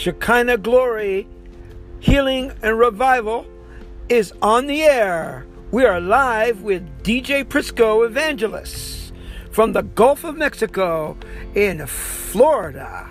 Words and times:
Shekinah 0.00 0.56
Glory 0.56 1.28
Healing 1.98 2.52
and 2.62 2.78
Revival 2.78 3.44
is 4.08 4.32
on 4.40 4.66
the 4.66 4.80
air. 4.80 5.46
We 5.72 5.84
are 5.84 6.00
live 6.00 6.62
with 6.62 7.02
DJ 7.02 7.44
Prisco 7.44 8.06
Evangelist 8.06 9.12
from 9.50 9.74
the 9.74 9.82
Gulf 9.82 10.24
of 10.24 10.38
Mexico 10.38 11.18
in 11.54 11.86
Florida. 11.86 13.10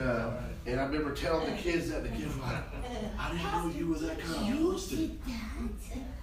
Uh, 0.00 0.30
and 0.64 0.80
I 0.80 0.86
remember 0.86 1.14
telling 1.14 1.54
the 1.54 1.60
kids 1.60 1.90
that 1.90 2.04
the 2.04 2.08
kids 2.08 2.34
were 2.36 2.44
like, 2.44 2.64
I 3.18 3.32
didn't 3.32 3.52
know 3.52 3.70
you 3.76 3.88
were 3.88 3.98
that 3.98 4.18
kind. 4.18 4.57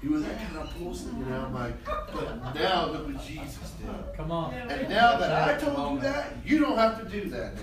You 0.06 0.12
were 0.12 0.20
that 0.20 0.38
kind 0.38 0.58
of 0.58 0.70
person, 0.78 1.18
you 1.18 1.26
know. 1.26 1.46
I'm 1.46 1.54
like, 1.56 1.84
but 1.84 2.54
now 2.54 2.92
look 2.92 3.08
what 3.08 3.26
Jesus 3.26 3.72
did. 3.82 3.90
Come 4.16 4.30
on. 4.30 4.54
And 4.54 4.88
now 4.88 5.18
that 5.18 5.50
I 5.50 5.58
told 5.60 5.96
you 5.96 6.02
that, 6.02 6.34
you 6.46 6.60
don't 6.60 6.78
have 6.78 7.04
to 7.04 7.10
do 7.10 7.28
that 7.32 7.56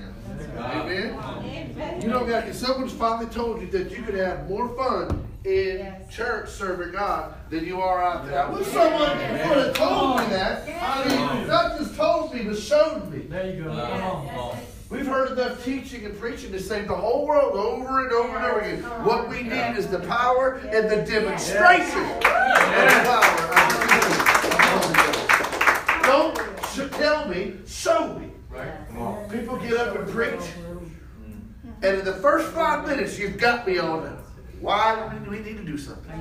now. 0.57 0.83
Amen. 0.83 2.03
You 2.03 2.11
don't 2.11 2.29
got. 2.29 2.48
If 2.48 2.57
someone's 2.57 2.93
finally 2.93 3.31
told 3.31 3.61
you 3.61 3.69
that 3.69 3.93
you 3.93 4.03
could 4.03 4.17
have 4.17 4.48
more 4.48 4.69
fun 4.77 5.25
in 5.45 5.95
church 6.11 6.48
serving 6.51 6.91
God 6.91 7.34
than 7.48 7.65
you 7.65 7.81
are 7.81 8.03
out 8.03 8.27
there. 8.27 8.43
I 8.43 8.51
wish 8.51 8.67
someone 8.67 9.01
would 9.01 9.67
have 9.67 9.75
told 9.75 10.19
me 10.19 10.27
that. 10.31 10.69
I 10.83 11.09
mean, 11.09 11.47
not 11.47 11.79
just 11.79 11.95
told 11.95 12.34
me, 12.34 12.43
but 12.43 12.59
showed 12.59 13.09
me. 13.09 13.19
There 13.19 13.55
you 13.55 13.62
go. 13.62 13.70
Come 13.70 14.37
on. 14.37 14.59
We've 14.93 15.07
heard 15.07 15.33
enough 15.33 15.65
teaching 15.65 16.05
and 16.05 16.21
preaching 16.21 16.53
to 16.53 16.61
save 16.61 16.87
the 16.87 16.95
whole 16.95 17.27
world 17.27 17.55
over 17.55 18.05
and 18.05 18.13
over 18.13 18.37
and 18.37 18.45
over 18.45 18.61
again. 18.61 18.83
What 19.07 19.27
we 19.27 19.43
need 19.43 19.79
is 19.79 19.87
the 19.87 20.01
power 20.01 20.57
and 20.57 20.91
the 20.91 20.97
demonstration 20.97 21.99
of 21.99 22.21
the 22.21 22.29
power 23.09 23.25
of 23.55 23.73
the 24.43 24.59
Holy 26.03 26.37
Don't 26.37 26.39
sh- 26.67 26.95
tell 26.99 27.27
me, 27.27 27.55
show 27.67 28.19
me. 28.19 28.29
Right? 28.51 29.31
People 29.31 29.57
get 29.57 29.79
up 29.79 29.97
and 29.97 30.07
preach, 30.11 30.43
and 31.83 31.99
in 31.99 32.05
the 32.05 32.12
first 32.12 32.49
five 32.49 32.87
minutes, 32.87 33.19
you've 33.19 33.39
got 33.39 33.67
me 33.67 33.79
on 33.79 34.05
them. 34.05 34.19
Why 34.61 35.11
do 35.25 35.31
we 35.31 35.39
need 35.39 35.56
to 35.56 35.65
do 35.65 35.79
something? 35.79 36.12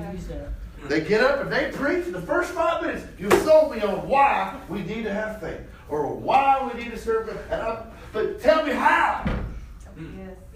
They 0.88 1.02
get 1.02 1.22
up 1.22 1.42
and 1.42 1.52
they 1.52 1.70
preach. 1.72 2.06
In 2.06 2.12
the 2.12 2.22
first 2.22 2.52
five 2.52 2.80
minutes, 2.82 3.04
you've 3.18 3.34
sold 3.42 3.72
me 3.72 3.82
on 3.82 4.08
why 4.08 4.58
we 4.70 4.80
need 4.82 5.04
to 5.04 5.12
have 5.12 5.40
faith 5.40 5.60
or 5.90 6.14
why 6.14 6.70
we 6.72 6.82
need 6.82 6.90
to 6.90 6.98
serve 6.98 7.26
God. 7.26 7.38
And 7.50 7.62
I'm, 7.62 7.91
but 8.12 8.40
tell 8.40 8.64
me 8.64 8.72
how. 8.72 9.24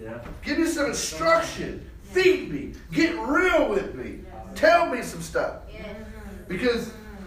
Yeah. 0.01 0.19
Give 0.43 0.59
me 0.59 0.67
some 0.67 0.87
instruction. 0.87 1.89
Feed 2.03 2.51
me. 2.51 2.73
Get 2.91 3.15
real 3.27 3.69
with 3.69 3.95
me. 3.95 4.19
Tell 4.55 4.87
me 4.87 5.01
some 5.01 5.21
stuff. 5.21 5.61
Because 6.47 6.87
mm-hmm. 6.87 7.23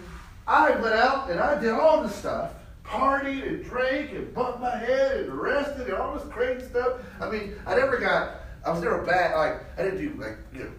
I 0.47 0.71
went 0.71 0.95
out 0.95 1.29
and 1.29 1.39
I 1.39 1.59
did 1.59 1.71
all 1.71 2.01
this 2.01 2.15
stuff. 2.15 2.53
Partied 2.83 3.47
and 3.47 3.63
drank 3.63 4.11
and 4.11 4.33
bumped 4.33 4.59
my 4.59 4.75
head 4.75 5.21
and 5.21 5.29
arrested 5.29 5.87
and 5.87 5.93
all 5.93 6.17
this 6.17 6.27
crazy 6.29 6.67
stuff. 6.67 6.99
I 7.21 7.29
mean, 7.29 7.55
I 7.65 7.75
never 7.75 7.97
got, 7.97 8.41
I 8.65 8.71
was 8.71 8.81
never 8.81 9.03
bad. 9.03 9.35
Like, 9.35 9.63
I 9.77 9.83
didn't 9.83 9.99
do, 9.99 10.21
like, 10.21 10.37
you 10.53 10.63
know, 10.63 10.71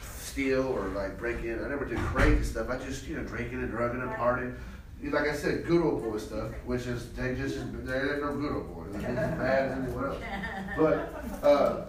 steal 0.00 0.66
or, 0.68 0.88
like, 0.88 1.18
break 1.18 1.42
in. 1.44 1.62
I 1.62 1.68
never 1.68 1.84
did 1.84 1.98
crazy 1.98 2.44
stuff. 2.44 2.70
I 2.70 2.78
just, 2.78 3.06
you 3.08 3.16
know, 3.16 3.24
drinking 3.24 3.58
and 3.58 3.70
drugging 3.70 4.00
and 4.00 4.10
partying. 4.12 4.54
Like 5.02 5.28
I 5.28 5.34
said, 5.34 5.66
good 5.66 5.82
old 5.82 6.02
boy 6.02 6.18
stuff, 6.18 6.50
which 6.66 6.86
is, 6.86 7.10
they 7.12 7.34
just, 7.34 7.56
there 7.86 8.14
ain't 8.14 8.22
no 8.22 8.36
good 8.36 8.52
old 8.52 8.74
boy. 8.74 8.84
They're 8.92 9.00
just 9.00 9.18
as 9.18 9.38
bad 9.38 9.70
as 9.70 9.78
anyone 9.78 10.04
else. 10.04 10.18
But, 10.76 11.46
uh, 11.46 11.86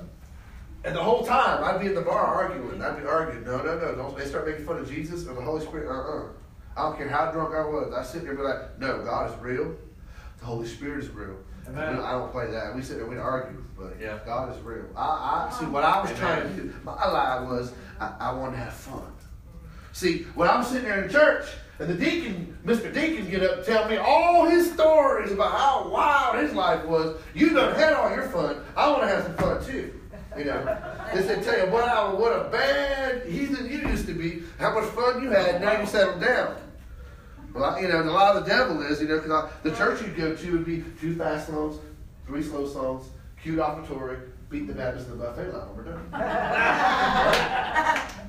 and 0.83 0.95
the 0.95 1.03
whole 1.03 1.23
time, 1.25 1.63
I'd 1.63 1.79
be 1.81 1.87
in 1.87 1.95
the 1.95 2.01
bar 2.01 2.25
arguing. 2.25 2.81
I'd 2.81 2.99
be 2.99 3.05
arguing. 3.05 3.43
No, 3.43 3.57
no, 3.57 3.77
no. 3.77 3.95
Don't. 3.95 4.17
They 4.17 4.25
start 4.25 4.47
making 4.47 4.65
fun 4.65 4.77
of 4.77 4.89
Jesus 4.89 5.27
or 5.27 5.35
the 5.35 5.41
Holy 5.41 5.63
Spirit. 5.63 5.89
Uh-uh. 5.89 6.29
I 6.75 6.83
don't 6.83 6.97
care 6.97 7.09
how 7.09 7.31
drunk 7.31 7.53
I 7.53 7.65
was. 7.65 7.93
I 7.93 8.01
sit 8.03 8.21
there 8.21 8.31
and 8.31 8.39
be 8.39 8.45
like, 8.45 8.79
no, 8.79 9.03
God 9.03 9.29
is 9.29 9.37
real. 9.41 9.75
The 10.39 10.45
Holy 10.45 10.67
Spirit 10.67 11.03
is 11.03 11.09
real. 11.09 11.35
Amen. 11.67 11.99
I 11.99 12.13
don't 12.13 12.31
play 12.31 12.49
that. 12.49 12.75
We 12.75 12.81
sit 12.81 12.97
there, 12.97 13.05
we 13.05 13.17
argue, 13.17 13.63
but 13.77 13.97
Yeah. 13.99 14.17
God 14.25 14.55
is 14.55 14.61
real. 14.63 14.85
I, 14.95 15.49
I 15.51 15.55
see 15.59 15.65
what 15.65 15.83
I 15.83 16.01
was 16.01 16.11
trying 16.17 16.43
to 16.43 16.63
do. 16.63 16.73
My 16.83 16.93
lie 16.93 17.41
was 17.41 17.73
I, 17.99 18.15
I 18.19 18.33
wanted 18.33 18.53
to 18.53 18.63
have 18.63 18.73
fun. 18.73 19.13
See, 19.91 20.23
when 20.33 20.49
I'm 20.49 20.63
sitting 20.63 20.87
there 20.87 21.03
in 21.03 21.11
church 21.11 21.45
and 21.81 21.89
the 21.89 21.95
deacon, 21.95 22.55
Mr. 22.63 22.93
Deacon, 22.93 23.27
get 23.27 23.41
up 23.41 23.57
and 23.57 23.65
tell 23.65 23.89
me 23.89 23.97
all 23.97 24.45
his 24.45 24.71
stories 24.71 25.31
about 25.31 25.51
how 25.51 25.89
wild 25.89 26.37
his 26.37 26.53
life 26.53 26.85
was, 26.85 27.19
you 27.33 27.55
done 27.55 27.73
had 27.73 27.93
all 27.93 28.13
your 28.13 28.29
fun. 28.29 28.57
I 28.77 28.87
want 28.91 29.01
to 29.01 29.07
have 29.07 29.23
some 29.23 29.35
fun 29.35 29.65
too. 29.65 29.91
You 30.37 30.45
know, 30.45 30.63
they 31.11 31.23
said, 31.23 31.43
tell 31.43 31.57
you 31.57 31.65
what, 31.73 32.19
what 32.19 32.33
a 32.33 32.49
bad 32.49 33.25
heathen 33.25 33.67
you 33.67 33.79
used 33.89 34.05
to 34.05 34.13
be, 34.13 34.43
how 34.59 34.79
much 34.79 34.91
fun 34.91 35.23
you 35.23 35.31
had, 35.31 35.59
now 35.59 35.79
you 35.79 35.87
settled 35.87 36.21
down. 36.21 36.55
Well, 37.53 37.81
you 37.81 37.87
know, 37.87 37.99
and 37.99 38.07
a 38.07 38.13
lot 38.13 38.37
of 38.37 38.45
the 38.45 38.49
devil 38.49 38.79
is, 38.83 39.01
you 39.01 39.07
know, 39.07 39.19
because 39.19 39.49
the 39.63 39.71
church 39.71 40.03
you'd 40.03 40.15
go 40.15 40.35
to 40.35 40.51
would 40.51 40.65
be 40.65 40.83
two 41.01 41.15
fast 41.15 41.47
songs, 41.47 41.79
three 42.27 42.43
slow 42.43 42.67
songs, 42.67 43.07
cute 43.41 43.57
offertory, 43.57 44.19
beat 44.49 44.67
the 44.67 44.73
Baptist 44.73 45.07
in 45.07 45.17
the 45.17 45.25
buffet 45.25 45.51
line. 45.51 45.75
We're 45.75 45.85
done. 45.85 46.11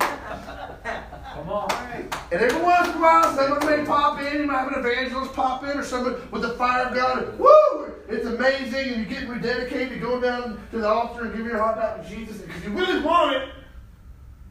Come 1.33 1.49
on. 1.49 1.71
And 2.31 2.41
every 2.41 2.61
once 2.61 2.89
in 2.89 2.95
a 2.95 2.99
while, 2.99 3.35
someone 3.35 3.65
may 3.65 3.85
pop 3.85 4.21
in. 4.21 4.41
You 4.41 4.45
might 4.45 4.59
have 4.59 4.73
an 4.73 4.79
evangelist 4.85 5.33
pop 5.33 5.63
in, 5.63 5.77
or 5.77 5.83
someone 5.83 6.15
with 6.31 6.41
the 6.43 6.49
fire 6.49 6.87
of 6.87 6.95
God. 6.95 7.39
Woo! 7.39 7.93
It's 8.07 8.25
amazing, 8.25 8.93
and 8.93 8.97
you're 8.97 9.05
getting 9.05 9.29
rededicated. 9.29 9.91
You 9.95 9.99
go 9.99 10.19
down 10.21 10.59
to 10.71 10.77
the 10.77 10.87
altar 10.87 11.25
and 11.25 11.35
give 11.35 11.45
your 11.45 11.57
heart 11.57 11.77
back 11.77 12.03
to 12.03 12.15
Jesus 12.15 12.41
because 12.41 12.63
you 12.63 12.69
really 12.71 13.01
want 13.01 13.35
it, 13.35 13.49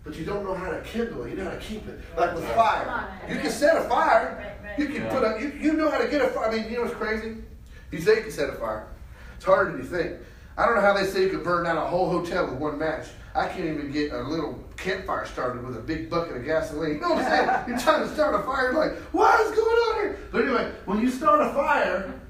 but 0.04 0.16
you 0.16 0.24
don't 0.24 0.44
know 0.44 0.54
how 0.54 0.70
to 0.70 0.80
kindle 0.82 1.24
it. 1.24 1.30
You 1.30 1.36
know 1.36 1.44
how 1.44 1.50
to 1.50 1.60
keep 1.60 1.86
it, 1.86 2.00
like 2.16 2.34
with 2.34 2.48
fire. 2.50 3.08
You 3.28 3.38
can 3.38 3.50
set 3.50 3.76
a 3.76 3.88
fire. 3.88 4.56
You 4.76 4.86
can 4.86 5.06
put 5.08 5.22
a. 5.22 5.40
You, 5.40 5.52
you 5.60 5.72
know 5.74 5.90
how 5.90 5.98
to 5.98 6.08
get 6.08 6.22
a 6.22 6.28
fire. 6.28 6.50
I 6.50 6.56
mean, 6.56 6.70
you 6.70 6.76
know 6.76 6.82
what's 6.82 6.94
crazy? 6.94 7.36
You 7.90 8.00
say 8.00 8.16
you 8.16 8.22
can 8.22 8.32
set 8.32 8.48
a 8.48 8.54
fire. 8.54 8.88
It's 9.36 9.44
harder 9.44 9.72
than 9.72 9.80
you 9.80 9.86
think. 9.86 10.16
I 10.56 10.66
don't 10.66 10.74
know 10.74 10.80
how 10.82 10.92
they 10.92 11.04
say 11.06 11.22
you 11.22 11.30
could 11.30 11.44
burn 11.44 11.64
down 11.64 11.76
a 11.76 11.86
whole 11.86 12.10
hotel 12.10 12.46
with 12.46 12.58
one 12.58 12.78
match. 12.78 13.06
I 13.34 13.48
can't 13.48 13.64
even 13.64 13.90
get 13.90 14.12
a 14.12 14.22
little 14.22 14.62
campfire 14.76 15.24
started 15.24 15.64
with 15.66 15.76
a 15.76 15.80
big 15.80 16.10
bucket 16.10 16.36
of 16.36 16.44
gasoline. 16.44 16.94
You 16.94 17.00
know 17.00 17.14
what 17.14 17.24
I'm 17.24 17.30
saying? 17.30 17.64
You're 17.68 17.78
trying 17.78 18.06
to 18.06 18.14
start 18.14 18.34
a 18.34 18.42
fire, 18.42 18.72
you're 18.72 18.80
like, 18.88 18.98
what 19.12 19.40
is 19.40 19.56
going 19.56 19.66
on 19.66 19.94
here? 20.02 20.18
But 20.30 20.42
anyway, 20.44 20.72
when 20.84 21.00
you 21.00 21.10
start 21.10 21.40
a 21.40 21.54
fire, 21.54 22.20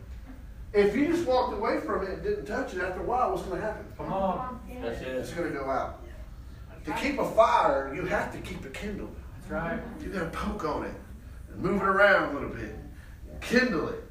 if 0.72 0.94
you 0.94 1.06
just 1.09 1.27
walked 1.27 1.55
away 1.55 1.81
from 1.81 2.05
it 2.05 2.10
and 2.10 2.22
didn't 2.22 2.47
touch 2.47 2.75
it, 2.75 2.83
after 2.83 3.00
a 3.00 3.05
while, 3.05 3.33
what's 3.33 3.43
going 3.43 3.60
to 3.60 3.66
happen? 3.66 3.84
Come 3.97 4.12
on. 4.12 4.60
That's 4.81 5.00
It's 5.00 5.33
going 5.33 5.53
to 5.53 5.59
go 5.59 5.69
out. 5.69 6.03
To 6.84 6.93
keep 6.94 7.19
a 7.19 7.28
fire, 7.33 7.93
you 7.94 8.04
have 8.06 8.33
to 8.33 8.39
keep 8.39 8.65
it 8.65 8.75
kindled. 8.75 9.15
That's 9.41 9.50
right. 9.50 9.81
You 10.00 10.09
got 10.09 10.33
to 10.33 10.39
poke 10.39 10.65
on 10.65 10.84
it 10.84 10.94
and 11.50 11.60
move 11.60 11.81
it 11.81 11.87
around 11.87 12.31
a 12.31 12.33
little 12.34 12.49
bit. 12.50 12.75
Kindle 13.41 13.89
it. 13.89 14.04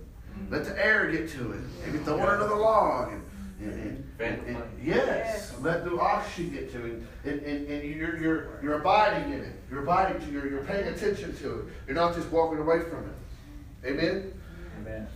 Let 0.49 0.65
the 0.65 0.85
air 0.85 1.09
get 1.11 1.29
to 1.31 1.51
it. 1.53 1.59
Maybe 1.85 1.97
throw 1.99 2.17
it 2.17 2.29
under 2.29 2.47
the 2.47 2.55
log. 2.55 3.11
And, 3.13 3.23
and, 3.61 4.03
and, 4.19 4.47
and- 4.47 4.47
and- 4.57 4.63
yes, 4.83 5.53
let 5.61 5.83
the 5.85 5.97
oxygen 5.99 6.51
get 6.53 6.71
to 6.73 6.85
it. 6.85 7.03
And, 7.23 7.39
and, 7.41 7.67
and 7.67 7.83
you're, 7.95 8.17
you're, 8.17 8.59
you're 8.63 8.79
abiding 8.79 9.33
in 9.33 9.39
it. 9.41 9.55
You're 9.69 9.83
abiding 9.83 10.21
to 10.25 10.31
You're, 10.31 10.49
you're 10.49 10.63
paying 10.63 10.87
attention 10.87 11.35
to 11.37 11.59
it. 11.59 11.65
You're 11.87 11.95
not 11.95 12.15
just 12.15 12.29
walking 12.29 12.59
away 12.59 12.81
from 12.81 13.05
it. 13.09 13.87
Amen? 13.89 14.33
Amen. 14.81 15.07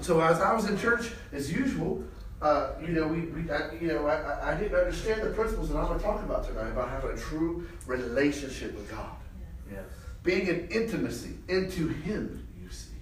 So 0.00 0.20
as 0.20 0.40
I 0.40 0.52
was 0.52 0.68
in 0.68 0.78
church, 0.78 1.10
as 1.32 1.50
usual, 1.52 2.04
uh, 2.42 2.72
you 2.82 2.88
know, 2.88 3.08
we, 3.08 3.20
we 3.20 3.50
I, 3.50 3.72
you 3.80 3.88
know, 3.88 4.06
I, 4.06 4.16
I- 4.16 4.52
I 4.52 4.60
didn't 4.60 4.78
understand 4.78 5.22
the 5.22 5.30
principles 5.30 5.70
that 5.70 5.78
I'm 5.78 5.86
going 5.86 5.98
to 5.98 6.04
talk 6.04 6.22
about 6.22 6.46
tonight 6.46 6.68
about 6.68 6.90
having 6.90 7.10
a 7.12 7.16
true 7.16 7.66
relationship 7.86 8.74
with 8.74 8.90
God, 8.90 9.10
Yes. 9.72 9.84
being 10.22 10.46
in 10.46 10.68
intimacy 10.68 11.34
into 11.48 11.88
Him. 11.88 12.46
You 12.62 12.68
see, 12.70 12.92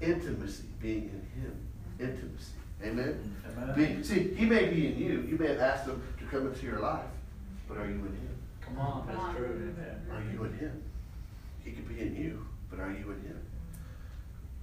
intimacy, 0.00 0.64
being 0.80 1.10
in 1.10 1.42
Him, 1.42 1.56
intimacy. 1.98 2.52
Amen. 2.84 3.31
Amen. 3.56 3.74
Being, 3.76 4.04
see, 4.04 4.34
He 4.34 4.44
may 4.46 4.66
be 4.66 4.86
in 4.88 4.98
you. 4.98 5.26
You 5.28 5.36
may 5.38 5.48
have 5.48 5.60
asked 5.60 5.86
Him 5.86 6.02
to 6.18 6.24
come 6.26 6.46
into 6.46 6.64
your 6.66 6.80
life, 6.80 7.04
but 7.68 7.78
are 7.78 7.86
you 7.86 7.94
in 7.94 8.00
Him? 8.00 8.36
Come 8.60 8.78
on. 8.78 9.06
That's 9.06 9.36
true. 9.36 9.74
Amen. 9.76 10.02
Are 10.10 10.32
you 10.32 10.44
in 10.44 10.58
Him? 10.58 10.82
He 11.64 11.72
could 11.72 11.88
be 11.88 12.00
in 12.00 12.16
you, 12.16 12.46
but 12.70 12.80
are 12.80 12.90
you 12.90 13.10
in 13.10 13.20
Him? 13.28 13.40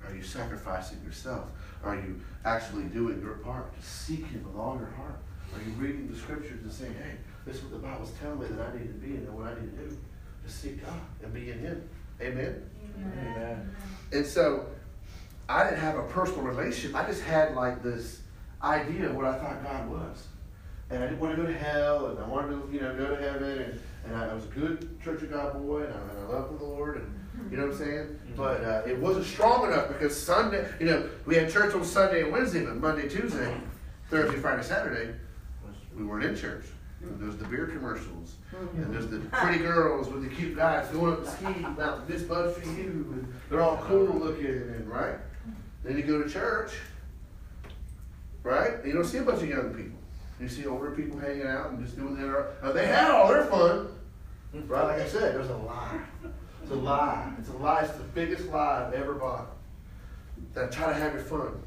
Are 0.05 0.15
you 0.15 0.23
sacrificing 0.23 1.01
yourself? 1.03 1.49
Are 1.83 1.95
you 1.95 2.19
actually 2.45 2.85
doing 2.85 3.21
your 3.21 3.35
part 3.35 3.73
to 3.79 3.85
seek 3.85 4.25
Him 4.27 4.43
with 4.45 4.55
all 4.55 4.77
your 4.77 4.91
heart? 4.91 5.19
Are 5.53 5.61
you 5.61 5.71
reading 5.73 6.09
the 6.11 6.17
scriptures 6.17 6.61
and 6.63 6.71
saying, 6.71 6.93
hey, 6.93 7.15
this 7.45 7.57
is 7.57 7.63
what 7.63 7.71
the 7.71 7.87
Bible's 7.87 8.11
telling 8.21 8.39
me 8.39 8.47
that 8.47 8.67
I 8.67 8.77
need 8.77 8.87
to 8.87 8.93
be 8.93 9.15
and 9.15 9.33
what 9.33 9.47
I 9.47 9.53
need 9.55 9.75
to 9.77 9.83
do 9.83 9.97
to 10.45 10.51
seek 10.51 10.85
God 10.85 10.99
and 11.23 11.33
be 11.33 11.51
in 11.51 11.59
Him? 11.59 11.89
Amen? 12.21 12.69
Amen. 12.97 13.75
And 14.11 14.25
so 14.25 14.67
I 15.47 15.63
didn't 15.63 15.79
have 15.79 15.97
a 15.97 16.03
personal 16.03 16.41
relationship. 16.41 16.95
I 16.95 17.05
just 17.07 17.21
had 17.21 17.55
like 17.55 17.81
this 17.81 18.21
idea 18.63 19.09
of 19.09 19.15
what 19.15 19.25
I 19.25 19.37
thought 19.37 19.63
God 19.63 19.89
was. 19.89 20.27
And 20.89 21.03
I 21.03 21.07
didn't 21.07 21.19
want 21.19 21.35
to 21.35 21.41
go 21.41 21.47
to 21.47 21.57
hell, 21.57 22.07
and 22.07 22.19
I 22.19 22.27
wanted 22.27 22.49
to, 22.49 22.73
you 22.73 22.81
know, 22.81 22.95
go 22.95 23.15
to 23.15 23.21
heaven, 23.21 23.59
and, 23.61 23.79
and 24.05 24.15
I 24.15 24.33
was 24.33 24.45
a 24.45 24.47
good 24.47 24.99
Church 25.03 25.21
of 25.21 25.31
God 25.31 25.53
boy, 25.53 25.83
and 25.83 25.93
I, 25.93 25.97
and 25.97 26.19
I 26.19 26.33
loved 26.33 26.59
the 26.59 26.63
Lord, 26.63 26.97
and 26.97 27.51
you 27.51 27.57
know 27.57 27.67
what 27.67 27.73
I'm 27.73 27.77
saying? 27.77 28.05
Mm-hmm. 28.07 28.35
But 28.35 28.63
uh, 28.63 28.81
it 28.87 28.97
wasn't 28.97 29.25
strong 29.25 29.67
enough 29.67 29.87
because 29.87 30.19
Sunday, 30.19 30.67
you 30.79 30.87
know, 30.87 31.07
we 31.25 31.35
had 31.35 31.51
church 31.51 31.75
on 31.75 31.85
Sunday 31.85 32.23
and 32.23 32.31
Wednesday, 32.31 32.65
but 32.65 32.77
Monday, 32.77 33.07
Tuesday, 33.07 33.51
mm-hmm. 33.51 33.65
Thursday, 34.09 34.37
Friday, 34.37 34.63
Saturday, 34.63 35.13
we 35.95 36.03
weren't 36.03 36.25
in 36.25 36.35
church. 36.35 36.65
And 37.01 37.19
there's 37.19 37.37
the 37.37 37.45
beer 37.45 37.67
commercials, 37.67 38.35
mm-hmm. 38.53 38.81
and 38.81 38.93
there's 38.93 39.07
the 39.07 39.19
pretty 39.19 39.59
girls 39.59 40.09
with 40.09 40.27
the 40.27 40.35
cute 40.35 40.55
guys 40.55 40.87
going 40.89 41.13
up 41.13 41.23
the 41.23 41.31
ski 41.31 41.59
mountain. 41.59 42.03
This 42.07 42.23
bud 42.23 42.53
for 42.55 42.67
you, 42.67 43.07
and 43.13 43.33
they're 43.49 43.61
all 43.61 43.77
cool 43.77 44.05
looking, 44.05 44.47
and 44.47 44.89
right. 44.89 45.15
Then 45.83 45.95
you 45.95 46.03
go 46.03 46.21
to 46.21 46.29
church, 46.29 46.73
right? 48.43 48.75
And 48.75 48.85
you 48.85 48.93
don't 48.93 49.05
see 49.05 49.17
a 49.17 49.23
bunch 49.23 49.41
of 49.41 49.49
young 49.49 49.73
people. 49.73 49.99
You 50.39 50.47
see 50.47 50.65
older 50.65 50.91
people 50.91 51.19
hanging 51.19 51.45
out 51.45 51.71
and 51.71 51.83
just 51.83 51.97
doing 51.97 52.15
their. 52.15 52.51
Now 52.63 52.71
they 52.71 52.87
had 52.87 53.11
all 53.11 53.27
their 53.27 53.45
fun, 53.45 53.89
right? 54.53 54.83
Like 54.83 55.01
I 55.01 55.07
said, 55.07 55.35
there's 55.35 55.49
a 55.49 55.57
lie. 55.57 55.99
It's 56.63 56.71
a 56.71 56.75
lie. 56.75 57.31
It's 57.39 57.49
a 57.49 57.57
lie. 57.57 57.81
It's 57.81 57.93
the 57.93 58.03
biggest 58.03 58.47
lie 58.47 58.85
I've 58.87 58.93
ever 58.93 59.15
bought. 59.15 59.47
That 60.53 60.71
try 60.71 60.87
to 60.87 60.93
have 60.93 61.13
your 61.13 61.23
fun. 61.23 61.61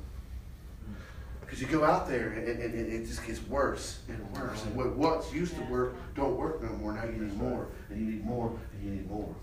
Because 1.41 1.61
you 1.61 1.67
go 1.67 1.85
out 1.85 2.09
there 2.09 2.29
and, 2.29 2.49
and, 2.49 2.75
and 2.75 2.93
it 2.93 3.07
just 3.07 3.27
gets 3.27 3.43
worse 3.47 4.01
and 4.09 4.19
worse. 4.33 4.65
And 4.65 4.75
what 4.75 4.97
once 4.97 5.31
used 5.35 5.55
to 5.57 5.63
work 5.65 5.95
don't 6.15 6.37
work 6.37 6.63
no 6.63 6.71
more. 6.79 6.95
Now 6.95 7.05
you 7.05 7.13
need 7.13 7.37
more, 7.37 7.67
and 7.91 8.01
you 8.01 8.13
need 8.13 8.25
more, 8.25 8.59
and 8.73 8.83
you 8.83 8.91
need 8.91 9.11
more. 9.11 9.35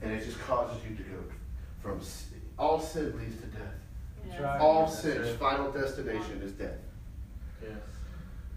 And 0.00 0.12
it 0.12 0.24
just 0.24 0.38
causes 0.40 0.80
you 0.88 0.94
to 0.96 1.02
go 1.02 1.18
from 1.82 2.00
all 2.56 2.80
sin 2.80 3.18
leads 3.18 3.40
to 3.40 3.46
death. 3.46 3.81
That's. 4.38 4.62
All 4.62 4.88
sin's 4.88 5.36
final 5.36 5.70
destination 5.70 6.40
is 6.42 6.52
death. 6.52 6.78
Yes. 7.62 7.72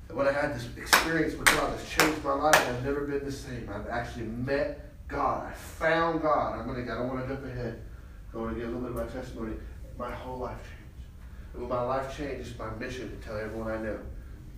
And 0.10 0.18
when 0.18 0.28
I 0.28 0.32
had 0.32 0.56
this 0.56 0.68
experience 0.78 1.36
with 1.36 1.48
God, 1.48 1.74
it's 1.74 1.90
changed 1.90 2.24
my 2.24 2.34
life. 2.34 2.56
and 2.68 2.78
I've 2.78 2.86
never 2.86 3.02
been 3.02 3.26
the 3.26 3.32
same. 3.32 3.70
I've 3.74 3.88
actually 3.88 4.26
met 4.26 4.92
God. 5.08 5.48
I 5.48 5.54
found 5.54 6.22
God. 6.22 6.60
I'm 6.60 6.68
gonna. 6.68 6.82
I 6.82 6.98
don't 6.98 7.08
want 7.08 7.28
to 7.28 7.34
jump 7.34 7.46
ahead. 7.46 7.82
I 8.34 8.38
want 8.38 8.54
to 8.54 8.60
give 8.60 8.70
a 8.70 8.72
little 8.72 8.90
bit 8.90 9.02
of 9.02 9.08
my 9.08 9.22
testimony. 9.22 9.56
My 9.98 10.12
whole 10.12 10.40
life 10.40 10.58
changed. 10.58 11.08
And 11.54 11.62
when 11.62 11.70
my 11.70 11.82
life 11.82 12.16
changed, 12.18 12.50
it's 12.50 12.60
my 12.60 12.70
mission 12.76 13.10
to 13.10 13.26
tell 13.26 13.38
everyone 13.38 13.72
I 13.72 13.78
know 13.78 14.00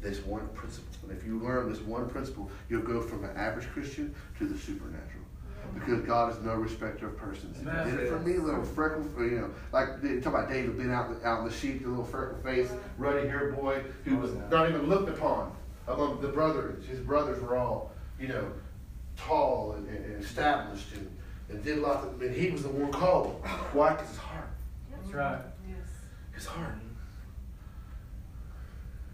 this 0.02 0.19
one 0.19 0.48
principle. 0.50 0.88
And 1.04 1.18
if 1.18 1.25
you 1.25 1.40
learn 1.40 1.69
this 1.69 1.81
one 1.81 2.10
principle, 2.10 2.50
you'll 2.69 2.81
go 2.81 3.02
from 3.02 3.24
an 3.24 3.36
average 3.36 3.68
Christian 3.69 4.14
to 4.40 4.48
the 4.48 4.58
supernatural. 4.58 5.17
Because 5.74 6.02
God 6.02 6.31
is 6.31 6.44
no 6.44 6.54
respecter 6.56 7.08
of 7.08 7.18
persons. 7.18 7.58
If 7.58 7.86
He 7.86 7.92
did 7.92 8.00
it 8.02 8.10
for 8.10 8.19
me, 8.19 8.38
little 8.38 8.64
freckle, 8.64 9.04
you 9.19 9.40
know, 9.40 9.52
like 9.72 10.02
they 10.02 10.19
talk 10.19 10.34
about 10.34 10.50
David 10.50 10.78
being 10.78 10.92
out, 10.92 11.10
out 11.24 11.40
in 11.40 11.46
the 11.46 11.54
sheep, 11.54 11.84
the 11.84 11.90
little 11.90 12.04
freckle 12.04 12.38
face, 12.44 12.72
ruddy 12.98 13.28
haired 13.28 13.56
boy 13.56 13.84
who 14.04 14.18
was 14.18 14.31
oh, 14.31 14.44
not 14.50 14.69
even 14.69 14.88
looked 14.88 15.10
upon 15.10 15.56
among 15.88 16.22
the 16.22 16.28
brothers. 16.28 16.86
His 16.86 17.00
brothers 17.00 17.42
were 17.42 17.58
all, 17.58 17.92
you 18.19 18.28
know, 18.28 18.52
tall 19.16 19.74
and, 19.74 19.88
and, 19.88 20.06
and 20.06 20.24
established 20.24 20.94
and, 20.94 21.18
and 21.50 21.64
did 21.64 21.80
lots 21.80 22.06
of, 22.06 22.22
and 22.22 22.36
he 22.36 22.52
was 22.52 22.64
the 22.64 22.69
one 22.69 22.92
called. 22.92 23.42
Why? 23.74 23.92
Because 23.94 24.10
his 24.10 24.18
heart. 24.18 24.50
That's 24.92 25.14
right. 25.14 25.42
Yes. 25.68 25.88
His 26.34 26.46
heart. 26.46 26.75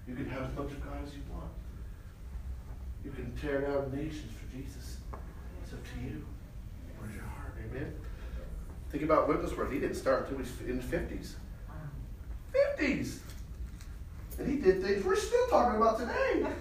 You 0.07 0.15
can 0.15 0.29
have 0.29 0.43
as 0.43 0.55
much 0.57 0.71
of 0.71 0.83
God 0.83 0.97
as 1.05 1.13
you 1.13 1.21
want. 1.31 1.49
You 3.05 3.11
can 3.11 3.35
tear 3.37 3.61
down 3.61 3.91
nations 3.95 4.31
for 4.33 4.55
Jesus. 4.55 4.97
It's 5.63 5.73
up 5.73 5.79
to 5.83 6.03
you. 6.05 6.25
Where's? 7.73 7.83
Amen. 7.83 7.93
Think 8.91 9.03
about 9.03 9.27
Wigglesworth. 9.27 9.71
He 9.71 9.79
didn't 9.79 9.95
start 9.95 10.23
until 10.29 10.37
he 10.37 10.43
was 10.43 10.69
in 10.69 10.77
the 10.77 10.83
fifties. 10.83 11.35
Fifties. 12.51 13.21
And 14.37 14.49
he 14.49 14.57
did 14.57 14.81
things 14.83 15.03
we're 15.03 15.15
still 15.15 15.47
talking 15.47 15.77
about 15.81 15.99
today. 15.99 16.45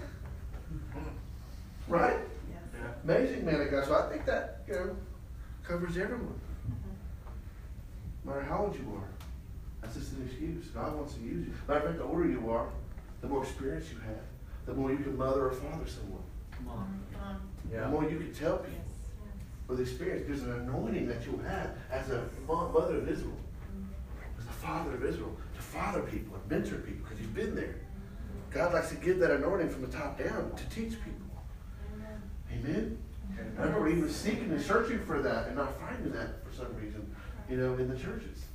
Right? 1.89 2.15
Yeah. 2.49 2.87
Amazing 3.03 3.45
man 3.45 3.59
of 3.59 3.69
God. 3.69 3.83
So 3.85 3.93
I 3.95 4.09
think 4.09 4.25
that, 4.25 4.61
you 4.69 4.73
know, 4.73 4.95
covers 5.67 5.97
everyone. 5.97 6.39
No 8.23 8.31
matter 8.31 8.45
how 8.45 8.59
old 8.59 8.75
you 8.75 8.89
are. 8.95 9.09
That's 9.81 9.95
just 9.95 10.13
an 10.13 10.25
excuse. 10.25 10.67
God 10.67 10.95
wants 10.95 11.15
to 11.15 11.19
use 11.19 11.45
you. 11.47 11.53
Matter 11.67 11.81
of 11.81 11.85
fact, 11.87 11.97
the 11.97 12.05
older 12.05 12.25
you 12.25 12.49
are, 12.49 12.69
the 13.19 13.27
more 13.27 13.43
experience 13.43 13.89
you 13.91 13.97
have, 13.99 14.15
the 14.65 14.73
more 14.73 14.91
you 14.91 14.97
can 14.99 15.17
mother 15.17 15.47
or 15.47 15.51
father 15.51 15.85
someone. 15.85 16.23
Come 16.51 16.69
on. 16.69 17.01
The 17.69 17.75
Yeah. 17.75 17.89
more 17.89 18.03
you 18.09 18.17
can 18.17 18.33
tell 18.33 18.59
people 18.59 18.79
with 19.73 19.87
experience. 19.87 20.25
There's 20.27 20.43
an 20.43 20.53
anointing 20.67 21.07
that 21.07 21.25
you'll 21.25 21.39
have 21.43 21.71
as 21.91 22.09
a 22.09 22.23
mother 22.47 22.97
of 22.97 23.09
Israel, 23.09 23.37
as 24.39 24.45
a 24.45 24.51
father 24.51 24.93
of 24.93 25.03
Israel, 25.03 25.35
to 25.55 25.61
father 25.61 26.01
people 26.01 26.35
and 26.35 26.51
mentor 26.51 26.77
people 26.77 27.03
because 27.03 27.19
you've 27.19 27.33
been 27.33 27.55
there. 27.55 27.75
God 28.51 28.73
likes 28.73 28.89
to 28.89 28.95
give 28.95 29.19
that 29.19 29.31
anointing 29.31 29.69
from 29.69 29.81
the 29.81 29.87
top 29.87 30.17
down 30.19 30.53
to 30.55 30.69
teach 30.69 30.93
people. 31.03 31.19
Amen. 32.53 32.97
I 33.57 33.63
remember 33.63 33.89
even 33.89 34.09
seeking 34.09 34.51
and 34.51 34.61
searching 34.61 34.99
for 35.05 35.21
that 35.21 35.47
and 35.47 35.55
not 35.55 35.79
finding 35.79 36.11
that 36.13 36.45
for 36.45 36.55
some 36.55 36.75
reason, 36.75 37.03
you 37.49 37.57
know, 37.57 37.73
in 37.75 37.89
the 37.89 37.97
churches. 37.97 38.45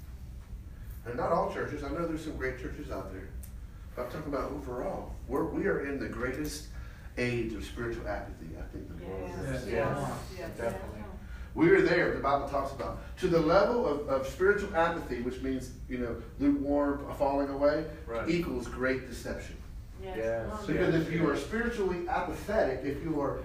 And 1.05 1.17
not 1.17 1.33
all 1.33 1.53
churches. 1.53 1.83
I 1.83 1.89
know 1.89 2.07
there's 2.07 2.23
some 2.23 2.37
great 2.37 2.61
churches 2.61 2.91
out 2.93 3.13
there. 3.13 3.29
But 3.97 4.05
I'm 4.07 4.11
talking 4.13 4.33
about 4.33 4.53
overall. 4.53 5.15
We're, 5.27 5.45
we 5.45 5.67
are 5.67 5.85
in 5.87 5.99
the 5.99 6.09
greatest 6.09 6.67
age 7.17 7.55
of 7.55 7.65
spiritual 7.65 8.07
apathy, 8.07 8.47
I 8.57 8.63
think 8.73 8.87
the 8.97 9.05
world 9.05 9.31
Yes. 9.37 9.47
has. 9.65 9.69
Yes. 9.69 10.51
Definitely. 10.57 10.98
We 11.59 11.71
are 11.71 11.83
there, 11.83 12.15
the 12.15 12.21
Bible 12.21 12.49
talks 12.49 12.71
about. 12.71 13.01
To 13.19 13.27
the 13.27 13.41
level 13.41 13.85
of, 13.85 14.09
of 14.09 14.29
spiritual 14.29 14.75
apathy, 14.77 15.23
which 15.23 15.41
means, 15.43 15.73
you 15.89 15.99
know, 15.99 16.15
lukewarm, 16.39 17.05
falling 17.19 17.49
away, 17.49 17.85
Right. 18.07 18.29
equals 18.31 18.69
great 18.69 19.09
deception. 19.09 19.57
Yes. 20.01 20.47
Because 20.69 20.95
if 20.95 21.11
you 21.11 21.29
are 21.29 21.37
spiritually 21.37 22.09
apathetic, 22.09 22.83
if 22.85 23.03
you 23.03 23.21
are 23.21 23.41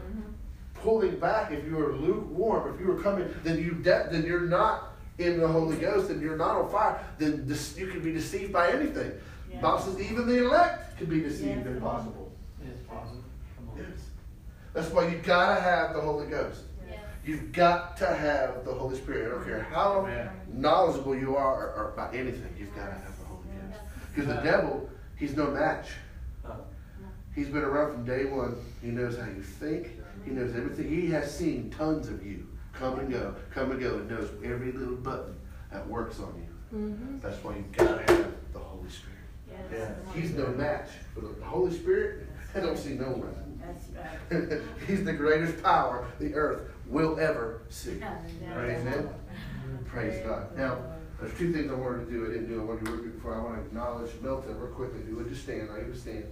pulling 0.75 1.17
back, 1.17 1.51
if 1.51 1.65
you 1.65 1.79
are 1.79 1.91
lukewarm, 1.93 2.71
if 2.75 2.79
you 2.79 2.91
are 2.91 3.01
coming, 3.01 3.27
then 3.43 3.57
you 3.57 3.71
de- 3.71 4.07
then 4.11 4.23
you're 4.23 4.41
not 4.41 4.93
in 5.17 5.39
the 5.39 5.47
Holy 5.47 5.77
Ghost, 5.77 6.11
and 6.11 6.21
you're 6.21 6.37
not 6.37 6.55
on 6.55 6.69
fire. 6.69 7.03
Then 7.17 7.47
this, 7.47 7.75
you 7.75 7.87
can 7.87 8.01
be 8.03 8.11
deceived 8.13 8.53
by 8.53 8.69
anything. 8.69 9.11
Yeah. 9.51 9.59
Bible 9.59 9.79
says 9.79 9.99
even 9.99 10.27
the 10.27 10.45
elect 10.45 10.99
can 10.99 11.07
be 11.07 11.21
deceived 11.21 11.65
Yes. 11.65 11.75
if 11.77 11.81
possible. 11.81 12.31
Yes, 12.63 12.75
possible. 12.87 13.23
Come 13.57 13.69
on. 13.71 13.77
Yes. 13.79 13.99
That's 14.73 14.89
why 14.91 15.07
you 15.07 15.17
gotta 15.17 15.59
have 15.59 15.95
the 15.95 16.01
Holy 16.01 16.27
Ghost. 16.27 16.61
You've 17.25 17.51
got 17.53 17.95
to 17.97 18.07
have 18.07 18.65
the 18.65 18.73
Holy 18.73 18.97
Spirit. 18.97 19.27
I 19.27 19.35
don't 19.35 19.45
care 19.45 19.63
how 19.71 20.01
Amen. 20.01 20.29
knowledgeable 20.51 21.15
you 21.15 21.35
are 21.37 21.67
or, 21.69 21.73
or 21.85 21.91
about 21.93 22.13
anything, 22.13 22.53
you've 22.57 22.75
got 22.75 22.87
to 22.87 22.93
have 22.93 23.17
the 23.19 23.25
Holy 23.25 23.43
Ghost. 23.47 23.81
Because 24.13 24.27
the 24.35 24.41
devil, 24.41 24.89
he's 25.15 25.35
no 25.35 25.49
match. 25.51 25.87
Uh, 26.45 26.55
He's 27.35 27.47
been 27.47 27.63
around 27.63 27.93
from 27.93 28.05
day 28.05 28.25
one. 28.25 28.55
He 28.81 28.89
knows 28.89 29.17
how 29.17 29.25
you 29.25 29.41
think. 29.41 29.99
He 30.23 30.31
knows 30.31 30.55
everything. 30.55 30.87
He 30.87 31.07
has 31.11 31.35
seen 31.35 31.71
tons 31.71 32.07
of 32.07 32.23
you 32.25 32.47
come 32.73 32.99
and 32.99 33.09
go, 33.11 33.33
come 33.51 33.71
and 33.71 33.79
go, 33.79 33.95
and 33.95 34.09
knows 34.09 34.29
every 34.43 34.71
little 34.71 34.95
button 34.97 35.35
that 35.71 35.87
works 35.87 36.19
on 36.19 36.33
you. 36.37 36.95
That's 37.21 37.43
why 37.43 37.55
you've 37.55 37.71
got 37.71 38.05
to 38.05 38.13
have 38.13 38.31
the 38.51 38.59
Holy 38.59 38.89
Spirit. 38.89 39.69
Yeah. 39.71 39.89
He's 40.13 40.33
no 40.33 40.47
match 40.49 40.89
for 41.13 41.21
the 41.21 41.43
Holy 41.43 41.71
Spirit. 41.73 42.27
I 42.55 42.59
don't 42.59 42.77
see 42.77 42.93
no 42.93 43.05
one. 43.05 43.59
That's 43.65 43.85
right. 43.95 44.61
He's 44.87 45.03
the 45.03 45.13
greatest 45.13 45.63
power 45.63 46.05
the 46.19 46.33
earth 46.35 46.69
will 46.87 47.19
ever 47.19 47.61
see. 47.69 48.01
Praise 48.53 48.81
Amen. 48.81 49.09
Praise 49.85 50.25
God. 50.25 50.55
Now, 50.57 50.77
there's 51.19 51.37
two 51.37 51.53
things 51.53 51.71
I 51.71 51.75
wanted 51.75 52.05
to 52.05 52.11
do. 52.11 52.25
I 52.25 52.33
didn't 52.33 52.49
do. 52.49 52.61
I 52.61 52.63
wanted 52.63 52.85
to 52.85 52.91
do 52.91 53.03
it 53.03 53.15
before. 53.15 53.35
I 53.35 53.43
want 53.43 53.55
to 53.55 53.61
acknowledge 53.61 54.11
Milton 54.21 54.59
real 54.59 54.71
quickly. 54.71 54.99
If 55.01 55.07
you 55.07 55.15
would 55.15 55.29
just 55.29 55.43
stand, 55.43 55.69
I 55.71 55.79
understand. 55.79 56.25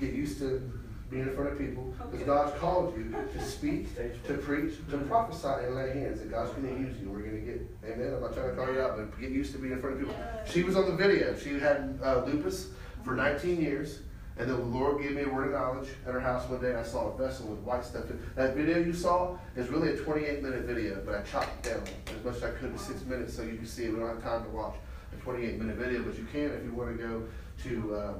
Get 0.00 0.14
used 0.14 0.38
to 0.38 0.70
being 1.10 1.24
in 1.24 1.36
front 1.36 1.52
of 1.52 1.58
people 1.58 1.94
because 2.10 2.26
God's 2.26 2.58
called 2.58 2.96
you 2.96 3.14
to 3.34 3.44
speak, 3.44 3.94
to 4.26 4.34
preach, 4.38 4.74
to 4.90 4.98
prophesy, 4.98 5.66
and 5.66 5.74
lay 5.74 5.92
hands. 5.92 6.20
And 6.22 6.30
God's 6.30 6.50
going 6.52 6.74
to 6.74 6.80
use 6.80 6.98
you. 7.00 7.10
We're 7.10 7.20
going 7.20 7.44
to 7.44 7.52
get. 7.52 7.68
Amen. 7.84 8.14
I'm 8.14 8.22
not 8.22 8.32
trying 8.32 8.50
to 8.50 8.56
call 8.56 8.72
you 8.72 8.80
out, 8.80 8.96
but 8.96 9.20
get 9.20 9.30
used 9.30 9.52
to 9.52 9.58
being 9.58 9.74
in 9.74 9.80
front 9.80 9.96
of 9.96 10.00
people. 10.00 10.16
She 10.46 10.62
was 10.62 10.76
on 10.76 10.86
the 10.86 10.96
video. 10.96 11.36
She 11.36 11.58
had 11.58 11.98
uh, 12.02 12.24
lupus 12.24 12.68
for 13.04 13.14
19 13.14 13.60
years. 13.60 14.00
And 14.38 14.48
then 14.48 14.56
the 14.56 14.78
Lord 14.78 15.02
gave 15.02 15.12
me 15.12 15.22
a 15.22 15.28
word 15.28 15.48
of 15.48 15.52
knowledge 15.52 15.88
at 16.06 16.14
her 16.14 16.20
house 16.20 16.48
one 16.48 16.60
day. 16.60 16.74
I 16.74 16.82
saw 16.82 17.12
a 17.12 17.16
vessel 17.18 17.48
with 17.48 17.60
white 17.60 17.84
stuff 17.84 18.08
in 18.08 18.16
it. 18.16 18.36
That 18.36 18.56
video 18.56 18.78
you 18.78 18.94
saw 18.94 19.36
is 19.56 19.68
really 19.68 19.90
a 19.90 19.96
28 19.96 20.42
minute 20.42 20.64
video, 20.64 21.02
but 21.04 21.14
I 21.14 21.22
chopped 21.22 21.66
it 21.66 21.70
down 21.70 21.82
as 22.06 22.24
much 22.24 22.36
as 22.36 22.44
I 22.44 22.50
could 22.52 22.72
to 22.72 22.78
six 22.78 23.04
minutes 23.04 23.34
so 23.34 23.42
you 23.42 23.56
can 23.56 23.66
see 23.66 23.84
it. 23.84 23.92
We 23.92 24.00
don't 24.00 24.08
have 24.08 24.22
time 24.22 24.44
to 24.44 24.50
watch 24.50 24.74
a 25.12 25.16
28 25.16 25.58
minute 25.58 25.76
video, 25.76 26.02
but 26.02 26.16
you 26.16 26.26
can 26.32 26.50
if 26.50 26.64
you 26.64 26.72
want 26.72 26.96
to 26.96 27.02
go 27.02 27.22
to 27.64 27.96
um, 27.96 28.14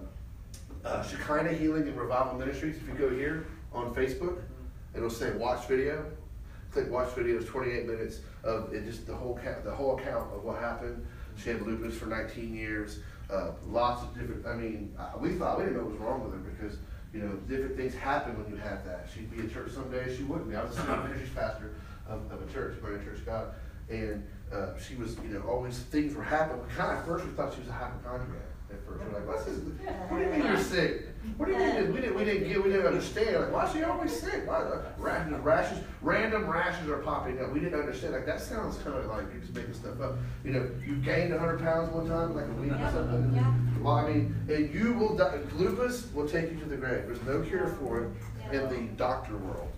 uh, 0.85 1.03
Shekinah 1.03 1.53
Healing 1.55 1.85
and 1.85 1.97
Revival 1.97 2.39
Ministries. 2.39 2.77
If 2.77 2.89
you 2.89 2.95
go 2.95 3.09
here 3.09 3.47
on 3.73 3.95
Facebook, 3.95 4.43
it'll 4.95 5.11
say 5.11 5.31
watch 5.33 5.67
video. 5.67 6.05
Click 6.73 6.91
watch 6.91 7.13
video. 7.15 7.37
It's 7.37 7.47
28 7.47 7.87
minutes 7.87 8.21
of 8.45 8.73
it, 8.75 8.85
just 8.85 9.07
the 9.07 9.15
whole 9.15 9.39
the 9.65 9.75
whole 9.75 9.99
account 9.99 10.33
of 10.35 10.45
what 10.45 10.59
happened. 10.59 11.07
She 11.37 11.51
had 11.51 11.63
lupus 11.63 11.97
for 11.97 12.07
19 12.07 12.55
years. 12.55 12.99
Uh, 13.33 13.53
lots 13.67 14.03
of 14.03 14.13
different. 14.15 14.47
I 14.47 14.55
mean, 14.55 14.95
uh, 14.99 15.13
we 15.19 15.31
thought 15.31 15.57
we 15.57 15.65
didn't 15.65 15.79
know 15.79 15.85
what 15.85 15.93
was 15.93 16.01
wrong 16.01 16.23
with 16.23 16.33
her 16.35 16.39
because 16.39 16.77
you 17.15 17.21
know 17.21 17.33
different 17.49 17.77
things 17.77 17.95
happen 17.95 18.37
when 18.37 18.51
you 18.51 18.57
have 18.57 18.85
that. 18.85 19.09
She'd 19.13 19.31
be 19.31 19.39
in 19.39 19.51
church 19.51 19.73
some 19.73 19.91
days, 19.91 20.19
she 20.19 20.23
wouldn't 20.25 20.51
be. 20.51 20.57
I 20.57 20.63
was 20.63 20.77
a 20.77 20.85
ministries 20.85 21.31
pastor 21.35 21.75
of, 22.07 22.31
of 22.31 22.47
a 22.47 22.53
church, 22.53 22.79
Grand 22.83 23.03
Church 23.03 23.25
God, 23.25 23.55
and 23.89 24.23
uh, 24.53 24.79
she 24.79 24.97
was 24.97 25.17
you 25.25 25.31
know 25.31 25.41
always 25.49 25.79
things 25.79 26.15
were 26.15 26.23
happening. 26.23 26.63
Kind 26.77 26.99
of 26.99 27.07
first 27.07 27.25
we 27.25 27.31
thought 27.33 27.55
she 27.55 27.61
was 27.61 27.71
a 27.71 27.73
hypochondriac. 27.73 28.52
At 28.73 28.87
first, 28.87 29.05
we're 29.05 29.19
like, 29.19 29.29
what's 29.29 29.45
this? 29.45 29.59
What 30.09 30.19
do 30.19 30.25
you 30.25 30.31
mean 30.31 30.47
you're 30.47 30.59
sick? 30.59 31.09
What 31.37 31.47
do 31.47 31.53
you 31.53 31.59
mean? 31.59 31.93
We 31.93 32.01
didn't, 32.01 32.17
we 32.17 32.25
didn't 32.25 32.49
get, 32.49 32.63
we 32.63 32.71
didn't 32.71 32.87
understand. 32.87 33.37
Like, 33.37 33.53
why 33.53 33.67
is 33.67 33.73
she 33.73 33.83
always 33.85 34.13
sick? 34.13 34.47
Why 34.47 34.57
uh, 34.57 34.83
rashes, 34.99 35.33
rashes, 35.39 35.79
random 36.01 36.49
rashes 36.49 36.89
are 36.89 36.99
popping 36.99 37.41
up. 37.41 37.53
We 37.53 37.61
didn't 37.61 37.79
understand. 37.79 38.15
Like 38.15 38.27
that 38.27 38.41
sounds 38.41 38.79
kind 38.79 38.97
of 38.97 39.07
like 39.07 39.27
you're 39.33 39.41
just 39.41 39.55
making 39.55 39.75
stuff 39.75 40.01
up. 40.01 40.17
You 40.45 40.53
know, 40.53 40.71
you 40.85 40.97
gained 40.97 41.31
100 41.31 41.61
pounds 41.61 41.93
one 41.93 42.09
time, 42.09 42.35
like 42.35 42.47
a 42.47 42.61
week 42.61 42.73
or 42.73 42.91
something. 42.91 43.33
Yeah. 43.35 43.55
Well, 43.81 43.95
I 43.95 44.09
mean, 44.09 44.35
and 44.49 44.75
you 44.75 44.95
will 44.95 45.17
die. 45.17 45.39
Lupus 45.57 46.13
will 46.13 46.29
take 46.29 46.51
you 46.51 46.59
to 46.59 46.67
the 46.67 46.77
grave. 46.77 47.05
There's 47.07 47.23
no 47.23 47.41
cure 47.43 47.69
for 47.69 48.05
it 48.05 48.11
in 48.53 48.69
the 48.69 48.93
doctor 48.97 49.37
world. 49.37 49.69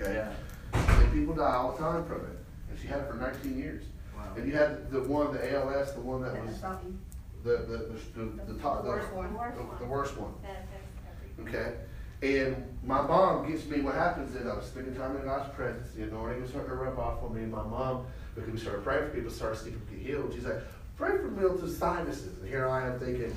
Okay, 0.00 0.26
and 0.72 1.12
people 1.12 1.34
die 1.34 1.54
all 1.54 1.72
the 1.72 1.78
time 1.78 2.04
from 2.04 2.20
it. 2.20 2.38
And 2.70 2.78
she 2.80 2.86
had 2.86 3.00
it 3.00 3.08
for 3.08 3.16
19 3.16 3.58
years. 3.58 3.84
Wow. 4.16 4.32
And 4.36 4.46
you 4.46 4.56
had 4.56 4.90
the 4.90 5.02
one, 5.02 5.32
the 5.32 5.52
ALS, 5.54 5.94
the 5.94 6.00
one 6.00 6.22
that 6.22 6.44
was 6.44 6.56
Something. 6.58 6.98
The 7.44 7.50
the 7.50 8.20
the, 8.20 8.24
the, 8.46 8.52
the 8.52 8.58
top, 8.60 8.82
The 8.84 8.88
worst 8.90 9.12
one. 9.12 9.32
the, 9.34 9.78
the 9.84 9.90
worst 9.90 10.16
one. 10.16 10.32
That 10.42 10.64
affects 10.64 11.36
everything. 11.38 11.60
Okay? 11.60 11.76
And 12.22 12.78
my 12.84 13.02
mom 13.02 13.50
gets 13.50 13.66
me, 13.66 13.80
what 13.80 13.96
happens 13.96 14.34
is 14.36 14.46
I 14.46 14.54
was 14.54 14.66
spending 14.66 14.94
time 14.94 15.16
in 15.16 15.24
God's 15.24 15.52
presence, 15.56 15.90
the 15.92 16.04
anointing 16.04 16.42
was 16.42 16.50
starting 16.50 16.70
to 16.70 16.76
rub 16.76 16.96
off 16.98 17.20
on 17.22 17.34
me 17.34 17.42
and 17.42 17.50
my 17.50 17.64
mom, 17.64 18.06
because 18.36 18.50
we 18.52 18.58
started 18.58 18.84
praying 18.84 19.08
for 19.10 19.16
people, 19.16 19.30
started 19.30 19.58
seeing 19.58 19.74
people 19.74 19.96
get 19.96 20.06
healed. 20.06 20.32
She's 20.32 20.44
like, 20.44 20.60
pray 20.96 21.16
for 21.18 21.28
Milton's 21.32 21.76
sinuses. 21.76 22.38
And 22.38 22.48
here 22.48 22.68
I 22.68 22.86
am 22.86 23.00
thinking, 23.00 23.34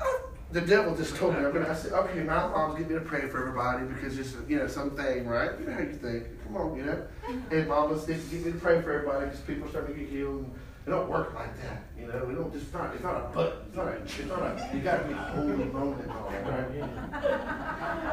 "Oh, 0.00 0.28
the 0.50 0.62
devil 0.62 0.96
just 0.96 1.14
told 1.16 1.34
me, 1.34 1.44
I'm 1.44 1.52
gonna, 1.52 1.68
I 1.68 1.74
said, 1.74 1.92
okay, 1.92 2.22
my 2.22 2.46
mom's 2.48 2.78
getting 2.78 2.94
me 2.96 3.00
to 3.00 3.04
pray 3.04 3.28
for 3.28 3.40
everybody 3.40 3.84
because 3.84 4.18
it's, 4.18 4.34
you 4.48 4.56
know, 4.56 4.66
something, 4.66 5.26
right? 5.26 5.50
You 5.60 5.66
know 5.66 5.72
how 5.74 5.80
you 5.80 5.92
think. 5.92 6.24
Come 6.46 6.56
on, 6.56 6.76
you 6.78 6.84
know? 6.84 7.06
And 7.50 7.68
mama's 7.68 8.04
getting 8.06 8.44
me 8.44 8.52
to 8.52 8.58
pray 8.58 8.80
for 8.80 8.92
everybody 8.92 9.26
because 9.26 9.40
people 9.40 9.66
are 9.66 9.70
starting 9.70 9.94
to 9.94 10.00
get 10.00 10.08
healed. 10.08 10.38
And 10.38 10.58
it 10.86 10.90
don't 10.90 11.08
work 11.08 11.34
like 11.34 11.56
that, 11.62 11.82
you 11.98 12.06
know. 12.06 12.24
We 12.26 12.34
don't 12.34 12.52
just 12.52 12.72
not. 12.72 12.92
It's 12.94 13.02
not 13.02 13.16
a 13.16 13.34
button. 13.34 13.58
It's 13.68 13.76
not 13.76 13.88
a. 13.88 13.92
It's 13.96 14.18
not 14.26 14.40
a. 14.42 14.70
You 14.74 14.80
got 14.82 15.02
to 15.02 15.08
be 15.08 15.14
holy 15.14 15.64
moment, 15.72 16.10
all 16.10 16.30
right? 16.30 16.82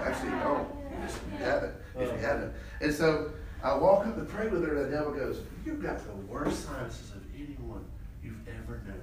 Actually, 0.06 0.30
you 0.32 0.40
don't. 0.40 0.68
Just 1.02 1.18
you 1.32 1.38
haven't. 1.46 1.74
If 2.00 2.12
you 2.12 2.18
haven't. 2.26 2.54
And 2.80 2.94
so 2.94 3.32
I 3.64 3.76
walk 3.76 4.06
up 4.08 4.16
to 4.18 4.24
pray 4.24 4.48
with 4.48 4.64
her, 4.66 4.76
and 4.76 4.86
the 4.92 4.98
devil 4.98 5.12
goes, 5.14 5.42
"You've 5.66 5.82
got 5.84 6.00
the 6.06 6.14
worst 6.32 6.66
sinuses 6.66 7.12
of 7.12 7.22
anyone 7.36 7.84
you've 8.24 8.48
ever 8.48 8.82
known. 8.88 9.02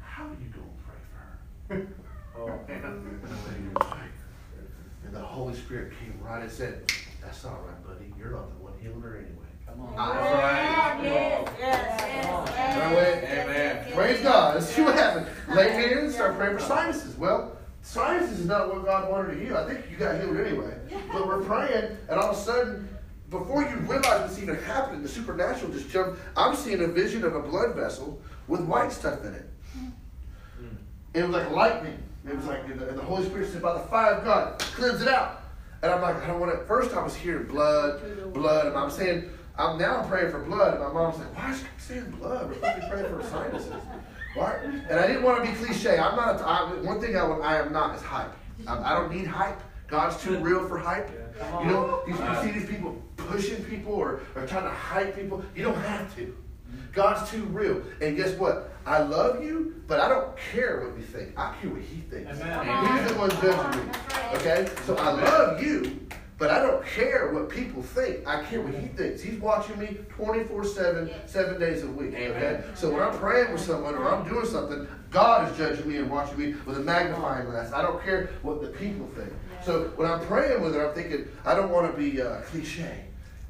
How 0.00 0.24
are 0.24 0.30
you 0.30 0.50
going 0.52 0.66
to 0.66 0.82
pray 0.86 0.98
for 1.68 1.74
her?" 1.74 1.86
Oh. 2.38 2.60
And 5.06 5.14
the 5.14 5.20
Holy 5.20 5.54
Spirit 5.54 5.92
came 6.00 6.18
right 6.20 6.42
and 6.42 6.50
said, 6.50 6.90
That's 7.22 7.44
all 7.44 7.60
right, 7.64 7.86
buddy. 7.86 8.12
You're 8.18 8.30
not 8.32 8.48
the 8.58 8.64
one 8.64 8.72
healing 8.82 9.00
her 9.02 9.16
anyway. 9.18 9.46
Come 9.64 9.80
on. 9.82 9.94
I- 9.96 11.00
Yes, 11.02 11.02
yes, 11.02 11.58
yes, 11.60 12.00
yes. 12.00 12.15
I 13.96 13.98
went, 13.98 14.10
Amen. 14.10 14.22
Praise 14.22 14.22
God. 14.22 14.54
Let's 14.54 14.66
see 14.66 14.82
what 14.82 14.94
happened. 14.94 15.26
Lay 15.48 15.70
hands, 15.70 16.14
start 16.14 16.36
praying 16.36 16.58
for 16.58 16.64
sinuses. 16.64 17.16
Well, 17.16 17.56
sinuses 17.82 18.40
is 18.40 18.46
not 18.46 18.72
what 18.72 18.84
God 18.84 19.10
wanted 19.10 19.34
to 19.34 19.44
heal. 19.44 19.56
I 19.56 19.66
think 19.66 19.90
you 19.90 19.96
got 19.96 20.20
healed 20.20 20.36
anyway. 20.36 20.74
But 21.12 21.26
we're 21.26 21.42
praying, 21.42 21.96
and 22.08 22.20
all 22.20 22.30
of 22.30 22.36
a 22.36 22.40
sudden, 22.40 22.88
before 23.30 23.62
you 23.62 23.76
realize 23.76 24.20
what's 24.20 24.40
even 24.40 24.56
happening, 24.56 25.02
the 25.02 25.08
supernatural 25.08 25.72
just 25.72 25.90
jumped. 25.90 26.20
I'm 26.36 26.54
seeing 26.54 26.82
a 26.82 26.86
vision 26.86 27.24
of 27.24 27.34
a 27.34 27.40
blood 27.40 27.74
vessel 27.74 28.20
with 28.48 28.60
white 28.60 28.92
stuff 28.92 29.24
in 29.24 29.34
it. 29.34 29.50
Hmm. 29.72 29.88
It 31.14 31.22
was 31.22 31.30
like 31.30 31.50
lightning. 31.50 31.98
It 32.28 32.36
was 32.36 32.46
like, 32.46 32.64
and 32.64 32.78
the, 32.78 32.88
and 32.88 32.98
the 32.98 33.02
Holy 33.02 33.24
Spirit 33.24 33.50
said, 33.50 33.62
by 33.62 33.74
the 33.74 33.86
fire 33.88 34.14
of 34.14 34.24
God, 34.24 34.58
cleanse 34.58 35.00
it 35.00 35.08
out. 35.08 35.42
And 35.82 35.92
I'm 35.92 36.02
like, 36.02 36.16
I 36.22 36.26
don't 36.26 36.40
want 36.40 36.52
to. 36.52 36.64
First, 36.66 36.94
I 36.94 37.02
was 37.02 37.14
hearing 37.14 37.46
blood, 37.46 38.32
blood, 38.32 38.66
and 38.66 38.76
I'm 38.76 38.90
saying, 38.90 39.30
I'm 39.58 39.78
now 39.78 40.02
praying 40.02 40.30
for 40.30 40.40
blood. 40.40 40.74
And 40.74 40.82
my 40.82 40.92
mom's 40.92 41.18
like, 41.18 41.34
why 41.36 41.50
is 41.52 41.60
she 41.60 41.66
saying 41.78 42.10
blood? 42.12 42.48
We're 42.48 42.54
supposed 42.54 42.74
to 42.74 42.80
be 42.80 42.88
praying 42.88 43.14
for 43.14 43.22
sinuses. 43.22 43.72
Why? 44.34 44.56
And 44.90 45.00
I 45.00 45.06
didn't 45.06 45.22
want 45.22 45.44
to 45.44 45.50
be 45.50 45.56
cliche. 45.56 45.98
I'm 45.98 46.16
not. 46.16 46.40
A, 46.40 46.44
I, 46.44 46.72
one 46.82 47.00
thing 47.00 47.16
I, 47.16 47.24
I 47.24 47.56
am 47.56 47.72
not 47.72 47.96
is 47.96 48.02
hype. 48.02 48.34
I, 48.66 48.92
I 48.92 48.94
don't 48.94 49.10
need 49.10 49.26
hype. 49.26 49.60
God's 49.88 50.22
too 50.22 50.36
real 50.38 50.66
for 50.68 50.78
hype. 50.78 51.10
You 51.60 51.66
know, 51.66 52.02
you, 52.06 52.14
you 52.14 52.42
see 52.42 52.50
these 52.58 52.68
people 52.68 53.00
pushing 53.16 53.62
people 53.64 53.94
or, 53.94 54.20
or 54.34 54.46
trying 54.46 54.64
to 54.64 54.70
hype 54.70 55.14
people. 55.14 55.44
You 55.54 55.64
don't 55.64 55.80
have 55.80 56.14
to. 56.16 56.36
God's 56.92 57.30
too 57.30 57.44
real. 57.44 57.82
And 58.00 58.16
guess 58.16 58.32
what? 58.38 58.72
I 58.86 59.00
love 59.00 59.42
you, 59.42 59.82
but 59.86 60.00
I 60.00 60.08
don't 60.08 60.36
care 60.52 60.80
what 60.80 60.98
you 60.98 61.04
think. 61.04 61.38
I 61.38 61.54
care 61.60 61.70
what 61.70 61.82
He 61.82 62.00
thinks. 62.00 62.40
Amen. 62.40 63.04
He's 63.04 63.12
the 63.12 63.18
one 63.18 63.30
judging 63.30 63.86
me. 63.86 63.92
Okay? 64.34 64.68
So 64.86 64.96
I 64.96 65.10
love 65.12 65.62
you, 65.62 66.00
but 66.38 66.50
I 66.50 66.60
don't 66.60 66.84
care 66.84 67.32
what 67.32 67.48
people 67.48 67.82
think. 67.82 68.26
I 68.26 68.42
care 68.42 68.60
what 68.60 68.74
He 68.74 68.88
thinks. 68.88 69.22
He's 69.22 69.40
watching 69.40 69.78
me 69.78 69.98
24 70.10 70.64
7, 70.64 71.10
seven 71.26 71.58
days 71.58 71.82
a 71.82 71.86
week. 71.86 72.14
Okay? 72.14 72.62
So 72.74 72.90
when 72.90 73.02
I'm 73.02 73.16
praying 73.18 73.52
with 73.52 73.62
someone 73.62 73.94
or 73.94 74.12
I'm 74.12 74.28
doing 74.28 74.46
something, 74.46 74.86
God 75.10 75.50
is 75.50 75.56
judging 75.56 75.88
me 75.88 75.96
and 75.96 76.10
watching 76.10 76.38
me 76.38 76.54
with 76.66 76.76
a 76.76 76.80
magnifying 76.80 77.46
glass. 77.46 77.72
I 77.72 77.80
don't 77.80 78.02
care 78.02 78.30
what 78.42 78.60
the 78.60 78.68
people 78.68 79.06
think. 79.14 79.32
So 79.64 79.92
when 79.96 80.10
I'm 80.10 80.20
praying 80.26 80.60
with 80.60 80.74
her, 80.74 80.88
I'm 80.88 80.94
thinking, 80.94 81.26
I 81.44 81.54
don't 81.54 81.70
want 81.70 81.90
to 81.90 81.98
be 81.98 82.20
uh, 82.20 82.40
cliche 82.42 83.04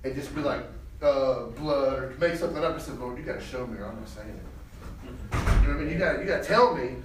and 0.04 0.14
just 0.14 0.34
be 0.34 0.40
like, 0.40 0.62
uh, 1.02 1.46
blood 1.56 2.02
or 2.02 2.16
make 2.18 2.36
something 2.36 2.62
up. 2.64 2.74
I 2.74 2.78
said, 2.78 2.98
Lord, 2.98 3.18
you 3.18 3.24
got 3.24 3.40
to 3.40 3.44
show 3.44 3.66
me 3.66 3.78
or 3.78 3.86
I'm 3.86 3.96
not 3.96 4.08
saying 4.08 4.28
it. 4.28 5.34
You 5.34 5.38
know 5.38 5.44
what 5.44 5.68
I 5.68 5.72
mean? 5.74 5.90
You 5.90 5.98
got 5.98 6.20
you 6.20 6.24
got 6.24 6.42
to 6.42 6.48
tell 6.48 6.74
me 6.74 6.96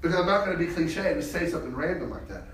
because 0.00 0.18
I'm 0.18 0.26
not 0.26 0.44
going 0.44 0.58
to 0.58 0.64
be 0.64 0.72
cliche 0.72 1.12
and 1.12 1.20
just 1.20 1.32
say 1.32 1.48
something 1.48 1.74
random 1.74 2.10
like 2.10 2.28
that. 2.28 2.44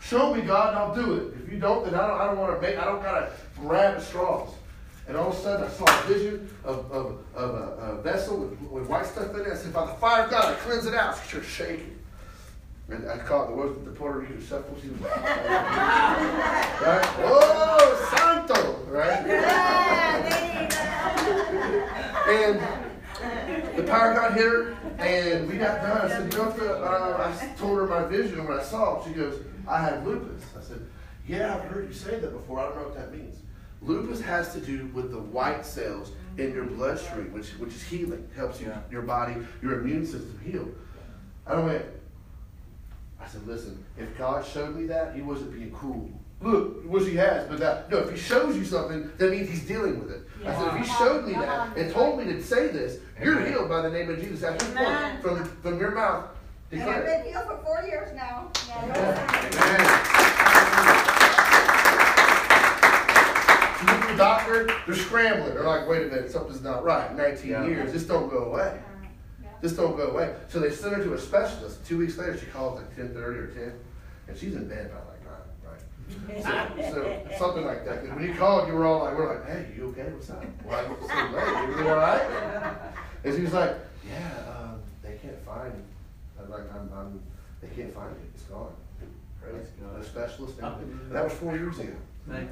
Show 0.00 0.34
me, 0.34 0.42
God, 0.42 0.70
and 0.70 0.78
I'll 0.78 0.94
do 0.94 1.14
it. 1.14 1.34
If 1.44 1.52
you 1.52 1.58
don't, 1.58 1.84
then 1.84 1.94
I 1.94 2.06
don't, 2.06 2.20
I 2.20 2.26
don't 2.26 2.38
want 2.38 2.54
to 2.54 2.66
make, 2.66 2.78
I 2.78 2.84
don't 2.84 3.02
got 3.02 3.20
to 3.20 3.32
grab 3.60 4.00
straws. 4.00 4.50
And 5.06 5.16
all 5.16 5.30
of 5.30 5.36
a 5.36 5.40
sudden, 5.40 5.66
I 5.66 5.70
saw 5.70 5.84
a 5.84 6.02
vision 6.06 6.48
of, 6.64 6.90
of, 6.90 7.18
of 7.34 7.50
a, 7.50 7.98
a 7.98 8.02
vessel 8.02 8.38
with, 8.38 8.60
with 8.60 8.88
white 8.88 9.06
stuff 9.06 9.34
in 9.34 9.40
it. 9.40 9.48
I 9.48 9.56
said, 9.56 9.72
by 9.72 9.86
the 9.86 9.94
fire 9.94 10.24
of 10.24 10.30
God, 10.30 10.54
I 10.54 10.56
cleanse 10.58 10.86
it 10.86 10.94
out. 10.94 11.16
Started 11.16 11.46
shaking. 11.46 11.98
And 12.88 13.08
I 13.08 13.18
caught 13.18 13.48
the 13.48 13.54
was 13.54 13.76
the 13.84 13.90
Puerto 13.92 14.18
Rican 14.20 14.44
shuffle. 14.44 14.76
She 14.82 14.88
was 14.88 15.00
right? 15.00 15.18
Oh, 17.18 18.10
Santo, 18.16 18.78
right? 18.88 19.26
and 22.28 22.60
the 23.76 23.84
power 23.84 24.10
of 24.10 24.16
God 24.16 24.32
hit 24.32 24.44
her, 24.44 24.76
and 24.98 25.48
we 25.48 25.56
got 25.56 25.82
done. 25.82 26.00
I 26.00 26.08
said, 26.08 26.32
you 26.32 26.38
know, 26.38 26.50
uh, 26.50 27.32
I 27.32 27.46
told 27.56 27.78
her 27.78 27.86
my 27.86 28.04
vision 28.04 28.44
what 28.46 28.58
I 28.58 28.62
saw. 28.64 29.04
She 29.06 29.12
goes, 29.12 29.40
I 29.70 29.80
have 29.80 30.06
lupus. 30.06 30.42
I 30.58 30.62
said, 30.62 30.80
yeah, 31.26 31.54
I've 31.54 31.62
heard 31.70 31.86
you 31.86 31.94
say 31.94 32.18
that 32.18 32.32
before. 32.32 32.58
I 32.60 32.64
don't 32.64 32.76
know 32.76 32.82
what 32.84 32.96
that 32.96 33.12
means. 33.12 33.36
Lupus 33.82 34.20
has 34.20 34.52
to 34.52 34.60
do 34.60 34.86
with 34.92 35.10
the 35.10 35.18
white 35.18 35.64
cells 35.64 36.12
in 36.36 36.52
your 36.52 36.64
bloodstream, 36.64 37.32
which 37.32 37.50
which 37.58 37.70
is 37.74 37.82
healing, 37.82 38.28
helps 38.36 38.60
you 38.60 38.66
Yeah. 38.68 38.80
your 38.90 39.02
body, 39.02 39.36
your 39.62 39.80
immune 39.80 40.04
system 40.04 40.38
heal. 40.44 40.68
I 41.46 41.52
don't 41.52 41.66
went. 41.66 41.84
I 43.20 43.26
said, 43.26 43.46
listen, 43.46 43.82
if 43.98 44.16
God 44.18 44.44
showed 44.44 44.74
me 44.76 44.86
that, 44.86 45.14
He 45.14 45.22
wasn't 45.22 45.52
being 45.52 45.70
cruel. 45.70 46.10
Look, 46.42 46.84
which 46.84 47.06
He 47.06 47.16
has, 47.16 47.46
but 47.48 47.58
that 47.58 47.90
no, 47.90 47.98
if 47.98 48.10
He 48.10 48.16
shows 48.18 48.56
you 48.56 48.64
something, 48.64 49.10
that 49.18 49.30
means 49.30 49.48
He's 49.48 49.66
dealing 49.66 50.00
with 50.00 50.10
it. 50.10 50.22
I 50.44 50.54
said, 50.54 50.74
if 50.80 50.86
He 50.86 50.92
showed 50.94 51.26
me 51.26 51.32
that 51.34 51.76
and 51.76 51.92
told 51.92 52.18
me 52.18 52.24
to 52.24 52.42
say 52.42 52.68
this, 52.68 52.98
you're 53.22 53.40
healed 53.44 53.68
by 53.68 53.82
the 53.82 53.90
name 53.90 54.10
of 54.10 54.20
Jesus. 54.20 54.42
Point, 54.74 55.22
from 55.22 55.44
from 55.62 55.78
your 55.78 55.92
mouth, 55.92 56.26
And 56.72 56.82
I've 56.82 57.04
been 57.04 57.24
healed 57.24 57.46
for 57.46 57.56
four 57.64 57.82
years 57.82 58.14
now. 58.14 58.48
You 63.80 63.86
go 63.86 64.00
to 64.00 64.06
the 64.12 64.16
doctor, 64.16 64.70
they're 64.86 64.94
scrambling. 64.94 65.54
They're 65.54 65.64
like, 65.64 65.88
wait 65.88 66.02
a 66.02 66.06
minute, 66.06 66.30
something's 66.30 66.62
not 66.62 66.84
right. 66.84 67.14
19 67.16 67.50
Yeah. 67.50 67.64
years, 67.66 67.92
this 67.92 68.04
don't 68.04 68.28
go 68.30 68.44
away. 68.44 68.78
This 69.60 69.72
don't 69.72 69.96
go 69.96 70.08
away. 70.10 70.34
So 70.48 70.60
they 70.60 70.70
sent 70.70 70.94
her 70.96 71.02
to 71.04 71.14
a 71.14 71.18
specialist. 71.18 71.84
Two 71.86 71.98
weeks 71.98 72.16
later, 72.18 72.36
she 72.38 72.46
calls 72.46 72.80
at 72.80 72.96
10:30 72.96 73.16
or 73.38 73.46
10, 73.48 73.72
and 74.28 74.36
she's 74.36 74.54
in 74.54 74.68
bed 74.68 74.90
by 74.90 74.98
like 75.10 75.22
nine, 75.26 76.42
right? 76.42 76.42
So, 76.42 76.92
so 76.92 77.38
something 77.38 77.64
like 77.66 77.84
that. 77.84 78.04
when 78.14 78.24
you 78.26 78.34
called, 78.34 78.68
you 78.68 78.74
were 78.74 78.86
all 78.86 79.00
like, 79.04 79.16
we're 79.16 79.34
like, 79.34 79.46
hey, 79.46 79.66
you 79.76 79.88
okay? 79.88 80.10
What's 80.12 80.30
up? 80.30 80.44
Why 80.64 80.80
are 80.80 80.88
you 80.88 80.96
so 81.00 81.14
late? 81.36 81.56
Everything 81.62 81.88
all 81.90 81.96
right? 81.96 82.22
And 83.24 83.34
she 83.36 83.42
was 83.42 83.52
like, 83.52 83.76
yeah, 84.08 84.30
um, 84.58 84.80
they 85.02 85.16
can't 85.22 85.38
find. 85.44 85.72
I'm 86.44 86.50
like, 86.50 86.72
I'm, 86.72 86.80
um, 86.80 86.90
I'm, 86.98 87.22
they 87.60 87.74
can't 87.74 87.94
find 87.94 88.10
it. 88.10 88.30
It's 88.34 88.44
gone. 88.44 88.72
Praise 89.40 89.66
God. 89.80 89.96
No 89.96 90.02
specialist. 90.02 90.56
Oh. 90.62 90.66
anything. 90.66 91.10
That 91.10 91.24
was 91.24 91.32
four 91.32 91.56
years 91.56 91.78
ago. 91.78 91.94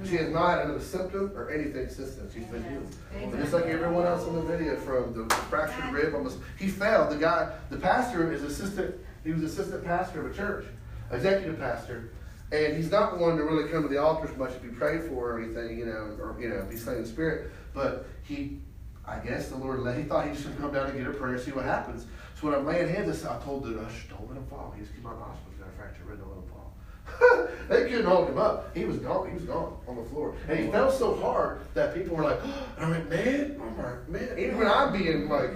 She 0.04 0.16
has 0.16 0.30
not 0.30 0.50
had 0.50 0.64
another 0.64 0.80
symptom 0.80 1.30
or 1.36 1.50
anything 1.50 1.88
since 1.88 2.16
then. 2.16 2.28
She's 2.32 2.44
been 2.46 2.64
healed. 2.64 2.86
And 3.14 3.32
just 3.38 3.52
like 3.52 3.66
everyone 3.66 4.06
else 4.06 4.26
in 4.26 4.34
the 4.34 4.42
video, 4.42 4.76
from 4.76 5.14
the 5.14 5.32
fractured 5.34 5.92
rib, 5.92 6.14
almost 6.14 6.38
he 6.58 6.68
fell. 6.68 7.08
The 7.08 7.16
guy, 7.16 7.52
the 7.70 7.76
pastor, 7.76 8.32
is 8.32 8.42
assistant. 8.42 8.96
He 9.24 9.32
was 9.32 9.42
assistant 9.42 9.84
pastor 9.84 10.26
of 10.26 10.32
a 10.32 10.34
church, 10.34 10.66
executive 11.12 11.60
pastor, 11.60 12.10
and 12.50 12.76
he's 12.76 12.90
not 12.90 13.18
one 13.18 13.36
to 13.36 13.44
really 13.44 13.70
come 13.70 13.82
to 13.82 13.88
the 13.88 13.98
altar 13.98 14.28
as 14.28 14.36
much 14.36 14.54
to 14.54 14.60
be 14.60 14.68
prayed 14.68 15.02
for 15.02 15.32
or 15.32 15.40
anything, 15.40 15.78
you 15.78 15.86
know, 15.86 16.16
or 16.18 16.36
you 16.40 16.48
know, 16.48 16.62
be 16.62 16.76
slain 16.76 16.96
in 16.96 17.02
the 17.02 17.08
spirit. 17.08 17.52
But 17.74 18.06
he, 18.22 18.58
I 19.06 19.18
guess 19.18 19.48
the 19.48 19.56
Lord 19.56 19.80
let. 19.80 19.96
He 19.96 20.04
thought 20.04 20.24
he 20.26 20.32
just 20.32 20.44
should 20.44 20.58
come 20.58 20.72
down 20.72 20.86
and 20.86 20.98
get 20.98 21.06
a 21.06 21.12
prayer, 21.12 21.38
see 21.38 21.52
what 21.52 21.66
happens. 21.66 22.06
So 22.38 22.46
when 22.46 22.54
I'm 22.56 22.66
laying 22.66 22.88
hands, 22.88 23.24
I 23.24 23.36
told 23.40 23.64
the 23.64 23.80
usher, 23.80 24.08
"Don't 24.10 24.28
let 24.28 24.36
him 24.36 24.46
fall. 24.46 24.72
He's 24.78 24.88
keep 24.94 25.04
on 25.04 25.18
the 25.18 25.24
hospital. 25.24 25.50
He's 25.50 25.58
got 25.58 25.68
a 25.68 25.76
fractured 25.76 26.06
rib. 26.06 26.20
Don't 26.20 26.28
let 26.30 26.38
him 26.38 26.50
fall." 26.54 27.48
they 27.68 27.90
couldn't 27.90 28.06
hold 28.06 28.28
him 28.28 28.38
up. 28.38 28.76
He 28.76 28.84
was 28.84 28.98
gone. 28.98 29.28
He 29.28 29.34
was 29.34 29.42
gone 29.42 29.76
on 29.88 29.96
the 29.96 30.04
floor, 30.04 30.36
and 30.48 30.58
he 30.58 30.70
fell 30.70 30.90
so 30.90 31.16
hard 31.16 31.60
that 31.74 31.94
people 31.94 32.14
were 32.14 32.22
like, 32.22 32.38
"I'm 32.78 32.90
like, 32.92 33.08
man, 33.08 33.60
I'm 33.60 33.76
like, 33.76 34.08
man." 34.08 34.38
Even 34.38 34.58
when 34.58 34.68
I'm 34.68 34.92
being 34.92 35.28
like, 35.28 35.50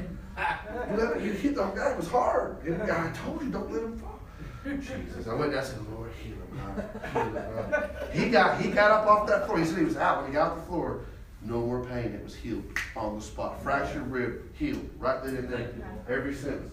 "You 0.91 1.25
you 1.25 1.33
hit 1.33 1.55
the 1.55 1.67
guy. 1.67 1.93
It 1.93 1.97
was 1.97 2.09
hard." 2.09 2.65
And 2.65 2.83
I 2.83 3.12
told 3.12 3.43
you, 3.43 3.51
don't 3.51 3.71
let 3.71 3.85
him 3.85 3.97
fall. 3.99 4.19
Jesus, 4.65 5.29
I 5.29 5.35
went 5.35 5.53
and 5.53 5.61
I 5.61 5.62
said, 5.62 5.79
"Lord, 5.89 6.11
heal 6.21 6.35
him, 6.35 6.51
God. 6.57 7.12
Heal 7.12 7.23
him, 7.23 7.71
God." 7.71 7.91
He 8.12 8.29
got 8.29 8.61
he 8.61 8.71
got 8.73 8.91
up 8.91 9.07
off 9.07 9.29
that 9.29 9.47
floor. 9.47 9.59
He 9.59 9.65
said 9.65 9.79
he 9.79 9.85
was 9.85 9.97
out 9.97 10.23
when 10.23 10.31
he 10.31 10.33
got 10.33 10.51
off 10.51 10.59
the 10.59 10.65
floor. 10.65 11.03
No 11.44 11.61
more 11.61 11.84
pain. 11.84 12.12
It 12.14 12.22
was 12.22 12.34
healed 12.34 12.64
on 12.96 13.16
the 13.16 13.22
spot. 13.22 13.62
Fractured 13.62 14.11
rib 14.11 14.54
healed 14.54 14.88
right 14.99 15.22
then 15.22 15.37
and 15.37 15.49
there. 15.49 15.70
Every 16.08 16.34
since 16.34 16.70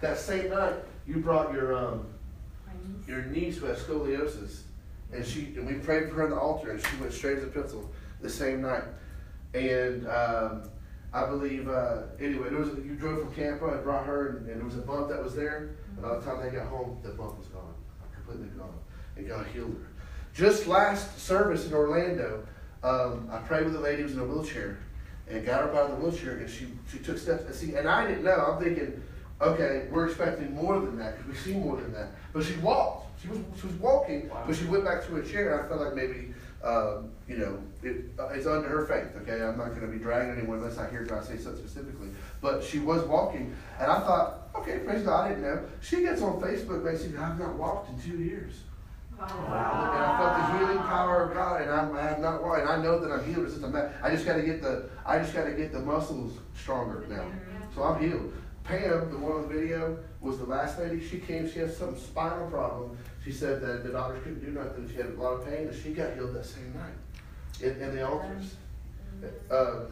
that 0.00 0.18
same 0.18 0.50
night, 0.50 0.74
you 1.06 1.18
brought 1.18 1.52
your 1.52 1.76
um 1.76 2.06
your 3.06 3.22
niece 3.22 3.58
who 3.58 3.66
has 3.66 3.78
scoliosis, 3.78 4.62
and 5.12 5.24
she 5.24 5.54
and 5.56 5.66
we 5.66 5.74
prayed 5.74 6.08
for 6.08 6.16
her 6.16 6.24
on 6.24 6.30
the 6.30 6.36
altar, 6.36 6.72
and 6.72 6.84
she 6.84 6.96
went 6.96 7.12
straight 7.12 7.36
to 7.36 7.42
the 7.42 7.46
pencil 7.46 7.88
the 8.20 8.28
same 8.28 8.62
night. 8.62 8.84
And 9.54 10.06
um, 10.08 10.68
I 11.12 11.26
believe, 11.26 11.68
uh, 11.68 12.02
anyway, 12.20 12.50
there 12.50 12.58
was, 12.58 12.68
you 12.84 12.94
drove 12.96 13.20
from 13.20 13.34
Tampa 13.34 13.66
and 13.68 13.82
brought 13.82 14.04
her, 14.04 14.28
and, 14.28 14.48
and 14.48 14.58
there 14.58 14.64
was 14.64 14.76
a 14.76 14.82
bump 14.82 15.08
that 15.08 15.22
was 15.22 15.34
there, 15.34 15.76
and 15.94 16.02
by 16.02 16.16
the 16.16 16.20
time 16.20 16.42
they 16.42 16.50
got 16.50 16.66
home, 16.66 16.98
the 17.02 17.10
bump 17.10 17.38
was 17.38 17.46
gone, 17.46 17.72
completely 18.14 18.48
gone, 18.58 18.74
and 19.16 19.26
God 19.26 19.46
healed 19.54 19.72
her. 19.72 19.88
Just 20.34 20.66
last 20.66 21.18
service 21.18 21.66
in 21.66 21.72
Orlando, 21.72 22.46
um, 22.82 23.28
I 23.30 23.38
prayed 23.38 23.64
with 23.66 23.76
a 23.76 23.80
lady 23.80 23.98
who 23.98 24.04
was 24.04 24.14
in 24.14 24.20
a 24.20 24.24
wheelchair, 24.24 24.78
and 25.28 25.44
got 25.44 25.62
her 25.62 25.68
out 25.74 25.90
of 25.90 25.98
the 25.98 26.04
wheelchair, 26.04 26.38
and 26.38 26.48
she, 26.48 26.68
she 26.90 26.98
took 26.98 27.18
steps, 27.18 27.44
and 27.44 27.54
see, 27.54 27.74
and 27.74 27.88
I 27.88 28.06
didn't 28.06 28.24
know, 28.24 28.36
I'm 28.36 28.62
thinking, 28.62 29.02
okay, 29.40 29.86
we're 29.90 30.06
expecting 30.06 30.54
more 30.54 30.80
than 30.80 30.98
that, 30.98 31.18
because 31.18 31.32
we 31.32 31.52
see 31.52 31.58
more 31.58 31.76
than 31.76 31.92
that, 31.92 32.08
but 32.32 32.44
she 32.44 32.54
walked, 32.56 33.20
she 33.20 33.28
was, 33.28 33.38
she 33.60 33.66
was 33.66 33.76
walking, 33.76 34.30
but 34.46 34.56
she 34.56 34.64
went 34.64 34.84
back 34.84 35.04
to 35.06 35.14
her 35.16 35.22
chair, 35.22 35.54
and 35.54 35.64
I 35.64 35.68
felt 35.68 35.80
like 35.80 35.94
maybe, 35.94 36.32
um, 36.64 37.10
you 37.28 37.36
know, 37.36 37.58
it, 37.82 38.10
uh, 38.18 38.28
it's 38.28 38.46
under 38.46 38.68
her 38.68 38.86
faith, 38.86 39.14
okay? 39.22 39.44
I'm 39.44 39.56
not 39.56 39.68
going 39.68 39.82
to 39.82 39.86
be 39.86 39.98
dragging 39.98 40.36
anyone 40.36 40.58
unless 40.58 40.78
I 40.78 40.90
hear 40.90 41.04
God 41.04 41.24
say 41.24 41.36
something 41.36 41.62
specifically. 41.62 42.08
But 42.40 42.64
she 42.64 42.80
was 42.80 43.02
walking, 43.04 43.54
and 43.78 43.90
I 43.90 44.00
thought, 44.00 44.48
okay, 44.56 44.78
praise 44.80 45.04
God, 45.04 45.26
I 45.26 45.28
didn't 45.28 45.44
know. 45.44 45.62
She 45.80 46.00
gets 46.00 46.20
on 46.20 46.40
Facebook 46.40 46.82
basically, 46.82 47.18
I've 47.18 47.38
not 47.38 47.54
walked 47.54 47.90
in 47.90 48.00
two 48.00 48.18
years. 48.18 48.54
And 49.20 49.28
I 49.30 50.16
felt 50.16 50.36
the 50.36 50.58
healing 50.58 50.82
power 50.84 51.24
of 51.24 51.34
God, 51.34 51.62
and 51.62 51.70
I'm, 51.70 51.96
I 51.96 52.02
have 52.02 52.20
not 52.20 52.40
and 52.40 52.68
I 52.68 52.80
know 52.80 53.00
that 53.00 53.10
I'm 53.10 53.24
healed. 53.24 53.46
It's 53.46 53.54
just 53.54 53.64
a 53.64 53.68
matter. 53.68 53.92
I 54.02 54.10
just 54.10 54.24
got 54.24 54.36
to 54.36 54.42
get 54.42 54.62
the, 54.62 54.88
I 55.04 55.18
just 55.18 55.34
got 55.34 55.44
to 55.44 55.52
get 55.52 55.72
the 55.72 55.80
muscles 55.80 56.38
stronger 56.54 57.04
now. 57.08 57.26
So 57.74 57.82
I'm 57.82 58.00
healed. 58.00 58.32
Pam, 58.62 59.10
the 59.10 59.18
one 59.18 59.32
on 59.32 59.42
the 59.42 59.48
video, 59.48 59.98
was 60.20 60.38
the 60.38 60.44
last 60.44 60.78
lady. 60.78 61.06
She 61.06 61.18
came. 61.18 61.50
She 61.50 61.58
has 61.58 61.76
some 61.76 61.98
spinal 61.98 62.48
problem. 62.48 62.96
She 63.24 63.32
said 63.32 63.60
that 63.62 63.82
the 63.82 63.90
doctors 63.90 64.22
couldn't 64.22 64.44
do 64.44 64.52
nothing. 64.52 64.88
She 64.88 64.96
had 64.96 65.06
a 65.06 65.20
lot 65.20 65.32
of 65.32 65.46
pain, 65.46 65.66
and 65.68 65.82
she 65.82 65.90
got 65.90 66.14
healed 66.14 66.34
that 66.34 66.46
same 66.46 66.72
night 66.74 67.62
in, 67.62 67.82
in 67.82 67.96
the 67.96 68.06
altars. 68.06 68.54
Uh, 69.50 69.86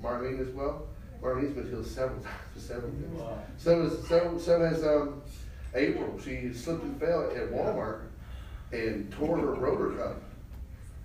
Marlene 0.00 0.40
as 0.40 0.54
well. 0.54 0.86
Marlene's 1.20 1.54
been 1.54 1.68
healed 1.68 1.86
several 1.86 2.20
times, 2.22 2.36
several 2.56 2.92
times. 2.92 3.42
So 3.56 3.82
is 3.82 4.08
so, 4.08 4.38
so 4.38 4.60
has 4.60 4.84
um, 4.84 5.22
April. 5.74 6.20
She 6.22 6.52
slipped 6.52 6.84
and 6.84 7.00
fell 7.00 7.24
at 7.24 7.50
Walmart 7.50 8.07
and 8.72 9.10
tore 9.12 9.38
her 9.38 9.54
rotor 9.54 9.90
cuff. 9.96 10.16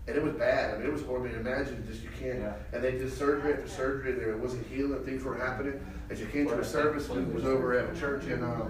And 0.05 0.17
it 0.17 0.23
was 0.23 0.33
bad. 0.33 0.73
I 0.73 0.77
mean, 0.77 0.87
it 0.87 0.93
was 0.93 1.03
horrible. 1.03 1.27
I 1.27 1.31
mean, 1.31 1.39
imagine 1.39 1.85
just 1.87 2.03
you 2.03 2.09
can't. 2.19 2.39
Yeah. 2.39 2.53
And 2.73 2.83
they 2.83 2.91
did 2.91 3.11
surgery 3.11 3.53
after 3.53 3.69
surgery, 3.69 4.11
and 4.11 4.21
there 4.21 4.31
it 4.31 4.39
wasn't 4.39 4.67
healing. 4.67 5.01
Things 5.03 5.23
were 5.23 5.37
happening. 5.37 5.79
And 6.09 6.17
she 6.17 6.25
came 6.25 6.47
to 6.47 6.59
a 6.59 6.65
service, 6.65 7.09
and 7.09 7.27
it 7.29 7.33
was 7.33 7.45
over 7.45 7.77
at 7.77 7.95
a 7.95 7.97
church 7.97 8.25
in 8.25 8.43
um, 8.43 8.69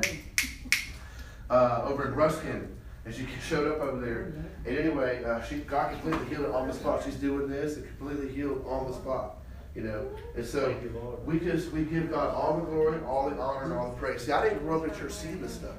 uh, 1.50 1.82
over 1.86 2.08
in 2.08 2.14
Ruskin, 2.14 2.68
and 3.06 3.14
she 3.14 3.28
showed 3.48 3.72
up 3.72 3.80
over 3.82 4.00
there. 4.00 4.34
And 4.66 4.78
anyway, 4.78 5.24
uh, 5.24 5.42
she 5.44 5.58
got 5.58 5.92
completely 5.92 6.28
healed 6.28 6.54
on 6.54 6.68
the 6.68 6.74
spot. 6.74 7.04
She's 7.04 7.16
doing 7.16 7.50
this 7.50 7.78
and 7.78 7.88
completely 7.98 8.30
healed 8.30 8.64
on 8.68 8.92
the 8.92 8.94
spot. 8.96 9.38
You 9.76 9.82
know, 9.82 10.08
and 10.36 10.46
so 10.46 10.70
you, 10.70 11.20
we 11.26 11.40
just 11.40 11.72
we 11.72 11.82
give 11.84 12.12
God 12.12 12.32
all 12.36 12.58
the 12.58 12.66
glory, 12.66 13.00
all 13.08 13.28
the 13.28 13.36
honor, 13.42 13.64
and 13.64 13.74
all 13.74 13.90
the 13.90 13.98
praise. 13.98 14.24
See, 14.24 14.32
I 14.32 14.44
didn't 14.44 14.60
grow 14.60 14.84
up 14.84 14.88
in 14.88 14.96
church 14.96 15.14
seeing 15.14 15.42
this 15.42 15.56
stuff. 15.56 15.74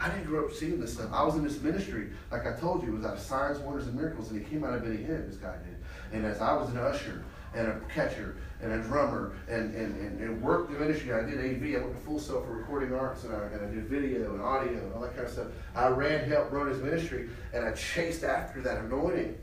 I 0.00 0.08
didn't 0.10 0.26
grow 0.26 0.46
up 0.46 0.52
seeing 0.52 0.80
this 0.80 0.94
stuff. 0.94 1.10
I 1.12 1.24
was 1.24 1.34
in 1.34 1.42
this 1.42 1.60
ministry, 1.60 2.10
like 2.30 2.46
I 2.46 2.52
told 2.52 2.82
you, 2.84 2.90
it 2.90 2.96
was 2.96 3.04
out 3.04 3.14
of 3.14 3.20
signs, 3.20 3.58
wonders, 3.58 3.86
and 3.88 3.96
miracles, 3.96 4.30
and 4.30 4.40
it 4.40 4.48
came 4.48 4.62
out 4.62 4.74
of 4.74 4.84
Benny 4.84 4.98
Hinn, 4.98 5.28
this 5.28 5.36
guy 5.36 5.56
did. 5.56 5.76
And 6.12 6.24
as 6.24 6.40
I 6.40 6.52
was 6.54 6.70
an 6.70 6.78
usher 6.78 7.24
and 7.54 7.66
a 7.66 7.80
catcher 7.92 8.36
and 8.62 8.72
a 8.72 8.78
drummer 8.78 9.32
and, 9.48 9.74
and, 9.74 10.00
and, 10.00 10.20
and 10.20 10.40
worked 10.40 10.72
the 10.72 10.78
ministry, 10.78 11.12
I 11.12 11.22
did 11.22 11.38
AV, 11.38 11.80
I 11.80 11.84
went 11.84 11.98
to 11.98 12.04
Full 12.04 12.20
Sail 12.20 12.42
for 12.42 12.52
recording 12.52 12.94
arts, 12.94 13.24
and 13.24 13.34
I, 13.34 13.40
and 13.46 13.66
I 13.66 13.74
did 13.74 13.86
video 13.86 14.34
and 14.34 14.40
audio 14.40 14.78
and 14.78 14.92
all 14.94 15.00
that 15.00 15.14
kind 15.14 15.26
of 15.26 15.32
stuff. 15.32 15.48
I 15.74 15.88
ran, 15.88 16.28
helped 16.28 16.52
run 16.52 16.68
his 16.68 16.80
ministry, 16.80 17.28
and 17.52 17.64
I 17.64 17.72
chased 17.72 18.22
after 18.22 18.60
that 18.62 18.78
anointing, 18.84 19.36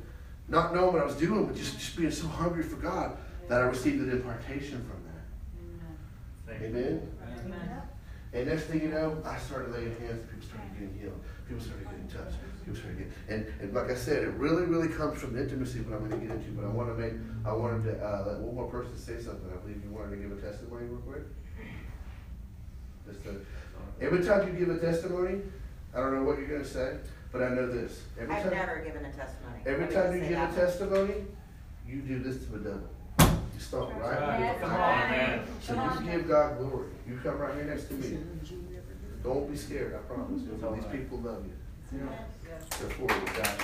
not 0.47 0.73
knowing 0.73 0.93
what 0.93 1.01
I 1.01 1.05
was 1.05 1.15
doing, 1.15 1.47
but 1.47 1.57
just, 1.57 1.77
just 1.77 1.97
being 1.97 2.11
so 2.11 2.27
hungry 2.27 2.63
for 2.63 2.77
God 2.77 3.17
that 3.49 3.61
I 3.61 3.65
received 3.65 4.01
an 4.01 4.09
impartation 4.09 4.85
from 4.89 5.03
that. 5.03 6.59
Thank 6.59 6.75
you. 6.75 7.01
Amen. 7.45 7.74
And 8.35 8.47
next 8.47 8.63
thing 8.63 8.81
you 8.81 8.89
know, 8.89 9.17
I 9.23 9.37
started 9.37 9.71
laying 9.71 9.95
hands 9.95 10.19
and 10.19 10.29
people 10.29 10.45
started 10.45 10.73
getting 10.73 10.99
healed. 10.99 11.21
People 11.47 11.63
started 11.63 11.85
getting 11.87 12.07
touched. 12.09 12.35
People 12.65 12.75
started 12.75 12.97
getting, 12.97 13.13
and, 13.29 13.47
and 13.61 13.73
like 13.73 13.89
I 13.89 13.95
said, 13.95 14.23
it 14.23 14.31
really, 14.31 14.65
really 14.65 14.89
comes 14.89 15.21
from 15.21 15.37
intimacy 15.39 15.79
what 15.79 15.95
I'm 15.95 16.09
going 16.09 16.19
to 16.19 16.27
get 16.27 16.35
into. 16.35 16.51
But 16.51 16.65
I 16.65 16.67
want 16.67 16.89
to 16.89 16.95
make, 16.99 17.13
I 17.45 17.53
wanted 17.53 17.85
to 17.85 18.05
uh, 18.05 18.25
let 18.27 18.39
one 18.39 18.55
more 18.55 18.67
person 18.67 18.97
say 18.97 19.23
something. 19.23 19.47
I 19.47 19.55
believe 19.63 19.81
you 19.81 19.89
wanted 19.89 20.17
to 20.17 20.27
give 20.27 20.37
a 20.37 20.41
testimony 20.41 20.85
real 20.87 20.99
quick. 21.07 21.23
Just 23.07 23.23
to, 23.23 23.39
every 24.01 24.25
time 24.25 24.51
you 24.51 24.65
give 24.65 24.75
a 24.75 24.79
testimony, 24.79 25.39
I 25.95 25.99
don't 25.99 26.15
know 26.15 26.23
what 26.23 26.37
you're 26.37 26.49
going 26.49 26.63
to 26.63 26.67
say, 26.67 26.97
but 27.31 27.41
I 27.41 27.49
know 27.55 27.71
this. 27.71 28.03
Every 28.19 28.35
I've 28.35 28.43
time, 28.43 28.51
never 28.51 28.83
given 28.83 29.05
a 29.05 29.13
testimony. 29.13 29.61
every 29.65 29.87
time 29.87 30.13
you 30.13 30.27
give 30.27 30.43
a 30.43 30.51
testimony, 30.53 31.23
you 31.87 32.01
do 32.01 32.19
this 32.19 32.43
to 32.43 32.51
the 32.51 32.59
devil. 32.59 32.89
You 33.55 33.61
stomp 33.61 33.93
right. 34.01 34.19
Right. 34.19 34.59
Come 34.59 34.71
on, 34.71 35.09
man. 35.11 35.47
So 35.61 35.73
you 35.73 36.11
give 36.11 36.27
God 36.27 36.57
glory. 36.57 36.89
You 37.07 37.17
come 37.23 37.37
right 37.37 37.55
here 37.55 37.63
next 37.63 37.85
to 37.85 37.93
me. 37.93 38.17
Don't 39.23 39.49
be 39.49 39.57
scared, 39.57 39.95
I 39.95 39.99
promise. 40.13 40.43
It's 40.53 40.61
all 40.61 40.73
These 40.73 40.83
people 40.85 41.19
love 41.19 41.45
you. 41.45 41.53
Yes. 41.97 42.67
They're 42.79 42.89
for 42.89 43.03
you, 43.03 43.25
God. 43.37 43.55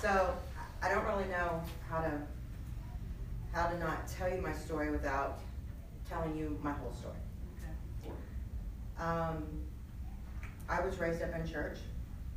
So, 0.00 0.34
I 0.82 0.88
don't 0.88 1.04
really 1.04 1.28
know 1.28 1.62
how 1.90 2.00
to, 2.00 2.12
how 3.52 3.66
to 3.68 3.78
not 3.78 4.08
tell 4.08 4.34
you 4.34 4.40
my 4.40 4.54
story 4.54 4.90
without 4.90 5.40
telling 6.08 6.34
you 6.34 6.58
my 6.62 6.72
whole 6.72 6.92
story. 6.92 7.14
Um, 8.98 9.44
I 10.68 10.80
was 10.80 10.98
raised 10.98 11.20
up 11.22 11.34
in 11.34 11.46
church, 11.46 11.78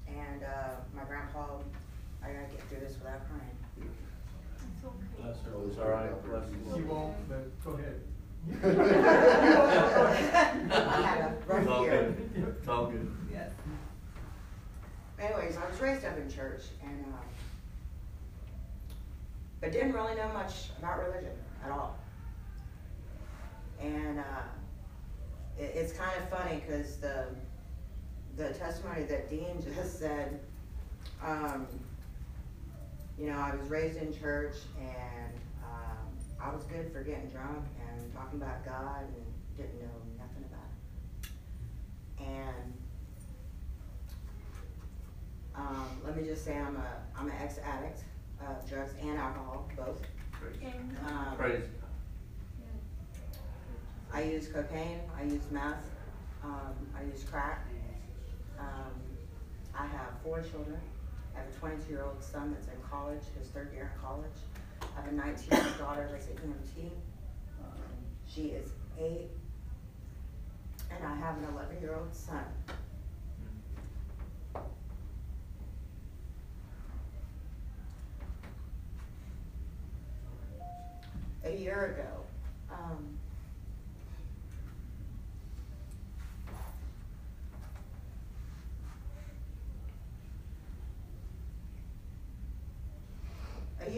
and, 0.08 0.43
uh, 0.43 0.76
my 0.93 1.04
grandpa, 1.06 1.45
I 2.22 2.28
gotta 2.34 2.52
get 2.52 2.62
through 2.67 2.82
this 2.82 2.98
without 2.98 3.26
crying. 3.30 3.59
Bless 5.20 5.38
her. 5.44 5.52
It's 5.68 5.78
all 5.78 5.89
right. 5.89 6.26
Bless 6.26 6.50
you. 6.52 6.78
You 6.78 6.86
won't, 6.86 7.15
but 7.30 7.63
go 7.63 7.72
ahead. 7.72 8.02
I 10.72 11.02
had 11.02 11.20
a 11.22 11.58
It's 11.58 11.68
all 11.68 11.86
good. 11.86 12.30
It's 12.36 12.68
all 12.68 12.86
good. 12.88 13.12
Yes. 13.32 13.52
Anyways, 15.20 15.58
I 15.58 15.70
was 15.70 15.80
raised 15.82 16.06
up 16.06 16.18
in 16.18 16.30
church 16.32 16.63
and, 16.84 17.06
uh, 17.13 17.18
but 19.60 19.72
didn't 19.72 19.94
really 19.94 20.15
know 20.15 20.30
much 20.34 20.70
about 20.80 21.00
religion 21.00 21.36
at 21.65 21.72
all. 21.72 21.98
And, 23.82 24.20
uh, 24.20 24.24
it, 25.58 25.74
it's 25.76 25.94
kind 25.94 26.12
of 26.18 26.30
funny 26.30 26.63
because 26.65 26.98
the, 26.98 27.26
the 28.38 28.54
testimony 28.54 29.04
that 29.04 29.30
Dean 29.30 29.62
just 29.76 30.00
said, 30.00 30.39
um, 31.24 31.68
you 33.20 33.28
know, 33.28 33.38
I 33.38 33.54
was 33.56 33.70
raised 33.70 33.98
in 33.98 34.18
church 34.18 34.56
and, 34.80 35.34
um, 35.64 36.08
I 36.42 36.56
was 36.56 36.64
good 36.66 36.92
for 36.94 37.04
getting 37.04 37.28
drunk 37.30 37.66
and 37.90 38.14
talking 38.14 38.42
about 38.42 38.64
God 38.66 39.02
and 39.04 39.26
didn't 39.58 39.82
know 39.82 39.90
nothing 40.18 40.46
about 40.46 40.70
it. 41.22 41.30
And 42.24 42.74
um, 45.56 45.90
let 46.06 46.16
me 46.16 46.24
just 46.24 46.46
say 46.46 46.58
I'm 46.58 46.78
a 46.78 47.02
I'm 47.18 47.28
an 47.28 47.34
ex 47.42 47.58
addict 47.58 48.04
of 48.40 48.70
drugs 48.70 48.94
and 49.02 49.18
alcohol, 49.18 49.70
both. 49.76 50.02
Um, 51.06 51.36
Praise. 51.38 51.64
I 54.14 54.24
use 54.24 54.48
cocaine. 54.48 55.02
I 55.18 55.24
use 55.24 55.44
meth. 55.52 55.84
Um, 56.44 56.74
I 56.98 57.04
use 57.04 57.26
crack. 57.26 57.68
Um, 58.58 58.94
I 59.78 59.86
have 59.86 60.14
four 60.24 60.42
children. 60.42 60.80
I 61.36 61.39
have 61.39 61.48
a 61.48 61.60
22 61.60 61.89
year 61.89 62.04
old 62.04 62.24
son 62.24 62.54
that's 62.54 62.68
in 62.68 62.82
college, 62.89 63.22
his 63.38 63.48
third 63.50 63.72
year 63.74 63.92
in 63.94 64.02
college. 64.02 64.39
I 64.82 65.02
have 65.02 65.12
a 65.12 65.15
19 65.15 65.50
year 65.52 65.68
old 65.68 65.78
daughter 65.78 66.10
that's 66.12 66.28
at 66.28 66.36
EMT. 66.36 66.92
Um, 67.62 67.82
she 68.28 68.50
is 68.50 68.72
eight. 69.00 69.30
And 70.92 71.06
I 71.06 71.15
have 71.15 71.38
an 71.38 71.46
11 71.54 71.82
year 71.82 71.96
old 71.96 72.13
son. 72.13 72.46
a 81.46 81.56
year 81.56 81.98
ago. 81.98 82.24
Um, 82.72 83.19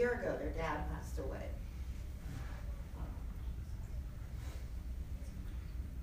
year 0.02 0.14
ago, 0.14 0.36
their 0.40 0.50
dad 0.50 0.90
passed 0.92 1.20
away. 1.20 1.46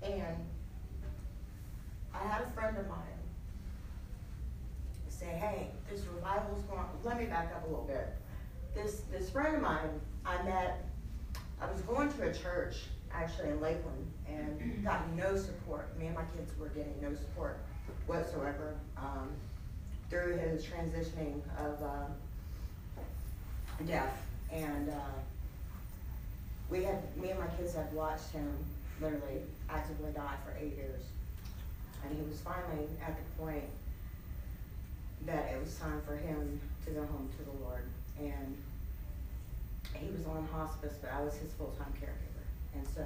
And 0.01 0.37
I 2.13 2.25
had 2.25 2.43
a 2.43 2.49
friend 2.51 2.77
of 2.77 2.87
mine 2.87 2.97
say, 5.09 5.25
hey, 5.25 5.67
this 5.91 6.05
revival's 6.15 6.63
going, 6.63 6.85
let 7.03 7.19
me 7.19 7.25
back 7.25 7.51
up 7.53 7.65
a 7.65 7.67
little 7.67 7.83
bit. 7.83 8.07
This, 8.73 9.01
this 9.11 9.29
friend 9.29 9.57
of 9.57 9.61
mine, 9.61 9.99
I 10.25 10.41
met 10.43 10.85
I 11.61 11.69
was 11.69 11.81
going 11.81 12.09
to 12.13 12.29
a 12.29 12.33
church 12.33 12.83
actually 13.11 13.49
in 13.49 13.59
Lakeland 13.59 14.09
and 14.25 14.81
got 14.81 15.13
no 15.13 15.35
support. 15.35 15.97
Me 15.99 16.05
and 16.05 16.15
my 16.15 16.23
kids 16.37 16.57
were 16.57 16.69
getting 16.69 16.93
no 17.01 17.13
support 17.13 17.59
whatsoever 18.07 18.75
um, 18.95 19.29
through 20.09 20.37
his 20.37 20.63
transitioning 20.63 21.41
of 21.57 21.83
uh, 21.83 22.05
death. 23.85 24.21
And 24.51 24.89
uh, 24.89 25.17
we 26.69 26.83
had, 26.83 27.15
me 27.17 27.29
and 27.29 27.39
my 27.39 27.47
kids 27.57 27.73
had 27.73 27.91
watched 27.93 28.31
him 28.31 28.51
literally 29.01 29.41
actively 29.69 30.11
die 30.11 30.35
for 30.45 30.53
eight 30.59 30.75
years. 30.75 31.01
And 32.03 32.17
he 32.17 32.23
was 32.23 32.39
finally 32.41 32.87
at 33.05 33.15
the 33.15 33.43
point 33.43 33.63
that 35.25 35.51
it 35.53 35.59
was 35.59 35.75
time 35.75 36.01
for 36.05 36.15
him 36.15 36.59
to 36.85 36.91
go 36.91 37.01
home 37.01 37.29
to 37.37 37.43
the 37.43 37.63
Lord. 37.63 37.83
And 38.19 38.57
he 39.93 40.07
was 40.11 40.25
on 40.27 40.47
hospice, 40.51 40.93
but 41.01 41.11
I 41.11 41.21
was 41.21 41.33
his 41.35 41.51
full-time 41.53 41.93
caregiver. 42.01 42.75
And 42.75 42.87
so 42.95 43.03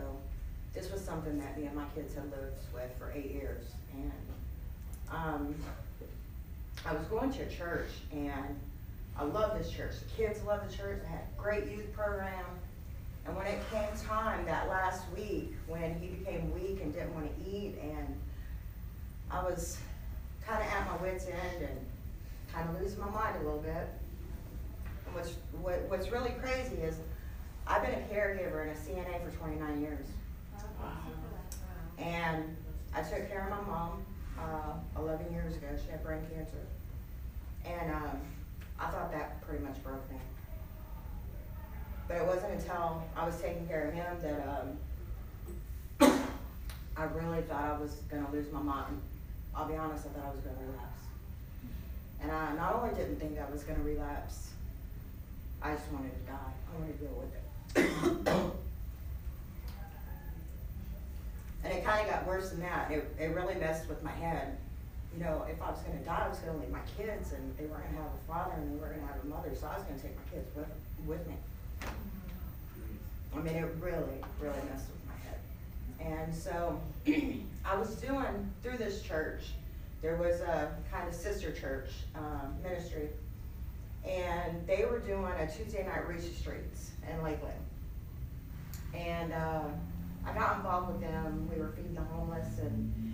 this 0.74 0.92
was 0.92 1.02
something 1.02 1.40
that 1.40 1.58
me 1.58 1.66
and 1.66 1.76
my 1.76 1.86
kids 1.96 2.16
had 2.16 2.26
lived 2.26 2.58
with 2.74 2.92
for 2.98 3.12
eight 3.16 3.32
years. 3.32 3.66
And 3.94 4.12
um, 5.12 5.56
I 6.86 6.94
was 6.94 7.06
going 7.08 7.32
to 7.34 7.44
a 7.44 7.50
church, 7.50 7.90
and 8.12 8.60
I 9.18 9.24
love 9.24 9.58
this 9.58 9.70
church. 9.70 9.94
The 10.00 10.24
kids 10.24 10.44
love 10.44 10.70
the 10.70 10.76
church. 10.76 11.00
They 11.04 11.10
had 11.10 11.22
a 11.22 11.42
great 11.42 11.70
youth 11.70 11.94
program. 11.94 12.46
And 13.26 13.36
when 13.38 13.48
it 13.48 13.60
came 13.72 13.88
time 14.06 14.46
that 14.46 14.68
last 14.68 15.04
week, 15.16 15.54
when 15.68 15.96
he 16.00 16.08
became 16.08 16.54
weak 16.54 16.82
and 16.82 16.94
didn't 16.94 17.14
want 17.14 17.28
to 17.28 17.50
eat, 17.50 17.76
and 17.82 18.16
I 19.32 19.44
was 19.44 19.78
kind 20.46 20.62
of 20.62 20.70
at 20.70 20.86
my 20.88 20.98
wits' 21.08 21.26
end 21.26 21.70
and 21.70 21.80
kind 22.54 22.70
of 22.70 22.82
losing 22.82 23.00
my 23.00 23.10
mind 23.10 23.38
a 23.38 23.44
little 23.44 23.62
bit. 23.62 23.88
And 25.06 25.16
what's 25.16 25.34
what, 25.62 25.82
what's 25.88 26.12
really 26.12 26.32
crazy 26.42 26.76
is 26.78 26.96
I've 27.66 27.82
been 27.82 27.94
a 27.94 28.14
caregiver 28.14 28.62
and 28.64 28.72
a 28.72 28.76
CNA 28.76 29.24
for 29.24 29.32
29 29.38 29.82
years, 29.82 30.06
and 31.98 32.44
I 32.94 33.02
took 33.02 33.30
care 33.30 33.44
of 33.44 33.50
my 33.50 33.72
mom 33.72 34.04
uh, 34.38 35.00
11 35.00 35.32
years 35.32 35.56
ago. 35.56 35.68
She 35.84 35.92
had 35.92 36.04
brain 36.04 36.20
cancer, 36.36 36.58
and 37.66 37.92
um, 37.92 38.18
I 38.84 38.92
thought 38.92 39.12
that 39.14 39.42
pretty 39.48 39.64
much 39.64 39.82
broke 39.82 40.10
me. 40.12 40.18
But 42.08 42.18
it 42.18 42.28
wasn't 42.28 42.54
until 42.54 43.02
I 43.16 43.26
was 43.26 43.40
taking 43.42 43.66
care 43.66 43.88
of 43.88 43.94
him 43.94 44.18
that 44.22 44.78
um, 46.02 46.20
I 46.98 47.04
really 47.06 47.42
thought 47.44 47.64
I 47.64 47.80
was 47.80 47.92
going 48.12 48.26
to 48.26 48.32
lose 48.32 48.52
my 48.52 48.62
mind. 48.62 49.00
I'll 49.56 49.70
be 49.70 49.76
honest, 49.78 50.06
I 50.06 50.10
thought 50.10 50.26
I 50.28 50.32
was 50.32 50.42
going 50.42 50.58
to 50.58 50.64
relapse. 50.64 51.04
And 52.22 52.32
I 52.32 52.54
not 52.56 52.76
only 52.76 52.94
didn't 52.94 53.22
think 53.22 53.40
I 53.40 53.50
was 53.50 53.64
going 53.64 53.80
to 53.80 53.86
relapse, 53.86 54.50
I 55.62 55.76
just 55.76 55.90
wanted 55.94 56.12
to 56.12 56.32
die. 56.32 56.54
I 56.68 56.80
wanted 56.80 57.00
to 57.00 57.06
deal 57.06 57.24
with 57.24 57.36
it. 57.38 58.44
and 61.64 61.74
it 61.74 61.86
kind 61.86 62.06
of 62.06 62.14
got 62.14 62.28
worse 62.28 62.50
than 62.50 62.60
that. 62.60 62.92
It, 62.92 63.16
it 63.18 63.28
really 63.28 63.56
messed 63.56 63.88
with 63.88 64.04
my 64.04 64.12
head. 64.12 64.58
You 65.16 65.24
know, 65.24 65.46
if 65.50 65.62
I 65.62 65.70
was 65.72 65.80
going 65.82 65.98
to 65.98 66.04
die, 66.04 66.24
I 66.26 66.30
was 66.30 66.40
going 66.40 66.54
to 66.54 66.60
leave 66.60 66.72
my 66.72 66.86
kids, 66.98 67.34
and 67.34 67.58
they 67.58 67.66
weren't 67.66 67.84
going 67.84 67.98
to 67.98 68.02
have 68.02 68.12
a 68.12 68.28
father, 68.28 68.54
and 68.58 68.72
they 68.72 68.82
weren't 68.82 68.96
going 68.96 69.08
to 69.08 69.14
have 69.14 69.24
a 69.24 69.28
mother, 69.28 69.52
so 69.60 69.68
I 69.68 69.78
was 69.78 69.84
going 69.84 70.00
to 70.00 70.08
take 70.08 70.16
my 70.16 70.24
kids 70.34 70.50
with, 70.56 70.68
with 71.06 71.28
me. 71.28 71.36
I 73.36 73.40
mean, 73.40 73.56
it 73.56 73.70
really, 73.80 74.22
really 74.40 74.62
messed 74.72 74.88
with 74.90 75.04
my 75.08 75.18
head. 75.22 76.26
And 76.26 76.36
so 76.36 76.80
I 77.66 77.78
was 77.78 77.96
doing 77.96 78.52
through 78.62 78.78
this 78.78 79.02
church, 79.02 79.44
there 80.02 80.16
was 80.16 80.42
a 80.42 80.72
kind 80.92 81.08
of 81.08 81.14
sister 81.14 81.52
church 81.52 81.90
um, 82.16 82.56
ministry, 82.62 83.10
and 84.08 84.66
they 84.68 84.86
were 84.86 85.00
doing 85.00 85.32
a 85.40 85.48
Tuesday 85.48 85.86
night 85.86 86.08
reach 86.08 86.24
the 86.24 86.36
streets 86.36 86.92
in 87.10 87.24
Lakeland. 87.24 87.54
And 88.94 89.32
uh, 89.32 89.64
I 90.26 90.34
got 90.34 90.58
involved 90.58 90.94
with 90.94 91.02
them. 91.02 91.50
We 91.54 91.60
were 91.60 91.70
feeding 91.70 91.96
the 91.96 92.02
homeless 92.02 92.60
and 92.60 93.13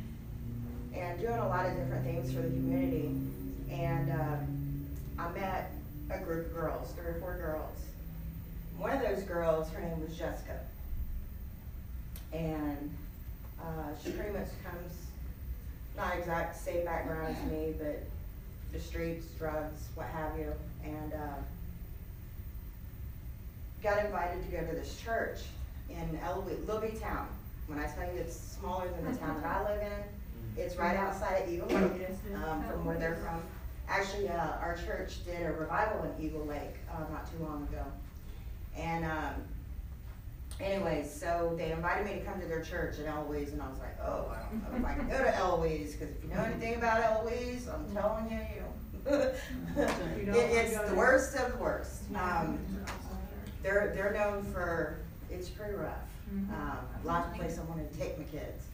and 0.99 1.19
doing 1.19 1.37
a 1.37 1.47
lot 1.47 1.65
of 1.65 1.75
different 1.75 2.03
things 2.03 2.31
for 2.31 2.41
the 2.41 2.49
community. 2.49 3.11
And 3.71 4.11
um, 4.11 4.85
I 5.17 5.31
met 5.31 5.71
a 6.09 6.17
group 6.19 6.47
of 6.47 6.53
girls, 6.53 6.91
three 6.93 7.11
or 7.11 7.19
four 7.19 7.37
girls. 7.37 7.77
One 8.77 8.91
of 8.91 9.01
those 9.01 9.23
girls, 9.23 9.69
her 9.71 9.81
name 9.81 10.01
was 10.01 10.17
Jessica. 10.17 10.59
And 12.33 12.95
uh, 13.59 13.89
she 14.03 14.11
pretty 14.11 14.31
much 14.31 14.47
comes, 14.63 14.93
not 15.97 16.17
exact 16.17 16.63
same 16.63 16.85
background 16.85 17.35
as 17.35 17.51
me, 17.51 17.73
but 17.77 18.03
the 18.71 18.79
streets, 18.79 19.25
drugs, 19.37 19.87
what 19.95 20.07
have 20.07 20.37
you. 20.37 20.53
And 20.83 21.13
uh, 21.13 21.41
got 23.83 24.05
invited 24.05 24.45
to 24.45 24.51
go 24.51 24.65
to 24.65 24.75
this 24.75 24.99
church 25.01 25.39
in 25.89 26.19
Libby 26.67 26.97
Town. 26.99 27.27
When 27.67 27.79
I 27.79 27.87
tell 27.87 28.05
you 28.13 28.19
it's 28.19 28.35
smaller 28.35 28.87
than 28.89 29.11
the 29.11 29.17
town 29.19 29.41
that 29.41 29.57
I 29.57 29.71
live 29.71 29.81
in, 29.81 30.03
it's 30.57 30.75
right 30.75 30.97
outside 30.97 31.43
of 31.43 31.49
Eagle 31.49 31.67
Lake, 31.67 32.07
um, 32.35 32.63
from 32.63 32.85
where 32.85 32.97
they're 32.97 33.15
from. 33.15 33.41
Actually, 33.87 34.29
uh, 34.29 34.57
our 34.61 34.77
church 34.85 35.25
did 35.25 35.41
a 35.45 35.51
revival 35.53 36.03
in 36.03 36.23
Eagle 36.25 36.45
Lake 36.45 36.75
uh, 36.91 36.99
not 37.11 37.29
too 37.31 37.43
long 37.43 37.63
ago. 37.71 37.83
And 38.77 39.03
um, 39.05 39.33
anyways, 40.59 41.11
so 41.11 41.53
they 41.57 41.71
invited 41.71 42.05
me 42.05 42.19
to 42.19 42.25
come 42.25 42.39
to 42.39 42.47
their 42.47 42.61
church 42.61 42.99
at 42.99 43.07
Eloise, 43.07 43.51
and 43.53 43.61
I 43.61 43.69
was 43.69 43.79
like, 43.79 43.97
oh, 44.01 44.31
I 44.31 44.41
don't 44.51 44.71
know 44.71 44.77
if 44.77 44.85
I 44.85 44.93
can 44.95 45.09
go 45.09 45.17
to 45.17 45.35
Eloise, 45.35 45.93
because 45.95 46.15
if 46.15 46.23
you 46.23 46.29
know 46.29 46.41
anything 46.43 46.75
about 46.75 47.01
Eloise, 47.01 47.67
I'm 47.67 47.91
telling 47.93 48.29
you, 48.29 48.37
you 48.37 48.63
it, 49.11 49.35
it's 50.35 50.77
the 50.89 50.95
worst 50.95 51.35
of 51.35 51.53
the 51.53 51.57
worst. 51.57 52.03
Um, 52.15 52.59
they're 53.63 53.91
they're 53.95 54.13
known 54.13 54.43
for 54.53 54.99
it's 55.31 55.49
pretty 55.49 55.73
rough. 55.73 55.95
Um, 56.53 56.77
lots 57.03 57.27
of 57.29 57.33
places 57.35 57.59
I 57.59 57.63
wanted 57.63 57.91
to 57.91 57.97
take 57.97 58.17
my 58.17 58.25
kids. 58.25 58.65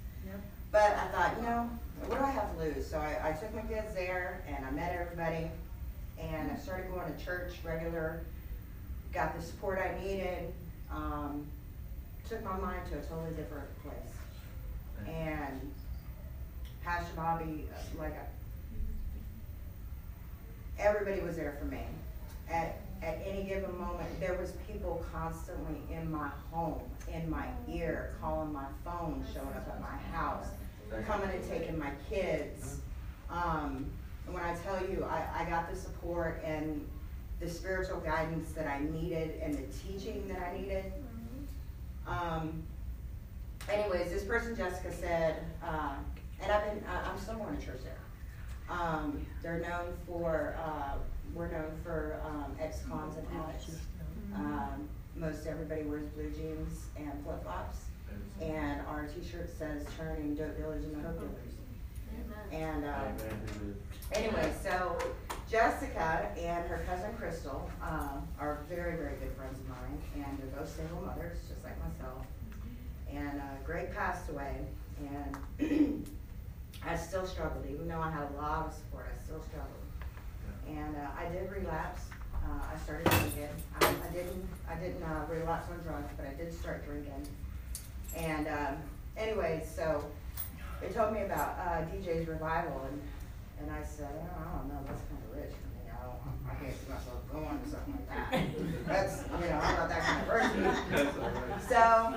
But 0.71 0.91
I 0.91 1.08
thought, 1.08 1.34
you 1.38 1.43
know, 1.43 1.69
what 2.08 2.19
do 2.19 2.25
I 2.25 2.32
have 2.32 2.54
to 2.56 2.63
lose? 2.63 2.88
So 2.88 2.97
I, 2.97 3.30
I 3.30 3.32
took 3.32 3.54
my 3.56 3.62
kids 3.62 3.93
there 3.93 4.43
and 4.47 4.65
I 4.65 4.71
met 4.71 4.93
everybody 4.99 5.49
and 6.19 6.51
I 6.51 6.56
started 6.58 6.91
going 6.91 7.12
to 7.13 7.25
church 7.25 7.54
regular, 7.63 8.21
got 9.13 9.36
the 9.38 9.41
support 9.41 9.80
I 9.80 10.04
needed, 10.04 10.54
um, 10.91 11.45
took 12.30 12.43
my 12.43 12.58
mind 12.58 12.82
to 12.91 12.97
a 12.97 13.01
totally 13.01 13.32
different 13.36 13.67
place. 13.84 15.08
And 15.08 15.71
Pastor 16.84 17.13
Bobby, 17.15 17.65
uh, 17.73 18.01
like, 18.01 18.15
everybody 20.80 21.21
was 21.21 21.36
there 21.36 21.58
for 21.60 21.65
me. 21.65 21.82
At, 22.49 22.80
at 23.06 23.22
any 23.26 23.44
given 23.44 23.78
moment, 23.80 24.20
there 24.20 24.34
was 24.34 24.54
people 24.68 25.06
constantly 25.13 25.78
in 25.96 26.12
my 26.12 26.30
home, 26.52 26.82
in 27.13 27.30
my 27.30 27.46
ear, 27.70 28.15
calling 28.20 28.52
my 28.52 28.65
phone, 28.84 29.24
showing 29.32 29.50
up 29.50 29.68
at 29.68 29.80
my 29.80 29.96
house, 30.18 30.48
coming 31.06 31.30
and 31.30 31.48
taking 31.48 31.78
my 31.78 31.91
kids. 32.10 32.80
Um, 33.30 33.86
and 34.26 34.34
when 34.34 34.44
I 34.44 34.56
tell 34.56 34.82
you, 34.82 35.06
I, 35.08 35.44
I 35.44 35.50
got 35.50 35.70
the 35.70 35.78
support 35.78 36.41
and 36.44 36.84
the 37.39 37.48
spiritual 37.48 38.00
guidance 38.00 38.54
that 38.54 38.68
I 38.68 38.80
needed 38.80 39.39
and 39.39 39.54
the 39.54 39.65
teaching 39.88 40.28
that 40.30 40.39
I 40.39 40.58
needed. 40.58 40.91
Um, 42.08 42.63
anyways, 43.72 44.10
this 44.10 44.24
person, 44.24 44.56
Jessica, 44.56 44.91
said, 44.91 45.44
uh, 45.63 45.96
and 46.41 46.52
I've 46.52 46.65
been, 46.65 46.84
I'm 46.88 47.20
still 47.20 47.36
going 47.36 47.56
to 47.56 47.63
church 47.63 47.82
there. 47.84 48.00
Um, 48.68 49.24
they're 49.44 49.60
known 49.60 49.94
for, 50.08 50.56
uh, 50.60 50.96
we're 51.36 51.52
known 51.52 51.71
for 51.84 52.19
um, 52.26 52.56
ex-cons 52.60 53.17
and 53.17 53.28
addicts. 53.39 53.76
Um, 54.34 54.88
most 55.15 55.45
everybody 55.45 55.84
wears 55.84 56.08
blue 56.10 56.32
jeans 56.32 56.86
and 56.98 57.12
flip-flops. 57.24 57.78
And 58.41 58.82
our 58.88 59.08
t-shirt 59.08 59.50
says 59.58 59.86
turning 59.98 60.36
dope 60.36 60.58
dealers 60.58 60.84
into 60.84 61.00
hope 61.00 61.19
dealers. 61.19 61.54
And 62.52 62.86
uh, 62.86 63.02
anyway, 64.13 64.54
so 64.63 64.98
Jessica 65.50 66.30
and 66.38 66.65
her 66.67 66.84
cousin 66.88 67.13
Crystal 67.17 67.69
uh, 67.82 68.17
are 68.39 68.60
very, 68.69 68.95
very 68.98 69.15
good 69.17 69.34
friends 69.36 69.60
of 69.60 69.67
mine, 69.67 70.02
and 70.15 70.38
they're 70.38 70.60
both 70.60 70.74
single 70.74 71.02
mothers, 71.02 71.38
just 71.50 71.63
like 71.63 71.76
myself. 71.80 72.26
And 73.12 73.39
uh, 73.39 73.43
Greg 73.65 73.93
passed 73.93 74.30
away, 74.30 74.56
and 75.60 76.08
I 76.86 76.95
still 76.95 77.26
struggled, 77.26 77.65
even 77.69 77.88
though 77.88 78.00
I 78.00 78.12
had 78.12 78.28
a 78.32 78.41
lot 78.41 78.67
of 78.67 78.74
support. 78.74 79.08
I 79.12 79.24
still 79.24 79.41
struggled, 79.41 79.85
and 80.67 80.95
uh, 80.95 81.19
I 81.19 81.30
did 81.30 81.51
relapse. 81.51 82.01
Uh, 82.34 82.62
I 82.73 82.78
started 82.84 83.10
drinking. 83.10 83.49
I, 83.82 83.86
I 83.88 84.13
didn't. 84.13 84.47
I 84.69 84.75
didn't 84.75 85.04
uh, 85.04 85.25
relapse 85.30 85.69
on 85.71 85.82
drugs, 85.84 86.12
but 86.17 86.28
I 86.28 86.34
did 86.34 86.54
start 86.54 86.86
drinking. 86.86 87.28
And 88.15 88.47
um, 88.47 88.75
anyway, 89.17 89.65
so 89.65 90.06
they 90.82 90.89
told 90.89 91.13
me 91.13 91.21
about 91.21 91.58
uh, 91.60 91.86
DJ's 91.91 92.28
revival, 92.28 92.88
and 92.89 93.01
and 93.60 93.71
I 93.71 93.84
said, 93.84 94.10
oh, 94.13 94.41
I 94.41 94.58
don't 94.58 94.67
know, 94.67 94.80
that's 94.86 95.01
kind 95.08 95.21
of 95.23 95.36
rich 95.36 95.54
for 95.56 95.67
me. 95.71 95.88
I 95.88 96.04
don't, 96.04 96.19
I 96.45 96.56
can't 96.60 96.75
see 96.75 96.91
myself 96.91 97.23
going 97.32 97.60
to 97.63 97.69
something 97.69 97.93
like 97.95 98.10
that. 98.10 98.86
That's, 98.86 99.23
you 99.23 99.49
know, 99.49 99.60
I'm 99.63 99.75
not 99.75 99.89
that 99.89 100.01
kind 100.04 100.21
of 100.21 100.28
person. 100.28 101.69
So 101.69 102.15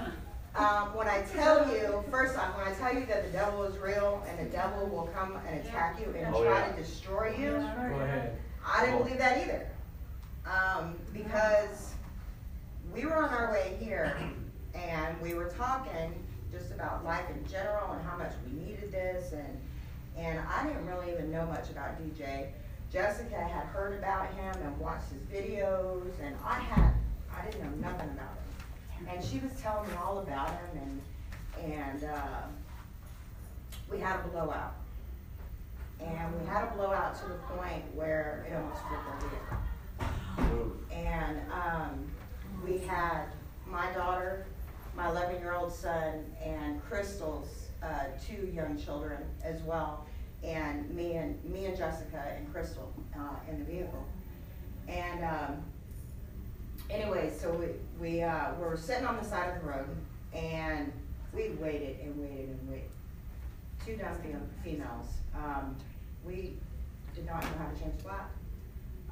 um, 0.59 0.95
when 0.97 1.07
I 1.09 1.23
tell 1.23 1.71
you, 1.73 2.03
first 2.11 2.37
off, 2.37 2.57
when 2.57 2.67
I 2.67 2.75
tell 2.75 2.93
you 2.99 3.07
that 3.07 3.25
the 3.27 3.31
devil 3.33 3.63
is 3.65 3.77
real 3.79 4.25
and 4.29 4.39
the 4.47 4.51
devil 4.53 4.87
will 4.87 5.07
come 5.15 5.37
and 5.47 5.61
attack 5.61 5.99
you 6.01 6.13
and 6.19 6.35
Oh, 6.35 6.43
try 6.45 6.59
yeah. 6.67 6.73
to 6.73 6.83
destroy 6.83 7.35
you, 7.39 7.51
Go 7.53 8.01
ahead. 8.01 8.37
I 8.67 8.85
didn't 8.87 8.99
believe 9.03 9.19
that 9.19 9.39
either. 9.39 9.67
Um, 10.47 10.95
because 11.13 11.93
we 12.95 13.05
were 13.05 13.17
on 13.23 13.29
our 13.31 13.53
way 13.53 13.77
here 13.81 14.17
and 14.75 15.21
we 15.21 15.35
were 15.35 15.51
talking 15.51 16.13
just 16.51 16.71
about 16.73 17.05
life 17.05 17.25
in 17.31 17.47
general 17.51 17.93
and 17.93 18.03
how 18.07 18.17
much 18.17 18.33
we 18.47 18.59
needed 18.61 18.91
this 18.91 19.33
and 19.33 19.61
and 20.17 20.41
I 20.53 20.67
didn't 20.67 20.85
really 20.87 21.13
even 21.13 21.31
know 21.31 21.47
much 21.47 21.71
about 21.71 21.91
DJ. 22.03 22.49
Jessica 22.93 23.37
had 23.37 23.67
heard 23.67 23.97
about 23.99 24.27
him 24.35 24.55
and 24.65 24.77
watched 24.79 25.11
his 25.13 25.23
videos 25.23 26.11
and 26.25 26.35
I 26.45 26.59
had 26.59 26.95
I 27.37 27.45
didn't 27.45 27.61
know 27.83 27.89
nothing 27.91 28.09
about 28.11 28.31
him. 28.35 28.48
And 29.07 29.25
she 29.25 29.39
was 29.39 29.53
telling 29.61 29.89
me 29.89 29.95
all 30.03 30.19
about 30.19 30.51
him, 30.51 30.83
and 30.83 31.73
and 31.75 32.05
uh, 32.05 32.43
we 33.91 33.99
had 33.99 34.21
a 34.21 34.29
blowout, 34.29 34.75
and 36.01 36.41
we 36.41 36.47
had 36.47 36.65
a 36.65 36.75
blowout 36.75 37.15
to 37.21 37.29
the 37.29 37.39
point 37.57 37.83
where 37.95 38.47
it 38.49 38.55
almost 38.55 38.81
flipped 38.87 39.07
our 39.07 39.19
vehicle. 39.21 40.77
And 40.93 41.41
um, 41.53 42.07
we 42.65 42.79
had 42.79 43.25
my 43.67 43.91
daughter, 43.93 44.47
my 44.97 45.09
11 45.11 45.41
year 45.41 45.55
old 45.55 45.73
son, 45.73 46.25
and 46.43 46.83
Crystal's 46.89 47.69
uh, 47.83 48.05
two 48.27 48.51
young 48.55 48.81
children 48.81 49.19
as 49.43 49.61
well, 49.63 50.07
and 50.45 50.89
me 50.95 51.15
and 51.15 51.43
me 51.45 51.67
and 51.67 51.77
Jessica 51.77 52.23
and 52.37 52.53
Crystal 52.53 52.93
uh, 53.17 53.51
in 53.51 53.59
the 53.59 53.65
vehicle. 53.65 54.05
And 54.89 55.25
um, 55.25 55.63
anyway, 56.91 57.33
so 57.39 57.53
we 57.53 57.67
we 58.01 58.23
uh, 58.23 58.55
were 58.61 58.77
sitting 58.77 59.07
on 59.07 59.17
the 59.17 59.25
side 59.25 59.55
of 59.55 59.63
the 59.63 59.69
road, 59.69 59.89
and 60.33 60.93
we 61.35 61.51
waited 61.61 61.99
and 62.01 62.21
waited 62.21 62.51
and 62.51 62.71
waited. 62.71 62.91
Two 63.85 63.97
dumb 63.97 64.17
females. 64.63 65.07
Um, 65.35 65.77
we 66.25 66.55
did 67.15 67.27
not 67.27 67.43
know 67.43 67.51
how 67.59 67.71
to 67.71 67.81
change 67.81 67.97
the 67.97 68.03
flat. 68.05 68.31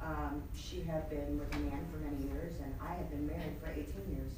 Um, 0.01 0.43
she 0.55 0.81
had 0.81 1.09
been 1.09 1.39
with 1.39 1.53
a 1.55 1.59
man 1.59 1.83
for 1.91 1.97
many 1.97 2.31
years, 2.31 2.53
and 2.61 2.73
I 2.81 2.93
had 2.93 3.09
been 3.09 3.27
married 3.27 3.57
for 3.61 3.69
18 3.69 3.85
years. 4.15 4.31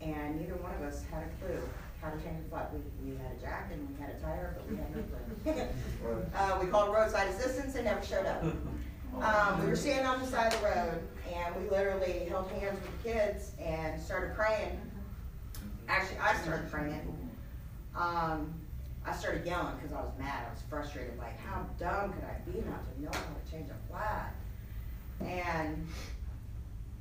And 0.00 0.40
neither 0.40 0.54
one 0.56 0.72
of 0.74 0.82
us 0.82 1.02
had 1.10 1.24
a 1.24 1.44
clue 1.44 1.60
how 2.00 2.10
to 2.10 2.16
change 2.22 2.44
a 2.46 2.48
flat. 2.50 2.72
We, 2.72 3.10
we 3.10 3.16
had 3.16 3.32
a 3.36 3.40
jack 3.40 3.70
and 3.72 3.88
we 3.88 4.00
had 4.00 4.14
a 4.14 4.20
tire, 4.20 4.56
but 4.56 4.70
we 4.70 4.76
had 4.76 4.94
no 4.94 5.02
clue. 5.42 6.28
uh, 6.36 6.58
we 6.60 6.68
called 6.68 6.94
roadside 6.94 7.28
assistance 7.28 7.74
and 7.74 7.86
never 7.86 8.04
showed 8.04 8.26
up. 8.26 8.44
Um, 9.16 9.60
we 9.62 9.68
were 9.68 9.76
standing 9.76 10.06
on 10.06 10.20
the 10.20 10.26
side 10.26 10.52
of 10.52 10.60
the 10.60 10.66
road, 10.66 11.00
and 11.34 11.56
we 11.56 11.68
literally 11.70 12.26
held 12.28 12.50
hands 12.52 12.78
with 12.80 13.02
the 13.02 13.10
kids 13.10 13.52
and 13.60 14.00
started 14.00 14.34
praying. 14.36 14.80
Actually, 15.88 16.18
I 16.18 16.36
started 16.36 16.70
praying. 16.70 17.30
Um, 17.96 18.54
I 19.04 19.12
started 19.12 19.44
yelling 19.44 19.74
because 19.76 19.92
I 19.92 20.02
was 20.02 20.12
mad. 20.18 20.44
I 20.46 20.50
was 20.50 20.62
frustrated. 20.68 21.18
Like, 21.18 21.38
how 21.40 21.66
dumb 21.78 22.12
could 22.12 22.24
I 22.24 22.38
be 22.50 22.64
not 22.68 22.84
to 22.94 23.02
know 23.02 23.10
how 23.12 23.34
to 23.34 23.50
change 23.50 23.70
a 23.70 23.90
flat? 23.90 24.34
And 25.20 25.86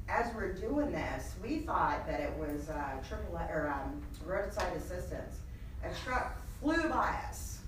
as 0.10 0.34
we're 0.34 0.54
doing 0.54 0.92
this, 0.92 1.36
we 1.44 1.60
thought 1.60 2.08
that 2.08 2.20
it 2.20 2.34
was 2.38 2.70
uh, 2.70 2.94
triple 3.08 3.36
or 3.36 3.72
um, 3.74 4.02
roadside 4.26 4.76
assistance. 4.76 5.36
A 5.84 5.90
truck 6.04 6.42
flew 6.60 6.90
by 6.90 7.20
us, 7.30 7.60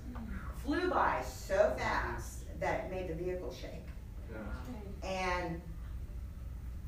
flew 0.66 0.90
by 0.90 1.22
so 1.28 1.76
fast 1.78 2.46
that 2.60 2.86
it 2.86 2.92
made 2.92 3.08
the 3.10 3.14
vehicle 3.14 3.54
shake. 3.54 3.89
And 5.04 5.62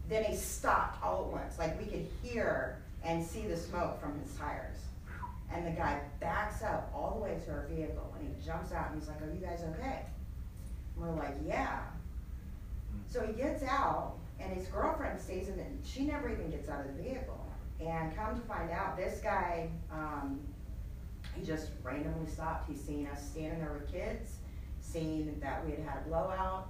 then 0.10 0.23
he 0.23 0.36
stopped 0.36 1.04
all 1.04 1.25
at 1.25 1.32
once. 1.32 1.60
Like 1.60 1.80
we 1.80 1.86
could 1.86 2.08
hear 2.21 2.77
and 3.04 3.25
see 3.25 3.47
the 3.47 3.58
smoke 3.58 3.99
from 4.01 4.19
his 4.19 4.34
tires. 4.36 4.77
And 5.54 5.67
the 5.67 5.71
guy 5.71 5.99
backs 6.19 6.63
up 6.63 6.91
all 6.95 7.15
the 7.17 7.23
way 7.23 7.39
to 7.45 7.51
our 7.51 7.67
vehicle 7.67 8.13
and 8.17 8.27
he 8.27 8.45
jumps 8.45 8.71
out 8.71 8.91
and 8.91 8.99
he's 8.99 9.10
like, 9.10 9.21
Are 9.21 9.34
you 9.34 9.45
guys 9.45 9.63
okay? 9.75 10.06
And 10.95 11.06
we're 11.06 11.15
like, 11.15 11.36
Yeah. 11.45 11.80
So 13.08 13.25
he 13.25 13.34
gets 13.34 13.63
out 13.63 14.13
and 14.39 14.54
his 14.54 14.67
girlfriend 14.67 15.19
stays 15.19 15.49
in 15.49 15.60
it. 15.60 15.67
She 15.84 16.06
never 16.06 16.30
even 16.30 16.49
gets 16.49 16.69
out 16.69 16.86
of 16.86 16.95
the 16.95 17.04
vehicle. 17.04 17.45
And 17.80 18.15
come 18.15 18.39
to 18.39 18.47
find 18.47 18.69
out, 18.69 18.95
this 18.95 19.19
guy, 19.21 19.69
um, 19.91 20.39
he 21.36 21.43
just 21.43 21.69
randomly 21.84 22.30
stopped. 22.30 22.69
He's 22.69 22.82
seen 22.82 23.08
us 23.08 23.27
standing 23.32 23.60
there 23.60 23.73
with 23.73 23.91
kids, 23.91 24.36
seeing 24.82 25.39
that 25.39 25.65
we 25.65 25.71
had 25.71 25.80
had 25.80 25.97
a 26.06 26.10
blowout. 26.10 26.69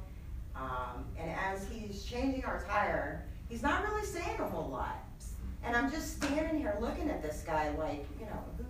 Um, 0.62 1.06
and 1.18 1.32
as 1.32 1.68
he's 1.70 2.04
changing 2.04 2.46
our 2.46 2.64
tire, 2.68 3.26
he's 3.50 3.64
not 3.64 3.84
really 3.84 4.06
saying 4.06 4.40
a 4.40 4.46
whole 4.46 4.70
lot. 4.70 4.98
And 5.64 5.76
I'm 5.76 5.92
just 5.92 6.18
standing 6.22 6.60
here 6.60 6.78
looking 6.80 7.10
at 7.10 7.22
this 7.22 7.44
guy 7.46 7.70
like, 7.78 8.06
you 8.20 8.26
know, 8.26 8.44
who, 8.58 8.66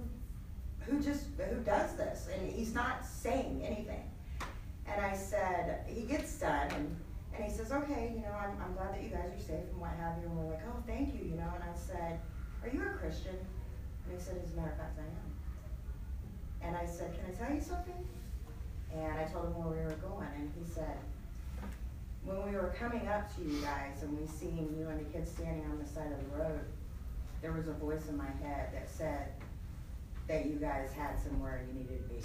who 0.92 1.04
just, 1.04 1.26
who 1.38 1.60
does 1.62 1.96
this? 1.96 2.28
And 2.34 2.52
he's 2.52 2.74
not 2.74 3.06
saying 3.06 3.62
anything. 3.66 4.04
And 4.88 5.02
I 5.02 5.16
said, 5.16 5.86
he 5.88 6.02
gets 6.02 6.38
done 6.40 6.70
and, 6.72 6.96
and 7.36 7.46
he 7.46 7.50
says, 7.50 7.72
okay, 7.72 8.12
you 8.14 8.22
know, 8.22 8.34
I'm, 8.34 8.52
I'm 8.62 8.74
glad 8.74 8.94
that 8.94 9.04
you 9.04 9.10
guys 9.10 9.32
are 9.36 9.42
safe 9.42 9.68
and 9.72 9.80
what 9.80 9.92
have 10.00 10.18
you. 10.22 10.30
And 10.30 10.38
we're 10.38 10.52
like, 10.52 10.64
oh, 10.68 10.84
thank 10.86 11.14
you, 11.14 11.30
you 11.30 11.38
know. 11.38 11.52
And 11.56 11.64
I 11.64 11.76
said, 11.76 12.20
are 12.64 12.70
you 12.70 12.82
a 12.82 12.98
Christian? 12.98 13.36
And 13.36 14.18
he 14.18 14.24
said, 14.24 14.40
as 14.44 14.54
a 14.54 14.56
matter 14.58 14.72
of 14.72 14.78
fact, 14.78 15.00
I 15.00 15.04
am. 15.04 16.68
And 16.68 16.78
I 16.78 16.86
said, 16.86 17.14
can 17.16 17.34
I 17.34 17.46
tell 17.46 17.56
you 17.56 17.62
something? 17.62 18.08
And 18.94 19.14
I 19.18 19.24
told 19.32 19.48
him 19.48 19.64
where 19.64 19.72
we 19.72 19.86
were 19.86 20.00
going. 20.04 20.28
And 20.36 20.52
he 20.60 20.70
said, 20.70 20.98
when 22.24 22.46
we 22.46 22.52
were 22.52 22.74
coming 22.78 23.08
up 23.08 23.34
to 23.36 23.42
you 23.42 23.62
guys 23.62 24.04
and 24.04 24.18
we 24.18 24.28
seen 24.28 24.76
you 24.78 24.88
and 24.88 25.00
the 25.00 25.12
kids 25.12 25.32
standing 25.32 25.66
on 25.66 25.80
the 25.80 25.86
side 25.86 26.12
of 26.12 26.20
the 26.32 26.38
road, 26.38 26.62
there 27.42 27.52
was 27.52 27.68
a 27.68 27.74
voice 27.74 28.08
in 28.10 28.18
my 28.18 28.30
head 28.44 28.70
that 28.74 28.90
said 28.90 29.30
that 30.28 30.46
you 30.46 30.56
guys 30.56 30.92
had 30.94 31.20
somewhere 31.20 31.64
you 31.68 31.80
needed 31.80 32.04
to 32.04 32.14
be. 32.14 32.22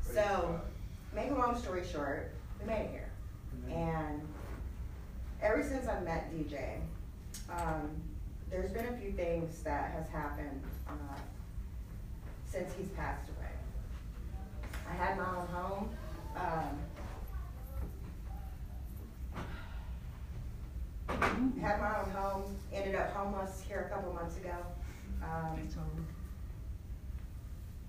So, 0.00 0.60
make 1.14 1.30
a 1.30 1.34
long 1.34 1.58
story 1.58 1.82
short, 1.90 2.32
we 2.60 2.66
made 2.66 2.82
it 2.82 2.90
here. 2.90 3.10
And 3.74 4.20
ever 5.42 5.62
since 5.62 5.88
I've 5.88 6.04
met 6.04 6.30
DJ, 6.32 6.80
um, 7.50 7.90
there's 8.50 8.70
been 8.70 8.86
a 8.86 8.96
few 8.98 9.12
things 9.12 9.62
that 9.62 9.92
has 9.92 10.08
happened 10.08 10.62
uh, 10.86 10.92
since 12.46 12.72
he's 12.78 12.88
passed 12.90 13.28
away. 13.30 13.50
I 14.88 14.94
had 14.94 15.16
my 15.16 15.24
own 15.24 15.46
home. 15.46 15.90
Um, 16.36 16.78
had 21.60 21.80
my 21.80 21.98
own 22.00 22.10
home, 22.10 22.56
ended 22.72 22.94
up 22.94 23.12
homeless 23.14 23.62
here 23.66 23.88
a 23.90 23.94
couple 23.94 24.12
months 24.12 24.36
ago. 24.36 24.56
Um, 25.22 25.68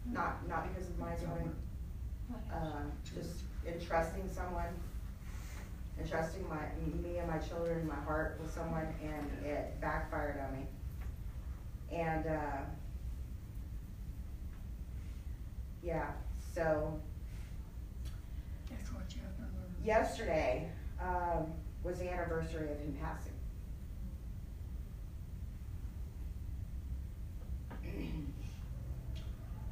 not, 0.06 0.48
not 0.48 0.68
because 0.70 0.90
of 0.90 1.00
my 1.00 1.16
doing, 1.16 1.54
uh, 2.54 2.84
just 3.04 3.42
entrusting 3.68 4.30
someone, 4.30 4.74
entrusting 6.00 6.48
my, 6.50 6.62
me 7.02 7.18
and 7.18 7.28
my 7.28 7.38
children, 7.40 7.88
my 7.88 7.96
heart 7.96 8.38
with 8.42 8.54
someone, 8.54 8.88
and 9.04 9.46
it 9.46 9.80
backfired 9.82 10.40
on 10.40 10.60
me. 10.60 10.66
And, 11.92 12.28
uh, 12.28 12.64
yeah, 15.84 16.12
so 16.54 17.00
yesterday, 19.84 20.70
um, 21.02 21.52
was 21.84 22.00
the 22.00 22.12
anniversary 22.12 22.72
of 22.72 22.80
him 22.80 22.98
passing. 23.00 23.35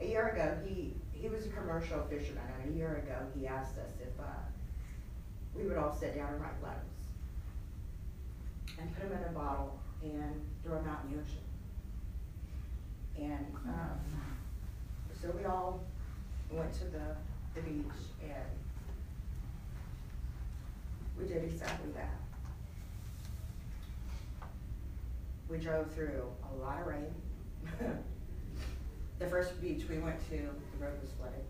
A 0.01 0.05
year 0.05 0.29
ago, 0.29 0.57
he, 0.65 0.93
he 1.11 1.29
was 1.29 1.45
a 1.45 1.49
commercial 1.49 2.01
fisherman, 2.09 2.43
and 2.61 2.73
a 2.73 2.77
year 2.77 3.03
ago, 3.05 3.17
he 3.37 3.47
asked 3.47 3.77
us 3.77 3.91
if 4.01 4.19
uh, 4.19 4.23
we 5.55 5.63
would 5.63 5.77
all 5.77 5.93
sit 5.93 6.15
down 6.15 6.33
and 6.33 6.41
write 6.41 6.61
letters 6.61 6.79
and 8.79 8.93
put 8.95 9.09
them 9.09 9.17
in 9.17 9.23
a 9.29 9.31
bottle 9.31 9.79
and 10.03 10.41
throw 10.63 10.75
them 10.75 10.87
out 10.87 11.01
in 11.05 11.15
the 11.15 11.21
ocean. 11.21 11.37
And 13.17 13.45
um, 13.67 13.99
so 15.21 15.31
we 15.37 15.45
all 15.45 15.83
went 16.51 16.73
to 16.73 16.85
the, 16.85 17.15
the 17.55 17.61
beach 17.61 17.85
and 18.21 18.49
we 21.17 21.25
did 21.25 21.43
exactly 21.43 21.91
that. 21.95 22.15
We 25.49 25.57
drove 25.59 25.91
through 25.91 26.23
a 26.51 26.55
lot 26.61 26.81
of 26.81 26.87
rain. 26.87 27.13
the 29.19 29.27
first 29.27 29.59
beach 29.61 29.83
we 29.89 29.99
went 29.99 30.19
to, 30.29 30.37
the 30.37 30.83
road 30.83 30.99
was 31.01 31.11
flooded. 31.17 31.45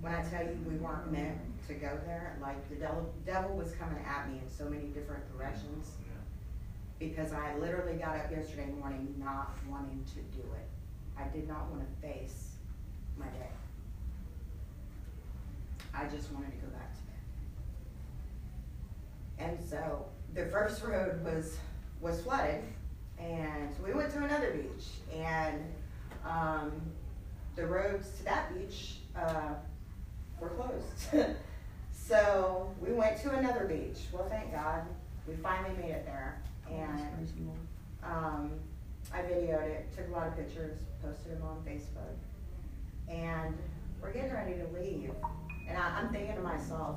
When 0.00 0.14
I 0.14 0.22
tell 0.22 0.42
you 0.42 0.58
we 0.68 0.76
weren't 0.76 1.10
meant 1.10 1.38
to 1.68 1.74
go 1.74 1.98
there, 2.04 2.36
like 2.40 2.68
the 2.68 2.76
devil, 2.76 3.12
devil 3.24 3.56
was 3.56 3.72
coming 3.72 4.04
at 4.04 4.30
me 4.30 4.38
in 4.38 4.50
so 4.50 4.64
many 4.64 4.88
different 4.88 5.24
directions. 5.36 5.92
Because 6.98 7.32
I 7.32 7.56
literally 7.56 7.98
got 7.98 8.16
up 8.16 8.30
yesterday 8.30 8.70
morning 8.78 9.14
not 9.18 9.56
wanting 9.68 10.04
to 10.14 10.20
do 10.36 10.42
it. 10.54 10.68
I 11.18 11.26
did 11.28 11.48
not 11.48 11.70
want 11.70 11.82
to 11.82 12.06
face 12.06 12.52
my 13.18 13.26
day. 13.26 13.50
I 15.92 16.04
just 16.04 16.32
wanted 16.32 16.50
to 16.52 16.58
go 16.58 16.68
back 16.68 16.94
to 16.94 17.00
bed. 19.38 19.48
And 19.50 19.58
so 19.68 20.06
the 20.34 20.46
first 20.46 20.82
road 20.82 21.24
was 21.24 21.56
was 22.00 22.20
flooded, 22.20 22.62
and 23.24 23.74
so 23.74 23.82
we 23.84 23.92
went 23.92 24.12
to 24.12 24.22
another 24.22 24.50
beach, 24.50 24.86
and 25.14 25.62
um, 26.26 26.72
the 27.56 27.66
roads 27.66 28.10
to 28.18 28.24
that 28.24 28.54
beach 28.54 28.96
uh, 29.16 29.54
were 30.40 30.50
closed. 30.50 31.34
so 31.92 32.70
we 32.80 32.92
went 32.92 33.20
to 33.22 33.30
another 33.30 33.64
beach. 33.64 34.04
Well, 34.12 34.28
thank 34.28 34.52
God, 34.52 34.82
we 35.26 35.34
finally 35.36 35.74
made 35.76 35.90
it 35.90 36.04
there, 36.04 36.42
and 36.70 37.32
um, 38.02 38.50
I 39.12 39.20
videoed 39.20 39.68
it, 39.68 39.96
took 39.96 40.08
a 40.08 40.12
lot 40.12 40.26
of 40.26 40.36
pictures, 40.36 40.78
posted 41.02 41.32
them 41.32 41.42
on 41.42 41.62
Facebook, 41.66 42.16
and 43.08 43.56
we're 44.02 44.12
getting 44.12 44.32
ready 44.32 44.54
to 44.54 44.66
leave. 44.78 45.10
And 45.68 45.78
I, 45.78 46.00
I'm 46.00 46.12
thinking 46.12 46.34
to 46.34 46.42
myself, 46.42 46.96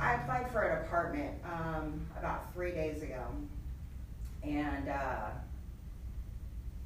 I 0.00 0.14
applied 0.14 0.50
for 0.50 0.62
an 0.62 0.86
apartment 0.86 1.30
um, 1.44 2.06
about 2.18 2.52
three 2.54 2.72
days 2.72 3.02
ago, 3.02 3.22
and 4.42 4.88
uh, 4.88 5.28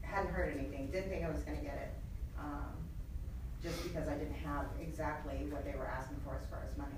hadn't 0.02 0.32
heard 0.32 0.52
anything. 0.58 0.88
Didn't 0.90 1.10
think 1.10 1.24
I 1.24 1.30
was 1.30 1.42
going 1.42 1.58
to 1.58 1.64
get 1.64 1.76
it, 1.76 1.94
um, 2.40 2.72
just 3.62 3.84
because 3.84 4.08
I 4.08 4.14
didn't 4.14 4.34
have 4.34 4.66
exactly 4.82 5.46
what 5.50 5.64
they 5.64 5.78
were 5.78 5.86
asking 5.86 6.16
for 6.24 6.36
as 6.36 6.44
far 6.50 6.64
as 6.68 6.76
money. 6.76 6.90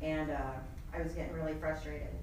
And 0.00 0.30
uh, 0.30 0.52
I 0.94 1.02
was 1.02 1.12
getting 1.12 1.34
really 1.34 1.54
frustrated. 1.54 2.14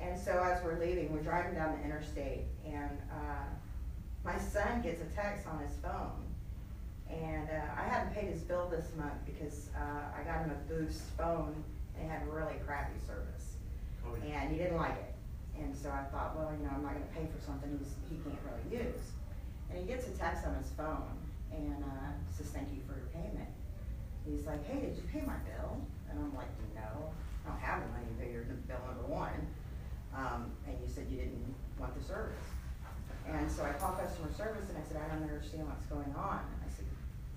And 0.00 0.18
so 0.18 0.32
as 0.42 0.62
we're 0.64 0.80
leaving, 0.80 1.12
we're 1.12 1.22
driving 1.22 1.54
down 1.54 1.78
the 1.78 1.84
interstate, 1.84 2.46
and 2.66 2.98
uh, 3.12 3.44
my 4.24 4.38
son 4.38 4.82
gets 4.82 5.00
a 5.00 5.14
text 5.14 5.46
on 5.46 5.60
his 5.60 5.76
phone. 5.76 6.33
And 7.10 7.48
uh, 7.48 7.80
I 7.80 7.84
hadn't 7.88 8.14
paid 8.14 8.28
his 8.30 8.42
bill 8.42 8.68
this 8.70 8.86
month 8.96 9.20
because 9.26 9.68
uh, 9.76 10.18
I 10.18 10.24
got 10.24 10.44
him 10.44 10.50
a 10.50 10.60
Boost 10.68 11.02
phone, 11.16 11.54
and 11.96 12.06
it 12.06 12.10
had 12.10 12.26
really 12.28 12.54
crappy 12.66 12.98
service. 13.06 13.56
Oh, 14.06 14.16
yeah. 14.26 14.42
And 14.42 14.52
he 14.52 14.58
didn't 14.58 14.76
like 14.76 14.96
it. 14.96 15.14
And 15.60 15.74
so 15.76 15.90
I 15.90 16.02
thought, 16.10 16.36
well, 16.36 16.50
you 16.50 16.64
know, 16.64 16.72
I'm 16.74 16.82
not 16.82 16.94
going 16.94 17.06
to 17.06 17.14
pay 17.14 17.26
for 17.30 17.40
something 17.44 17.70
he's, 17.78 17.94
he 18.10 18.16
can't 18.24 18.40
really 18.42 18.84
use. 18.84 19.02
And 19.70 19.78
he 19.78 19.84
gets 19.86 20.08
a 20.08 20.14
text 20.18 20.46
on 20.46 20.54
his 20.56 20.70
phone, 20.76 21.14
and 21.52 21.84
uh, 21.84 22.10
says, 22.36 22.50
thank 22.50 22.68
you 22.74 22.82
for 22.88 22.98
your 22.98 23.08
payment. 23.14 23.48
He's 24.26 24.46
like, 24.46 24.64
hey, 24.66 24.80
did 24.80 24.96
you 24.96 25.04
pay 25.12 25.20
my 25.20 25.38
bill? 25.46 25.78
And 26.10 26.18
I'm 26.18 26.34
like, 26.34 26.50
no, 26.74 27.12
I 27.44 27.50
don't 27.50 27.60
have 27.60 27.82
the 27.82 27.88
money 27.92 28.06
to 28.08 28.16
pay 28.18 28.32
your 28.32 28.42
bill 28.66 28.80
number 28.86 29.06
one. 29.06 29.46
Um, 30.14 30.50
and 30.66 30.74
you 30.80 30.88
said 30.88 31.06
you 31.10 31.18
didn't 31.18 31.54
want 31.78 31.94
the 31.98 32.02
service. 32.02 32.46
And 33.26 33.50
so 33.50 33.64
I 33.64 33.72
called 33.72 33.98
customer 33.98 34.30
service 34.36 34.68
and 34.68 34.78
I 34.78 34.84
said, 34.86 35.00
I 35.00 35.08
don't 35.12 35.22
understand 35.22 35.66
what's 35.66 35.86
going 35.86 36.12
on. 36.16 36.44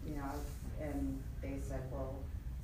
And 0.08 0.20
I 0.24 0.32
said, 0.32 0.41
you 0.80 0.86
know, 0.86 0.89
and 0.91 1.24
they 1.41 1.56
said, 1.62 1.82
well, 1.91 2.15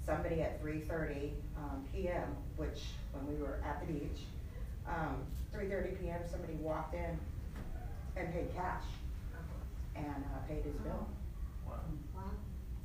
somebody 0.06 0.42
at 0.42 0.60
three 0.62 0.80
thirty, 0.82 1.34
um, 1.58 1.84
PM, 1.94 2.36
which, 2.58 2.84
when 3.12 3.28
we 3.28 3.42
were 3.42 3.60
at 3.66 3.86
the 3.86 3.94
beach, 3.94 4.20
um, 4.88 5.18
three 5.52 5.68
thirty 5.68 5.96
PM, 5.96 6.22
somebody 6.30 6.54
walked 6.56 6.94
in 6.96 7.18
and 8.16 8.32
paid 8.34 8.54
cash 8.56 8.84
and, 9.96 10.06
uh, 10.08 10.48
paid 10.48 10.64
his 10.64 10.76
bill. 10.78 11.08
Wow. 11.68 11.80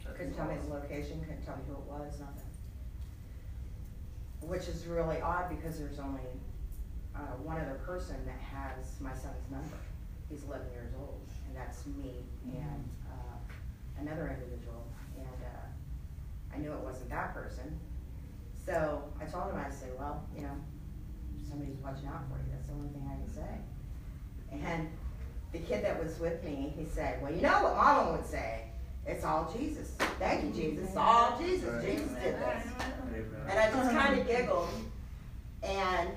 That's 0.04 0.16
Couldn't 0.16 0.34
tell 0.34 0.46
me 0.46 0.54
the 0.54 0.60
awesome. 0.60 0.72
location, 0.74 1.20
couldn't 1.20 1.44
tell 1.44 1.56
me 1.56 1.62
who 1.68 1.74
it 1.74 1.86
was, 1.88 2.18
nothing. 2.20 2.44
Which 4.40 4.68
is 4.68 4.86
really 4.86 5.20
odd 5.20 5.48
because 5.50 5.78
there's 5.78 5.98
only, 5.98 6.22
uh, 7.14 7.36
one 7.42 7.58
other 7.60 7.80
person 7.84 8.16
that 8.24 8.38
has 8.38 9.00
my 9.00 9.12
son's 9.12 9.50
number. 9.50 9.76
He's 10.30 10.44
eleven 10.44 10.70
years 10.72 10.92
old, 10.98 11.20
and 11.46 11.56
that's 11.56 11.84
me 11.86 12.14
and, 12.46 12.84
another 14.00 14.28
individual. 14.28 14.84
And, 15.16 15.26
uh, 15.44 16.54
I 16.54 16.58
knew 16.58 16.72
it 16.72 16.80
wasn't 16.80 17.10
that 17.10 17.34
person. 17.34 17.78
So 18.64 19.02
I 19.20 19.24
told 19.24 19.52
him, 19.52 19.60
I 19.64 19.70
said, 19.70 19.90
well, 19.98 20.24
you 20.36 20.42
know, 20.42 20.56
somebody's 21.48 21.76
watching 21.82 22.06
out 22.08 22.24
for 22.28 22.36
you, 22.38 22.52
that's 22.52 22.66
the 22.66 22.74
only 22.74 22.88
thing 22.90 23.08
I 23.10 23.16
can 23.16 23.34
say. 23.34 24.66
And 24.66 24.88
the 25.52 25.58
kid 25.58 25.84
that 25.84 26.02
was 26.02 26.18
with 26.18 26.42
me, 26.44 26.72
he 26.76 26.84
said, 26.84 27.22
well, 27.22 27.32
you 27.32 27.40
know 27.40 27.62
what 27.62 27.76
mama 27.76 28.12
would 28.12 28.26
say, 28.26 28.64
it's 29.06 29.24
all 29.24 29.50
Jesus. 29.56 29.92
Thank 30.18 30.44
you, 30.44 30.50
Jesus, 30.50 30.88
it's 30.88 30.96
all 30.96 31.38
Jesus, 31.38 31.84
Jesus 31.84 32.10
did 32.10 32.34
this. 32.34 32.64
Amen. 32.80 33.24
And 33.48 33.58
I 33.58 33.70
just 33.70 33.90
kind 33.90 34.20
of 34.20 34.26
giggled. 34.26 34.68
And 35.62 36.10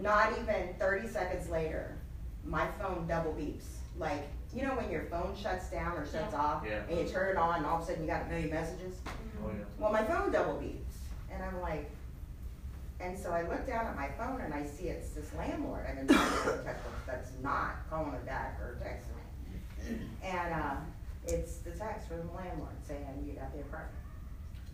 not 0.00 0.32
even 0.32 0.74
30 0.78 1.08
seconds 1.08 1.48
later, 1.48 1.96
my 2.44 2.66
phone 2.78 3.06
double 3.06 3.32
beeps. 3.32 3.64
Like, 3.98 4.28
you 4.54 4.62
know, 4.62 4.74
when 4.74 4.90
your 4.90 5.02
phone 5.04 5.34
shuts 5.40 5.68
down 5.70 5.96
or 5.96 6.06
shuts 6.06 6.34
off, 6.34 6.64
Yeah. 6.66 6.82
and 6.88 6.98
you 6.98 7.08
turn 7.12 7.30
it 7.30 7.36
on, 7.36 7.56
and 7.58 7.66
all 7.66 7.76
of 7.78 7.82
a 7.82 7.86
sudden 7.86 8.02
you 8.02 8.08
got 8.08 8.22
a 8.22 8.28
million 8.28 8.50
messages? 8.50 8.96
Oh, 9.44 9.48
yeah. 9.48 9.64
Well, 9.78 9.92
my 9.92 10.04
phone 10.04 10.30
double 10.32 10.54
beeps. 10.54 10.80
And 11.30 11.42
I'm 11.42 11.60
like, 11.60 11.90
and 13.00 13.18
so 13.18 13.30
I 13.32 13.42
look 13.42 13.66
down 13.66 13.86
at 13.86 13.96
my 13.96 14.08
phone 14.16 14.40
and 14.40 14.54
I 14.54 14.64
see 14.64 14.84
it's 14.84 15.10
this 15.10 15.34
landlord 15.36 15.84
I've 15.88 15.96
been 15.96 16.06
trying 16.06 16.30
to 16.30 16.36
get 16.44 16.54
in 16.58 16.64
touch 16.64 16.76
with 16.84 17.06
that's 17.06 17.30
not 17.42 17.74
calling 17.90 18.12
me 18.12 18.18
back 18.24 18.58
or 18.60 18.78
texting 18.80 19.90
me. 19.92 19.98
And 20.22 20.54
uh, 20.54 20.76
it's 21.26 21.56
the 21.56 21.72
text 21.72 22.06
from 22.08 22.18
the 22.18 22.32
landlord 22.32 22.70
saying, 22.86 23.04
you 23.26 23.32
got 23.34 23.52
the 23.52 23.60
apartment. 23.60 23.98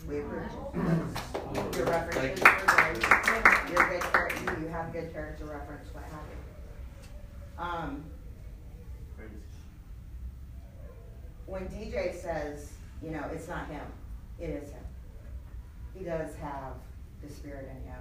We 0.07 0.21
approved 0.21 0.53
you. 0.53 1.79
Your 1.79 1.87
references 1.87 2.41
Thank 2.41 3.03
were. 3.03 3.73
You're 3.73 3.89
good 3.89 4.03
character, 4.03 4.59
you 4.61 4.69
have 4.69 4.89
a 4.89 4.93
good 4.93 5.13
character 5.13 5.45
reference, 5.47 5.89
what 5.95 6.05
have 6.05 6.27
you. 6.31 7.63
Um, 7.63 8.05
Praise. 9.17 9.31
When 11.51 11.67
DJ 11.67 12.15
says, 12.15 12.71
you 13.03 13.11
know, 13.11 13.25
it's 13.33 13.49
not 13.49 13.67
him, 13.69 13.85
it 14.39 14.51
is 14.51 14.71
him. 14.71 14.85
He 15.93 16.05
does 16.05 16.35
have 16.37 16.75
the 17.23 17.29
spirit 17.29 17.69
in 17.69 17.91
him. 17.91 18.01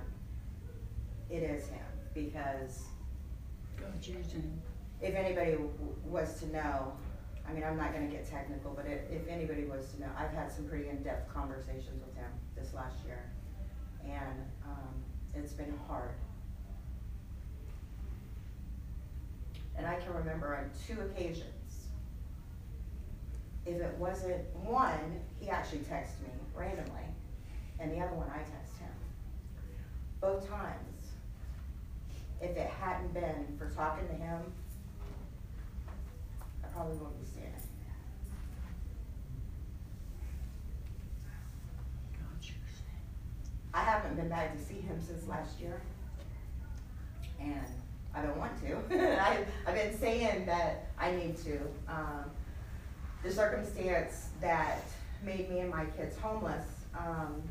It 1.29 1.43
is 1.43 1.67
him 1.67 1.85
because 2.13 2.83
God's 3.75 4.07
using 4.07 4.41
him. 4.41 4.61
if 5.01 5.15
anybody 5.15 5.53
w- 5.53 5.71
was 6.05 6.39
to 6.41 6.47
know, 6.51 6.93
I 7.47 7.53
mean, 7.53 7.63
I'm 7.63 7.75
not 7.75 7.91
gonna 7.91 8.07
get 8.07 8.29
technical, 8.29 8.71
but 8.71 8.85
if, 8.85 9.09
if 9.11 9.27
anybody 9.27 9.63
was 9.65 9.91
to 9.93 10.01
know, 10.01 10.09
I've 10.15 10.31
had 10.31 10.51
some 10.51 10.65
pretty 10.65 10.87
in-depth 10.87 11.33
conversations 11.33 11.99
with 12.05 12.15
him 12.15 12.29
this 12.55 12.73
last 12.75 12.97
year. 13.05 13.31
And, 14.05 14.39
um, 14.63 14.93
it's 15.33 15.53
been 15.53 15.73
hard. 15.87 16.11
And 19.75 19.87
I 19.87 19.95
can 19.95 20.13
remember 20.13 20.55
on 20.55 20.69
two 20.85 21.01
occasions, 21.01 21.58
if 23.69 23.81
it 23.81 23.95
wasn't, 23.97 24.41
one, 24.65 25.19
he 25.39 25.49
actually 25.49 25.79
texted 25.79 26.21
me 26.23 26.29
randomly, 26.55 27.05
and 27.79 27.91
the 27.91 27.99
other 27.99 28.15
one, 28.15 28.27
I 28.33 28.39
text 28.39 28.77
him. 28.79 28.89
Both 30.19 30.49
times, 30.49 31.07
if 32.41 32.57
it 32.57 32.67
hadn't 32.67 33.13
been 33.13 33.45
for 33.57 33.69
talking 33.69 34.07
to 34.07 34.13
him, 34.13 34.41
I 36.63 36.67
probably 36.67 36.97
wouldn't 36.97 37.19
be 37.21 37.27
standing. 37.27 37.53
I 43.71 43.81
haven't 43.81 44.15
been 44.15 44.29
back 44.29 44.57
to 44.57 44.63
see 44.63 44.81
him 44.81 44.99
since 44.99 45.27
last 45.27 45.59
year. 45.59 45.79
And 47.39 47.65
I 48.15 48.23
don't 48.23 48.37
want 48.37 48.51
to. 48.63 48.77
I, 49.21 49.45
I've 49.65 49.75
been 49.75 49.97
saying 49.97 50.47
that 50.47 50.87
I 50.97 51.11
need 51.11 51.37
to. 51.43 51.59
Um, 51.87 52.25
the 53.23 53.31
circumstance 53.31 54.29
that 54.41 54.83
made 55.23 55.49
me 55.49 55.59
and 55.59 55.69
my 55.69 55.85
kids 55.97 56.17
homeless 56.17 56.65
um, 56.97 57.41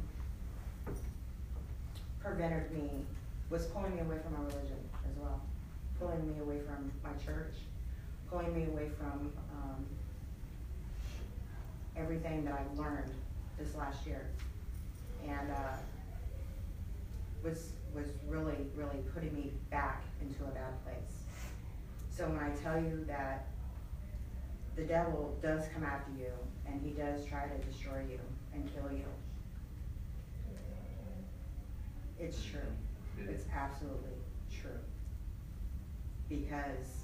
prevented 2.20 2.70
me, 2.72 2.90
was 3.50 3.66
pulling 3.66 3.94
me 3.94 4.00
away 4.00 4.16
from 4.22 4.32
my 4.32 4.40
religion 4.40 4.78
as 5.08 5.16
well. 5.18 5.40
Pulling 5.98 6.26
me 6.26 6.40
away 6.40 6.60
from 6.60 6.90
my 7.02 7.10
church, 7.24 7.54
pulling 8.30 8.54
me 8.54 8.66
away 8.72 8.88
from 8.98 9.32
um, 9.52 9.86
everything 11.96 12.44
that 12.44 12.54
I've 12.54 12.78
learned 12.78 13.10
this 13.58 13.74
last 13.74 14.06
year. 14.06 14.26
And 15.26 15.50
uh, 15.50 15.76
was 17.42 17.72
was 17.94 18.06
really, 18.28 18.66
really 18.76 18.98
putting 19.14 19.34
me 19.34 19.52
back 19.70 20.04
into 20.20 20.44
a 20.44 20.48
bad 20.48 20.84
place. 20.84 21.24
So 22.10 22.24
when 22.28 22.38
I 22.38 22.50
tell 22.62 22.80
you 22.80 23.04
that 23.08 23.46
the 24.78 24.84
devil 24.84 25.36
does 25.42 25.64
come 25.74 25.82
after 25.82 26.12
you 26.12 26.30
and 26.64 26.80
he 26.80 26.90
does 26.90 27.26
try 27.26 27.48
to 27.48 27.66
destroy 27.66 27.98
you 28.08 28.20
and 28.54 28.62
kill 28.72 28.90
you, 28.92 29.04
it's 32.20 32.40
true. 32.44 32.60
It's 33.28 33.44
absolutely 33.52 34.14
true. 34.48 34.70
Because 36.28 37.02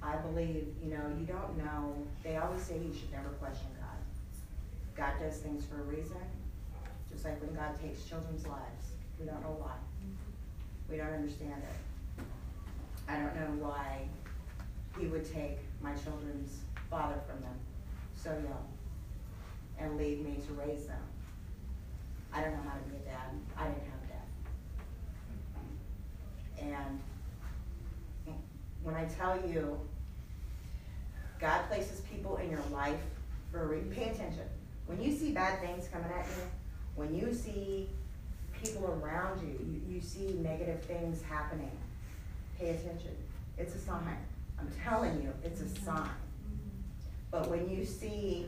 I 0.00 0.16
believe, 0.16 0.68
you 0.80 0.90
know, 0.90 1.02
you 1.18 1.26
don't 1.26 1.58
know, 1.58 1.96
they 2.22 2.36
always 2.36 2.62
say 2.62 2.74
you 2.74 2.94
should 2.94 3.10
never 3.10 3.30
question 3.40 3.66
God. 3.80 3.98
God 4.96 5.14
does 5.20 5.38
things 5.38 5.64
for 5.64 5.80
a 5.80 5.84
reason, 5.84 6.22
just 7.10 7.24
like 7.24 7.42
when 7.42 7.54
God 7.54 7.80
takes 7.80 8.04
children's 8.04 8.46
lives. 8.46 8.92
We 9.18 9.26
don't 9.26 9.42
know 9.42 9.56
why. 9.58 9.74
We 10.88 10.98
don't 10.98 11.12
understand 11.12 11.62
it. 11.68 12.24
I 13.08 13.16
don't 13.16 13.34
know 13.34 13.66
why 13.66 14.02
he 14.98 15.06
would 15.06 15.24
take 15.24 15.58
my 15.82 15.92
children's 15.94 16.60
father 16.90 17.20
from 17.28 17.40
them 17.40 17.54
so 18.14 18.30
young 18.30 18.66
and 19.78 19.96
leave 19.96 20.20
me 20.20 20.38
to 20.46 20.52
raise 20.54 20.86
them. 20.86 21.00
I 22.32 22.40
don't 22.42 22.52
know 22.52 22.62
how 22.68 22.76
to 22.76 22.84
be 22.90 22.96
a 22.96 23.00
dad. 23.00 23.30
I 23.56 23.64
didn't 23.64 23.84
have 23.84 24.02
a 24.04 24.06
dad. 26.68 26.76
And 26.76 27.00
when 28.82 28.94
I 28.94 29.04
tell 29.04 29.36
you, 29.48 29.78
God 31.40 31.68
places 31.68 32.00
people 32.00 32.36
in 32.36 32.50
your 32.50 32.62
life 32.72 33.00
for 33.50 33.62
a 33.62 33.66
reason. 33.66 33.90
Pay 33.90 34.10
attention. 34.10 34.44
When 34.86 35.02
you 35.02 35.12
see 35.12 35.32
bad 35.32 35.60
things 35.60 35.88
coming 35.88 36.10
at 36.10 36.26
you, 36.26 36.42
when 36.94 37.14
you 37.14 37.34
see 37.34 37.88
people 38.62 38.98
around 39.02 39.40
you, 39.42 39.58
you, 39.66 39.96
you 39.96 40.00
see 40.00 40.38
negative 40.40 40.82
things 40.82 41.22
happening, 41.22 41.70
pay 42.58 42.70
attention. 42.70 43.16
It's 43.58 43.74
a 43.74 43.78
sign. 43.78 44.16
I'm 44.58 44.70
telling 44.84 45.22
you, 45.22 45.32
it's 45.44 45.60
a 45.60 45.64
mm-hmm. 45.64 45.84
sign. 45.84 46.10
But 47.36 47.50
when 47.50 47.68
you 47.68 47.84
see 47.84 48.46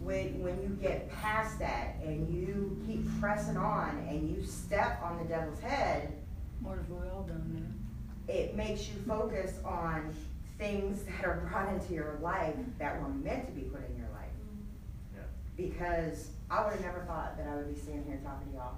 when, 0.00 0.42
when 0.42 0.60
you 0.62 0.70
get 0.82 1.08
past 1.12 1.60
that 1.60 1.94
and 2.02 2.28
you 2.28 2.76
keep 2.84 3.06
pressing 3.20 3.56
on 3.56 4.04
and 4.08 4.28
you 4.28 4.44
step 4.44 5.00
on 5.00 5.18
the 5.18 5.24
devil's 5.24 5.60
head, 5.60 6.12
What 6.60 6.78
have 6.78 6.90
we 6.90 7.08
all 7.08 7.22
done 7.22 7.74
it 8.26 8.56
makes 8.56 8.88
you 8.88 8.94
focus 9.06 9.60
on 9.64 10.12
things 10.58 11.04
that 11.04 11.24
are 11.24 11.48
brought 11.48 11.72
into 11.72 11.94
your 11.94 12.18
life 12.20 12.56
that 12.78 13.00
were 13.00 13.08
meant 13.08 13.46
to 13.46 13.52
be 13.52 13.62
put 13.62 13.88
in 13.88 13.96
your 13.96 14.10
life. 14.12 14.28
Yeah. 15.14 15.22
Because 15.56 16.30
I 16.50 16.64
would 16.64 16.72
have 16.74 16.82
never 16.82 17.04
thought 17.06 17.38
that 17.38 17.46
I 17.46 17.54
would 17.54 17.72
be 17.72 17.80
standing 17.80 18.04
here 18.04 18.20
talking 18.24 18.50
to 18.50 18.54
y'all. 18.58 18.74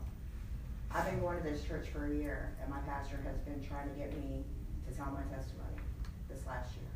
I've 0.94 1.07
been 1.07 1.20
going 1.20 1.38
to 1.38 1.42
this 1.42 1.64
church 1.64 1.88
for 1.88 2.07
a 2.07 2.14
year, 2.14 2.55
and 2.61 2.70
my 2.70 2.80
pastor 2.80 3.18
has 3.24 3.38
been 3.38 3.66
trying 3.66 3.88
to 3.88 3.94
get 3.96 4.14
me 4.14 4.44
to 4.88 4.94
tell 4.94 5.07
my 5.07 5.22
testimony 5.34 5.80
this 6.28 6.46
last 6.46 6.76
year. 6.76 6.89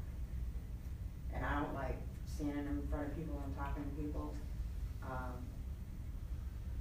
And 1.35 1.45
I 1.45 1.61
don't 1.61 1.75
like 1.75 1.97
standing 2.27 2.67
in 2.67 2.83
front 2.91 3.07
of 3.09 3.17
people 3.17 3.43
and 3.45 3.57
talking 3.57 3.85
to 3.85 4.03
people. 4.03 4.35
Um, 5.03 5.35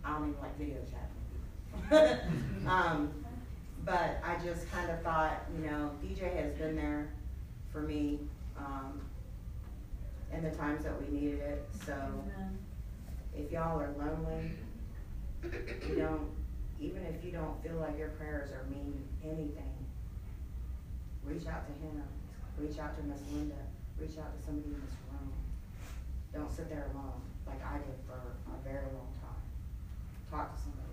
I 0.03 0.17
don't 0.17 0.29
even 0.29 0.41
like 0.41 0.57
video 0.57 0.77
chatting 0.85 1.89
with 1.89 2.21
people. 2.21 2.69
um, 2.71 3.13
but 3.85 4.21
I 4.23 4.37
just 4.43 4.69
kind 4.71 4.89
of 4.89 5.01
thought, 5.01 5.43
you 5.55 5.65
know, 5.65 5.91
DJ 6.03 6.33
has 6.35 6.53
been 6.53 6.75
there 6.75 7.09
for 7.71 7.81
me 7.81 8.19
um, 8.57 9.01
in 10.31 10.43
the 10.43 10.51
times 10.51 10.83
that 10.83 10.93
we 11.01 11.07
needed 11.17 11.39
it. 11.39 11.67
So 11.85 11.95
if 13.35 13.51
y'all 13.51 13.79
are 13.79 13.93
lonely, 13.97 14.51
you 15.89 15.95
don't, 15.95 16.29
even 16.79 17.03
if 17.05 17.23
you 17.25 17.31
don't 17.31 17.61
feel 17.63 17.75
like 17.75 17.97
your 17.97 18.09
prayers 18.09 18.51
are 18.51 18.63
mean 18.69 19.03
anything, 19.23 19.73
reach 21.25 21.47
out 21.47 21.65
to 21.67 21.73
him, 21.85 22.03
reach 22.57 22.79
out 22.79 22.95
to 22.97 23.03
Miss 23.03 23.19
Linda, 23.31 23.55
reach 23.99 24.17
out 24.17 24.37
to 24.37 24.43
somebody 24.45 24.69
in 24.73 24.81
this 24.81 24.95
room. 25.11 25.31
Don't 26.33 26.51
sit 26.51 26.69
there 26.69 26.89
alone 26.93 27.21
like 27.45 27.61
I 27.63 27.77
did 27.77 27.97
for 28.07 28.15
a 28.17 28.57
very 28.63 28.85
long 28.93 29.11
time. 29.21 29.41
Talk 30.29 30.55
to 30.55 30.61
somebody. 30.61 30.89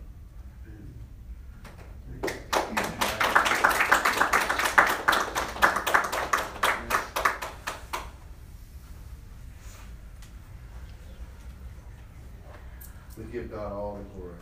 We 13.16 13.24
give 13.24 13.50
God 13.50 13.72
all 13.72 13.98
the 13.98 14.04
glory 14.18 14.34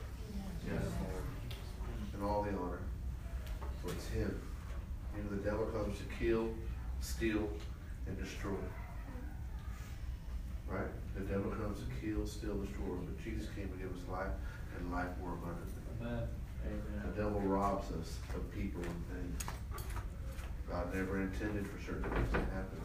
Yes. 0.66 0.82
and 2.14 2.22
all 2.22 2.42
the 2.42 2.50
honor. 2.50 2.78
For 3.82 3.90
it's 3.92 4.08
Him. 4.08 4.40
You 5.16 5.22
know, 5.24 5.30
the 5.30 5.36
devil 5.50 5.66
comes 5.66 5.98
to 5.98 6.04
kill, 6.18 6.50
steal, 7.00 7.48
and 8.06 8.18
destroy. 8.22 8.52
Right? 10.68 10.86
The 11.14 11.20
devil 11.22 11.50
comes 12.28 12.40
to 12.40 12.46
kill, 12.46 12.54
steal, 12.54 12.64
destroy. 12.64 12.96
But 13.04 13.24
Jesus 13.24 13.48
came 13.54 13.68
to 13.68 13.78
give 13.78 13.90
us 13.90 14.02
life 14.10 14.34
and 14.76 14.92
life 14.92 15.08
more 15.20 15.34
abundantly. 15.34 15.82
Amen. 16.00 16.28
The 17.14 17.22
devil 17.22 17.40
robs 17.40 17.86
us 17.92 18.18
of 18.34 18.50
people 18.52 18.82
and 18.82 19.02
things. 19.08 19.42
God 20.68 20.94
never 20.94 21.20
intended 21.20 21.66
for 21.66 21.80
certain 21.80 22.10
things 22.10 22.32
to 22.32 22.38
happen. 22.38 22.80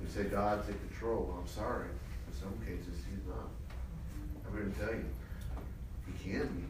We 0.00 0.08
say 0.08 0.24
God's 0.24 0.68
in 0.68 0.78
control. 0.88 1.26
Well, 1.28 1.38
I'm 1.40 1.48
sorry. 1.48 1.88
In 2.28 2.34
some 2.38 2.54
cases, 2.64 3.02
He's 3.10 3.26
not. 3.26 3.48
I'm 4.46 4.52
here 4.52 4.66
to 4.66 4.78
tell 4.78 4.94
you, 4.94 5.04
He 6.06 6.30
can 6.30 6.46
be, 6.46 6.64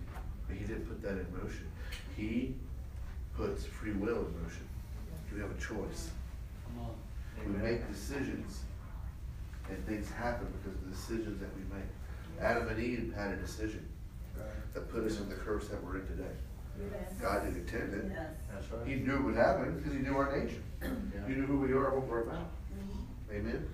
but 0.48 0.56
He 0.56 0.64
didn't 0.64 0.86
put 0.86 1.02
that 1.02 1.18
in 1.18 1.26
motion. 1.32 1.68
He 2.16 2.54
puts 3.36 3.66
free 3.66 3.92
will 3.92 4.24
in 4.26 4.42
motion. 4.42 4.66
You 5.34 5.42
have 5.42 5.50
a 5.50 5.60
choice. 5.60 6.10
Come 6.64 6.84
on. 6.84 6.94
We 7.44 7.62
make 7.62 7.86
decisions, 7.92 8.62
and 9.70 9.86
things 9.86 10.10
happen 10.10 10.46
because 10.58 10.78
of 10.78 10.84
the 10.84 10.90
decisions 10.90 11.40
that 11.40 11.48
we 11.56 11.62
make. 11.74 11.88
Adam 12.40 12.68
and 12.68 12.78
Eve 12.78 13.12
had 13.16 13.32
a 13.32 13.36
decision 13.36 13.86
that 14.74 14.90
put 14.90 15.04
us 15.04 15.18
in 15.18 15.28
the 15.28 15.34
curse 15.34 15.68
that 15.68 15.82
we're 15.82 15.98
in 15.98 16.06
today. 16.06 16.34
God 17.20 17.44
didn't 17.44 17.60
intend 17.60 17.94
it. 17.94 18.12
That's 18.52 18.70
right. 18.70 18.86
He 18.86 18.96
knew 18.96 19.14
it 19.16 19.22
would 19.24 19.36
happen 19.36 19.76
because 19.76 19.92
he 19.92 20.00
knew 20.00 20.16
our 20.16 20.38
nature. 20.38 20.62
Yeah. 20.82 20.88
He 21.26 21.34
knew 21.34 21.46
who 21.46 21.58
we 21.58 21.72
are, 21.72 21.86
and 21.88 21.96
what 21.96 22.06
we're 22.06 22.22
about. 22.22 22.50
Mm-hmm. 22.74 23.34
Amen. 23.34 23.68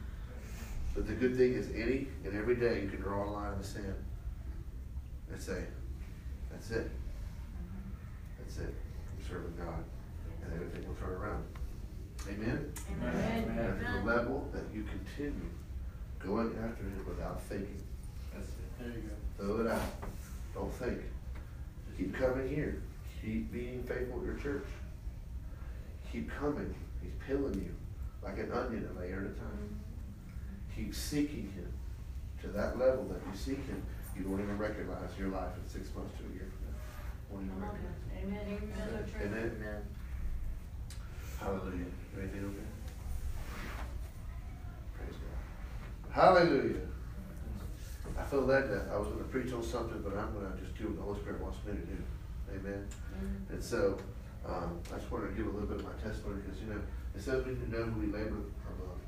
But 0.95 1.07
the 1.09 1.15
good 1.15 1.37
thing 1.37 1.55
is, 1.55 1.69
any 1.75 2.07
and 2.25 2.37
every 2.37 2.55
day 2.55 2.83
you 2.83 2.89
can 2.89 3.01
draw 3.01 3.29
a 3.29 3.31
line 3.31 3.53
in 3.55 3.59
the 3.59 3.65
sand 3.65 3.95
and 5.33 5.41
say, 5.41 5.65
"That's 6.51 6.71
it. 6.71 6.87
Mm-hmm. 6.87 7.91
That's 8.39 8.59
it. 8.59 8.75
I'm 9.11 9.29
serving 9.29 9.55
God, 9.59 9.83
and 10.45 10.53
everything 10.55 10.87
will 10.87 10.95
turn 10.95 11.11
around." 11.11 11.45
Amen. 12.29 12.73
Amen. 13.03 13.59
And 13.59 13.81
to 13.81 13.93
the 13.99 14.05
level 14.05 14.49
that 14.53 14.63
you 14.73 14.85
continue 14.85 15.51
going 16.25 16.57
after 16.65 16.85
Him 16.85 17.05
without 17.07 17.43
thinking. 17.43 17.83
That's 18.33 18.49
it. 18.49 18.79
There 18.79 18.89
you 18.89 19.03
go. 19.09 19.15
Throw 19.39 19.67
it 19.67 19.71
out. 19.73 20.11
Don't 20.55 20.73
think. 20.75 21.01
Keep 21.97 22.15
coming 22.15 22.49
here. 22.49 22.83
Keep 23.23 23.53
being 23.53 23.83
faithful 23.85 24.21
to 24.21 24.27
your 24.27 24.37
church. 24.37 24.67
Keep 26.11 26.31
coming. 26.31 26.75
He's 27.03 27.13
peeling 27.27 27.55
you 27.55 27.75
like 28.23 28.39
an 28.39 28.53
onion 28.53 28.89
a 28.95 29.01
layer 29.01 29.19
at 29.19 29.23
a 29.23 29.35
time. 29.41 29.81
Keep 30.75 30.95
seeking 30.95 31.53
Him 31.55 31.73
to 32.43 32.49
that 32.49 32.79
level 32.79 33.05
that 33.05 33.21
you 33.31 33.37
seek 33.37 33.67
Him. 33.67 33.83
You 34.17 34.29
won't 34.29 34.43
even 34.43 34.59
recognize 34.59 35.11
your 35.19 35.29
life 35.29 35.53
in 35.57 35.69
six 35.69 35.95
months 35.95 36.13
to 36.19 36.25
a 36.25 36.35
year 36.35 36.49
from 36.51 36.63
now. 36.69 36.77
Won't 37.31 37.47
even 37.47 37.61
recognize 37.63 37.97
it. 37.97 38.23
Amen, 38.23 38.45
amen. 39.23 39.57
Amen. 39.61 39.83
Hallelujah. 41.41 41.91
Everything 42.15 42.45
okay? 42.45 42.71
Praise 44.97 45.17
God. 45.19 46.02
Hallelujah. 46.13 46.77
I 48.19 48.23
feel 48.25 48.43
led 48.43 48.69
that 48.69 48.93
I 48.93 48.99
was 48.99 49.09
going 49.09 49.25
to 49.25 49.31
preach 49.31 49.51
on 49.55 49.63
something, 49.63 50.03
but 50.03 50.13
I'm 50.13 50.35
going 50.35 50.45
to 50.45 50.59
just 50.61 50.77
do 50.77 50.89
what 50.89 50.97
the 50.97 51.03
Holy 51.03 51.21
Spirit 51.21 51.41
wants 51.41 51.57
me 51.65 51.73
to 51.73 51.87
do. 51.89 51.97
Amen. 52.53 52.87
And 53.49 53.65
so 53.65 53.97
um, 54.45 54.79
I 54.93 54.99
just 54.99 55.11
wanted 55.11 55.29
to 55.29 55.35
give 55.35 55.47
a 55.47 55.51
little 55.51 55.67
bit 55.67 55.81
of 55.81 55.85
my 55.85 55.97
testimony 56.05 56.43
because, 56.45 56.61
you 56.61 56.69
know, 56.69 56.81
it 57.17 57.23
says 57.23 57.47
we 57.47 57.57
can 57.57 57.73
know 57.73 57.85
who 57.85 58.01
we 58.01 58.13
labor 58.13 58.45
among. 58.69 59.01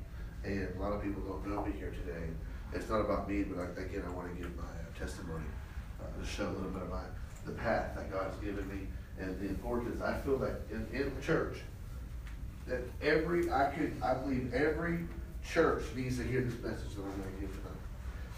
And 0.43 0.67
a 0.75 0.81
lot 0.81 0.93
of 0.93 1.03
people 1.03 1.21
don't 1.21 1.45
know 1.45 1.63
me 1.63 1.73
here 1.77 1.93
today. 1.93 2.25
It's 2.73 2.89
not 2.89 3.01
about 3.01 3.29
me, 3.29 3.43
but 3.43 3.61
I, 3.61 3.85
again, 3.85 4.01
I 4.01 4.09
want 4.09 4.33
to 4.33 4.41
give 4.41 4.49
my 4.57 4.63
uh, 4.63 4.97
testimony 4.97 5.45
uh, 6.01 6.09
to 6.09 6.25
show 6.25 6.49
a 6.49 6.53
little 6.57 6.73
bit 6.73 6.81
of 6.81 6.89
my, 6.89 7.05
the 7.45 7.51
path 7.51 7.93
that 7.95 8.11
God 8.11 8.33
has 8.33 8.35
given 8.41 8.67
me 8.67 8.87
and 9.19 9.39
the 9.39 9.45
importance. 9.45 10.01
I 10.01 10.17
feel 10.25 10.39
that 10.39 10.61
in, 10.71 10.87
in 10.91 11.13
the 11.13 11.21
church, 11.21 11.61
that 12.65 12.81
every, 13.03 13.51
I 13.51 13.69
could, 13.69 13.93
I 14.01 14.15
believe 14.15 14.53
every 14.55 15.05
church 15.51 15.83
needs 15.95 16.17
to 16.17 16.23
hear 16.23 16.41
this 16.41 16.59
message 16.61 16.95
that 16.95 17.01
I'm 17.01 17.21
going 17.21 17.35
to 17.35 17.41
give 17.41 17.49
tonight. 17.49 17.71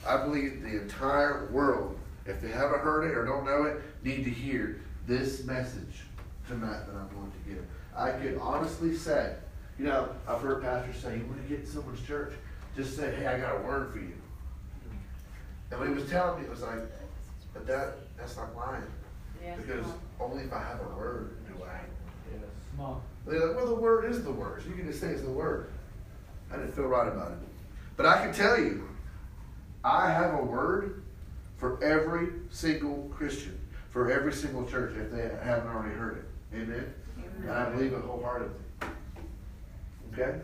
I 0.06 0.24
believe 0.24 0.62
the 0.62 0.82
entire 0.82 1.50
world, 1.52 1.98
if 2.26 2.42
they 2.42 2.50
haven't 2.50 2.82
heard 2.82 3.10
it 3.10 3.18
or 3.18 3.26
don't 3.26 3.46
know 3.46 3.64
it, 3.64 3.82
need 4.04 4.24
to 4.26 4.30
hear 4.30 4.82
this 5.06 5.44
message 5.44 6.04
tonight 6.48 6.86
that 6.86 6.96
I'm 6.96 7.10
going 7.10 7.32
to 7.32 7.50
give. 7.50 7.66
I 7.96 8.12
could 8.12 8.38
honestly 8.42 8.96
say, 8.96 9.36
you 9.80 9.86
know, 9.86 10.10
I've 10.28 10.42
heard 10.42 10.62
pastors 10.62 10.98
say, 10.98 11.18
you 11.18 11.26
want 11.26 11.42
to 11.44 11.50
get 11.50 11.60
in 11.62 11.66
someone's 11.66 12.06
church, 12.06 12.34
just 12.76 12.96
say, 12.96 13.14
hey, 13.16 13.28
I 13.28 13.40
got 13.40 13.56
a 13.56 13.62
word 13.62 13.92
for 13.92 14.00
you. 14.00 14.14
And 15.72 15.80
when 15.80 15.90
he 15.90 15.96
was 15.96 16.10
telling 16.10 16.40
me, 16.42 16.48
it 16.48 16.50
was 16.50 16.62
like, 16.62 16.80
but 17.54 17.68
that 17.68 17.96
that's 18.18 18.38
not 18.38 18.56
lying. 18.56 18.84
Because 19.58 19.86
only 20.20 20.44
if 20.44 20.54
I 20.54 20.60
have 20.60 20.82
a 20.82 20.96
word 20.96 21.38
do 21.48 21.64
I. 21.64 21.80
Yes. 22.32 22.44
Come. 22.78 23.02
They're 23.26 23.48
like, 23.48 23.56
well, 23.56 23.68
the 23.68 23.76
word 23.76 24.12
is 24.12 24.24
the 24.24 24.32
word. 24.32 24.62
So 24.62 24.70
you 24.70 24.76
can 24.76 24.88
just 24.88 25.00
say 25.00 25.08
it's 25.08 25.22
the 25.22 25.30
word. 25.30 25.70
I 26.52 26.58
didn't 26.58 26.74
feel 26.74 26.86
right 26.86 27.08
about 27.08 27.32
it. 27.32 27.38
But 27.96 28.06
I 28.06 28.24
can 28.24 28.34
tell 28.34 28.60
you, 28.60 28.88
I 29.84 30.10
have 30.12 30.34
a 30.34 30.44
word 30.44 31.04
for 31.58 31.84
every 31.84 32.30
single 32.50 33.12
Christian, 33.16 33.60
for 33.90 34.12
every 34.12 34.34
single 34.34 34.66
church, 34.66 34.96
if 34.96 35.12
they 35.12 35.30
haven't 35.44 35.68
already 35.68 35.96
heard 35.96 36.18
it. 36.18 36.56
Amen? 36.56 36.94
And 37.42 37.52
I 37.52 37.70
believe 37.70 37.94
it 37.94 38.02
wholeheartedly. 38.02 38.56
Okay? 40.14 40.40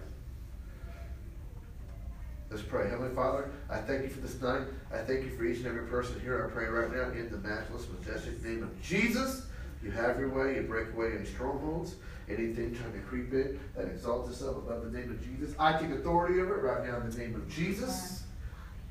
Let's 2.50 2.64
pray. 2.64 2.88
Heavenly 2.88 3.16
Father, 3.16 3.50
I 3.68 3.78
thank 3.78 4.04
you 4.04 4.10
for 4.10 4.20
this 4.20 4.40
night. 4.40 4.62
I 4.94 5.00
thank 5.00 5.24
you 5.24 5.36
for 5.36 5.44
each 5.44 5.58
and 5.58 5.68
every 5.68 5.88
person 5.88 6.20
here. 6.20 6.46
I 6.46 6.54
pray 6.54 6.66
right 6.66 6.92
now 6.92 7.10
in 7.10 7.32
the 7.32 7.38
matchless, 7.38 7.88
majestic 8.00 8.44
name 8.44 8.62
of 8.62 8.80
Jesus. 8.82 9.48
You 9.84 9.90
have 9.92 10.20
your 10.20 10.30
way. 10.30 10.56
You 10.58 10.62
break 10.62 10.94
away 10.94 11.14
any 11.18 11.26
strongholds, 11.26 11.96
anything 12.30 12.76
trying 12.76 12.94
to 12.94 13.00
creep 13.00 13.34
in 13.34 13.60
that 13.76 13.88
exalts 13.88 14.30
itself 14.30 14.58
above 14.58 14.92
the 14.92 14.98
name 14.98 15.12
of 15.12 15.24
Jesus. 15.24 15.56
I 15.60 15.74
take 15.80 15.92
authority 15.92 16.40
over 16.40 16.58
it 16.58 16.64
right 16.64 16.88
now 16.88 16.98
in 16.98 17.10
the 17.10 17.18
name 17.18 17.36
of 17.36 17.48
Jesus. 17.50 18.24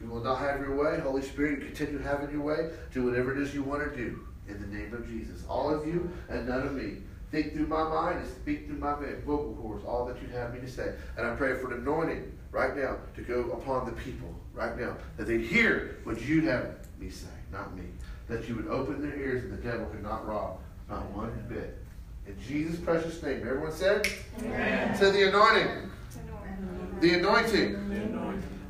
You 0.00 0.08
will 0.08 0.22
not 0.22 0.38
have 0.38 0.60
your 0.60 0.76
way. 0.76 1.00
Holy 1.00 1.22
Spirit, 1.22 1.60
you 1.60 1.66
continue 1.66 1.98
having 1.98 2.30
your 2.30 2.42
way. 2.42 2.70
Do 2.92 3.04
whatever 3.04 3.32
it 3.32 3.38
is 3.38 3.54
you 3.54 3.62
want 3.62 3.88
to 3.88 3.96
do 3.96 4.20
in 4.48 4.60
the 4.60 4.66
name 4.66 4.92
of 4.92 5.06
Jesus. 5.06 5.44
All 5.48 5.72
of 5.72 5.86
you 5.86 6.10
and 6.28 6.48
none 6.48 6.66
of 6.66 6.74
me. 6.74 6.98
Think 7.30 7.54
through 7.54 7.68
my 7.68 7.84
mind 7.84 8.18
and 8.18 8.28
speak 8.28 8.66
through 8.66 8.76
my 8.76 8.94
vocal 9.24 9.56
cords 9.60 9.84
all 9.86 10.04
that 10.04 10.20
you'd 10.20 10.32
have 10.32 10.52
me 10.52 10.60
to 10.60 10.68
say. 10.68 10.92
And 11.16 11.26
I 11.26 11.34
pray 11.34 11.54
for 11.54 11.72
an 11.72 11.80
anointing 11.80 12.30
right 12.50 12.76
now 12.76 12.98
to 13.16 13.22
go 13.22 13.52
upon 13.52 13.86
the 13.86 13.92
people 13.92 14.28
right 14.52 14.78
now, 14.78 14.96
that 15.16 15.26
they'd 15.26 15.40
hear 15.40 15.96
what 16.04 16.20
you'd 16.20 16.44
have 16.44 16.76
me 17.00 17.08
say, 17.08 17.28
not 17.50 17.74
me. 17.74 17.84
That 18.28 18.48
you 18.48 18.54
would 18.56 18.68
open 18.68 19.00
their 19.00 19.16
ears 19.16 19.44
and 19.44 19.52
the 19.52 19.62
devil 19.62 19.86
could 19.86 20.02
not 20.02 20.26
rob, 20.26 20.58
not 20.90 21.10
one 21.10 21.32
bit. 21.48 21.81
In 22.26 22.36
Jesus' 22.46 22.78
precious 22.80 23.22
name. 23.22 23.40
Everyone 23.40 23.72
said? 23.72 24.06
Amen. 24.40 24.96
Said 24.96 25.14
the 25.14 25.28
anointing. 25.28 25.90
The 27.00 27.14
anointing. 27.18 27.88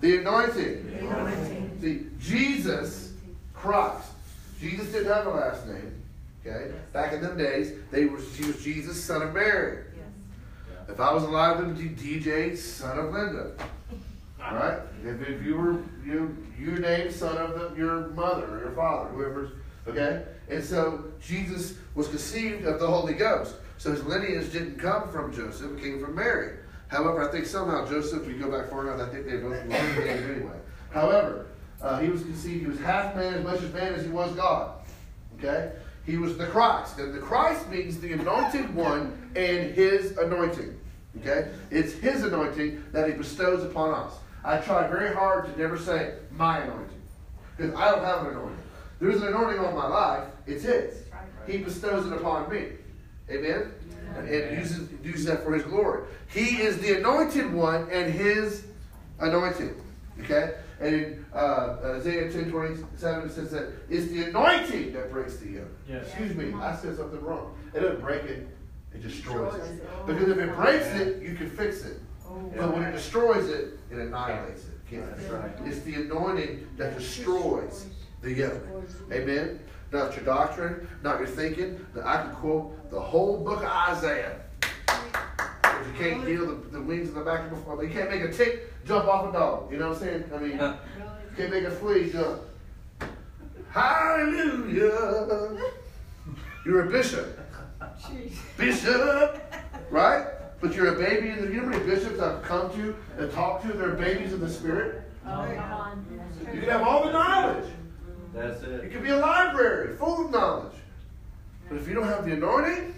The 0.01 0.19
anointing. 0.19 0.87
The 0.87 0.99
anointing. 0.99 1.79
See, 1.81 2.07
Jesus 2.19 3.13
Christ. 3.53 4.09
Jesus 4.61 4.89
didn't 4.93 5.13
have 5.13 5.27
a 5.27 5.31
last 5.31 5.67
name. 5.67 6.03
Okay? 6.45 6.73
Back 6.93 7.13
in 7.13 7.21
them 7.21 7.37
days, 7.37 7.73
they 7.91 8.07
were 8.07 8.19
he 8.19 8.47
was 8.47 8.63
Jesus, 8.63 9.03
son 9.03 9.23
of 9.23 9.35
Mary. 9.35 9.85
If 10.89 11.01
I 11.01 11.13
was 11.13 11.23
alive, 11.23 11.61
it 11.61 11.67
would 11.67 11.79
be 11.79 11.89
DJ, 11.89 12.57
son 12.57 12.99
of 12.99 13.13
Linda. 13.13 13.53
Right? 14.39 14.79
If, 15.05 15.27
if 15.29 15.43
you 15.43 15.57
were 15.57 15.73
you 16.05 16.37
your 16.59 16.79
name, 16.79 17.11
son 17.11 17.37
of 17.39 17.59
the, 17.59 17.77
your 17.77 18.09
mother 18.09 18.47
or 18.47 18.61
your 18.61 18.73
father, 18.73 19.09
whoever's 19.11 19.53
okay. 19.87 20.25
And 20.49 20.63
so 20.63 21.05
Jesus 21.21 21.75
was 21.95 22.09
conceived 22.09 22.67
of 22.67 22.81
the 22.81 22.87
Holy 22.87 23.15
Ghost. 23.15 23.55
So 23.79 23.91
his 23.91 24.05
lineage 24.05 24.53
didn't 24.53 24.79
come 24.79 25.09
from 25.11 25.33
Joseph; 25.35 25.79
it 25.79 25.83
came 25.83 26.01
from 26.01 26.15
Mary. 26.15 26.59
However, 26.89 27.27
I 27.27 27.33
think 27.33 27.47
somehow 27.47 27.89
Joseph, 27.89 28.29
you 28.29 28.35
go 28.35 28.51
back 28.51 28.69
far 28.69 28.87
enough, 28.87 29.09
I 29.09 29.11
think 29.11 29.27
they 29.27 29.39
both 29.39 29.67
were 29.67 30.03
anyway. 30.03 30.59
However, 30.91 31.47
uh, 31.81 31.99
he 32.01 32.11
was 32.11 32.23
conceived. 32.23 32.61
He 32.61 32.67
was 32.67 32.79
half 32.81 33.17
man 33.17 33.35
as 33.35 33.45
much 33.45 33.63
as 33.63 33.73
man 33.73 33.95
as 33.95 34.05
he 34.05 34.11
was 34.11 34.33
God. 34.35 34.73
Okay. 35.39 35.73
He 36.05 36.17
was 36.17 36.37
the 36.37 36.47
Christ, 36.47 36.99
and 36.99 37.15
the 37.15 37.19
Christ 37.19 37.69
means 37.71 37.99
the 38.01 38.13
anointed 38.13 38.75
one 38.75 39.31
and 39.37 39.73
his 39.73 40.17
anointing. 40.19 40.79
Okay? 41.21 41.49
It's 41.71 41.93
his 41.93 42.25
anointing 42.25 42.85
that 42.93 43.09
he 43.09 43.15
bestows 43.15 43.63
upon 43.65 43.95
us. 43.95 44.15
I 44.45 44.59
try 44.59 44.89
very 44.89 45.15
hard 45.15 45.47
to 45.47 45.61
never 45.61 45.79
say 45.79 46.15
my 46.33 46.59
anointing. 46.59 47.01
Because 47.57 47.75
I 47.75 47.91
don't 47.91 48.05
have 48.05 48.27
an 48.27 48.33
anointing. 48.33 48.59
There's 49.03 49.21
an 49.21 49.29
anointing 49.35 49.59
on 49.59 49.75
my 49.75 49.89
life, 49.89 50.29
it's 50.47 50.63
his. 50.63 51.03
He 51.45 51.59
bestows 51.59 52.07
it 52.07 52.13
upon 52.13 52.49
me. 52.49 52.67
Amen? 53.29 53.73
And, 54.17 54.29
and 54.29 54.57
uses, 54.57 54.89
uses 55.03 55.25
that 55.25 55.43
for 55.43 55.55
his 55.55 55.65
glory. 55.65 56.05
He 56.33 56.63
is 56.63 56.79
the 56.79 56.99
anointed 56.99 57.53
one 57.53 57.89
and 57.91 58.15
his 58.15 58.65
anointing. 59.19 59.75
Okay? 60.21 60.55
And 60.81 60.95
in 60.95 61.27
uh, 61.35 61.79
Isaiah 61.97 62.31
10 62.31 62.49
27, 62.49 63.29
it 63.29 63.33
says 63.33 63.51
that 63.51 63.73
it's 63.91 64.07
the 64.07 64.29
anointing 64.29 64.93
that 64.93 65.11
breaks 65.11 65.37
the 65.39 65.51
yoke. 65.51 65.69
Yes. 65.89 66.07
Excuse 66.07 66.37
me, 66.37 66.55
I 66.61 66.77
said 66.77 66.97
something 66.97 67.21
wrong. 67.23 67.57
It 67.75 67.81
doesn't 67.81 68.01
break 68.01 68.23
it, 68.23 68.47
it 68.95 69.03
destroys 69.03 69.55
it. 69.69 70.07
Because 70.07 70.29
if 70.29 70.39
it 70.39 70.55
breaks 70.55 70.87
it, 70.95 71.21
you 71.21 71.35
can 71.35 71.51
fix 71.51 71.85
it. 71.85 72.01
But 72.57 72.73
when 72.73 72.85
it 72.85 72.93
destroys 72.93 73.49
it, 73.49 73.81
it 73.91 73.99
annihilates 73.99 74.63
it. 74.63 74.89
Can't 74.89 75.17
That's 75.17 75.29
right. 75.29 75.51
It's 75.65 75.81
the 75.81 75.95
anointing 75.97 76.69
that 76.77 76.97
destroys 76.97 77.87
the 78.23 78.33
yoke. 78.33 78.63
Amen? 79.13 79.59
Not 79.93 80.17
your 80.17 80.25
doctrine, 80.25 80.89
not 81.03 81.19
your 81.19 81.29
thinking. 81.29 81.85
I 82.03 82.23
can 82.23 82.33
quote 82.33 82.91
the 82.91 83.01
whole 83.01 83.45
book 83.45 83.59
of 83.59 83.69
Isaiah. 83.69 84.41
If 84.63 85.87
you 85.87 85.93
can't 85.99 86.27
heal 86.27 86.47
the, 86.47 86.55
the 86.71 86.81
wings 86.81 87.09
in 87.09 87.15
the 87.15 87.21
back 87.21 87.51
of 87.51 87.79
the 87.79 87.87
you 87.87 87.93
can't 87.93 88.11
make 88.11 88.23
a 88.23 88.33
tick 88.33 88.73
jump 88.87 89.07
off 89.07 89.29
a 89.29 89.33
dog. 89.33 89.71
You 89.71 89.79
know 89.79 89.89
what 89.89 89.99
I'm 89.99 90.03
saying? 90.03 90.25
I 90.35 90.39
mean, 90.39 90.53
you 90.53 91.37
can't 91.37 91.51
make 91.51 91.65
a 91.65 91.71
flea 91.71 92.11
jump. 92.11 92.41
Hallelujah. 93.71 95.59
You're 96.65 96.89
a 96.89 96.91
bishop. 96.91 97.39
Bishop, 98.57 99.55
right? 99.91 100.27
But 100.61 100.75
you're 100.75 100.95
a 100.95 100.99
baby 100.99 101.31
in 101.31 101.41
the. 101.41 101.49
You 101.49 101.63
know 101.63 101.63
how 101.65 101.79
many 101.79 101.85
bishops 101.85 102.21
I've 102.21 102.43
come 102.43 102.71
to 102.75 102.95
and 103.19 103.33
talked 103.33 103.67
to? 103.67 103.73
They're 103.73 103.91
babies 103.91 104.33
of 104.33 104.41
the 104.41 104.49
spirit. 104.49 105.03
Oh, 105.27 105.45
you 106.53 106.61
can 106.61 106.69
have 106.69 106.83
all 106.83 107.05
the 107.05 107.13
knowledge. 107.13 107.65
That's 108.35 108.63
You 108.63 108.71
it. 108.71 108.93
could 108.93 109.03
be 109.03 109.11
a 109.11 109.17
library 109.17 109.97
full 109.97 110.27
of 110.27 110.31
knowledge. 110.31 110.73
But 111.69 111.79
if 111.79 111.89
you 111.89 111.95
don't 111.95 112.09
have 112.09 112.25
the 112.25 112.33
anointing, 112.33 112.95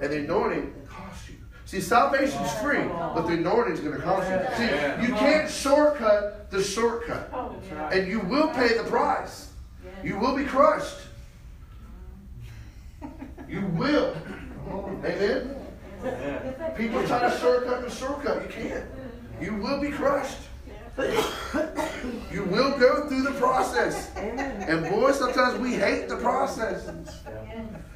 and 0.00 0.12
the 0.12 0.18
anointing 0.18 0.72
costs 0.88 1.28
you. 1.28 1.36
See, 1.66 1.80
salvation's 1.80 2.52
free, 2.54 2.82
but 2.88 3.22
the 3.22 3.34
anointing 3.34 3.74
is 3.74 3.80
going 3.80 3.96
to 3.96 4.02
cost 4.02 4.28
you. 4.28 4.38
See, 4.56 5.06
you 5.06 5.14
can't 5.14 5.48
shortcut 5.50 6.50
the 6.50 6.62
shortcut. 6.62 7.30
Oh, 7.32 7.54
and 7.92 8.08
you 8.08 8.20
will 8.20 8.48
pay 8.48 8.76
the 8.76 8.84
price. 8.84 9.50
You 10.02 10.18
will 10.18 10.34
be 10.34 10.44
crushed. 10.44 10.96
You 13.48 13.66
will. 13.76 14.16
Amen? 15.04 15.56
People 16.76 17.06
try 17.06 17.28
to 17.30 17.38
shortcut 17.38 17.82
the 17.82 17.90
shortcut. 17.90 18.42
You 18.42 18.48
can't. 18.48 18.84
You 19.40 19.54
will 19.56 19.80
be 19.80 19.90
crushed. 19.90 20.38
You 22.32 22.44
will 22.44 22.78
go 22.78 23.08
through 23.08 23.22
the 23.22 23.32
process. 23.32 24.14
And 24.16 24.88
boy, 24.88 25.12
sometimes 25.12 25.58
we 25.58 25.74
hate 25.74 26.08
the 26.08 26.16
process. 26.16 26.88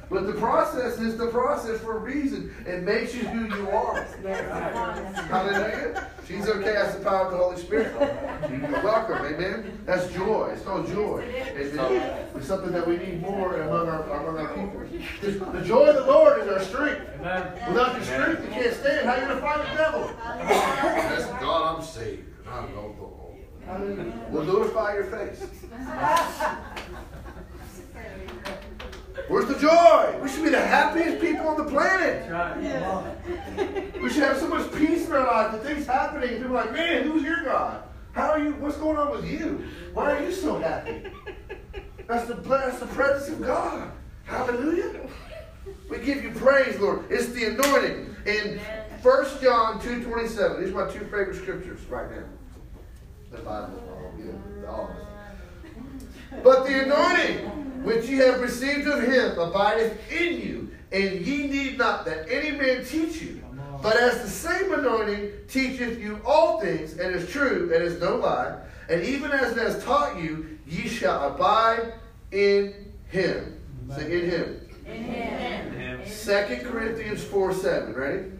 But 0.09 0.27
the 0.27 0.33
process 0.33 0.99
is 0.99 1.17
the 1.17 1.27
process 1.27 1.79
for 1.79 1.97
a 1.97 1.99
reason. 1.99 2.53
It 2.65 2.83
makes 2.83 3.15
you 3.15 3.27
who 3.27 3.55
you 3.55 3.69
are. 3.69 4.03
Hallelujah. 4.03 6.09
She's 6.27 6.47
okay. 6.47 6.73
That's 6.73 6.95
the 6.95 7.03
power 7.03 7.25
of 7.25 7.31
the 7.31 7.37
Holy 7.37 7.57
Spirit. 7.57 7.93
You're 8.51 8.83
welcome. 8.83 9.25
Amen. 9.25 9.79
That's 9.85 10.11
joy. 10.13 10.51
It's 10.53 10.63
called 10.63 10.87
joy. 10.87 11.23
Amen. 11.57 12.27
It's 12.35 12.47
something 12.47 12.71
that 12.71 12.87
we 12.87 12.97
need 12.97 13.21
more 13.21 13.55
among 13.55 13.87
our, 13.87 14.03
among 14.03 14.37
our 14.37 14.53
people. 14.53 15.51
The 15.51 15.61
joy 15.63 15.85
of 15.85 15.95
the 15.95 16.05
Lord 16.11 16.41
is 16.41 16.47
our 16.49 16.61
strength. 16.61 17.01
Amen. 17.19 17.73
Without 17.73 17.95
your 17.95 18.03
strength, 18.03 18.43
you 18.43 18.49
can't 18.49 18.75
stand. 18.75 19.05
How 19.07 19.13
are 19.13 19.19
you 19.19 19.25
going 19.25 19.37
to 19.37 19.41
fight 19.41 19.69
the 19.69 19.77
devil? 19.77 20.11
Yes, 20.19 21.25
God, 21.41 21.77
I'm 21.77 21.83
saved. 21.83 22.23
And 22.45 22.53
I 22.53 22.61
know 22.69 22.93
the 22.93 23.01
Lord. 23.01 24.31
Well, 24.31 24.45
glorify 24.45 24.93
your 24.93 25.05
face. 25.05 25.43
Where's 29.27 29.47
the 29.47 29.57
joy? 29.59 30.19
We 30.21 30.29
should 30.29 30.43
be 30.43 30.49
the 30.49 30.61
happiest 30.61 31.19
people 31.19 31.47
on 31.47 31.57
the 31.57 31.63
planet. 31.63 32.29
That's. 32.29 33.99
We 33.99 34.09
should 34.09 34.23
have 34.23 34.37
so 34.37 34.47
much 34.47 34.71
peace 34.73 35.07
in 35.07 35.13
our 35.13 35.25
life. 35.25 35.51
The 35.53 35.67
things 35.67 35.87
happening, 35.87 36.37
people 36.37 36.57
are 36.57 36.65
like, 36.65 36.73
man, 36.73 37.03
who's 37.03 37.23
your 37.23 37.43
God? 37.43 37.83
How 38.11 38.31
are 38.31 38.39
you? 38.39 38.51
What's 38.53 38.77
going 38.77 38.97
on 38.97 39.11
with 39.11 39.25
you? 39.25 39.65
Why 39.93 40.11
are 40.17 40.23
you 40.23 40.31
so 40.31 40.59
happy? 40.59 41.03
That's 42.07 42.27
the 42.27 42.35
that's 42.35 42.79
the 42.79 42.85
presence 42.87 43.29
of 43.33 43.41
God. 43.45 43.91
Hallelujah. 44.25 45.09
We 45.89 45.97
give 45.99 46.23
you 46.23 46.31
praise, 46.31 46.79
Lord. 46.79 47.05
It's 47.09 47.27
the 47.29 47.45
anointing. 47.45 48.15
In 48.25 48.59
1 49.01 49.25
John 49.41 49.79
2.27, 49.79 50.59
these 50.59 50.73
are 50.73 50.85
my 50.85 50.91
two 50.91 50.99
favorite 50.99 51.35
scriptures 51.35 51.81
right 51.85 52.09
now. 52.09 52.23
The 53.31 53.37
Bible, 53.37 54.13
yeah, 54.17 54.69
all 54.69 54.83
of 54.85 54.89
us. 54.89 56.43
But 56.43 56.65
the 56.65 56.83
anointing 56.83 57.83
which 57.83 58.07
ye 58.07 58.17
have 58.17 58.41
received 58.41 58.87
of 58.87 59.03
him 59.03 59.37
abideth 59.37 60.11
in 60.11 60.41
you, 60.41 60.71
and 60.91 61.25
ye 61.25 61.47
need 61.47 61.77
not 61.77 62.05
that 62.05 62.29
any 62.29 62.51
man 62.51 62.85
teach 62.85 63.21
you. 63.21 63.41
But 63.81 63.97
as 63.97 64.21
the 64.21 64.29
same 64.29 64.73
anointing 64.73 65.31
teacheth 65.47 65.99
you 65.99 66.19
all 66.25 66.59
things, 66.59 66.97
and 66.97 67.15
is 67.15 67.29
true, 67.29 67.71
and 67.73 67.83
is 67.83 67.99
no 67.99 68.17
lie, 68.17 68.57
and 68.89 69.03
even 69.03 69.31
as 69.31 69.51
it 69.51 69.57
has 69.57 69.83
taught 69.83 70.19
you, 70.19 70.57
ye 70.67 70.87
shall 70.87 71.33
abide 71.33 71.93
in 72.31 72.93
him. 73.07 73.61
Say 73.95 74.23
in 74.23 74.29
him. 74.29 74.61
Him. 74.85 76.01
2 76.05 76.69
Corinthians 76.69 77.23
4 77.23 77.53
7, 77.53 77.93
ready? 77.93 78.31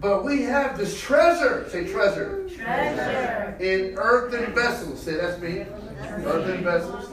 But 0.00 0.24
we 0.24 0.42
have 0.42 0.78
this 0.78 0.98
treasure, 0.98 1.68
say 1.68 1.86
treasure, 1.86 2.48
Treasure. 2.48 3.56
in 3.60 3.96
earthen 3.98 4.54
vessels. 4.54 5.02
Say 5.02 5.14
that's 5.16 5.40
me. 5.40 5.66
Earthen 6.24 6.64
vessels. 6.64 7.10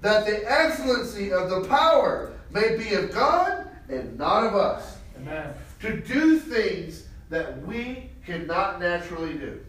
That 0.00 0.26
the 0.26 0.50
excellency 0.50 1.32
of 1.32 1.48
the 1.50 1.60
power 1.68 2.32
may 2.50 2.76
be 2.76 2.94
of 2.94 3.12
God 3.12 3.68
and 3.88 4.18
not 4.18 4.44
of 4.44 4.56
us. 4.56 4.96
Amen. 5.16 5.54
To 5.82 6.00
do 6.00 6.38
things 6.40 7.04
that 7.30 7.64
we 7.64 8.10
cannot 8.26 8.80
naturally 8.80 9.34
do. 9.34 9.60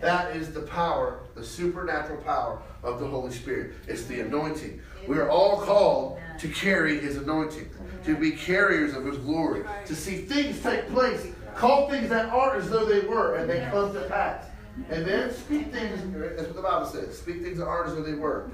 That 0.00 0.36
is 0.36 0.52
the 0.52 0.60
power, 0.62 1.20
the 1.36 1.44
supernatural 1.44 2.20
power 2.22 2.60
of 2.82 3.00
the 3.00 3.06
Holy 3.06 3.32
Spirit. 3.32 3.74
It's 3.86 4.04
the 4.04 4.20
anointing. 4.20 4.80
We 5.08 5.16
are 5.18 5.30
all 5.30 5.60
called 5.60 6.18
to 6.40 6.48
carry 6.48 6.98
His 6.98 7.16
anointing, 7.16 7.70
to 8.06 8.16
be 8.16 8.30
carriers 8.30 8.94
of 8.94 9.04
His 9.04 9.18
glory, 9.18 9.64
to 9.84 9.94
see 9.94 10.18
things 10.18 10.62
take 10.62 10.88
place, 10.88 11.26
call 11.54 11.90
things 11.90 12.08
that 12.08 12.30
aren't 12.30 12.62
as 12.62 12.70
though 12.70 12.86
they 12.86 13.00
were, 13.00 13.36
and 13.36 13.50
they 13.50 13.68
come 13.70 13.92
to 13.92 14.00
pass. 14.02 14.46
And 14.90 15.04
then 15.04 15.32
speak 15.32 15.72
things, 15.72 16.00
that's 16.36 16.48
what 16.48 16.56
the 16.56 16.62
Bible 16.62 16.86
says, 16.86 17.18
speak 17.18 17.42
things 17.42 17.58
that 17.58 17.66
aren't 17.66 17.88
as 17.88 17.94
though 17.96 18.02
they 18.02 18.14
were. 18.14 18.50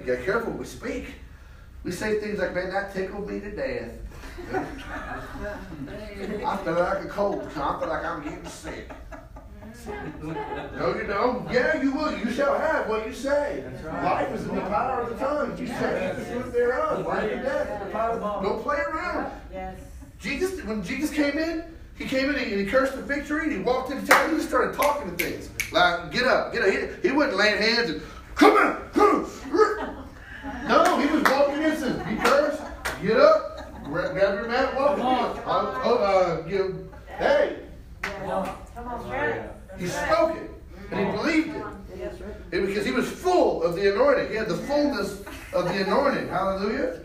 You 0.00 0.06
got 0.06 0.24
careful 0.24 0.52
we 0.52 0.64
speak. 0.64 1.06
We 1.82 1.92
say 1.92 2.18
things 2.18 2.38
like, 2.38 2.54
man, 2.54 2.70
that 2.70 2.94
tickled 2.94 3.28
me 3.28 3.40
to 3.40 3.50
death. 3.50 3.90
I 4.54 6.56
feel 6.56 6.74
like 6.74 7.04
a 7.04 7.08
cold. 7.08 7.48
I 7.56 7.78
feel 7.78 7.88
like 7.88 8.04
I'm 8.04 8.22
getting 8.22 8.46
sick. 8.46 8.90
No, 9.86 10.94
you 10.96 11.06
don't. 11.06 11.50
Yeah, 11.50 11.82
you 11.82 11.92
will. 11.92 12.16
You 12.16 12.30
shall 12.32 12.58
have 12.58 12.88
what 12.88 13.06
you 13.06 13.12
say. 13.12 13.64
Right. 13.84 14.04
Life 14.04 14.34
is 14.34 14.46
in 14.46 14.54
the 14.54 14.60
power 14.62 15.02
of 15.02 15.10
the 15.10 15.16
tongue. 15.16 15.58
You 15.58 15.66
say 15.66 16.14
the 16.16 16.24
fruit 16.24 16.52
thereof. 16.52 17.06
Life 17.06 17.32
and 17.32 17.42
death 17.42 17.92
Don't 18.42 18.62
play 18.62 18.78
around. 18.78 19.32
Yes. 19.52 19.78
Jesus, 20.18 20.62
when 20.64 20.82
Jesus 20.82 21.10
came 21.10 21.38
in, 21.38 21.64
he 21.96 22.06
came 22.06 22.30
in 22.30 22.36
and 22.36 22.60
he 22.60 22.66
cursed 22.66 22.96
the 22.96 23.02
victory 23.02 23.44
and 23.44 23.52
he 23.52 23.58
walked 23.58 23.90
into 23.90 24.06
town. 24.06 24.30
He 24.30 24.36
just 24.36 24.48
started 24.48 24.74
talking 24.74 25.14
to 25.14 25.24
things. 25.24 25.50
Like, 25.72 26.10
get 26.10 26.24
up, 26.24 26.52
get 26.52 26.62
up. 26.62 26.70
He, 26.70 27.08
he 27.08 27.14
wasn't 27.14 27.36
laying 27.36 27.60
hands 27.60 27.90
and, 27.90 28.02
come 28.34 28.52
on, 28.52 28.88
come 28.92 29.24
on. 29.24 30.08
No, 30.68 30.98
he 30.98 31.06
was 31.12 31.22
walking 31.24 31.62
in 31.62 31.72
and 31.72 32.08
be 32.08 32.22
cursed, 32.22 32.62
get 33.02 33.18
up, 33.18 33.84
grab, 33.84 34.12
grab 34.12 34.34
your 34.34 34.48
mat, 34.48 34.74
walk. 34.74 34.98
Uh, 35.46 35.80
oh, 35.84 35.98
uh, 35.98 36.40
give, 36.42 36.74
hey, 37.18 37.58
Come 38.02 38.88
on, 38.88 39.08
yeah. 39.08 39.53
He 39.78 39.86
spoke 39.86 40.36
it. 40.36 40.50
And 40.90 41.06
he 41.06 41.16
believed 41.16 41.56
it. 41.56 41.64
it. 42.52 42.66
Because 42.66 42.84
he 42.84 42.92
was 42.92 43.10
full 43.10 43.62
of 43.62 43.74
the 43.74 43.92
anointing. 43.92 44.28
He 44.28 44.36
had 44.36 44.48
the 44.48 44.56
fullness 44.56 45.22
of 45.52 45.64
the 45.64 45.84
anointing. 45.84 46.28
Hallelujah. 46.28 47.00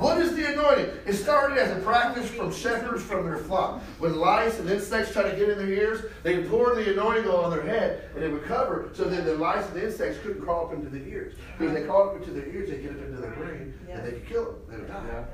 What 0.00 0.16
is 0.16 0.34
the 0.34 0.50
anointing? 0.50 0.90
It 1.06 1.12
started 1.12 1.58
as 1.58 1.76
a 1.76 1.80
practice 1.82 2.26
from 2.30 2.50
shepherds 2.50 3.02
from 3.02 3.26
their 3.26 3.36
flock. 3.36 3.82
When 3.98 4.16
lice 4.16 4.58
and 4.58 4.70
insects 4.70 5.12
try 5.12 5.30
to 5.30 5.36
get 5.36 5.50
in 5.50 5.58
their 5.58 5.68
ears, 5.68 6.10
they 6.22 6.42
pour 6.44 6.74
the 6.74 6.90
anointing 6.92 7.26
on 7.26 7.50
their 7.50 7.62
head 7.62 8.08
and 8.14 8.24
it 8.24 8.32
would 8.32 8.44
cover 8.44 8.88
so 8.94 9.04
that 9.04 9.26
the 9.26 9.34
lice 9.34 9.66
and 9.66 9.74
the 9.74 9.84
insects 9.84 10.18
couldn't 10.22 10.40
crawl 10.40 10.68
up 10.68 10.72
into 10.72 10.88
the 10.88 11.04
ears. 11.06 11.34
Because 11.58 11.74
they 11.74 11.82
crawled 11.82 12.14
up 12.14 12.16
into 12.16 12.30
their 12.30 12.46
ears, 12.46 12.70
they 12.70 12.78
get 12.78 12.92
up 12.92 12.96
into 12.96 13.20
their 13.20 13.30
brain 13.32 13.74
and 13.90 14.06
they 14.06 14.12
could 14.12 14.26
kill 14.26 14.44
them. 14.44 14.56
They 14.70 14.76
would. 14.78 15.26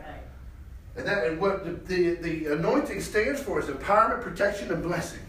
And 0.97 1.07
that 1.07 1.27
and 1.27 1.41
what 1.41 1.65
the, 1.65 1.73
the, 1.95 2.15
the 2.15 2.53
anointing 2.55 3.01
stands 3.03 3.41
for 3.41 3.61
is 3.61 3.67
empowerment, 3.67 4.23
protection, 4.23 4.73
and 4.73 4.83
blessing. 4.83 5.21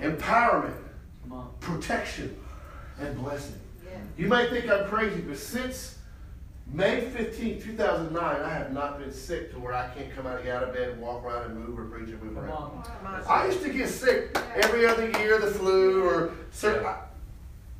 Empowerment, 0.00 0.74
protection, 1.60 2.36
and 3.00 3.16
blessing. 3.18 3.54
You 4.16 4.26
might 4.26 4.50
think 4.50 4.68
I'm 4.70 4.86
crazy, 4.88 5.20
but 5.20 5.38
since 5.38 5.98
May 6.72 7.00
15, 7.00 7.62
2009, 7.62 8.22
I 8.42 8.48
have 8.52 8.72
not 8.72 8.98
been 8.98 9.12
sick 9.12 9.52
to 9.52 9.58
where 9.58 9.72
I 9.72 9.88
can't 9.88 10.14
come 10.14 10.26
out, 10.26 10.46
out 10.46 10.62
of 10.64 10.74
bed, 10.74 10.90
and 10.90 11.00
walk 11.00 11.24
around 11.24 11.50
and 11.50 11.58
move 11.66 11.78
or 11.78 11.84
preach 11.84 12.08
or 12.10 12.22
move 12.24 12.34
Come 12.34 12.44
around. 12.44 12.84
I 13.28 13.46
used 13.46 13.62
to 13.62 13.70
get 13.72 13.88
sick 13.88 14.36
every 14.56 14.86
other 14.86 15.08
year, 15.20 15.38
the 15.38 15.46
flu 15.46 16.04
or 16.04 16.32
certain. 16.50 16.84
I- 16.84 16.96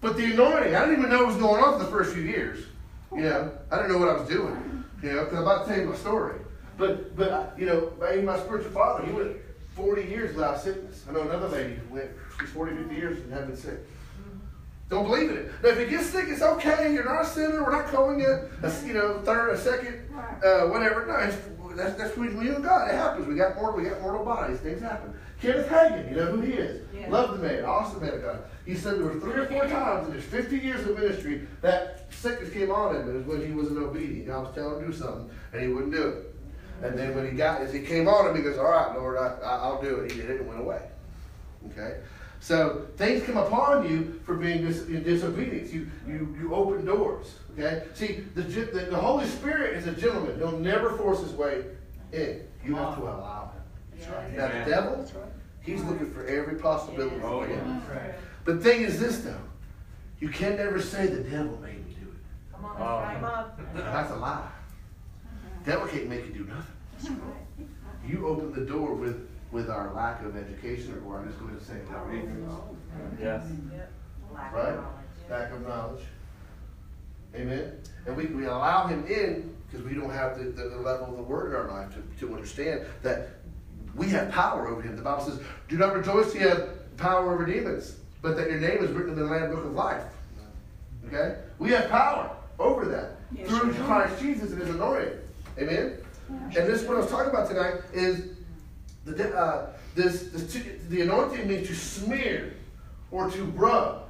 But 0.00 0.16
the 0.16 0.32
anointing, 0.32 0.74
I 0.74 0.80
didn't 0.86 0.98
even 1.00 1.10
know 1.10 1.18
what 1.24 1.26
was 1.28 1.36
going 1.36 1.62
on 1.62 1.76
for 1.78 1.84
the 1.84 1.90
first 1.90 2.14
few 2.14 2.22
years. 2.22 2.64
You 3.12 3.22
know, 3.22 3.52
I 3.70 3.76
didn't 3.76 3.92
know 3.92 3.98
what 3.98 4.08
I 4.08 4.20
was 4.20 4.28
doing. 4.28 4.84
You 5.02 5.12
know, 5.12 5.24
because 5.24 5.38
I'm 5.38 5.42
about 5.42 5.66
to 5.66 5.72
tell 5.72 5.80
you 5.82 5.88
my 5.90 5.96
story. 5.96 6.38
But, 6.76 7.16
but 7.16 7.54
you 7.58 7.66
know, 7.66 7.92
my, 8.00 8.16
my 8.16 8.38
spiritual 8.38 8.70
father, 8.70 9.04
he 9.04 9.10
went 9.12 9.32
40 9.78 10.02
years 10.02 10.34
without 10.34 10.60
sickness. 10.60 11.04
I 11.08 11.12
know 11.12 11.22
another 11.22 11.48
lady 11.48 11.74
who 11.74 11.94
went, 11.94 12.10
she's 12.40 12.50
40, 12.50 12.76
50 12.76 12.94
years 12.94 13.18
and 13.20 13.32
hadn't 13.32 13.48
been 13.48 13.56
sick. 13.56 13.78
Don't 14.90 15.04
believe 15.04 15.30
in 15.30 15.36
it. 15.36 15.52
Now, 15.62 15.68
if 15.68 15.78
you 15.78 15.86
get 15.86 16.04
sick, 16.04 16.26
it's 16.28 16.42
okay. 16.42 16.92
You're 16.92 17.04
not 17.04 17.22
a 17.22 17.26
sinner. 17.26 17.62
We're 17.62 17.72
not 17.72 17.86
calling 17.86 18.20
it 18.20 18.50
a 18.62 18.86
you 18.86 18.94
know 18.94 19.20
third, 19.22 19.50
a 19.50 19.58
second, 19.58 20.00
uh, 20.42 20.66
whatever. 20.68 21.06
No, 21.06 21.14
it's, 21.16 21.36
that's 21.76 21.94
that's 21.94 22.16
between 22.16 22.42
you 22.42 22.54
and 22.54 22.64
God. 22.64 22.88
It 22.88 22.94
happens. 22.94 23.26
We 23.26 23.34
got 23.36 23.54
mortal, 23.56 23.82
we 23.82 23.88
got 23.88 24.00
mortal 24.00 24.24
bodies. 24.24 24.60
Things 24.60 24.80
happen. 24.80 25.12
Kenneth 25.42 25.68
Hagin, 25.68 26.10
you 26.10 26.16
know 26.16 26.32
who 26.32 26.40
he 26.40 26.54
is. 26.54 26.82
Yeah. 26.92 27.10
Love 27.10 27.38
the 27.38 27.46
man, 27.46 27.64
awesome 27.64 28.00
man 28.00 28.14
of 28.14 28.22
God. 28.22 28.42
He 28.64 28.74
said 28.74 28.94
there 28.96 29.04
were 29.04 29.20
three 29.20 29.34
or 29.34 29.46
four 29.46 29.66
times 29.68 30.08
in 30.08 30.14
his 30.14 30.24
50 30.24 30.58
years 30.58 30.84
of 30.86 30.98
ministry 30.98 31.46
that 31.60 32.06
sickness 32.10 32.50
came 32.52 32.70
on 32.70 32.96
him. 32.96 33.08
It 33.08 33.18
was 33.18 33.26
when 33.26 33.46
he 33.46 33.52
wasn't 33.52 33.78
obedient. 33.78 34.26
God 34.26 34.46
was 34.46 34.54
telling 34.54 34.78
him 34.78 34.86
to 34.86 34.92
do 34.92 34.98
something, 34.98 35.30
and 35.52 35.62
he 35.62 35.68
wouldn't 35.68 35.92
do 35.92 36.08
it. 36.08 36.27
And 36.82 36.96
then 36.96 37.14
when 37.14 37.28
he 37.28 37.32
got, 37.32 37.60
as 37.60 37.72
he 37.72 37.80
came 37.80 38.08
on 38.08 38.30
him, 38.30 38.36
he 38.36 38.42
goes, 38.42 38.56
"All 38.56 38.70
right, 38.70 38.94
Lord, 38.96 39.18
I, 39.18 39.36
I, 39.42 39.56
I'll 39.56 39.82
do 39.82 39.96
it." 39.96 40.12
He 40.12 40.20
did 40.20 40.30
it 40.30 40.40
and 40.40 40.48
went 40.48 40.60
away. 40.60 40.82
Okay. 41.70 41.98
So 42.40 42.86
things 42.96 43.24
come 43.24 43.36
upon 43.36 43.88
you 43.90 44.20
for 44.24 44.34
being 44.34 44.64
dis- 44.64 44.86
in 44.86 45.02
disobedience. 45.02 45.72
You, 45.72 45.88
you, 46.06 46.36
you 46.40 46.54
open 46.54 46.84
doors. 46.84 47.34
Okay? 47.52 47.82
See, 47.94 48.24
the, 48.34 48.42
the, 48.42 48.80
the 48.90 48.96
Holy 48.96 49.26
Spirit 49.26 49.76
is 49.76 49.86
a 49.86 49.92
gentleman. 49.92 50.38
He'll 50.38 50.58
never 50.58 50.96
force 50.96 51.20
his 51.20 51.32
way 51.32 51.64
in. 52.12 52.42
You 52.64 52.76
have 52.76 52.96
to 52.96 53.02
allow 53.02 53.52
him. 53.52 53.62
That's 53.98 54.10
right. 54.10 54.36
Now, 54.36 54.64
the 54.64 54.70
devil, 54.70 55.10
he's 55.62 55.82
looking 55.82 56.12
for 56.12 56.26
every 56.26 56.56
possibility. 56.56 57.16
Oh, 57.22 57.42
for 57.42 57.50
yeah. 57.50 57.56
him. 57.56 57.82
But 58.44 58.62
the 58.62 58.70
thing 58.70 58.82
is 58.82 59.00
this, 59.00 59.18
though. 59.18 59.34
You 60.20 60.28
can 60.28 60.56
never 60.56 60.80
say 60.80 61.06
the 61.06 61.22
devil 61.22 61.58
made 61.60 61.84
me 61.86 61.96
do 62.00 62.08
it. 62.08 62.52
Come 62.54 62.64
on, 62.64 62.76
that's 62.78 63.24
oh. 63.24 63.74
right. 63.74 63.92
That's 63.92 64.10
a 64.12 64.16
lie. 64.16 64.48
Devil 65.68 65.86
can't 65.88 66.08
make 66.08 66.24
you 66.26 66.32
do 66.32 66.44
nothing. 66.46 67.20
You 68.06 68.26
open 68.26 68.52
the 68.54 68.62
door 68.64 68.94
with, 68.94 69.28
with 69.52 69.68
our 69.68 69.92
lack 69.92 70.24
of 70.24 70.34
education, 70.34 71.02
or 71.06 71.18
I'm 71.18 71.28
just 71.28 71.38
going 71.38 71.54
to 71.54 71.62
say 71.62 71.74
that 71.90 71.94
our 71.94 72.10
ignorance. 72.10 72.54
Yes. 73.20 73.44
Lack 74.34 74.54
Right? 74.54 74.68
of 74.70 74.76
knowledge. 74.76 74.94
lack 75.28 75.52
of 75.52 75.66
knowledge. 75.66 76.00
Amen. 77.34 77.72
And 78.06 78.16
we, 78.16 78.24
we 78.26 78.46
allow 78.46 78.86
him 78.86 79.04
in 79.08 79.54
because 79.70 79.84
we 79.84 79.92
don't 79.92 80.08
have 80.08 80.38
the, 80.38 80.44
the, 80.44 80.70
the 80.70 80.78
level 80.78 81.08
of 81.10 81.16
the 81.18 81.22
word 81.22 81.50
in 81.50 81.56
our 81.56 81.68
life 81.70 81.92
to, 81.94 82.26
to 82.26 82.34
understand 82.34 82.86
that 83.02 83.28
we 83.94 84.08
have 84.08 84.30
power 84.30 84.68
over 84.68 84.80
him. 84.80 84.96
The 84.96 85.02
Bible 85.02 85.24
says, 85.24 85.38
Do 85.68 85.76
not 85.76 85.94
rejoice 85.94 86.34
you 86.34 86.48
have 86.48 86.96
power 86.96 87.30
over 87.30 87.44
demons, 87.44 87.96
but 88.22 88.38
that 88.38 88.50
your 88.50 88.58
name 88.58 88.82
is 88.82 88.90
written 88.92 89.12
in 89.12 89.18
the 89.18 89.26
Lamb 89.26 89.50
Book 89.50 89.66
of 89.66 89.72
Life. 89.74 90.04
Okay? 91.08 91.40
We 91.58 91.72
have 91.72 91.90
power 91.90 92.34
over 92.58 92.86
that 92.86 93.18
through 93.46 93.74
Christ 93.84 94.18
Jesus 94.18 94.52
and 94.52 94.62
his 94.62 94.70
anointing. 94.70 95.12
Amen? 95.58 95.98
And 96.28 96.52
this 96.52 96.82
what 96.84 96.96
I 96.96 97.00
was 97.00 97.10
talking 97.10 97.30
about 97.30 97.48
tonight 97.48 97.74
is 97.92 98.30
the, 99.04 99.36
uh, 99.36 99.72
this, 99.94 100.28
this 100.28 100.62
the 100.88 101.02
anointing 101.02 101.48
means 101.48 101.68
to 101.68 101.74
smear 101.74 102.54
or 103.10 103.30
to 103.30 103.44
rub. 103.44 104.04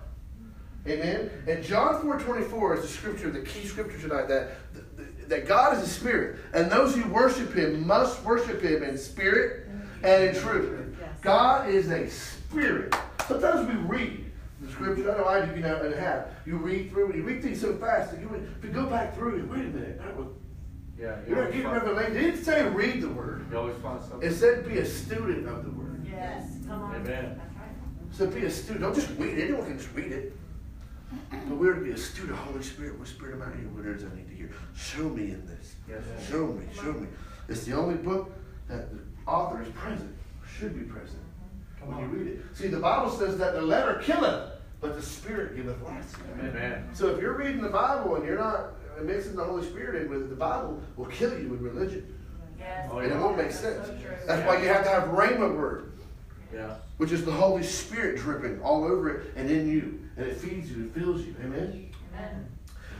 Amen. 0.86 1.30
And 1.46 1.62
John 1.62 2.02
4:24 2.02 2.76
is 2.76 2.82
the 2.82 2.88
scripture, 2.88 3.30
the 3.30 3.42
key 3.42 3.66
scripture 3.66 3.98
tonight 3.98 4.28
that 4.28 4.52
that 5.28 5.46
God 5.46 5.76
is 5.76 5.82
a 5.82 5.86
spirit, 5.86 6.38
and 6.54 6.70
those 6.70 6.94
who 6.94 7.08
worship 7.10 7.54
Him 7.54 7.86
must 7.86 8.22
worship 8.24 8.62
Him 8.62 8.82
in 8.82 8.96
spirit 8.96 9.68
and 10.02 10.24
in 10.24 10.34
truth. 10.34 10.96
God 11.20 11.68
is 11.68 11.90
a 11.90 12.08
spirit. 12.08 12.94
Sometimes 13.26 13.68
we 13.68 13.74
read 13.74 14.24
the 14.60 14.70
scripture. 14.70 15.12
I 15.12 15.18
know 15.18 15.26
I 15.26 15.44
do, 15.44 15.54
you 15.54 15.62
know, 15.62 15.82
and 15.82 15.94
have. 15.94 16.28
You 16.46 16.56
read 16.56 16.90
through, 16.90 17.06
and 17.06 17.14
you 17.16 17.22
read 17.22 17.42
things 17.42 17.60
so 17.60 17.76
fast 17.76 18.12
that 18.12 18.20
you, 18.20 18.30
if 18.58 18.64
you 18.64 18.70
go 18.70 18.86
back 18.86 19.14
through, 19.14 19.40
it. 19.40 19.48
wait 19.48 19.60
a 19.60 19.64
minute, 19.64 19.98
that 19.98 20.16
was, 20.16 20.28
Yeah. 20.98 21.16
you're 21.28 21.44
not 21.44 21.52
getting 21.52 21.70
revelation. 21.70 22.16
It 22.16 22.20
didn't 22.20 22.44
say 22.44 22.68
read 22.68 23.00
the 23.02 23.08
word. 23.08 23.46
You 23.50 23.58
always 23.58 23.76
find 23.76 24.02
something. 24.02 24.28
It 24.28 24.34
said 24.34 24.66
be 24.66 24.78
a 24.78 24.86
student 24.86 25.48
of 25.48 25.64
the 25.64 25.70
word. 25.70 26.06
Yes, 26.10 26.56
come 26.66 26.82
on. 26.82 26.96
Amen. 26.96 27.40
So 28.10 28.26
be 28.26 28.44
a 28.44 28.50
student. 28.50 28.80
Don't 28.80 28.94
just 28.94 29.10
read 29.18 29.38
it. 29.38 29.44
Anyone 29.44 29.66
can 29.66 29.78
just 29.78 29.94
read 29.94 30.12
it. 30.12 30.32
But 31.30 31.56
we're 31.56 31.74
to 31.74 31.80
be 31.80 31.92
a 31.92 31.96
student 31.96 32.32
of 32.32 32.38
Holy 32.38 32.62
Spirit. 32.62 32.98
What 32.98 33.08
Spirit 33.08 33.34
am 33.34 33.42
I 33.42 33.56
here? 33.56 33.68
What 33.68 33.86
it 33.86 33.96
is 33.96 34.04
I 34.04 34.14
need 34.16 34.28
to 34.28 34.34
hear? 34.34 34.50
Show 34.76 35.08
me 35.08 35.30
in 35.30 35.46
this. 35.46 35.76
Yes. 35.88 36.02
Show 36.28 36.48
me. 36.48 36.64
Show 36.74 36.92
me. 36.92 37.06
It's 37.48 37.64
the 37.64 37.74
only 37.74 37.94
book 37.94 38.32
that 38.68 38.90
the 38.90 38.98
author 39.26 39.62
is 39.62 39.68
present. 39.70 40.14
Should 40.58 40.78
be 40.78 40.84
present 40.84 41.22
mm-hmm. 41.80 41.94
when 41.94 42.00
you 42.00 42.06
read 42.06 42.26
it. 42.26 42.44
See, 42.54 42.68
the 42.68 42.80
Bible 42.80 43.10
says 43.10 43.38
that 43.38 43.54
the 43.54 43.62
letter 43.62 44.00
killeth, 44.02 44.52
but 44.80 44.96
the 44.96 45.02
Spirit 45.02 45.56
giveth 45.56 45.80
life. 45.82 46.14
Amen. 46.40 46.88
So 46.92 47.08
if 47.08 47.20
you're 47.20 47.36
reading 47.36 47.62
the 47.62 47.68
Bible 47.68 48.16
and 48.16 48.24
you're 48.24 48.38
not 48.38 48.72
mixing 49.02 49.36
the 49.36 49.44
Holy 49.44 49.64
Spirit 49.64 50.02
in 50.02 50.10
with 50.10 50.22
it, 50.22 50.30
the 50.30 50.36
Bible 50.36 50.80
will 50.96 51.06
kill 51.06 51.30
you 51.30 51.54
in 51.54 51.62
religion. 51.62 52.14
Yes. 52.58 52.88
Oh, 52.90 52.98
And 52.98 53.12
it 53.12 53.16
won't 53.16 53.36
make 53.36 53.52
sense. 53.52 53.86
So. 53.86 53.96
That's 54.26 54.46
why 54.46 54.60
you 54.60 54.68
have 54.68 54.84
to 54.84 54.90
have 54.90 55.04
Rhema 55.10 55.56
word 55.56 55.92
Yeah. 56.52 56.74
which 56.96 57.12
is 57.12 57.24
the 57.24 57.32
Holy 57.32 57.62
Spirit 57.62 58.18
dripping 58.18 58.60
all 58.62 58.84
over 58.84 59.10
it 59.10 59.32
and 59.36 59.48
in 59.50 59.68
you. 59.68 60.00
And 60.16 60.26
it 60.26 60.36
feeds 60.36 60.70
you, 60.70 60.86
it 60.86 60.94
fills 60.94 61.22
you. 61.22 61.34
Amen? 61.44 61.90
Amen. 62.14 62.46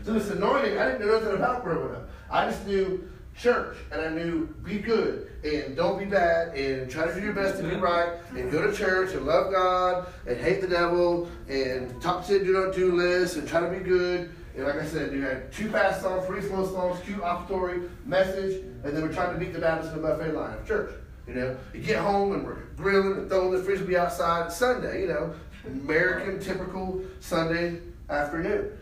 So 0.05 0.12
this 0.12 0.30
anointing, 0.30 0.78
I 0.78 0.92
didn't 0.92 1.07
know 1.07 1.18
nothing 1.18 1.34
about 1.34 1.64
growing 1.64 1.94
up. 1.94 2.09
I 2.30 2.46
just 2.46 2.66
knew 2.66 3.09
church 3.36 3.76
and 3.92 4.01
I 4.01 4.09
knew 4.11 4.46
be 4.64 4.78
good 4.78 5.30
and 5.44 5.76
don't 5.76 5.99
be 5.99 6.05
bad 6.05 6.57
and 6.57 6.90
try 6.90 7.07
to 7.07 7.14
do 7.14 7.20
your 7.20 7.32
best 7.32 7.61
to 7.61 7.68
be 7.68 7.76
right 7.76 8.14
and 8.36 8.51
go 8.51 8.68
to 8.68 8.76
church 8.76 9.14
and 9.14 9.24
love 9.26 9.53
God 9.53 10.09
and 10.26 10.36
hate 10.38 10.61
the 10.61 10.66
devil 10.66 11.28
and 11.49 12.01
top 12.03 12.26
10 12.26 12.44
do 12.44 12.53
not 12.53 12.74
do 12.74 12.92
lists 12.96 13.36
and 13.36 13.46
try 13.49 13.61
to 13.61 13.68
be 13.68 13.78
good. 13.84 14.30
And 14.59 14.66
like 14.66 14.74
I 14.74 14.84
said, 14.84 15.12
you 15.12 15.22
had 15.22 15.52
two 15.52 15.70
fast 15.70 16.02
songs, 16.02 16.26
three 16.26 16.42
slow 16.42 16.66
songs, 16.66 16.98
cute 17.04 17.20
offertory, 17.20 17.88
message, 18.04 18.61
and 18.82 18.86
then 18.96 19.02
we're 19.02 19.12
trying 19.12 19.32
to 19.32 19.38
beat 19.38 19.52
the 19.52 19.61
Baptist 19.61 19.94
in 19.94 20.02
the 20.02 20.09
buffet 20.09 20.32
line 20.32 20.59
of 20.59 20.66
church. 20.66 20.90
You 21.28 21.34
know, 21.34 21.56
you 21.72 21.80
get 21.80 21.98
home 21.98 22.32
and 22.32 22.44
we're 22.44 22.64
grilling 22.76 23.18
and 23.18 23.28
throwing 23.28 23.52
the 23.52 23.62
frisbee 23.62 23.96
outside 23.96 24.50
Sunday, 24.50 25.02
you 25.02 25.06
know, 25.06 25.32
American 25.64 26.40
typical 26.40 27.00
Sunday 27.20 27.78
afternoon. 28.11 28.76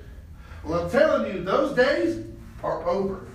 Well, 0.64 0.84
I'm 0.84 0.90
telling 0.90 1.30
you, 1.30 1.44
those 1.44 1.76
days 1.76 2.24
are 2.62 2.82
over. 2.88 3.26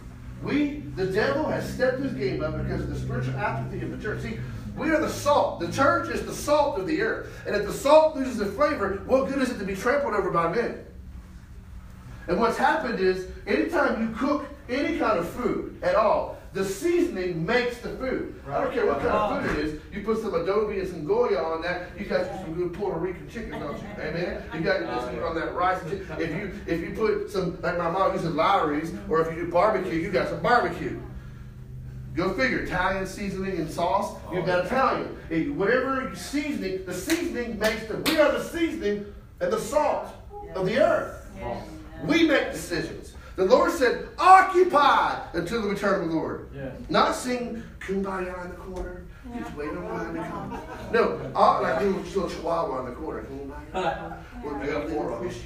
We, 0.41 0.79
the 0.95 1.05
devil, 1.05 1.45
has 1.45 1.71
stepped 1.71 1.99
his 1.99 2.13
game 2.13 2.43
up 2.43 2.57
because 2.57 2.81
of 2.81 2.89
the 2.89 2.97
spiritual 2.99 3.35
apathy 3.35 3.83
of 3.83 3.91
the 3.91 4.03
church. 4.03 4.23
See, 4.23 4.39
we 4.75 4.89
are 4.89 4.99
the 4.99 5.09
salt. 5.09 5.59
The 5.59 5.71
church 5.71 6.09
is 6.09 6.25
the 6.25 6.33
salt 6.33 6.79
of 6.79 6.87
the 6.87 7.03
earth. 7.03 7.31
And 7.45 7.55
if 7.55 7.67
the 7.67 7.73
salt 7.73 8.15
loses 8.15 8.39
its 8.39 8.55
flavor, 8.55 9.03
what 9.05 9.29
good 9.29 9.43
is 9.43 9.51
it 9.51 9.59
to 9.59 9.63
be 9.63 9.75
trampled 9.75 10.15
over 10.15 10.31
by 10.31 10.51
men? 10.51 10.85
And 12.32 12.39
what's 12.39 12.57
happened 12.57 13.01
is, 13.01 13.27
anytime 13.45 14.01
you 14.01 14.15
cook 14.15 14.47
any 14.69 14.97
kind 14.97 15.19
of 15.19 15.27
food 15.27 15.77
at 15.84 15.95
all, 15.95 16.38
the 16.53 16.63
seasoning 16.63 17.45
makes 17.45 17.79
the 17.79 17.89
food. 17.89 18.41
I 18.47 18.63
don't 18.63 18.73
care 18.73 18.86
what 18.86 19.01
kind 19.01 19.09
of 19.09 19.43
food 19.43 19.59
it 19.59 19.65
is. 19.65 19.82
You 19.91 20.01
put 20.01 20.21
some 20.21 20.32
adobo 20.32 20.79
and 20.79 20.88
some 20.88 21.05
Goya 21.05 21.43
on 21.43 21.61
that, 21.63 21.89
you 21.99 22.05
got 22.05 22.21
you 22.21 22.45
some 22.45 22.53
good 22.53 22.73
Puerto 22.73 22.97
Rican 22.97 23.29
chicken, 23.29 23.59
don't 23.59 23.77
you? 23.77 23.86
Amen. 23.99 24.43
You 24.53 24.61
got 24.61 24.79
some 25.03 25.21
on 25.21 25.36
that 25.36 25.53
rice. 25.53 25.84
If 25.91 26.29
you 26.29 26.53
if 26.67 26.79
you 26.79 26.93
put 26.95 27.29
some 27.29 27.59
like 27.61 27.77
my 27.77 27.91
mom 27.91 28.13
uses 28.13 28.34
Lawry's, 28.34 28.93
or 29.09 29.27
if 29.27 29.36
you 29.36 29.45
do 29.47 29.51
barbecue, 29.51 29.99
you 29.99 30.09
got 30.09 30.29
some 30.29 30.41
barbecue. 30.41 31.01
Go 32.15 32.34
figure. 32.34 32.59
Italian 32.59 33.07
seasoning 33.07 33.57
and 33.57 33.69
sauce. 33.69 34.17
You've 34.32 34.45
got 34.45 34.67
Italian. 34.67 35.57
Whatever 35.57 36.15
seasoning, 36.15 36.86
the 36.86 36.93
seasoning 36.93 37.59
makes 37.59 37.88
the. 37.88 37.97
We 37.97 38.19
are 38.19 38.32
the 38.32 38.43
seasoning 38.43 39.13
and 39.41 39.51
the 39.51 39.59
salt 39.59 40.07
of 40.55 40.65
the 40.65 40.77
earth. 40.82 41.27
Yes. 41.38 41.67
We 42.06 42.28
make 42.28 42.52
decisions. 42.52 43.14
The 43.36 43.45
Lord 43.45 43.72
said, 43.72 44.10
occupy 44.20 45.20
until 45.34 45.62
the 45.62 45.70
return 45.70 46.02
of 46.04 46.10
the 46.10 46.16
Lord. 46.16 46.49
Yes. 46.54 46.74
Not 46.89 47.16
sing 47.16 47.64
kumbaya 47.80 48.43
in 48.45 48.49
the 48.52 48.58
corner. 48.58 49.04
Just 49.39 49.56
wait 49.56 49.70
around 49.70 50.14
the 50.16 50.24
corner. 50.24 50.62
No, 50.91 51.32
uh, 51.36 51.62
like 51.62 51.82
little, 51.82 51.99
little 52.02 52.30
chihuahua 52.30 52.80
in 52.82 52.86
the 52.88 52.91
corner. 52.91 53.24
Kumbaya. 53.24 54.18
We're 54.43 54.66
got 54.66 54.89
more 54.89 55.24
fish. 55.24 55.39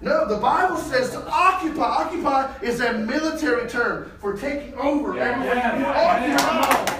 No, 0.00 0.28
the 0.28 0.36
Bible 0.38 0.76
says 0.76 1.10
to 1.10 1.26
occupy. 1.28 1.82
Occupy 1.82 2.52
is 2.62 2.80
a 2.80 2.92
military 2.94 3.68
term 3.68 4.10
for 4.20 4.36
taking 4.36 4.74
over 4.74 5.16
Yeah. 5.16 5.30
everything. 5.30 5.58
Yeah. 5.80 6.98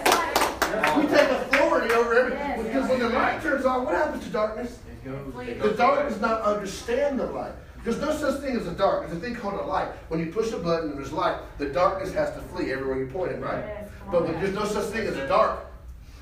We 0.98 1.06
take 1.06 1.28
authority 1.30 1.94
over 1.94 2.14
everything. 2.14 2.62
Because 2.64 2.88
when 2.88 2.98
the 3.00 3.08
light 3.08 3.40
turns 3.42 3.64
on, 3.64 3.84
what 3.84 3.94
happens 3.94 4.24
to 4.24 4.30
darkness? 4.30 4.78
The 5.04 5.74
dark 5.76 6.08
does 6.08 6.20
not 6.20 6.42
understand 6.42 7.18
the 7.18 7.26
light. 7.26 7.52
There's 7.84 8.00
no 8.00 8.12
such 8.12 8.40
thing 8.40 8.56
as 8.56 8.66
a 8.66 8.72
dark. 8.72 9.08
There's 9.08 9.16
a 9.16 9.20
thing 9.20 9.34
called 9.34 9.54
a 9.54 9.64
light. 9.64 9.88
When 10.08 10.20
you 10.20 10.26
push 10.26 10.52
a 10.52 10.58
button 10.58 10.90
and 10.90 10.98
there's 10.98 11.12
light, 11.12 11.38
the 11.58 11.66
darkness 11.66 12.12
has 12.12 12.34
to 12.34 12.40
flee 12.40 12.72
everywhere 12.72 12.98
you 12.98 13.06
point 13.06 13.32
it, 13.32 13.40
right? 13.40 13.88
But 14.10 14.24
when, 14.24 14.34
there's 14.40 14.54
no 14.54 14.64
such 14.64 14.86
thing 14.86 15.06
as 15.06 15.16
a 15.16 15.26
dark. 15.26 15.64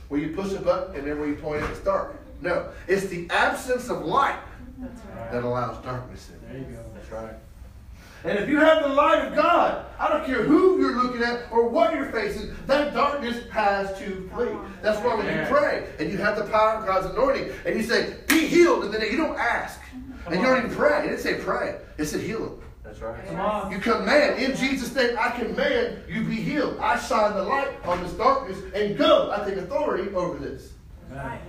When 0.08 0.20
you 0.20 0.34
push 0.34 0.52
a 0.52 0.60
button 0.60 0.94
and 0.94 1.08
everywhere 1.08 1.28
you 1.28 1.36
point 1.36 1.62
it, 1.62 1.70
it's 1.70 1.80
dark. 1.80 2.16
No, 2.40 2.68
it's 2.86 3.06
the 3.06 3.28
absence 3.30 3.88
of 3.88 4.04
light 4.04 4.38
that 5.32 5.42
allows 5.42 5.82
darkness 5.82 6.30
in. 6.30 6.48
There 6.48 6.58
you 6.58 6.76
go. 6.76 6.84
That's 6.94 7.10
right. 7.10 7.34
And 8.24 8.38
if 8.38 8.48
you 8.48 8.58
have 8.58 8.82
the 8.82 8.88
light 8.88 9.24
of 9.24 9.34
God, 9.34 9.86
I 9.98 10.08
don't 10.08 10.26
care 10.26 10.42
who 10.42 10.80
you're 10.80 11.00
looking 11.00 11.22
at 11.22 11.44
or 11.50 11.68
what 11.68 11.94
you're 11.94 12.10
facing, 12.10 12.54
that 12.66 12.92
darkness 12.92 13.48
has 13.50 13.96
to 13.98 14.28
flee. 14.34 14.48
That's 14.82 14.98
why 15.04 15.14
when 15.14 15.26
you 15.26 15.44
pray 15.46 15.86
and 15.98 16.10
you 16.10 16.18
have 16.18 16.36
the 16.36 16.44
power 16.44 16.74
of 16.78 16.86
God's 16.86 17.06
anointing 17.06 17.52
and 17.64 17.76
you 17.76 17.82
say, 17.82 18.16
be 18.26 18.46
healed, 18.46 18.84
and 18.84 18.92
then 18.92 19.02
you 19.02 19.16
don't 19.16 19.38
ask. 19.38 19.80
And 20.26 20.40
you 20.40 20.46
don't 20.46 20.58
even 20.58 20.76
pray. 20.76 21.04
It 21.04 21.10
didn't 21.10 21.20
say 21.20 21.34
pray. 21.34 21.78
It 21.98 22.06
said 22.06 22.20
heal 22.20 22.44
him. 22.44 22.60
That's 22.82 23.00
right. 23.00 23.26
Come 23.26 23.40
on. 23.40 23.72
You 23.72 23.78
command, 23.78 24.42
in 24.42 24.56
Jesus' 24.56 24.94
name, 24.94 25.16
I 25.18 25.30
command 25.30 25.98
you 26.08 26.24
be 26.24 26.36
healed. 26.36 26.78
I 26.78 26.98
shine 26.98 27.34
the 27.34 27.42
light 27.42 27.68
on 27.84 28.02
this 28.02 28.12
darkness 28.12 28.58
and 28.74 28.96
go. 28.96 29.32
I 29.32 29.44
take 29.48 29.58
authority 29.58 30.14
over 30.14 30.38
this. 30.38 30.72
Amen. 31.10 31.40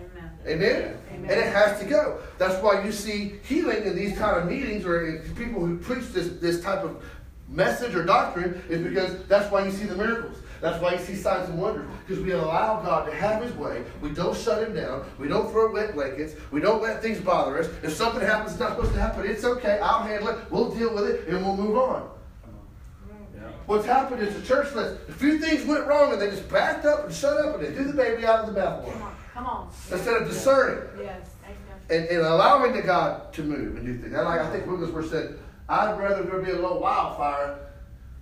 Amen? 0.48 0.98
And 1.12 1.32
it 1.32 1.54
has 1.54 1.80
to 1.80 1.86
go. 1.86 2.20
That's 2.38 2.62
why 2.64 2.84
you 2.84 2.92
see 2.92 3.34
healing 3.44 3.84
in 3.84 3.96
these 3.96 4.18
kind 4.18 4.38
of 4.38 4.48
meetings 4.48 4.86
or 4.86 5.08
in 5.08 5.36
people 5.36 5.66
who 5.66 5.78
preach 5.78 6.08
this, 6.14 6.30
this 6.40 6.62
type 6.62 6.84
of 6.84 7.04
message 7.50 7.96
or 7.96 8.04
doctrine 8.04 8.62
is 8.70 8.82
because 8.82 9.24
that's 9.28 9.52
why 9.52 9.66
you 9.66 9.72
see 9.72 9.86
the 9.86 9.96
miracles. 9.96 10.38
That's 10.62 10.82
why 10.82 10.94
you 10.94 11.00
see 11.00 11.16
signs 11.16 11.50
and 11.50 11.60
wonders. 11.60 11.86
Because 12.06 12.24
we 12.24 12.32
allow 12.32 12.82
God 12.82 13.06
to 13.06 13.14
have 13.16 13.44
his 13.44 13.54
way. 13.54 13.84
We 14.02 14.10
don't 14.10 14.36
shut 14.36 14.64
him 14.68 14.74
down. 14.76 15.06
We 15.20 15.28
don't 15.28 15.52
throw 15.52 15.72
wet 15.72 15.94
blankets. 15.94 16.34
We 16.52 16.62
don't 16.62 16.82
let 16.82 17.02
things 17.02 17.20
bother 17.20 17.60
us. 17.60 17.68
If 17.84 17.94
something 17.94 18.22
happens 18.22 18.58
that's 18.58 18.60
not 18.60 18.76
supposed 18.78 18.94
to 18.94 19.00
happen, 19.00 19.26
it's 19.26 19.44
okay. 19.44 19.80
I'll 19.82 20.04
handle 20.04 20.30
it. 20.30 20.40
We'll 20.52 20.70
deal 20.74 20.94
with 20.94 21.06
it 21.10 21.28
and 21.28 21.46
we'll 21.46 21.56
move 21.58 21.78
on. 21.78 22.10
Yeah. 23.36 23.42
What's 23.68 23.86
happened 23.86 24.22
is 24.22 24.34
the 24.36 24.42
church 24.46 24.74
lets 24.74 24.94
a 25.10 25.12
few 25.14 25.38
things 25.40 25.66
went 25.66 25.86
wrong 25.86 26.14
and 26.14 26.22
they 26.22 26.30
just 26.30 26.50
backed 26.50 26.86
up 26.86 27.06
and 27.06 27.14
shut 27.14 27.38
up 27.38 27.56
and 27.56 27.64
they 27.66 27.74
threw 27.74 27.86
the 27.86 27.94
baby 27.94 28.26
out 28.26 28.48
of 28.48 28.54
the 28.54 28.60
bathwater. 28.60 29.12
Come 29.34 29.46
on. 29.46 29.70
Instead 29.92 30.22
of 30.22 30.28
discerning 30.28 30.84
Yes. 31.00 31.28
and, 31.92 32.06
and 32.06 32.22
allowing 32.26 32.74
the 32.74 32.82
God 32.82 33.32
to 33.34 33.44
move 33.44 33.78
and 33.78 33.86
do 33.86 33.94
things. 33.98 34.14
And 34.14 34.24
like 34.26 34.42
I 34.42 34.50
think 34.50 34.66
Wigglesworth 34.66 35.12
said, 35.12 35.38
I'd 35.70 36.00
rather 36.00 36.24
there 36.24 36.42
be 36.42 36.52
a 36.52 36.56
little 36.56 36.80
wildfire 36.80 37.60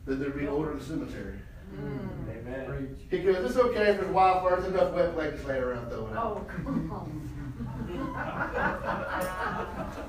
than 0.06 0.20
there 0.20 0.32
be 0.32 0.48
odor 0.48 0.72
in 0.74 0.80
the 0.80 0.84
cemetery. 0.84 1.36
Mm. 1.74 2.30
Amen. 2.30 2.98
He 3.10 3.20
goes, 3.20 3.38
it's 3.50 3.58
okay 3.58 3.92
if 3.92 4.00
there's 4.00 4.14
wildfires, 4.14 4.62
there's 4.62 4.74
enough 4.74 4.94
wet 4.94 5.16
blankets 5.16 5.46
laying 5.46 5.64
around 5.64 5.90
throwing 5.90 6.16
out. 6.16 6.38
Oh, 6.38 6.46
come 6.48 6.92
on. 6.92 7.22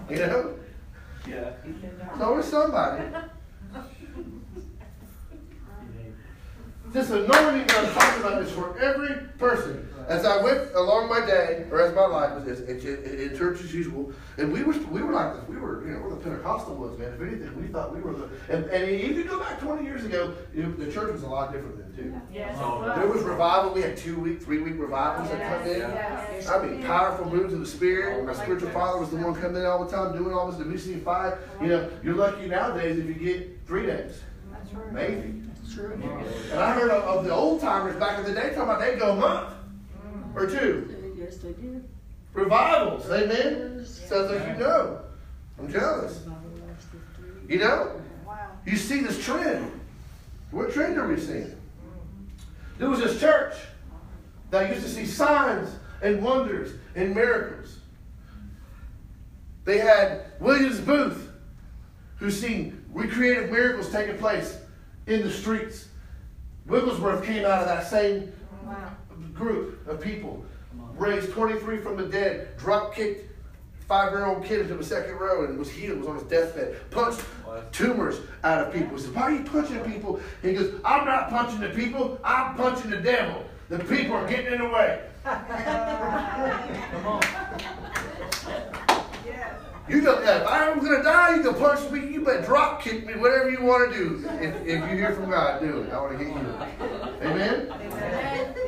You 0.10 0.16
know? 0.16 0.54
Yeah. 1.28 1.52
So 2.18 2.38
is 2.38 2.46
somebody. 2.46 3.04
This 6.92 7.10
anointing 7.10 7.66
that 7.66 7.76
I'm 7.76 7.92
talking 7.92 8.20
about 8.22 8.42
is 8.42 8.52
for 8.52 8.78
every 8.78 9.16
person. 9.38 9.85
As 10.08 10.24
I 10.24 10.40
went 10.40 10.72
along 10.74 11.08
my 11.08 11.24
day, 11.24 11.66
or 11.70 11.80
as 11.80 11.92
my 11.94 12.06
life 12.06 12.34
was, 12.34 12.60
in, 12.60 12.78
in, 12.78 13.20
in 13.32 13.36
church 13.36 13.60
as 13.60 13.74
usual, 13.74 14.12
and 14.38 14.52
we 14.52 14.62
were 14.62 14.72
we 14.88 15.02
were 15.02 15.12
like 15.12 15.34
this. 15.34 15.48
We 15.48 15.56
were 15.56 15.84
you 15.84 15.94
know 15.94 16.00
we're 16.00 16.10
the 16.10 16.16
Pentecostal 16.16 16.76
ones, 16.76 16.96
man. 16.96 17.12
If 17.14 17.20
anything, 17.20 17.60
we 17.60 17.66
thought 17.66 17.92
we 17.92 18.00
were 18.00 18.12
the. 18.12 18.28
And, 18.48 18.66
and 18.66 18.84
if 18.88 19.16
you 19.16 19.24
go 19.24 19.40
back 19.40 19.60
20 19.60 19.84
years 19.84 20.04
ago, 20.04 20.32
you 20.54 20.62
know, 20.62 20.72
the 20.72 20.92
church 20.92 21.12
was 21.12 21.24
a 21.24 21.28
lot 21.28 21.52
different 21.52 21.78
then 21.78 22.04
too. 22.04 22.20
Yes. 22.32 22.56
Oh, 22.60 22.84
There 22.96 23.08
was 23.08 23.22
revival. 23.22 23.72
We 23.72 23.82
had 23.82 23.96
two 23.96 24.16
week, 24.20 24.40
three 24.40 24.58
week 24.60 24.74
revivals 24.78 25.28
that 25.30 25.42
come 25.42 25.68
in. 25.68 25.80
Yes. 25.80 26.48
I 26.48 26.64
mean, 26.64 26.84
powerful 26.84 27.28
moves 27.28 27.52
of 27.52 27.58
the 27.58 27.66
Spirit. 27.66 28.24
My 28.24 28.34
spiritual 28.34 28.70
father 28.70 29.00
was 29.00 29.10
the 29.10 29.16
one 29.16 29.34
coming 29.34 29.56
in 29.56 29.66
all 29.66 29.84
the 29.84 29.90
time, 29.90 30.16
doing 30.16 30.32
all 30.32 30.48
this. 30.48 30.58
The 30.58 30.64
missing 30.64 31.00
five. 31.00 31.36
You 31.60 31.68
know, 31.68 31.90
you're 32.04 32.14
lucky 32.14 32.46
nowadays 32.46 32.98
if 32.98 33.06
you 33.06 33.14
get 33.14 33.66
three 33.66 33.86
days, 33.86 34.20
That's 34.52 34.72
right. 34.72 34.92
maybe. 34.92 35.42
True. 35.74 36.00
And 36.52 36.60
I 36.60 36.72
heard 36.74 36.90
of, 36.92 37.02
of 37.02 37.24
the 37.24 37.34
old 37.34 37.60
timers 37.60 37.96
back 37.96 38.18
in 38.20 38.24
the 38.24 38.32
day 38.32 38.50
talking 38.50 38.62
about 38.62 38.78
they'd 38.80 39.00
go 39.00 39.12
a 39.12 39.16
month 39.16 39.55
or 40.36 40.46
two. 40.46 41.14
Yes, 41.18 41.38
they 41.38 41.52
did. 41.52 41.82
Revivals, 42.34 43.10
amen. 43.10 43.84
Sounds 43.86 44.30
like 44.30 44.46
you 44.46 44.54
know. 44.62 45.00
I'm 45.58 45.72
jealous. 45.72 46.22
You 47.48 47.58
know, 47.58 48.00
Wow. 48.26 48.50
you 48.66 48.76
see 48.76 49.00
this 49.00 49.24
trend. 49.24 49.80
What 50.50 50.72
trend 50.72 50.98
are 50.98 51.08
we 51.08 51.18
seeing? 51.18 51.56
There 52.78 52.90
was 52.90 53.00
this 53.00 53.18
church 53.18 53.54
that 54.50 54.68
used 54.70 54.82
to 54.82 54.90
see 54.90 55.06
signs 55.06 55.70
and 56.02 56.22
wonders 56.22 56.72
and 56.94 57.14
miracles. 57.14 57.78
They 59.64 59.78
had 59.78 60.26
Williams 60.38 60.80
Booth, 60.80 61.30
who's 62.18 62.38
seen 62.38 62.84
recreative 62.92 63.50
miracles 63.50 63.90
taking 63.90 64.18
place 64.18 64.58
in 65.06 65.22
the 65.22 65.30
streets. 65.30 65.88
Wigglesworth 66.66 67.24
came 67.24 67.44
out 67.44 67.62
of 67.62 67.66
that 67.68 67.86
same 67.86 68.20
Wow. 68.24 68.32
Group 69.36 69.86
of 69.86 70.00
people. 70.00 70.44
Raised 70.96 71.32
23 71.32 71.78
from 71.78 71.96
the 71.96 72.06
dead, 72.06 72.56
drop 72.56 72.94
kicked 72.94 73.30
five-year-old 73.86 74.44
kid 74.44 74.60
into 74.60 74.74
the 74.74 74.84
second 74.84 75.14
row 75.14 75.44
and 75.44 75.58
was 75.58 75.70
healed, 75.70 75.98
was 75.98 76.08
on 76.08 76.14
his 76.16 76.24
deathbed, 76.24 76.76
punched 76.90 77.22
tumors 77.70 78.20
out 78.44 78.66
of 78.66 78.72
people. 78.72 78.96
He 78.96 79.02
said, 79.02 79.14
Why 79.14 79.22
are 79.22 79.32
you 79.32 79.44
punching 79.44 79.78
people? 79.80 80.20
He 80.42 80.54
goes, 80.54 80.74
I'm 80.84 81.04
not 81.04 81.30
punching 81.30 81.60
the 81.60 81.68
people, 81.70 82.18
I'm 82.24 82.56
punching 82.56 82.90
the 82.90 82.98
devil. 82.98 83.44
The 83.68 83.78
people 83.80 84.14
are 84.16 84.26
getting 84.28 84.54
in 84.54 84.58
the 84.58 84.68
way. 84.68 85.02
Come 85.24 87.06
on. 87.06 87.22
You 89.88 90.02
go, 90.02 90.20
if 90.20 90.46
I'm 90.48 90.80
gonna 90.80 91.00
die, 91.00 91.36
you 91.36 91.42
can 91.44 91.54
punch 91.54 91.88
me, 91.92 92.12
you 92.12 92.24
better 92.24 92.42
drop 92.42 92.82
kick 92.82 93.06
me, 93.06 93.14
whatever 93.14 93.50
you 93.50 93.62
want 93.62 93.92
to 93.92 93.96
do. 93.96 94.28
If, 94.40 94.66
if 94.66 94.90
you 94.90 94.96
hear 94.96 95.12
from 95.12 95.30
God, 95.30 95.60
do 95.60 95.82
it. 95.82 95.92
I 95.92 96.00
want 96.00 96.18
to 96.18 96.24
get 96.24 96.34
you. 96.34 97.28
Amen? 97.28 97.68
Yes. 97.70 98.65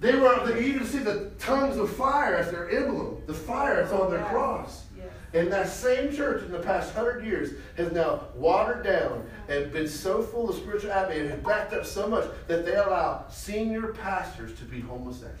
They 0.00 0.14
were, 0.14 0.46
they, 0.46 0.64
you 0.64 0.74
can 0.74 0.86
see 0.86 0.98
the 0.98 1.30
tongues 1.38 1.76
of 1.76 1.90
fire 1.96 2.36
as 2.36 2.50
their 2.50 2.70
emblem, 2.70 3.20
the 3.26 3.34
fire 3.34 3.82
that's 3.82 3.92
on 3.92 4.10
their 4.10 4.24
cross. 4.26 4.84
Yes. 4.96 5.06
And 5.34 5.52
that 5.52 5.68
same 5.68 6.14
church 6.14 6.44
in 6.44 6.52
the 6.52 6.60
past 6.60 6.94
hundred 6.94 7.24
years 7.24 7.54
has 7.76 7.90
now 7.92 8.22
watered 8.34 8.84
down 8.84 9.28
and 9.48 9.72
been 9.72 9.88
so 9.88 10.22
full 10.22 10.48
of 10.50 10.56
spiritual 10.56 10.92
apathy 10.92 11.20
and 11.20 11.30
has 11.30 11.40
backed 11.40 11.72
up 11.72 11.84
so 11.84 12.06
much 12.06 12.24
that 12.46 12.64
they 12.64 12.74
allow 12.74 13.24
senior 13.28 13.88
pastors 13.88 14.56
to 14.58 14.64
be 14.64 14.80
homosexual. 14.80 15.34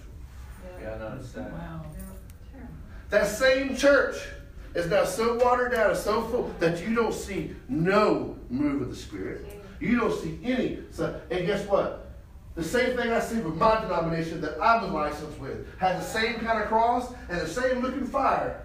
Yeah, 0.80 0.94
I 0.94 0.98
noticed 0.98 1.34
that. 1.36 1.52
Wow. 1.52 1.84
That 3.10 3.26
same 3.26 3.76
church 3.76 4.16
is 4.74 4.86
now 4.90 5.04
so 5.04 5.38
watered 5.38 5.72
down 5.72 5.90
and 5.90 5.98
so 5.98 6.22
full 6.22 6.54
that 6.58 6.86
you 6.86 6.94
don't 6.94 7.14
see 7.14 7.54
no 7.68 8.36
move 8.50 8.82
of 8.82 8.90
the 8.90 8.96
Spirit. 8.96 9.46
You 9.80 9.98
don't 9.98 10.20
see 10.20 10.38
any. 10.42 10.80
So, 10.90 11.20
and 11.30 11.46
guess 11.46 11.66
what? 11.66 12.07
The 12.58 12.64
same 12.64 12.96
thing 12.96 13.12
I 13.12 13.20
see 13.20 13.38
with 13.38 13.54
my 13.54 13.80
denomination 13.82 14.40
that 14.40 14.60
I 14.60 14.82
was 14.82 14.90
licensed 14.90 15.38
with 15.38 15.64
has 15.78 16.04
the 16.04 16.20
same 16.20 16.40
kind 16.40 16.60
of 16.60 16.66
cross 16.66 17.12
and 17.28 17.40
the 17.40 17.46
same 17.46 17.82
looking 17.82 18.04
fire 18.04 18.64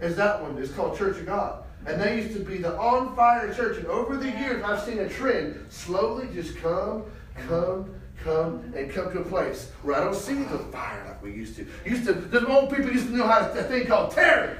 as 0.00 0.16
that 0.16 0.42
one. 0.42 0.58
It's 0.58 0.72
called 0.72 0.98
Church 0.98 1.18
of 1.18 1.26
God. 1.26 1.62
And 1.86 2.02
they 2.02 2.22
used 2.22 2.36
to 2.36 2.40
be 2.40 2.58
the 2.58 2.76
on 2.76 3.14
fire 3.14 3.54
church. 3.54 3.76
And 3.76 3.86
over 3.86 4.16
the 4.16 4.28
years, 4.28 4.64
I've 4.64 4.82
seen 4.82 4.98
a 4.98 5.08
trend 5.08 5.64
slowly 5.68 6.28
just 6.34 6.56
come, 6.56 7.04
come, 7.46 7.94
come, 8.24 8.72
and 8.76 8.90
come 8.90 9.12
to 9.12 9.20
a 9.20 9.24
place 9.24 9.70
where 9.84 9.94
I 9.94 10.02
don't 10.02 10.16
see 10.16 10.34
the 10.34 10.58
fire 10.58 11.04
like 11.06 11.22
we 11.22 11.30
used 11.30 11.54
to. 11.54 11.66
Used 11.86 12.06
to, 12.06 12.14
the 12.14 12.44
old 12.48 12.74
people 12.74 12.90
used 12.90 13.06
to 13.06 13.16
know 13.16 13.28
how 13.28 13.46
to, 13.46 13.60
a 13.60 13.62
thing 13.62 13.86
called 13.86 14.10
tarry. 14.10 14.56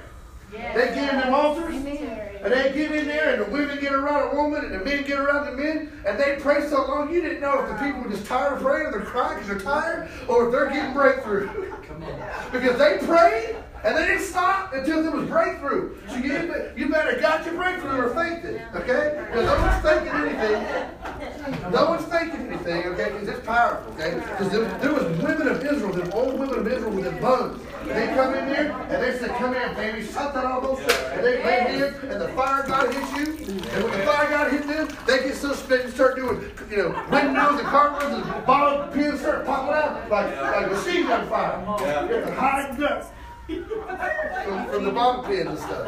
Yes. 0.52 0.74
They 0.74 0.94
get 0.94 1.14
in 1.14 1.20
them 1.20 1.34
altars, 1.34 1.74
Amen. 1.74 2.38
and 2.42 2.52
they 2.52 2.72
get 2.72 2.92
in 2.92 3.06
there, 3.06 3.34
and 3.34 3.46
the 3.46 3.50
women 3.50 3.78
get 3.80 3.92
around 3.92 4.32
a 4.32 4.36
woman, 4.36 4.64
and 4.64 4.74
the 4.74 4.84
men 4.84 5.04
get 5.04 5.18
around 5.18 5.46
the 5.46 5.52
men, 5.52 5.92
and 6.06 6.18
they 6.18 6.36
pray 6.40 6.66
so 6.68 6.86
long 6.86 7.12
you 7.12 7.20
didn't 7.20 7.40
know 7.40 7.62
if 7.62 7.68
the 7.68 7.76
people 7.84 8.02
were 8.02 8.10
just 8.10 8.26
tired 8.26 8.54
of 8.54 8.62
praying, 8.62 8.86
or 8.86 8.92
they're 8.92 9.02
crying 9.02 9.38
because 9.38 9.48
they're 9.48 9.60
tired, 9.60 10.08
or 10.28 10.46
if 10.46 10.52
they're 10.52 10.70
getting 10.70 10.92
breakthrough. 10.92 11.46
Come 11.82 12.02
on. 12.02 12.52
Because 12.52 12.78
they 12.78 12.98
prayed 13.06 13.56
and 13.82 13.96
they 13.96 14.06
didn't 14.06 14.24
stop 14.24 14.74
until 14.74 15.02
there 15.02 15.12
was 15.12 15.28
breakthrough. 15.28 15.96
So 16.08 16.16
you, 16.16 16.32
you 16.76 16.88
better 16.90 17.18
got 17.18 17.44
your 17.46 17.54
breakthrough 17.54 17.98
or 17.98 18.14
faked 18.14 18.44
it, 18.44 18.60
okay? 18.74 19.24
Because 19.26 19.46
no 19.46 19.56
one's 19.58 19.82
faking 19.82 20.08
anything. 20.08 21.72
No 21.72 21.84
one's 21.86 22.04
faking 22.06 22.46
anything, 22.46 22.86
okay? 22.88 23.04
Because 23.12 23.28
it's 23.28 23.46
powerful, 23.46 23.92
okay? 23.94 24.14
Because 24.16 24.50
there, 24.50 24.64
there 24.78 24.92
was 24.92 25.04
women 25.22 25.48
of 25.48 25.64
Israel, 25.64 25.92
the 25.92 26.12
old 26.12 26.38
women 26.38 26.58
of 26.58 26.66
Israel 26.66 26.90
with 26.90 27.04
the 27.04 27.12
buns. 27.20 27.62
They 27.86 28.06
come 28.08 28.34
in 28.34 28.46
there 28.46 28.72
and 28.72 29.02
they 29.02 29.18
say, 29.18 29.28
"Come 29.28 29.54
here, 29.54 29.72
baby, 29.74 30.06
shut 30.06 30.34
that 30.34 30.44
all 30.44 30.60
those." 30.60 30.78
And 30.80 31.24
they 31.24 31.42
lay 31.42 31.76
here, 31.76 31.98
and 32.10 32.20
the 32.20 32.28
fire 32.28 32.62
god 32.66 32.92
hits 32.92 33.12
you. 33.16 33.46
And 33.48 33.84
when 33.84 33.98
the 33.98 34.04
fire 34.04 34.28
god 34.28 34.52
hits 34.52 34.66
them, 34.66 34.88
they 35.06 35.24
get 35.24 35.34
so 35.34 35.54
spent 35.54 35.84
and 35.84 35.94
start 35.94 36.16
doing, 36.16 36.52
you 36.70 36.76
know, 36.76 37.06
windmills 37.10 37.58
and 37.58 37.66
cartwheels 37.68 38.22
and 38.22 38.46
bottle 38.46 38.86
pins 38.92 39.20
start 39.20 39.46
popping 39.46 39.74
out 39.74 40.10
like 40.10 40.36
like 40.36 40.70
machine 40.70 41.06
gun 41.06 41.26
fire. 41.28 41.64
Yeah. 41.80 42.20
To 42.26 42.34
hide 42.34 42.78
guts 42.78 43.08
from, 43.56 44.68
from 44.68 44.84
the 44.84 44.92
bottle 44.92 45.24
pins 45.24 45.48
and 45.48 45.58
stuff. 45.58 45.86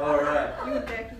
All 0.00 0.16
right. 0.16 0.54
You, 0.66 0.80
Becky. 0.80 1.16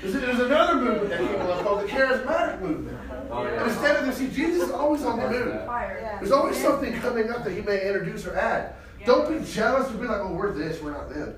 There's, 0.00 0.12
there's 0.14 0.38
another 0.38 0.68
another 0.68 0.80
movement 0.80 1.10
that 1.10 1.18
came 1.18 1.40
along 1.40 1.64
called 1.64 1.82
the 1.82 1.88
charismatic 1.88 2.60
movement. 2.60 2.98
Oh, 3.30 3.44
And 3.44 3.70
instead 3.70 3.96
of 3.96 4.06
this, 4.06 4.16
see, 4.16 4.28
Jesus 4.28 4.68
is 4.68 4.70
always 4.70 5.02
on 5.04 5.18
the 5.18 5.28
move. 5.28 5.66
Fire. 5.66 6.16
There's 6.20 6.32
always 6.32 6.56
something 6.56 6.92
coming 7.00 7.30
up 7.30 7.44
that 7.44 7.52
he 7.52 7.60
may 7.60 7.86
introduce 7.86 8.26
or 8.26 8.36
add. 8.36 8.74
Don't 9.04 9.28
be 9.28 9.44
jealous 9.44 9.90
or 9.92 9.98
be 9.98 10.06
like, 10.06 10.20
oh, 10.20 10.32
we're 10.32 10.52
this, 10.52 10.80
we're 10.82 10.92
not 10.92 11.08
them. 11.10 11.34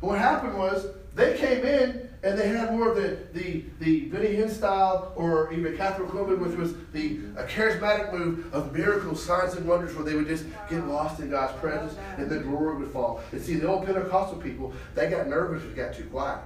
But 0.00 0.06
what 0.08 0.18
happened 0.18 0.56
was 0.56 0.86
they 1.14 1.36
came 1.36 1.64
in 1.64 2.08
and 2.22 2.38
they 2.38 2.48
had 2.48 2.72
more 2.72 2.90
of 2.90 2.96
the 2.96 3.18
the 3.32 3.64
the 3.80 4.06
Benny 4.06 4.34
Hinn 4.34 4.50
style 4.50 5.12
or 5.14 5.52
even 5.52 5.76
Kathryn 5.76 6.08
Kuhlman, 6.08 6.38
which 6.38 6.56
was 6.56 6.74
the 6.92 7.20
a 7.36 7.44
charismatic 7.44 8.12
move 8.12 8.52
of 8.52 8.72
miracles, 8.72 9.24
signs, 9.24 9.54
and 9.54 9.66
wonders, 9.66 9.94
where 9.94 10.04
they 10.04 10.14
would 10.14 10.26
just 10.26 10.46
get 10.68 10.86
lost 10.86 11.20
in 11.20 11.30
God's 11.30 11.58
presence 11.60 11.96
and 12.16 12.28
the 12.28 12.38
glory 12.38 12.78
would 12.78 12.90
fall. 12.90 13.20
And 13.32 13.40
see, 13.40 13.54
the 13.54 13.68
old 13.68 13.86
Pentecostal 13.86 14.38
people, 14.38 14.72
they 14.94 15.08
got 15.08 15.28
nervous 15.28 15.62
if 15.62 15.70
you 15.70 15.76
got 15.76 15.94
too 15.94 16.04
quiet. 16.04 16.40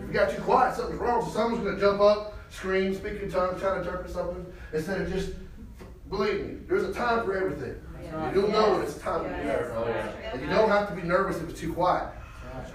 If 0.00 0.08
you 0.08 0.12
got 0.12 0.30
too 0.30 0.42
quiet, 0.42 0.76
something's 0.76 1.00
wrong. 1.00 1.24
So 1.24 1.30
someone's 1.30 1.62
going 1.62 1.76
to 1.76 1.80
jump 1.80 2.00
up, 2.00 2.34
scream, 2.50 2.94
speak 2.94 3.22
in 3.22 3.30
tongues, 3.30 3.60
try 3.60 3.74
to 3.74 3.80
interpret 3.80 4.10
something, 4.10 4.44
instead 4.72 5.00
of 5.00 5.12
just 5.12 5.32
believe 6.08 6.46
me. 6.46 6.56
There's 6.66 6.84
a 6.84 6.92
time 6.92 7.24
for 7.24 7.36
everything. 7.36 7.80
You'll 8.34 8.48
know 8.50 8.72
when 8.72 8.82
it's 8.82 8.98
time 8.98 9.22
to 9.22 9.30
be 9.30 9.44
nervous. 9.44 10.14
And 10.32 10.40
you 10.40 10.48
don't 10.48 10.68
have 10.68 10.88
to 10.88 10.94
be 10.94 11.02
nervous 11.02 11.36
if 11.36 11.48
it's 11.50 11.60
too 11.60 11.72
quiet. 11.72 12.08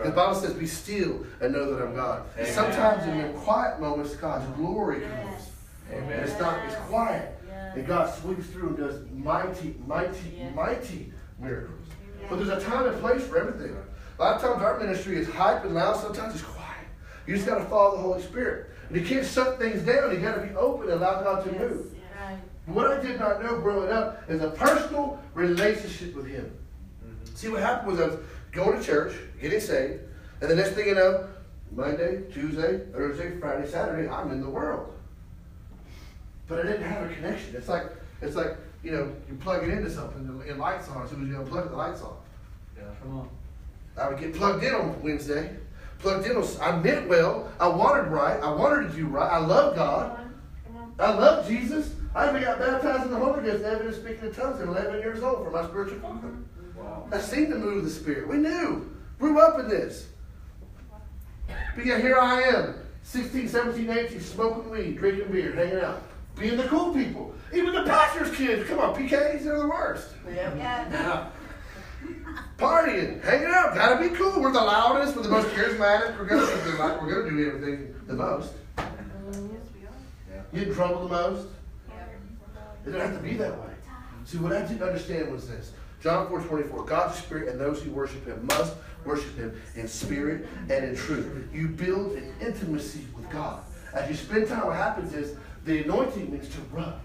The 0.03 0.11
Bible 0.11 0.35
says, 0.35 0.53
"Be 0.53 0.67
still 0.67 1.25
and 1.41 1.53
know 1.53 1.73
that 1.73 1.85
I'm 1.85 1.95
God." 1.95 2.23
Amen. 2.37 2.51
sometimes 2.51 3.05
in 3.07 3.17
your 3.17 3.29
quiet 3.29 3.79
moments, 3.79 4.15
God's 4.15 4.45
glory 4.55 5.01
comes. 5.01 5.49
And 5.91 6.03
Amen. 6.05 6.19
it's 6.19 6.39
not. 6.39 6.65
It's 6.65 6.75
quiet, 6.87 7.37
and 7.75 7.85
God 7.85 8.13
sweeps 8.13 8.47
through 8.47 8.69
and 8.69 8.77
does 8.77 9.01
mighty, 9.11 9.75
mighty, 9.85 10.47
mighty 10.55 11.13
miracles. 11.39 11.87
But 12.29 12.37
there's 12.37 12.49
a 12.49 12.65
time 12.65 12.87
and 12.87 12.99
place 13.01 13.23
for 13.23 13.37
everything. 13.37 13.75
A 14.17 14.21
lot 14.21 14.35
of 14.35 14.41
times 14.41 14.61
our 14.61 14.79
ministry 14.79 15.17
is 15.17 15.27
hype 15.27 15.63
and 15.65 15.75
loud. 15.75 15.97
Sometimes 15.97 16.35
it's 16.35 16.43
quiet. 16.43 16.87
You 17.27 17.35
just 17.35 17.47
got 17.47 17.59
to 17.59 17.65
follow 17.65 17.97
the 17.97 18.01
Holy 18.01 18.21
Spirit. 18.21 18.71
And 18.89 18.99
you 18.99 19.05
can't 19.05 19.25
shut 19.25 19.59
things 19.59 19.81
down. 19.83 20.11
You 20.11 20.19
got 20.19 20.35
to 20.35 20.41
be 20.41 20.55
open 20.55 20.89
and 20.89 20.93
allow 20.93 21.21
God 21.21 21.43
to 21.43 21.51
move. 21.51 21.95
What 22.65 22.91
I 22.91 23.01
did 23.01 23.19
not 23.19 23.43
know 23.43 23.59
growing 23.59 23.91
up 23.91 24.23
is 24.27 24.41
a 24.41 24.49
personal 24.49 25.19
relationship 25.35 26.15
with 26.15 26.25
Him. 26.25 26.51
Mm-hmm. 27.05 27.35
See, 27.35 27.49
what 27.49 27.61
happened 27.61 27.91
was 27.91 27.99
I 27.99 28.07
was 28.07 28.17
going 28.55 28.79
to 28.79 28.83
church, 28.83 29.15
getting 29.39 29.59
saved, 29.59 30.01
and 30.41 30.49
the 30.49 30.55
next 30.55 30.71
thing 30.71 30.87
you 30.87 30.95
know, 30.95 31.27
Monday, 31.71 32.23
Tuesday, 32.33 32.79
Thursday, 32.91 33.37
Friday, 33.39 33.69
Saturday, 33.69 34.07
I'm 34.07 34.31
in 34.31 34.41
the 34.41 34.49
world. 34.49 34.93
But 36.47 36.59
I 36.59 36.63
didn't 36.63 36.83
have 36.83 37.09
a 37.09 37.13
connection. 37.13 37.55
It's 37.55 37.67
like 37.67 37.85
it's 38.21 38.35
like 38.35 38.57
you 38.83 38.91
know 38.91 39.11
you 39.27 39.35
plug 39.35 39.63
it 39.63 39.69
into 39.69 39.89
something 39.89 40.27
and 40.27 40.41
the 40.41 40.55
lights 40.55 40.87
on. 40.89 41.03
As 41.03 41.09
soon 41.09 41.23
as 41.23 41.29
you 41.29 41.35
unplug 41.35 41.65
it, 41.65 41.69
the 41.71 41.75
lights 41.75 42.01
off. 42.01 42.17
Yeah. 42.77 42.83
Come 43.01 43.17
on. 43.17 43.29
I 43.97 44.09
would 44.09 44.19
get 44.19 44.33
plugged 44.33 44.63
in 44.63 44.73
on 44.73 45.01
Wednesday. 45.01 45.55
Plugged 45.99 46.27
in. 46.27 46.37
On, 46.37 46.45
I 46.61 46.77
meant 46.77 47.09
well. 47.09 47.51
I 47.59 47.67
wanted 47.67 48.09
right. 48.09 48.39
I 48.41 48.53
wanted 48.53 48.91
to 48.91 48.95
do 48.95 49.07
right. 49.07 49.31
I 49.31 49.37
love 49.37 49.75
God. 49.75 50.19
I 50.99 51.13
love 51.13 51.47
Jesus. 51.47 51.93
I 52.13 52.29
even 52.29 52.41
got 52.41 52.59
baptized 52.59 53.05
in 53.05 53.11
the 53.11 53.17
Holy 53.17 53.43
Ghost, 53.43 53.63
evidence 53.63 53.97
speaking 53.97 54.27
in 54.27 54.33
tongues 54.33 54.61
at 54.61 54.67
11 54.67 54.99
years 54.99 55.21
old 55.21 55.43
for 55.43 55.51
my 55.51 55.67
spiritual 55.67 55.99
father. 55.99 56.27
Wow. 56.27 56.54
I 57.11 57.19
seen 57.19 57.49
the 57.49 57.57
move 57.57 57.77
of 57.77 57.83
the 57.83 57.89
Spirit. 57.89 58.27
We 58.27 58.37
knew. 58.37 58.89
Grew 59.19 59.39
up 59.39 59.59
in 59.59 59.67
this. 59.67 60.07
But 61.75 61.85
yet 61.85 62.01
here 62.01 62.17
I 62.17 62.41
am, 62.41 62.75
16, 63.03 63.47
17, 63.47 63.89
18, 63.89 64.19
smoking 64.19 64.69
weed, 64.69 64.97
drinking 64.97 65.31
beer, 65.31 65.51
hanging 65.53 65.79
out, 65.79 66.01
being 66.37 66.57
the 66.57 66.63
cool 66.63 66.93
people. 66.93 67.33
Even 67.53 67.73
the 67.73 67.83
pastor's 67.83 68.35
kids, 68.35 68.67
come 68.67 68.79
on, 68.79 68.95
PKs, 68.95 69.43
they're 69.43 69.59
the 69.59 69.67
worst. 69.67 70.09
Yeah. 70.27 71.29
Partying, 72.57 73.23
hanging 73.23 73.47
out, 73.47 73.75
gotta 73.75 74.09
be 74.09 74.15
cool. 74.15 74.41
We're 74.41 74.51
the 74.51 74.59
loudest, 74.59 75.15
we're 75.15 75.23
the 75.23 75.29
most 75.29 75.47
charismatic, 75.49 76.17
we're 76.17 76.25
gonna 76.25 76.45
do, 76.63 76.77
like, 76.77 77.01
we're 77.01 77.23
gonna 77.23 77.29
do 77.29 77.47
everything 77.47 77.95
the 78.07 78.13
most. 78.13 78.53
Yes, 78.77 78.87
we 79.73 79.85
are. 80.35 80.45
Get 80.53 80.67
in 80.69 80.73
trouble 80.73 81.07
the 81.07 81.09
most. 81.09 81.47
Yeah. 81.89 81.95
It 82.85 82.91
doesn't 82.91 83.01
have 83.01 83.17
to 83.17 83.23
be 83.23 83.35
that 83.35 83.59
way. 83.59 83.73
See, 84.25 84.37
what 84.37 84.53
I 84.53 84.61
didn't 84.61 84.81
understand 84.81 85.31
was 85.31 85.47
this. 85.47 85.71
John 86.05 86.27
4 86.27 86.39
24, 86.39 86.85
God's 86.85 87.17
spirit 87.17 87.49
and 87.49 87.59
those 87.59 87.81
who 87.81 87.89
worship 87.89 88.27
him 88.27 88.45
must 88.45 88.75
worship 89.05 89.35
him 89.37 89.59
in 89.73 89.87
spirit 89.87 90.47
and 90.69 90.85
in 90.85 90.95
truth. 90.95 91.49
You 91.51 91.67
build 91.67 92.11
an 92.11 92.31
intimacy 92.39 93.07
with 93.15 93.27
God. 93.31 93.63
As 93.91 94.07
you 94.07 94.15
spend 94.15 94.47
time, 94.47 94.67
what 94.67 94.75
happens 94.75 95.15
is 95.15 95.35
the 95.63 95.83
anointing 95.83 96.31
means 96.31 96.47
to 96.49 96.61
rub. 96.71 97.01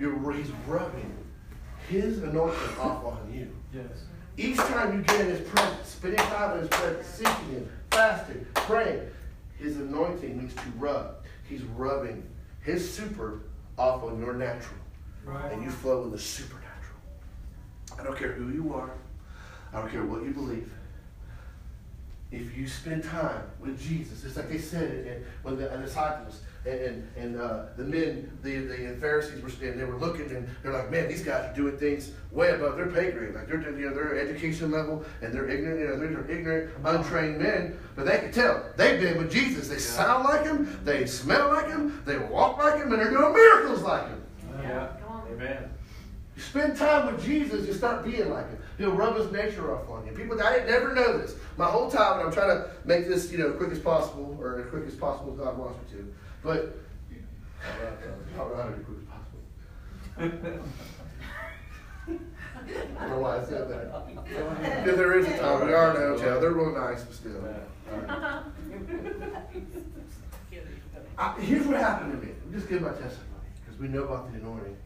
You're, 0.00 0.32
he's 0.32 0.50
rubbing 0.66 1.16
his 1.88 2.18
anointing 2.18 2.78
off 2.80 3.04
on 3.04 3.32
you. 3.32 3.48
Yes. 3.72 3.86
Each 4.36 4.56
time 4.56 4.96
you 4.96 5.02
get 5.02 5.20
in 5.20 5.26
his 5.28 5.48
presence, 5.48 5.86
spending 5.86 6.18
time 6.18 6.54
in 6.54 6.60
his 6.62 6.68
presence, 6.68 7.06
seeking 7.06 7.48
him, 7.50 7.70
fasting, 7.92 8.44
praying, 8.54 9.08
his 9.56 9.76
anointing 9.76 10.36
means 10.36 10.54
to 10.54 10.68
rub. 10.78 11.14
He's 11.48 11.62
rubbing 11.62 12.28
his 12.64 12.92
super 12.92 13.42
off 13.78 14.02
on 14.02 14.18
your 14.18 14.34
natural. 14.34 14.80
Right. 15.24 15.52
And 15.52 15.62
you 15.62 15.70
flow 15.70 16.02
in 16.02 16.10
the 16.10 16.18
supernatural. 16.18 16.61
I 17.98 18.04
don't 18.04 18.18
care 18.18 18.32
who 18.32 18.50
you 18.52 18.74
are. 18.74 18.90
I 19.72 19.80
don't 19.80 19.90
care 19.90 20.04
what 20.04 20.22
you 20.22 20.30
believe. 20.30 20.70
If 22.30 22.56
you 22.56 22.66
spend 22.66 23.04
time 23.04 23.42
with 23.60 23.80
Jesus, 23.80 24.24
it's 24.24 24.36
like 24.36 24.48
they 24.48 24.58
said 24.58 24.90
it 24.90 25.26
when 25.42 25.56
the 25.56 25.68
disciples 25.68 26.40
and, 26.64 26.80
and, 26.80 27.08
and 27.16 27.40
uh, 27.40 27.64
the 27.76 27.84
men, 27.84 28.30
the, 28.42 28.56
the 28.58 28.96
Pharisees 29.00 29.42
were 29.42 29.50
standing, 29.50 29.78
they 29.78 29.84
were 29.84 29.98
looking 29.98 30.30
and 30.30 30.48
they're 30.62 30.72
like, 30.72 30.90
man, 30.90 31.08
these 31.08 31.22
guys 31.22 31.50
are 31.50 31.54
doing 31.54 31.76
things 31.76 32.12
way 32.30 32.50
above 32.50 32.76
their 32.76 32.86
pay 32.86 33.10
grade. 33.10 33.34
Like 33.34 33.48
they're, 33.48 33.60
you 33.78 33.88
know, 33.88 33.94
their 33.94 34.18
education 34.18 34.70
level 34.70 35.04
and 35.20 35.32
they're 35.32 35.48
ignorant, 35.48 35.80
you 35.80 35.86
know, 35.88 35.98
they're 35.98 36.30
ignorant, 36.30 36.70
untrained 36.84 37.38
men. 37.38 37.78
But 37.96 38.06
they 38.06 38.18
could 38.18 38.32
tell 38.32 38.64
they've 38.76 38.98
been 39.00 39.18
with 39.18 39.30
Jesus. 39.30 39.68
They 39.68 39.78
sound 39.78 40.24
like 40.24 40.44
him, 40.44 40.80
they 40.84 41.04
smell 41.04 41.48
like 41.48 41.68
him, 41.68 42.02
they 42.06 42.16
walk 42.16 42.56
like 42.58 42.76
him, 42.76 42.92
and 42.92 43.02
they're 43.02 43.10
doing 43.10 43.34
miracles 43.34 43.82
like 43.82 44.08
him. 44.08 44.22
Yeah. 44.62 44.88
Amen. 45.30 45.68
You 46.36 46.42
spend 46.42 46.76
time 46.76 47.12
with 47.12 47.24
Jesus, 47.24 47.66
you 47.66 47.74
start 47.74 48.04
being 48.04 48.30
like 48.30 48.48
him. 48.48 48.58
He'll 48.78 48.92
rub 48.92 49.16
his 49.16 49.30
nature 49.30 49.74
off 49.76 49.88
on 49.90 50.06
you. 50.06 50.12
People, 50.12 50.40
I 50.42 50.54
didn't 50.54 50.70
never 50.70 50.94
know 50.94 51.18
this. 51.18 51.34
My 51.58 51.66
whole 51.66 51.90
time, 51.90 52.20
and 52.20 52.28
I'm 52.28 52.32
trying 52.32 52.56
to 52.56 52.70
make 52.84 53.06
this, 53.06 53.30
you 53.30 53.38
know, 53.38 53.52
quick 53.52 53.70
as 53.70 53.78
possible, 53.78 54.38
or 54.40 54.60
as 54.60 54.66
quick 54.70 54.86
as 54.86 54.94
possible 54.94 55.32
as 55.32 55.38
God 55.38 55.58
wants 55.58 55.78
me 55.92 55.98
to. 55.98 56.14
But 56.42 56.78
I 57.62 58.38
don't 58.38 58.50
know 58.50 58.56
how 58.56 58.64
to 58.64 58.76
be 58.76 58.84
quick 58.84 58.98
as 58.98 59.06
possible. 59.08 59.40
I 62.96 63.00
don't 63.00 63.10
know 63.10 63.18
why 63.18 63.38
I 63.38 63.44
said 63.44 63.68
that. 63.68 64.84
Because 64.84 64.96
there 64.96 65.18
is 65.18 65.26
a 65.26 65.38
time. 65.38 65.66
We 65.66 65.72
are 65.74 65.90
a 65.90 66.16
hotel. 66.16 66.40
They're 66.40 66.52
real 66.52 66.74
nice, 66.74 67.02
but 67.04 67.14
still. 67.14 67.44
I, 71.18 71.32
here's 71.40 71.66
what 71.66 71.76
happened 71.76 72.12
to 72.12 72.26
me. 72.26 72.32
Me 72.32 72.52
just 72.52 72.68
give 72.68 72.80
my 72.80 72.88
testimony 72.88 73.48
because 73.60 73.78
we 73.78 73.88
know 73.88 74.04
about 74.04 74.32
the 74.32 74.38
anointing. 74.38 74.76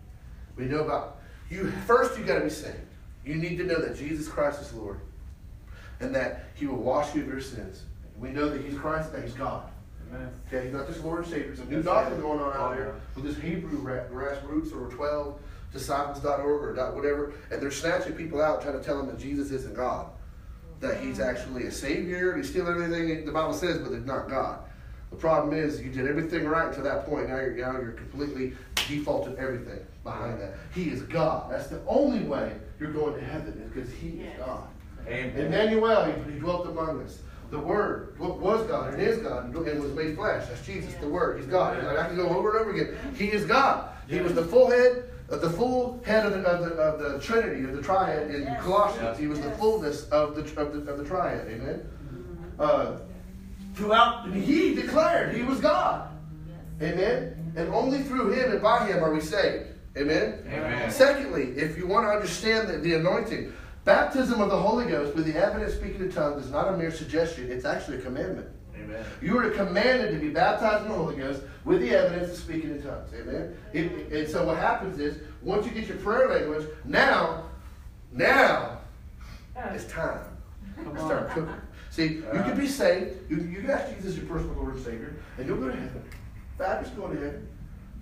We 0.57 0.65
know 0.65 0.81
about 0.81 1.19
you. 1.51 1.71
First, 1.87 2.19
you 2.19 2.25
got 2.25 2.37
to 2.37 2.45
be 2.45 2.51
saved. 2.51 2.77
You 3.25 3.35
need 3.35 3.59
to 3.59 3.65
know 3.65 3.81
that 3.81 3.97
Jesus 3.97 4.29
Christ 4.29 4.61
is 4.61 4.73
Lord, 4.73 5.01
and 6.01 6.15
that 6.15 6.47
He 6.55 6.67
will 6.67 6.77
wash 6.77 7.15
you 7.15 7.23
of 7.23 7.29
your 7.29 7.41
sins. 7.41 7.83
We 8.19 8.31
know 8.31 8.49
that 8.49 8.65
He's 8.65 8.79
Christ, 8.79 9.13
that 9.13 9.23
He's 9.23 9.35
God. 9.35 9.69
Amen. 10.09 10.31
Okay, 10.47 10.65
He's 10.65 10.73
not 10.73 10.87
just 10.87 11.03
Lord 11.03 11.25
and 11.25 11.29
Savior. 11.29 11.47
There's 11.49 11.61
a 11.61 11.65
new 11.65 11.83
doctrine 11.83 12.21
going 12.21 12.41
on 12.41 12.53
out 12.53 12.73
Oh, 12.73 12.75
there 12.75 12.95
with 13.17 13.25
this 13.25 13.37
Hebrew 13.39 13.83
grassroots 13.83 14.73
or 14.75 14.89
12 14.95 15.41
disciples.org 15.73 16.41
or 16.41 16.73
dot 16.75 16.95
whatever, 16.95 17.33
and 17.51 17.61
they're 17.61 17.71
snatching 17.71 18.15
people 18.15 18.41
out 18.41 18.63
trying 18.63 18.79
to 18.79 18.85
tell 18.85 18.97
them 18.97 19.09
that 19.09 19.19
Jesus 19.19 19.51
isn't 19.51 19.75
God, 19.75 20.07
that 20.81 21.01
He's 21.01 21.19
mm. 21.19 21.27
actually 21.27 21.65
a 21.65 21.73
Savior, 21.73 22.31
and 22.31 22.43
He's 22.43 22.51
still 22.51 22.69
everything 22.69 23.25
the 23.25 23.33
Bible 23.33 23.55
says, 23.55 23.79
but 23.79 23.93
it's 23.93 24.07
not 24.07 24.29
God. 24.29 24.61
The 25.11 25.17
problem 25.17 25.55
is 25.55 25.81
you 25.81 25.91
did 25.91 26.07
everything 26.07 26.47
right 26.47 26.73
to 26.75 26.81
that 26.83 27.07
point. 27.07 27.29
Now 27.29 27.37
you're 27.37 27.57
now 27.57 27.73
you're 27.73 27.93
completely 27.93 28.53
defaulted 28.89 29.37
everything 29.37 29.81
behind 30.07 30.41
that. 30.41 30.55
He 30.75 30.85
is 30.85 31.03
God. 31.03 31.51
That's 31.51 31.67
the 31.67 31.81
only 31.87 32.21
way 32.21 32.53
you're 32.81 32.93
going 32.93 33.15
to 33.15 33.21
heaven 33.21 33.61
is 33.63 33.71
because 33.71 33.93
He 33.93 34.21
is 34.21 34.33
God. 34.39 34.67
Amen. 35.07 35.37
Emmanuel, 35.37 36.05
he, 36.05 36.33
he 36.33 36.39
dwelt 36.39 36.67
among 36.67 37.03
us. 37.03 37.19
The 37.51 37.59
Word 37.59 38.19
what 38.19 38.39
was 38.41 38.67
God 38.67 38.95
and 38.95 39.03
is 39.03 39.19
God 39.19 39.55
and 39.55 39.83
was 39.83 39.93
made 39.93 40.17
flesh. 40.17 40.49
That's 40.49 40.65
Jesus, 40.67 40.95
the 40.95 41.09
Word. 41.09 41.39
He's 41.39 41.47
God. 41.47 41.83
Like, 41.85 41.99
I 41.99 42.07
can 42.09 42.17
go 42.17 42.29
over 42.29 42.57
and 42.57 42.61
over 42.61 42.71
again. 42.71 43.15
He 43.15 43.31
is 43.31 43.45
God. 43.45 43.91
He 44.09 44.21
was 44.21 44.35
the 44.35 44.43
full 44.43 44.69
head, 44.69 45.05
uh, 45.31 45.37
the 45.37 45.51
full 45.51 46.03
head 46.05 46.27
of 46.27 46.33
the, 46.33 46.41
of 46.41 46.65
the, 46.65 46.75
of 46.75 47.13
the 47.13 47.21
Trinity, 47.21 47.63
of 47.65 47.77
the 47.77 47.83
Triad 47.83 48.35
in 48.35 48.43
Yes. 48.43 48.63
Colossians. 48.63 49.03
Yes. 49.03 49.19
He 49.19 49.27
was 49.29 49.41
the 49.41 49.51
fullness 49.53 50.09
of 50.09 50.35
the, 50.35 50.43
of 50.61 50.73
the, 50.73 50.93
of 50.93 50.99
the 50.99 51.05
Triad. 51.05 51.47
Amen. 51.47 51.89
Uh, 52.59 52.97
throughout, 53.75 54.29
he 54.33 54.75
declared 54.75 55.35
he 55.35 55.43
was 55.43 55.61
God. 55.61 56.11
Amen. 56.83 57.53
And 57.57 57.69
only 57.73 58.03
through 58.03 58.33
him 58.33 58.53
and 58.53 58.61
by 58.63 58.87
him 58.87 59.05
are 59.05 59.13
we 59.13 59.21
saved. 59.21 59.69
Amen. 59.97 60.43
Amen. 60.47 60.91
Secondly, 60.91 61.53
if 61.57 61.79
you 61.79 61.87
want 61.87 62.05
to 62.07 62.11
understand 62.11 62.69
the, 62.69 62.79
the 62.79 62.95
anointing, 62.95 63.53
baptism 63.85 64.41
of 64.41 64.51
the 64.51 64.57
Holy 64.57 64.87
Ghost 64.87 65.15
with 65.15 65.25
the 65.27 65.37
evidence 65.37 65.73
of 65.73 65.79
speaking 65.79 66.03
in 66.03 66.13
tongues 66.13 66.45
is 66.45 66.51
not 66.51 66.73
a 66.73 66.77
mere 66.77 66.91
suggestion, 66.91 67.51
it's 67.51 67.65
actually 67.65 67.99
a 67.99 68.01
commandment. 68.03 68.49
Amen. 68.77 69.05
You 69.23 69.39
are 69.39 69.51
commanded 69.51 70.13
to 70.13 70.19
be 70.19 70.29
baptized 70.29 70.85
in 70.85 70.91
the 70.91 70.97
Holy 70.99 71.17
Ghost 71.17 71.43
with 71.65 71.81
the 71.81 71.91
evidence 71.91 72.33
of 72.33 72.37
speaking 72.39 72.71
in 72.73 72.83
tongues. 72.83 73.11
Amen. 73.15 73.57
It- 73.73 74.13
and 74.13 74.29
so 74.29 74.45
what 74.47 74.59
happens 74.59 74.99
is, 74.99 75.19
once 75.43 75.65
you 75.67 75.73
get 75.73 75.87
your 75.89 75.97
prayer 75.99 76.29
language, 76.29 76.67
now, 76.85 77.45
now, 78.13 78.79
it's 79.75 79.85
time 79.87 80.21
to 80.85 81.01
start 81.01 81.31
cooking. 81.31 81.55
See, 81.91 82.17
you 82.17 82.23
can 82.45 82.57
be 82.59 82.67
saved. 82.69 83.31
You, 83.31 83.39
you 83.39 83.61
can 83.63 83.71
ask 83.71 83.95
Jesus 83.97 84.17
your 84.17 84.27
personal 84.27 84.55
Lord 84.57 84.75
and 84.75 84.85
Savior, 84.85 85.15
and 85.39 85.47
you'll 85.47 85.57
go 85.57 85.69
to 85.69 85.75
heaven. 85.77 86.05
Baptists 86.59 86.95
going 86.95 87.17
to 87.17 87.25
heaven. 87.25 87.49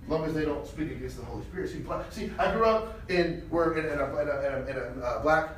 As 0.05 0.11
long 0.11 0.25
as 0.25 0.35
they 0.35 0.45
don't 0.45 0.67
speak 0.67 0.91
against 0.91 1.17
the 1.17 1.25
Holy 1.25 1.43
Spirit. 1.45 1.71
See, 1.71 1.79
black, 1.79 2.13
see 2.13 2.31
I 2.39 2.53
grew 2.53 2.67
up 2.67 3.11
in 3.11 3.43
where 3.49 3.73
in, 3.73 3.87
in 3.87 3.99
a, 3.99 4.21
in 4.21 4.29
a, 4.29 4.71
in 4.71 4.77
a, 4.77 5.05
uh, 5.05 5.23
black, 5.23 5.49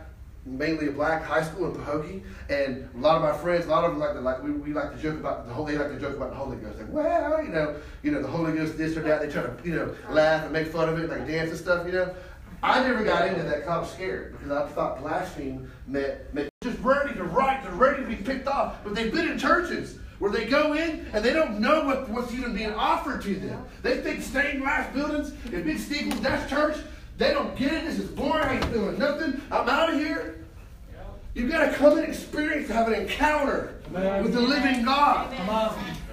mainly 0.45 0.89
a 0.89 0.93
black 0.93 1.25
high 1.25 1.43
school 1.43 1.67
in 1.67 1.81
Pahokee, 1.81 2.23
and 2.49 2.89
a 2.95 2.99
lot 2.99 3.17
of 3.17 3.23
my 3.23 3.37
friends, 3.37 3.67
a 3.67 3.69
lot 3.69 3.85
of 3.85 3.91
them 3.91 3.99
like 3.99 4.13
to 4.13 4.21
like 4.21 4.41
we, 4.45 4.53
we 4.53 4.73
like 4.73 4.93
to 4.93 5.03
joke 5.03 5.19
about 5.19 5.49
the 5.49 5.53
whole. 5.53 5.65
They 5.65 5.77
like 5.77 5.89
to 5.89 5.99
joke 5.99 6.17
about 6.17 6.31
the 6.31 6.37
Holy 6.37 6.57
Ghost. 6.59 6.79
Like, 6.79 6.93
well, 6.93 7.43
you 7.43 7.49
know, 7.49 7.77
you 8.05 8.13
know, 8.13 8.23
the 8.23 8.29
Holy 8.29 8.53
Ghost 8.53 8.79
this 8.79 8.97
or 8.97 9.03
that. 9.03 9.21
They 9.21 9.29
try 9.29 9.43
to 9.43 9.57
you 9.65 9.75
know 9.75 9.95
laugh 10.11 10.45
and 10.45 10.53
make 10.53 10.69
fun 10.69 10.89
of 10.89 10.99
it, 11.01 11.11
like 11.11 11.27
dance 11.27 11.51
and 11.51 11.59
stuff. 11.59 11.85
You 11.85 11.93
know, 11.93 12.15
I 12.63 12.83
never 12.83 13.03
got 13.03 13.27
into 13.27 13.43
that. 13.43 13.69
I 13.69 13.79
was 13.79 13.93
scared 13.93 14.33
because 14.33 14.53
I 14.53 14.69
thought 14.69 15.01
blaspheme 15.01 15.71
meant, 15.89 16.33
meant 16.33 16.49
just 16.63 16.79
ready 16.81 17.15
to 17.15 17.25
write, 17.25 17.65
they're 17.65 17.73
ready 17.73 18.03
to 18.03 18.09
be 18.09 18.17
picked 18.17 18.47
off. 18.47 18.83
But 18.85 18.95
they've 18.95 19.13
been 19.13 19.29
in 19.29 19.39
churches 19.39 19.99
where 20.19 20.31
they 20.31 20.47
go 20.47 20.73
in 20.75 21.07
and 21.13 21.25
they 21.25 21.33
don't 21.33 21.61
know 21.61 21.85
what, 21.85 22.09
what's 22.09 22.33
even 22.33 22.55
being 22.55 22.73
offered 22.75 23.23
to 23.23 23.35
them. 23.35 23.65
They 23.83 23.99
think 23.99 24.23
stained 24.23 24.63
glass 24.63 24.93
buildings 24.95 25.33
and 25.53 25.65
big 25.65 25.79
steeples, 25.79 26.21
that's 26.21 26.49
church. 26.49 26.77
They 27.19 27.33
don't 27.33 27.57
get 27.57 27.73
it. 27.73 27.85
This 27.85 27.99
is 27.99 28.11
boring. 28.11 28.45
I 28.45 28.55
ain't 28.57 28.65
feeling 28.67 28.99
nothing. 28.99 29.41
I'm 29.51 29.69
out 29.69 29.93
of 29.93 29.99
here. 29.99 30.45
You've 31.35 31.51
got 31.51 31.71
to 31.71 31.73
come 31.73 31.99
and 31.99 32.07
experience, 32.07 32.69
have 32.69 32.89
an 32.89 32.95
encounter 32.95 33.75
Amen. 33.89 34.23
with 34.25 34.33
the 34.33 34.41
living 34.41 34.85
God. 34.85 35.33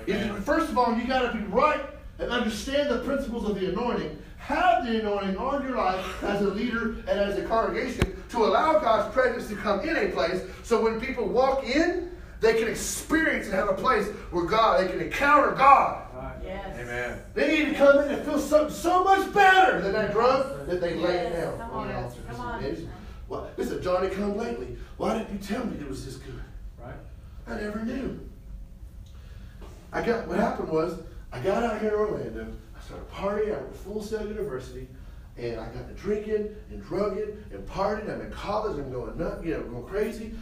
If- 0.05 0.43
first 0.43 0.69
of 0.69 0.77
all, 0.77 0.97
you 0.97 1.07
got 1.07 1.31
to 1.31 1.37
be 1.37 1.43
right 1.45 1.81
and 2.19 2.29
understand 2.29 2.89
the 2.89 2.99
principles 2.99 3.49
of 3.49 3.59
the 3.59 3.69
anointing. 3.69 4.17
Have 4.37 4.85
the 4.85 4.99
anointing 4.99 5.37
on 5.37 5.63
your 5.63 5.77
life 5.77 6.23
as 6.23 6.41
a 6.41 6.49
leader 6.49 6.95
and 7.07 7.09
as 7.09 7.37
a 7.37 7.43
congregation 7.43 8.21
to 8.29 8.37
allow 8.39 8.79
God's 8.79 9.13
presence 9.13 9.47
to 9.47 9.55
come 9.55 9.79
in 9.87 9.95
a 9.95 10.09
place 10.09 10.41
so 10.63 10.81
when 10.81 10.99
people 10.99 11.25
walk 11.25 11.63
in, 11.63 12.11
they 12.43 12.59
can 12.59 12.67
experience 12.67 13.45
and 13.45 13.55
have 13.55 13.69
a 13.69 13.73
place 13.73 14.05
where 14.31 14.45
God, 14.45 14.81
they 14.81 14.87
can 14.91 14.99
encounter 14.99 15.51
God. 15.51 16.01
Yes. 16.43 16.77
Amen. 16.77 17.19
They 17.33 17.47
need 17.47 17.69
to 17.69 17.75
come 17.75 17.99
in 18.03 18.11
and 18.11 18.25
feel 18.25 18.37
something 18.37 18.75
so 18.75 19.01
much 19.03 19.33
better 19.33 19.79
than 19.79 19.93
that 19.93 20.11
drug 20.11 20.67
that 20.67 20.81
they 20.81 20.95
lay 20.95 21.13
Yes, 21.13 21.33
down 21.33 21.57
come 21.57 21.71
on 21.71 21.87
the 21.87 21.95
altar. 21.95 22.19
come 22.29 22.41
on. 22.41 22.63
It's- 22.63 22.83
Well, 23.29 23.49
listen, 23.55 23.81
Johnny 23.81 24.09
come 24.09 24.37
lately. 24.37 24.77
Why 24.97 25.17
didn't 25.17 25.31
you 25.31 25.39
tell 25.39 25.65
me 25.65 25.77
it 25.79 25.87
was 25.87 26.05
this 26.05 26.15
good? 26.17 26.41
Right? 26.83 26.93
I 27.47 27.61
never 27.61 27.79
knew. 27.79 28.19
I 29.93 30.01
got 30.01 30.27
what 30.27 30.37
happened 30.37 30.67
was 30.69 30.99
I 31.31 31.39
got 31.39 31.63
out 31.63 31.79
here 31.79 31.91
in 31.93 31.95
Orlando. 31.95 32.47
I 32.77 32.81
started 32.81 33.09
partying. 33.09 33.55
I 33.57 33.61
went 33.61 33.71
to 33.73 33.79
Full 33.79 34.03
Sail 34.03 34.27
University, 34.27 34.87
and 35.37 35.59
I 35.61 35.65
got 35.67 35.87
to 35.87 35.93
drinking 35.93 36.53
and 36.71 36.83
drugging 36.83 37.37
and 37.53 37.65
partying. 37.67 38.13
I'm 38.13 38.21
in 38.21 38.31
college. 38.31 38.77
I'm 38.77 38.91
going 38.91 39.17
nuts, 39.17 39.43
you 39.45 39.53
know, 39.53 39.61
going 39.61 39.85
crazy. 39.85 40.33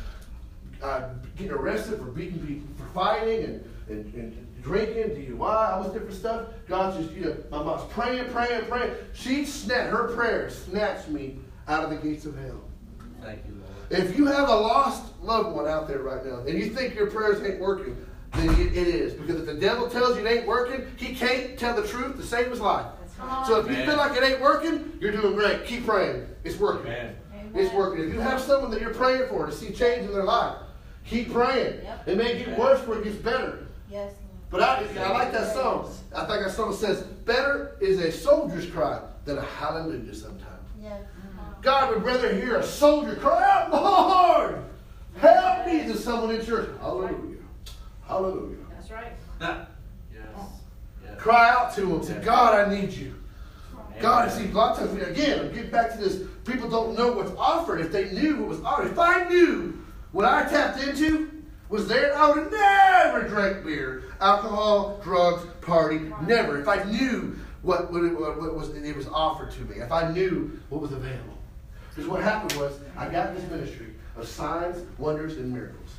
Uh, 0.81 1.09
getting 1.35 1.51
arrested 1.51 1.99
for 1.99 2.05
beating 2.05 2.45
people, 2.45 2.67
for 2.77 2.91
fighting 2.93 3.43
and, 3.43 3.65
and, 3.87 4.13
and 4.15 4.61
drinking, 4.61 5.15
DUI, 5.15 5.73
all 5.73 5.83
this 5.83 5.93
different 5.93 6.15
stuff. 6.15 6.47
God's 6.67 6.97
just, 6.97 7.15
you 7.15 7.25
know, 7.25 7.37
my 7.51 7.63
mom's 7.63 7.91
praying, 7.91 8.29
praying, 8.31 8.65
praying. 8.65 8.93
She 9.13 9.45
snatched 9.45 9.91
her 9.91 10.07
prayer, 10.09 10.49
snatched 10.49 11.09
me 11.09 11.37
out 11.67 11.83
of 11.83 11.89
the 11.89 11.97
gates 11.97 12.25
of 12.25 12.37
hell. 12.37 12.61
Thank 13.21 13.45
you, 13.45 13.53
Lord. 13.53 14.03
If 14.03 14.17
you 14.17 14.25
have 14.25 14.49
a 14.49 14.55
lost 14.55 15.03
loved 15.21 15.55
one 15.55 15.67
out 15.67 15.87
there 15.87 15.99
right 15.99 16.25
now 16.25 16.39
and 16.39 16.57
you 16.57 16.69
think 16.69 16.95
your 16.95 17.07
prayers 17.11 17.43
ain't 17.43 17.59
working, 17.59 17.95
then 18.33 18.49
it 18.59 18.77
it 18.77 18.87
is. 18.87 19.13
Because 19.13 19.41
if 19.41 19.45
the 19.45 19.53
devil 19.53 19.89
tells 19.89 20.17
you 20.17 20.25
it 20.25 20.31
ain't 20.31 20.47
working, 20.47 20.87
he 20.97 21.13
can't 21.13 21.59
tell 21.59 21.75
the 21.75 21.87
truth 21.87 22.15
to 22.17 22.23
save 22.23 22.49
his 22.49 22.61
life. 22.61 22.85
So 23.45 23.59
if 23.59 23.67
you 23.67 23.73
Amen. 23.73 23.87
feel 23.87 23.97
like 23.97 24.17
it 24.17 24.23
ain't 24.23 24.41
working, 24.41 24.97
you're 24.99 25.11
doing 25.11 25.35
great. 25.35 25.65
Keep 25.65 25.85
praying. 25.85 26.25
It's 26.43 26.57
working. 26.57 26.91
Amen. 26.91 27.15
It's 27.53 27.73
working. 27.73 28.05
If 28.05 28.13
you 28.13 28.19
have 28.19 28.41
someone 28.41 28.71
that 28.71 28.81
you're 28.81 28.93
praying 28.93 29.27
for 29.29 29.45
to 29.45 29.51
see 29.51 29.71
change 29.71 30.07
in 30.07 30.13
their 30.13 30.23
life, 30.23 30.55
keep 31.05 31.31
praying. 31.31 31.81
Yep. 31.83 32.07
It 32.07 32.17
may 32.17 32.37
get 32.37 32.57
worse 32.57 32.79
before 32.79 32.97
it 32.97 33.03
gets 33.03 33.17
better. 33.17 33.67
Yes. 33.89 34.13
But 34.49 34.61
I, 34.61 34.85
I 34.99 35.11
like 35.11 35.31
that 35.31 35.53
song. 35.53 35.89
I 36.13 36.25
think 36.25 36.43
that 36.43 36.51
song 36.51 36.73
says, 36.73 37.03
better 37.03 37.77
is 37.79 37.99
a 37.99 38.11
soldier's 38.11 38.69
cry 38.69 39.01
than 39.25 39.37
a 39.37 39.41
hallelujah 39.41 40.13
sometimes. 40.13 40.67
Yes. 40.81 41.01
Mm-hmm. 41.01 41.61
God 41.61 41.93
would 41.93 42.03
rather 42.03 42.33
hear 42.33 42.57
a 42.57 42.63
soldier 42.63 43.15
cry 43.15 43.49
out, 43.49 43.71
Lord, 43.71 44.63
help 45.17 45.67
me, 45.67 45.83
than 45.83 45.95
someone 45.95 46.35
in 46.35 46.45
church. 46.45 46.69
Hallelujah. 46.81 47.37
Hallelujah. 48.05 48.57
That's 48.71 48.91
right. 48.91 49.13
Yes. 49.39 49.67
Yes. 50.13 51.17
Cry 51.17 51.49
out 51.49 51.73
to 51.75 51.95
him. 51.95 52.03
Say, 52.03 52.19
God, 52.21 52.67
I 52.67 52.75
need 52.75 52.91
you. 52.91 53.15
God, 54.01 54.31
see, 54.31 54.49
a 54.49 54.51
lot 54.51 54.79
of 54.79 54.89
times, 54.89 55.01
again, 55.01 55.39
I'm 55.39 55.53
getting 55.53 55.69
back 55.69 55.91
to 55.91 55.97
this. 55.97 56.23
People 56.43 56.69
don't 56.69 56.97
know 56.97 57.11
what's 57.11 57.31
offered. 57.37 57.79
If 57.79 57.91
they 57.91 58.11
knew 58.11 58.37
what 58.37 58.49
was 58.49 58.61
offered, 58.63 58.87
if 58.91 58.97
I 58.97 59.29
knew 59.29 59.80
what 60.11 60.25
I 60.25 60.43
tapped 60.43 60.83
into 60.83 61.31
was 61.69 61.87
there, 61.87 62.15
I 62.17 62.27
would 62.29 62.43
have 62.43 62.51
never 62.51 63.27
drank 63.27 63.65
beer, 63.65 64.03
alcohol, 64.19 64.99
drugs, 65.03 65.45
party. 65.61 66.01
Never. 66.25 66.59
If 66.59 66.67
I 66.67 66.83
knew 66.83 67.37
what, 67.61 67.91
what, 67.91 68.03
it, 68.03 68.13
what 68.13 68.55
was 68.55 68.69
it 68.75 68.95
was 68.95 69.07
offered 69.07 69.51
to 69.51 69.61
me, 69.61 69.77
if 69.77 69.91
I 69.91 70.11
knew 70.11 70.59
what 70.69 70.81
was 70.81 70.91
available. 70.91 71.37
Because 71.89 72.09
what 72.09 72.21
happened 72.21 72.59
was, 72.59 72.79
I 72.97 73.07
got 73.09 73.35
this 73.35 73.49
ministry 73.49 73.87
of 74.17 74.27
signs, 74.27 74.85
wonders, 74.97 75.37
and 75.37 75.51
miracles. 75.51 75.89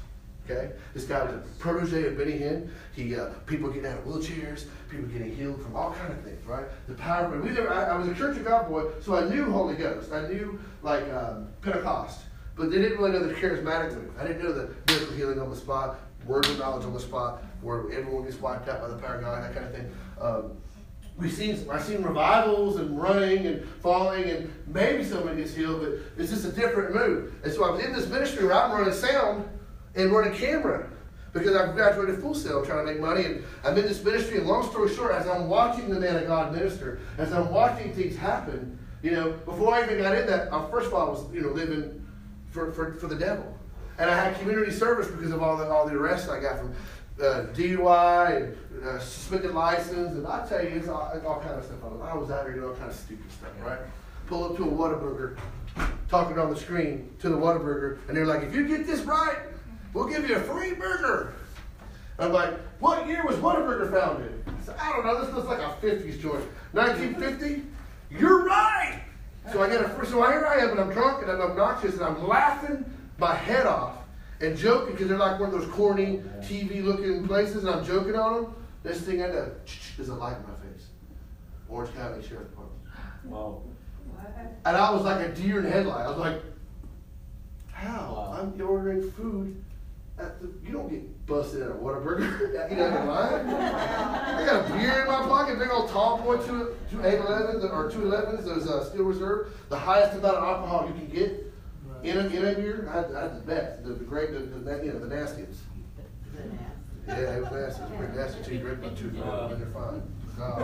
Okay, 0.44 0.72
this 0.92 1.04
guy 1.04 1.22
was 1.22 1.34
a 1.34 1.38
protege 1.60 2.08
of 2.08 2.18
Benny 2.18 2.32
Hinn. 2.32 2.68
He 2.94 3.14
uh, 3.14 3.26
people 3.46 3.68
getting 3.68 3.88
out 3.88 3.98
of 3.98 4.04
wheelchairs, 4.04 4.64
people 4.90 5.06
getting 5.06 5.34
healed 5.36 5.62
from 5.62 5.76
all 5.76 5.92
kind 5.92 6.12
of 6.12 6.20
things. 6.22 6.44
Right, 6.44 6.64
the 6.88 6.94
power. 6.94 7.32
of 7.32 7.44
We 7.44 7.50
never. 7.50 7.72
I, 7.72 7.84
I 7.84 7.96
was 7.96 8.08
a 8.08 8.14
Church 8.14 8.36
of 8.36 8.44
God 8.44 8.68
boy, 8.68 8.86
so 9.00 9.14
I 9.14 9.28
knew 9.28 9.50
Holy 9.52 9.76
Ghost. 9.76 10.12
I 10.12 10.26
knew 10.26 10.58
like 10.82 11.08
um, 11.12 11.48
Pentecost, 11.60 12.22
but 12.56 12.70
they 12.70 12.78
didn't 12.78 12.98
really 12.98 13.12
know 13.12 13.26
the 13.26 13.34
charismatic 13.34 13.94
move. 13.94 14.10
I 14.18 14.26
didn't 14.26 14.42
know 14.42 14.52
the 14.52 14.74
miracle 14.88 15.16
healing 15.16 15.40
on 15.40 15.50
the 15.50 15.56
spot, 15.56 15.98
word 16.26 16.46
of 16.46 16.58
knowledge 16.58 16.84
on 16.84 16.92
the 16.92 17.00
spot, 17.00 17.42
where 17.60 17.90
everyone 17.92 18.24
gets 18.24 18.40
wiped 18.40 18.68
out 18.68 18.80
by 18.80 18.88
the 18.88 18.96
power 18.96 19.16
of 19.16 19.22
God, 19.22 19.42
that 19.42 19.54
kind 19.54 19.66
of 19.66 19.74
thing. 19.74 19.90
Um, 20.20 20.52
We've 21.16 21.32
seen 21.32 21.68
I've 21.70 21.82
seen 21.82 22.02
revivals 22.02 22.76
and 22.76 23.00
running 23.00 23.46
and 23.46 23.64
falling 23.80 24.24
and 24.30 24.52
maybe 24.66 25.04
someone 25.04 25.36
gets 25.36 25.54
healed, 25.54 25.82
but 25.82 25.92
it's 26.16 26.30
just 26.30 26.46
a 26.46 26.52
different 26.52 26.94
move. 26.94 27.34
And 27.44 27.52
so 27.52 27.64
I 27.64 27.70
was 27.70 27.84
in 27.84 27.92
this 27.92 28.08
ministry 28.08 28.46
where 28.46 28.54
I'm 28.54 28.72
running 28.72 28.94
sound 28.94 29.48
and 29.94 30.10
running 30.10 30.34
camera 30.34 30.88
because 31.32 31.54
I've 31.54 31.74
graduated 31.74 32.20
full 32.20 32.34
sail 32.34 32.64
trying 32.64 32.86
to 32.86 32.92
make 32.92 33.00
money 33.00 33.24
and 33.24 33.44
I'm 33.62 33.76
in 33.76 33.84
this 33.84 34.02
ministry 34.02 34.38
and 34.38 34.46
long 34.46 34.68
story 34.68 34.92
short, 34.94 35.12
as 35.12 35.26
I'm 35.26 35.48
watching 35.48 35.90
the 35.90 36.00
man 36.00 36.16
of 36.16 36.26
God 36.26 36.52
minister, 36.52 37.00
as 37.18 37.32
I'm 37.32 37.50
watching 37.50 37.92
things 37.92 38.16
happen, 38.16 38.78
you 39.02 39.10
know, 39.10 39.32
before 39.32 39.74
I 39.74 39.84
even 39.84 39.98
got 39.98 40.16
in 40.16 40.26
that, 40.26 40.52
uh, 40.52 40.66
first 40.68 40.86
of 40.86 40.94
all 40.94 41.08
I 41.08 41.10
was, 41.10 41.32
you 41.32 41.42
know, 41.42 41.50
living 41.50 42.01
for, 42.52 42.70
for, 42.72 42.94
for 42.94 43.06
the 43.08 43.16
devil. 43.16 43.58
And 43.98 44.08
I 44.08 44.16
had 44.16 44.38
community 44.38 44.70
service 44.70 45.08
because 45.08 45.32
of 45.32 45.42
all 45.42 45.56
the 45.56 45.68
all 45.68 45.86
the 45.86 45.94
arrests 45.94 46.28
I 46.28 46.40
got 46.40 46.58
from 46.58 46.74
uh, 47.20 47.46
DUI 47.54 48.36
and 48.36 48.84
uh, 48.84 48.98
suspended 48.98 49.52
license, 49.52 50.16
and 50.16 50.26
I 50.26 50.46
tell 50.46 50.62
you, 50.62 50.70
it's 50.70 50.88
all, 50.88 51.12
all 51.26 51.40
kind 51.40 51.54
of 51.54 51.64
stuff. 51.64 51.78
I 52.02 52.14
was 52.14 52.30
out 52.30 52.44
here 52.46 52.54
doing 52.54 52.68
all 52.68 52.74
kind 52.74 52.90
of 52.90 52.96
stupid 52.96 53.30
stuff, 53.30 53.50
right? 53.60 53.78
Pull 54.26 54.44
up 54.44 54.56
to 54.56 54.64
a 54.64 54.66
Whataburger, 54.66 55.36
talking 56.08 56.38
on 56.38 56.50
the 56.50 56.56
screen 56.56 57.10
to 57.20 57.28
the 57.28 57.36
Whataburger, 57.36 57.98
and 58.08 58.16
they're 58.16 58.26
like, 58.26 58.42
"If 58.42 58.54
you 58.54 58.66
get 58.66 58.86
this 58.86 59.00
right, 59.00 59.38
we'll 59.92 60.08
give 60.08 60.28
you 60.28 60.36
a 60.36 60.40
free 60.40 60.72
burger." 60.72 61.34
I'm 62.18 62.32
like, 62.32 62.58
"What 62.80 63.06
year 63.06 63.24
was 63.26 63.36
Whataburger 63.36 63.90
founded?" 63.92 64.42
I 64.46 64.64
said, 64.64 64.76
"I 64.80 64.92
don't 64.92 65.04
know. 65.04 65.22
This 65.22 65.34
looks 65.34 65.48
like 65.48 65.60
a 65.60 65.76
'50s 65.80 66.20
joint. 66.20 66.44
1950? 66.72 67.62
You're 68.10 68.44
right." 68.44 69.02
So 69.50 69.62
I 69.62 69.68
get 69.68 69.80
a 69.80 70.06
so 70.06 70.22
here 70.30 70.46
I 70.46 70.58
am, 70.58 70.70
and 70.70 70.80
I'm 70.80 70.92
drunk 70.92 71.22
and 71.22 71.30
I'm 71.30 71.40
obnoxious, 71.40 71.94
and 71.94 72.04
I'm 72.04 72.28
laughing 72.28 72.84
my 73.18 73.34
head 73.34 73.66
off 73.66 73.96
and 74.40 74.56
joking 74.56 74.92
because 74.92 75.08
they're 75.08 75.18
like 75.18 75.40
one 75.40 75.52
of 75.52 75.60
those 75.60 75.70
corny 75.70 76.22
TV 76.40 76.82
looking 76.82 77.26
places, 77.26 77.64
and 77.64 77.74
I'm 77.74 77.84
joking 77.84 78.14
on 78.14 78.34
them. 78.34 78.54
Next 78.84 79.00
thing 79.00 79.22
I 79.22 79.28
know, 79.28 79.52
there's 79.96 80.08
a 80.08 80.14
light 80.14 80.36
in 80.36 80.42
my 80.42 80.54
face. 80.58 80.86
Orange 81.68 81.94
County 81.94 82.22
Sheriff 82.26 82.48
Department. 82.50 82.80
Wow. 83.24 83.62
And 84.64 84.76
I 84.76 84.90
was 84.92 85.02
like 85.02 85.26
a 85.26 85.32
deer 85.32 85.58
in 85.58 85.64
headlight. 85.64 86.06
I 86.06 86.08
was 86.10 86.18
like, 86.18 86.42
how? 87.72 88.14
Wow. 88.14 88.38
I'm 88.40 88.60
ordering 88.60 89.10
food 89.12 89.64
the, 90.16 90.52
you 90.64 90.72
don't 90.72 90.88
get 90.90 91.26
busted 91.26 91.62
at 91.62 91.70
a 91.70 91.74
Whataburger. 91.74 92.70
you 92.70 92.76
know, 92.76 92.86
in 92.86 93.06
line. 93.06 93.46
I 93.48 94.44
got 94.46 94.68
a 94.70 94.72
beer 94.74 95.00
in 95.02 95.06
my 95.06 95.22
pocket, 95.26 95.58
big 95.58 95.70
old 95.70 95.88
tall 95.90 96.18
boy, 96.18 96.36
two, 96.38 96.74
two 96.90 96.98
811s 96.98 97.64
or 97.72 97.90
211s, 97.90 98.44
those 98.44 98.68
uh, 98.68 98.84
Steel 98.84 99.04
Reserve, 99.04 99.48
the 99.68 99.78
highest 99.78 100.16
amount 100.18 100.36
of 100.36 100.44
alcohol 100.44 100.86
you 100.88 100.94
can 100.94 101.06
get 101.08 101.52
in 102.02 102.16
a, 102.18 102.26
in 102.26 102.44
a 102.46 102.54
beer. 102.54 102.88
I 102.90 102.96
had, 102.96 103.14
I 103.14 103.22
had 103.22 103.36
the 103.36 103.40
best, 103.40 103.84
the, 103.84 103.90
the 103.94 104.04
great, 104.04 104.32
the, 104.32 104.40
the, 104.40 104.84
you 104.84 104.92
know, 104.92 104.98
the 104.98 105.14
nastiest. 105.14 105.60
Yeah, 107.08 107.14
it 107.14 107.42
was 107.42 107.50
nasty. 107.52 107.82
It 107.82 107.90
was 107.90 107.98
pretty 107.98 108.16
nasty 108.16 108.42
too. 108.44 108.54
You 108.54 108.60
break 108.60 108.80
my 108.80 108.88
tooth, 108.90 109.18
Uh. 109.20 109.48
and 109.50 109.60
they're 109.60 109.68
fine. 109.70 110.02
God. 110.38 110.62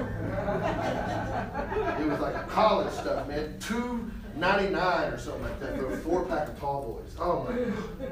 it 2.01 2.07
was 2.09 2.21
like 2.21 2.49
college 2.49 2.93
stuff, 2.95 3.29
man. 3.29 3.59
Two 3.61 4.11
ninety 4.37 4.71
nine 4.73 5.13
or 5.13 5.19
something 5.19 5.43
like 5.43 5.61
that 5.61 5.77
for 5.77 5.93
a 5.93 5.97
four 5.99 6.25
pack 6.25 6.49
of 6.49 6.59
tall 6.59 6.83
boys. 6.85 7.15
Oh 7.21 7.45
my! 7.45 8.07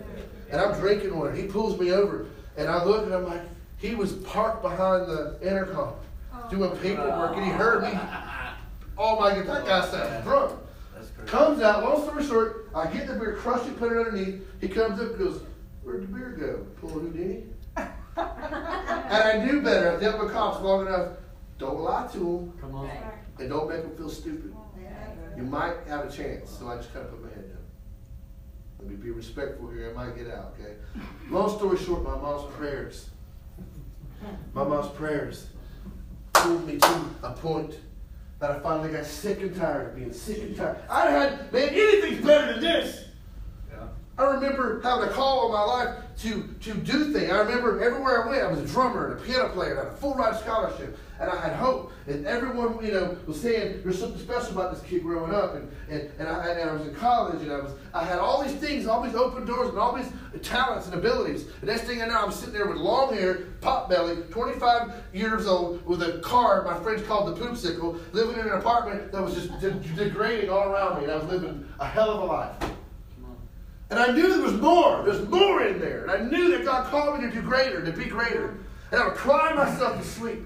And 0.50 0.60
I'm 0.60 0.78
drinking 0.78 1.16
one. 1.16 1.34
He 1.34 1.44
pulls 1.44 1.78
me 1.78 1.92
over, 1.92 2.26
and 2.56 2.68
I 2.68 2.84
look 2.84 3.06
and 3.06 3.14
I'm 3.14 3.24
like, 3.24 3.42
he 3.78 3.94
was 3.94 4.12
parked 4.12 4.62
behind 4.62 5.06
the 5.06 5.38
intercom 5.42 5.94
oh. 6.32 6.48
doing 6.50 6.76
paperwork, 6.78 7.36
and 7.36 7.44
he 7.44 7.50
heard 7.50 7.82
me. 7.82 7.98
Oh 8.98 9.20
my 9.20 9.34
God, 9.34 9.46
that 9.46 9.66
guy 9.66 9.86
sounds 9.86 10.24
drunk. 10.24 10.52
That's 10.94 11.10
crazy. 11.10 11.30
Comes 11.30 11.60
out, 11.60 11.84
long 11.84 12.02
story 12.02 12.24
short, 12.24 12.70
I 12.74 12.86
get 12.86 13.06
the 13.06 13.14
beer, 13.14 13.34
crush 13.34 13.66
it, 13.66 13.78
put 13.78 13.92
it 13.92 13.98
underneath. 13.98 14.40
He 14.60 14.68
comes 14.68 14.98
up 15.00 15.10
and 15.10 15.18
goes, 15.18 15.42
Where'd 15.82 16.02
the 16.02 16.06
beer 16.06 16.30
go? 16.30 16.66
Pull 16.80 16.90
a 16.90 17.00
Houdini? 17.02 17.44
and 17.76 17.88
I 18.16 19.44
knew 19.44 19.60
better. 19.60 19.96
I 19.96 20.00
dealt 20.00 20.20
with 20.20 20.32
cops 20.32 20.62
long 20.62 20.86
enough. 20.86 21.18
Don't 21.58 21.80
lie 21.80 22.08
to 22.12 22.18
them, 22.18 22.52
Come 22.60 22.74
on. 22.74 22.90
and 23.38 23.48
don't 23.48 23.68
make 23.68 23.82
them 23.82 23.96
feel 23.96 24.10
stupid. 24.10 24.54
You 25.36 25.42
might 25.42 25.74
have 25.86 26.06
a 26.06 26.10
chance, 26.10 26.50
so 26.50 26.68
I 26.68 26.76
just 26.76 26.92
kind 26.94 27.04
of 27.04 27.10
put 27.12 27.22
my 27.22 27.28
head. 28.86 28.90
Let 28.90 28.98
me 28.98 29.04
be 29.04 29.10
respectful 29.10 29.68
here. 29.68 29.90
I 29.90 30.06
might 30.06 30.16
get 30.16 30.30
out, 30.32 30.54
okay? 30.58 30.74
Long 31.30 31.56
story 31.56 31.78
short, 31.78 32.02
my 32.02 32.16
mom's 32.16 32.52
prayers. 32.54 33.10
My 34.54 34.64
mom's 34.64 34.90
prayers 34.92 35.48
pulled 36.32 36.66
me 36.66 36.78
to 36.78 37.00
a 37.22 37.32
point 37.32 37.78
that 38.38 38.50
I 38.50 38.58
finally 38.60 38.92
got 38.92 39.06
sick 39.06 39.40
and 39.40 39.54
tired 39.56 39.88
of 39.88 39.96
being 39.96 40.12
sick 40.12 40.42
and 40.42 40.56
tired. 40.56 40.78
I 40.90 41.10
had, 41.10 41.52
man, 41.52 41.68
anything's 41.70 42.24
better 42.24 42.52
than 42.52 42.62
this. 42.62 43.04
Yeah. 43.70 43.86
I 44.18 44.34
remember 44.34 44.80
having 44.82 45.08
a 45.08 45.12
call 45.12 45.46
in 45.46 45.52
my 45.52 45.62
life 45.62 45.94
to, 46.18 46.42
to 46.60 46.74
do 46.74 47.12
things. 47.12 47.30
I 47.30 47.38
remember 47.38 47.82
everywhere 47.82 48.24
I 48.24 48.30
went, 48.30 48.42
I 48.42 48.50
was 48.50 48.60
a 48.60 48.66
drummer 48.66 49.12
and 49.12 49.20
a 49.20 49.24
piano 49.24 49.48
player, 49.50 49.72
and 49.72 49.80
I 49.80 49.84
had 49.84 49.92
a 49.92 49.96
full 49.96 50.14
ride 50.14 50.38
scholarship, 50.38 50.98
and 51.18 51.30
I 51.30 51.40
had 51.40 51.54
hope. 51.54 51.92
And 52.06 52.26
everyone, 52.26 52.84
you 52.84 52.92
know, 52.92 53.16
was 53.26 53.40
saying 53.40 53.80
there's 53.82 53.98
something 53.98 54.20
special 54.20 54.52
about 54.52 54.74
this 54.74 54.82
kid 54.82 55.02
growing 55.02 55.34
up. 55.34 55.54
And, 55.54 55.70
and, 55.90 56.10
and, 56.18 56.28
I, 56.28 56.48
and 56.48 56.70
I 56.70 56.72
was 56.72 56.86
in 56.86 56.94
college, 56.94 57.42
and 57.42 57.52
I 57.52 57.60
was 57.60 57.72
I 57.94 58.04
had 58.04 58.18
all 58.18 58.42
these 58.42 58.54
things, 58.54 58.86
all 58.86 59.02
these 59.02 59.14
open 59.14 59.46
doors, 59.46 59.70
and 59.70 59.78
all 59.78 59.96
these 59.96 60.10
talents 60.42 60.86
and 60.86 60.94
abilities. 60.94 61.46
The 61.60 61.66
next 61.66 61.82
thing 61.82 62.02
I 62.02 62.06
know, 62.06 62.24
I'm 62.24 62.32
sitting 62.32 62.52
there 62.52 62.66
with 62.66 62.76
long 62.76 63.14
hair, 63.14 63.46
pot 63.60 63.88
belly, 63.88 64.22
25 64.30 64.92
years 65.12 65.46
old, 65.46 65.84
with 65.86 66.02
a 66.02 66.18
car 66.18 66.62
my 66.64 66.78
friends 66.80 67.02
called 67.06 67.34
the 67.34 67.40
poopsicle, 67.40 67.98
living 68.12 68.38
in 68.38 68.46
an 68.46 68.58
apartment 68.58 69.12
that 69.12 69.22
was 69.22 69.34
just 69.34 69.58
de- 69.60 69.70
degrading 69.70 70.50
all 70.50 70.68
around 70.68 70.98
me, 70.98 71.04
and 71.04 71.12
I 71.12 71.16
was 71.16 71.24
living 71.24 71.66
a 71.78 71.86
hell 71.86 72.10
of 72.10 72.22
a 72.22 72.24
life. 72.24 72.54
And 73.88 74.00
I 74.00 74.12
knew 74.12 74.28
there 74.28 74.42
was 74.42 74.60
more. 74.60 75.04
There's 75.04 75.26
more 75.28 75.62
in 75.62 75.78
there. 75.78 76.02
And 76.02 76.10
I 76.10 76.18
knew 76.28 76.50
that 76.56 76.64
God 76.64 76.86
called 76.86 77.20
me 77.20 77.28
to 77.28 77.32
do 77.32 77.40
greater, 77.40 77.84
to 77.84 77.92
be 77.92 78.06
greater. 78.06 78.58
And 78.90 79.00
I 79.00 79.06
would 79.06 79.16
cry 79.16 79.54
myself 79.54 79.98
to 79.98 80.04
sleep. 80.04 80.42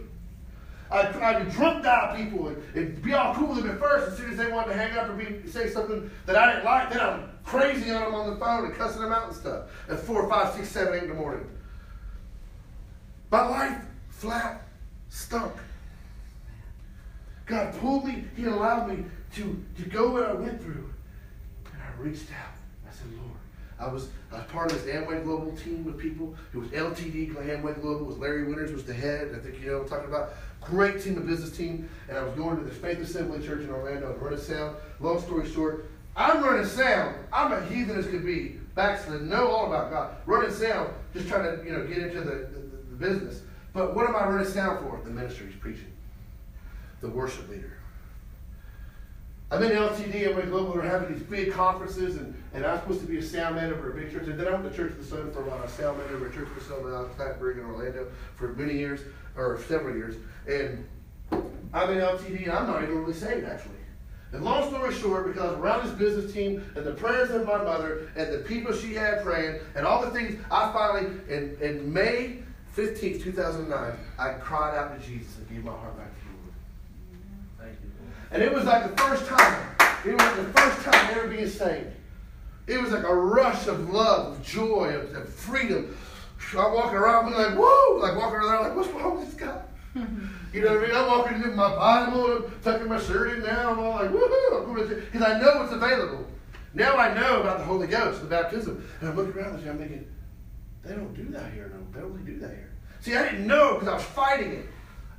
I'd, 0.90 1.14
I'd 1.16 1.46
be 1.46 1.52
drunk 1.52 1.84
dial 1.84 2.16
people 2.16 2.48
and, 2.48 2.62
and 2.74 3.02
be 3.02 3.12
all 3.14 3.34
cool 3.34 3.48
with 3.48 3.58
them 3.62 3.70
at 3.70 3.78
first. 3.78 4.12
As 4.12 4.18
soon 4.18 4.30
as 4.30 4.36
they 4.36 4.50
wanted 4.50 4.72
to 4.72 4.78
hang 4.78 4.96
up 4.96 5.08
or 5.08 5.14
be, 5.14 5.48
say 5.48 5.68
something 5.68 6.10
that 6.26 6.36
I 6.36 6.52
didn't 6.52 6.64
like, 6.64 6.90
then 6.90 7.00
I'm 7.00 7.30
crazy 7.44 7.90
on 7.90 8.02
them 8.02 8.14
on 8.14 8.30
the 8.30 8.36
phone 8.36 8.64
and 8.64 8.74
cussing 8.74 9.02
them 9.02 9.12
out 9.12 9.28
and 9.28 9.36
stuff 9.36 9.68
at 9.88 10.00
4, 10.00 10.28
5, 10.28 10.54
6, 10.54 10.68
7, 10.68 10.94
8 10.94 11.02
in 11.02 11.08
the 11.08 11.14
morning. 11.14 11.46
My 13.30 13.46
life 13.46 13.82
flat 14.08 14.62
stunk. 15.08 15.54
God 17.46 17.74
pulled 17.78 18.04
me, 18.04 18.24
He 18.36 18.46
allowed 18.46 18.88
me 18.88 19.04
to, 19.36 19.64
to 19.76 19.88
go 19.88 20.10
what 20.10 20.24
I 20.24 20.32
went 20.32 20.60
through. 20.62 20.92
And 21.72 21.82
I 21.82 22.02
reached 22.02 22.30
out. 22.30 22.54
I 22.88 22.92
said, 22.92 23.06
Lord, 23.16 23.38
I 23.80 23.88
was, 23.88 24.08
part 24.48 24.70
of 24.70 24.84
this 24.84 24.94
Amway 24.94 25.24
Global 25.24 25.56
team 25.56 25.86
of 25.88 25.96
people. 25.96 26.34
It 26.52 26.58
was 26.58 26.68
LTD, 26.68 27.34
Amway 27.34 27.80
Global, 27.80 28.04
was 28.04 28.18
Larry 28.18 28.44
Winters 28.44 28.72
was 28.72 28.84
the 28.84 28.92
head. 28.92 29.34
I 29.34 29.38
think 29.38 29.60
you 29.60 29.70
know 29.70 29.80
I'm 29.80 29.88
talking 29.88 30.08
about. 30.08 30.34
Great 30.60 31.02
team, 31.02 31.16
a 31.16 31.22
business 31.22 31.56
team. 31.56 31.88
And 32.08 32.18
I 32.18 32.22
was 32.22 32.34
going 32.34 32.58
to 32.58 32.62
the 32.62 32.70
Faith 32.70 33.00
Assembly 33.00 33.44
Church 33.44 33.62
in 33.62 33.70
Orlando 33.70 34.12
and 34.12 34.20
running 34.20 34.38
sound. 34.38 34.76
Long 35.00 35.20
story 35.22 35.48
short, 35.48 35.86
I'm 36.14 36.44
running 36.44 36.66
sound. 36.66 37.16
I'm 37.32 37.52
a 37.52 37.64
heathen 37.66 37.98
as 37.98 38.06
could 38.06 38.26
be. 38.26 38.58
Backslid, 38.74 39.22
know 39.22 39.48
all 39.48 39.66
about 39.66 39.90
God. 39.90 40.16
Running 40.26 40.52
sound, 40.52 40.92
just 41.14 41.28
trying 41.28 41.44
to, 41.44 41.64
you 41.64 41.72
know, 41.72 41.86
get 41.86 41.98
into 41.98 42.20
the, 42.20 42.48
the, 42.52 42.60
the 42.90 42.96
business. 42.96 43.40
But 43.72 43.94
what 43.94 44.06
am 44.06 44.14
I 44.14 44.28
running 44.28 44.46
sound 44.46 44.80
for? 44.80 45.00
The 45.02 45.10
ministry's 45.10 45.54
preaching. 45.56 45.92
The 47.00 47.08
worship 47.08 47.48
leader. 47.48 47.79
I'm 49.52 49.62
in 49.64 49.72
LTD 49.72 50.38
and 50.38 50.50
Global. 50.50 50.74
We're 50.74 50.82
having 50.82 51.12
these 51.12 51.24
big 51.24 51.52
conferences, 51.52 52.16
and, 52.16 52.40
and 52.54 52.64
I'm 52.64 52.78
supposed 52.80 53.00
to 53.00 53.06
be 53.06 53.18
a 53.18 53.22
sound 53.22 53.56
man 53.56 53.72
over 53.72 53.90
a 53.90 53.94
big 53.94 54.12
church. 54.12 54.28
And 54.28 54.38
then 54.38 54.46
I 54.46 54.52
went 54.52 54.70
to 54.70 54.76
Church 54.76 54.92
of 54.92 54.98
the 54.98 55.04
Sun 55.04 55.32
for 55.32 55.40
a 55.40 55.42
while. 55.42 55.60
Was 55.60 55.72
sound 55.72 55.98
man 55.98 56.06
over 56.14 56.28
a 56.28 56.32
Church 56.32 56.48
of 56.48 56.54
the 56.54 56.60
Sun 56.60 56.78
out 56.86 57.06
of 57.06 57.16
Plattsburgh 57.16 57.58
in 57.58 57.64
Orlando 57.64 58.06
for 58.36 58.52
many 58.54 58.74
years, 58.74 59.00
or 59.36 59.60
several 59.66 59.96
years. 59.96 60.14
And 60.48 60.86
I'm 61.72 61.90
in 61.90 61.98
LTD, 61.98 62.44
and 62.44 62.52
I'm 62.52 62.68
not 62.68 62.82
even 62.84 62.98
really 62.98 63.12
saved, 63.12 63.44
actually. 63.44 63.74
And 64.32 64.44
long 64.44 64.68
story 64.68 64.94
short, 64.94 65.26
because 65.26 65.56
around 65.56 65.84
this 65.84 65.94
business 65.94 66.32
team 66.32 66.64
and 66.76 66.86
the 66.86 66.92
prayers 66.92 67.30
of 67.30 67.44
my 67.44 67.58
mother 67.58 68.08
and 68.14 68.32
the 68.32 68.38
people 68.38 68.72
she 68.72 68.94
had 68.94 69.24
praying 69.24 69.58
and 69.74 69.84
all 69.84 70.04
the 70.04 70.12
things, 70.12 70.40
I 70.50 70.72
finally, 70.72 71.12
in, 71.28 71.56
in 71.60 71.92
May 71.92 72.38
15th, 72.76 73.22
2009, 73.24 73.92
I 74.18 74.32
cried 74.34 74.76
out 74.76 75.00
to 75.00 75.04
Jesus 75.04 75.36
and 75.38 75.48
gave 75.48 75.64
my 75.64 75.72
heart 75.72 75.96
back 75.98 76.12
to 76.16 76.26
you, 76.26 76.32
Lord. 76.44 76.54
Thank 77.58 77.78
you, 77.82 77.90
Lord. 77.98 78.14
And 78.30 78.42
it 78.42 78.52
was 78.52 78.64
like 78.64 78.90
the 78.90 79.02
first 79.02 79.26
time. 79.26 79.66
It 80.04 80.12
was 80.12 80.22
like 80.22 80.36
the 80.36 80.60
first 80.60 80.82
time 80.84 81.16
ever 81.16 81.28
being 81.28 81.48
saved. 81.48 81.88
It 82.66 82.80
was 82.80 82.92
like 82.92 83.04
a 83.04 83.14
rush 83.14 83.66
of 83.66 83.90
love, 83.90 84.32
of 84.32 84.44
joy, 84.44 84.94
of, 84.94 85.14
of 85.14 85.28
freedom. 85.28 85.96
I'm 86.52 86.72
walking 86.72 86.96
around 86.96 87.26
being 87.26 87.36
like, 87.36 87.56
whoa, 87.56 87.96
like 87.96 88.16
walking 88.16 88.36
around 88.36 88.64
like, 88.64 88.76
what's 88.76 88.88
wrong 88.90 89.18
with 89.18 89.26
this 89.26 89.34
guy? 89.34 89.60
You 90.52 90.62
know 90.62 90.74
what 90.74 90.82
I 90.82 90.86
mean? 90.88 90.96
I'm 90.96 91.06
walking 91.06 91.36
into 91.36 91.48
my 91.50 91.76
Bible, 91.76 92.26
I'm 92.26 92.60
tucking 92.60 92.88
my 92.88 93.00
shirt 93.00 93.36
in 93.36 93.44
now. 93.44 93.70
I'm 93.70 93.78
all 93.78 93.90
like, 93.90 94.10
woohoo, 94.10 94.62
I'm 94.62 94.74
going 94.74 94.88
to 94.88 94.96
because 94.96 95.22
I 95.22 95.38
know 95.38 95.62
it's 95.62 95.72
available. 95.72 96.26
Now 96.74 96.96
I 96.96 97.14
know 97.14 97.40
about 97.40 97.58
the 97.58 97.64
Holy 97.64 97.86
Ghost, 97.86 98.20
the 98.20 98.26
baptism. 98.26 98.84
And 99.00 99.10
I'm 99.10 99.16
looking 99.16 99.40
around 99.40 99.60
and 99.60 99.70
I'm 99.70 99.78
thinking, 99.78 100.08
they 100.82 100.90
don't 100.90 101.14
do 101.14 101.24
that 101.28 101.52
here. 101.52 101.72
No, 101.72 101.86
they 101.92 102.00
don't 102.00 102.12
really 102.12 102.32
do 102.32 102.40
that 102.40 102.50
here. 102.50 102.72
See, 103.00 103.14
I 103.14 103.30
didn't 103.30 103.46
know 103.46 103.74
because 103.74 103.88
I 103.88 103.94
was 103.94 104.02
fighting 104.02 104.52
it. 104.52 104.66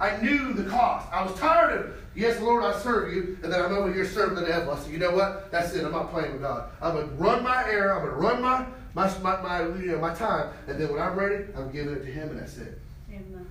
I 0.02 0.20
knew 0.20 0.54
the 0.54 0.64
cost. 0.64 1.08
I 1.14 1.24
was 1.24 1.38
tired 1.40 1.80
of, 1.80 1.96
yes, 2.16 2.42
Lord, 2.42 2.64
I 2.64 2.76
serve 2.80 3.14
you, 3.14 3.38
and 3.44 3.54
then 3.54 3.64
I'm 3.64 3.72
over 3.72 3.94
here 3.94 4.04
serving 4.04 4.34
the 4.34 4.48
devil. 4.48 4.74
I 4.74 4.80
said, 4.80 4.92
you 4.92 4.98
know 4.98 5.12
what? 5.12 5.52
That's 5.52 5.76
it. 5.76 5.86
I'm 5.86 5.92
not 5.92 6.12
playing 6.12 6.32
with 6.34 6.42
God. 6.42 6.72
I'm 6.82 6.96
going 6.96 7.08
to 7.08 7.14
run 7.14 7.44
my 7.44 7.64
air. 7.66 7.94
I'm 7.94 8.04
going 8.04 8.16
to 8.16 8.20
run 8.20 8.42
my, 8.42 8.66
my, 8.96 9.16
my, 9.20 9.40
my, 9.42 9.62
you 9.80 9.92
know, 9.92 10.00
my 10.00 10.16
time, 10.16 10.52
and 10.68 10.82
then 10.82 10.92
when 10.92 11.00
I'm 11.00 11.16
ready, 11.16 11.46
I'm 11.56 11.72
giving 11.72 11.94
it 11.94 12.00
to 12.00 12.12
Him, 12.12 12.30
and 12.30 12.40
that's 12.40 12.58
it. 12.58 12.82
And 13.12 13.46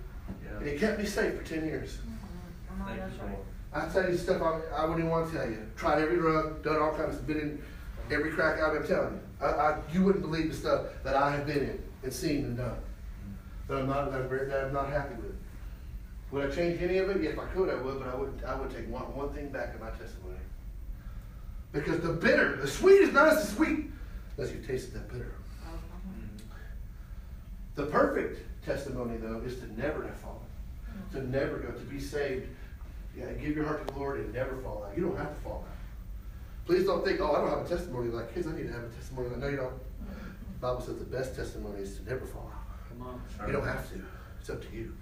Yeah. 0.45 0.73
He 0.73 0.77
kept 0.77 0.99
me 0.99 1.07
safe 1.07 1.37
for 1.37 1.45
10 1.45 1.65
years. 1.65 1.99
Thank 2.85 2.99
you, 2.99 3.19
Lord. 3.23 3.37
I 3.73 3.89
tell 3.89 4.11
you 4.11 4.19
stuff 4.19 4.43
I, 4.43 4.61
I 4.75 4.81
wouldn't 4.83 4.99
even 4.99 5.11
want 5.11 5.31
to 5.31 5.39
tell 5.39 5.49
you. 5.49 5.65
Tried 5.77 6.03
every 6.03 6.17
drug, 6.17 6.65
done 6.65 6.83
all 6.83 6.93
kinds 6.97 7.15
of, 7.15 7.27
been 7.29 7.39
in 7.39 7.63
every 8.11 8.33
crack 8.33 8.61
I've 8.61 8.73
been 8.73 8.89
telling 8.89 9.15
you. 9.15 9.21
I, 9.41 9.47
I, 9.47 9.79
you 9.93 10.03
wouldn't 10.03 10.25
believe 10.25 10.51
the 10.51 10.57
stuff 10.57 10.87
that 11.05 11.15
I 11.15 11.31
have 11.31 11.47
been 11.47 11.59
in 11.59 11.83
and 12.03 12.13
seen 12.13 12.45
and 12.45 12.57
done. 12.57 12.71
Mm. 12.71 13.69
That 13.69 13.77
I'm 13.79 13.87
not, 13.87 14.11
that 14.11 14.21
I'm, 14.23 14.49
that 14.49 14.65
I'm 14.65 14.73
not 14.73 14.89
happy 14.89 15.15
with. 15.15 15.40
Would 16.31 16.51
I 16.51 16.55
change 16.55 16.81
any 16.81 16.99
of 16.99 17.11
it? 17.11 17.25
If 17.25 17.39
I 17.39 17.45
could, 17.47 17.69
I 17.69 17.75
would, 17.75 17.99
but 17.99 18.09
I 18.09 18.15
wouldn't. 18.15 18.45
I 18.45 18.55
would 18.55 18.71
take 18.71 18.89
one, 18.89 19.03
one 19.17 19.33
thing 19.33 19.49
back 19.49 19.75
in 19.75 19.81
my 19.81 19.91
testimony. 19.91 20.39
Because 21.73 22.01
the 22.01 22.13
bitter, 22.13 22.57
the 22.57 22.69
sweet 22.69 23.01
is 23.03 23.13
not 23.13 23.29
as 23.29 23.49
sweet 23.51 23.91
unless 24.37 24.53
you 24.53 24.61
tasted 24.61 24.95
that 24.95 25.09
bitter. 25.09 25.33
Mm-hmm. 25.65 26.45
The 27.75 27.87
perfect 27.87 28.65
testimony, 28.65 29.17
though, 29.19 29.41
is 29.41 29.59
to 29.61 29.81
never 29.81 30.05
have 30.05 30.17
fallen, 30.17 30.39
to 31.13 31.19
mm-hmm. 31.19 31.31
never 31.31 31.59
go, 31.59 31.71
to 31.71 31.85
be 31.85 32.01
saved. 32.01 32.49
Yeah, 33.17 33.33
give 33.33 33.57
your 33.57 33.65
heart 33.65 33.87
to 33.87 33.93
the 33.93 33.99
Lord 33.99 34.21
and 34.21 34.33
never 34.33 34.57
fall 34.59 34.87
out. 34.89 34.97
You 34.97 35.05
don't 35.05 35.17
have 35.17 35.35
to 35.35 35.41
fall 35.41 35.65
out. 35.69 35.77
Please 36.65 36.87
don't 36.87 37.05
think, 37.05 37.21
oh, 37.21 37.33
I 37.33 37.41
don't 37.41 37.51
have 37.51 37.67
a 37.67 37.69
testimony 37.69 38.09
like 38.11 38.33
kids. 38.33 38.47
I 38.47 38.57
need 38.57 38.69
to 38.69 38.73
have 38.73 38.85
a 38.85 38.89
testimony. 38.89 39.31
Like, 39.31 39.39
no, 39.39 39.49
you 39.49 39.57
don't. 39.57 39.73
The 39.73 40.67
Bible 40.67 40.81
says 40.81 40.99
the 40.99 41.05
best 41.05 41.35
testimony 41.35 41.83
is 41.83 41.97
to 41.99 42.05
never 42.05 42.25
fall 42.27 42.53
out. 42.55 42.89
Come 42.89 43.07
on. 43.07 43.49
You 43.49 43.53
don't 43.53 43.67
have 43.67 43.91
to. 43.91 44.01
It's 44.41 44.51
up 44.51 44.63
to 44.63 44.77
you. 44.77 44.93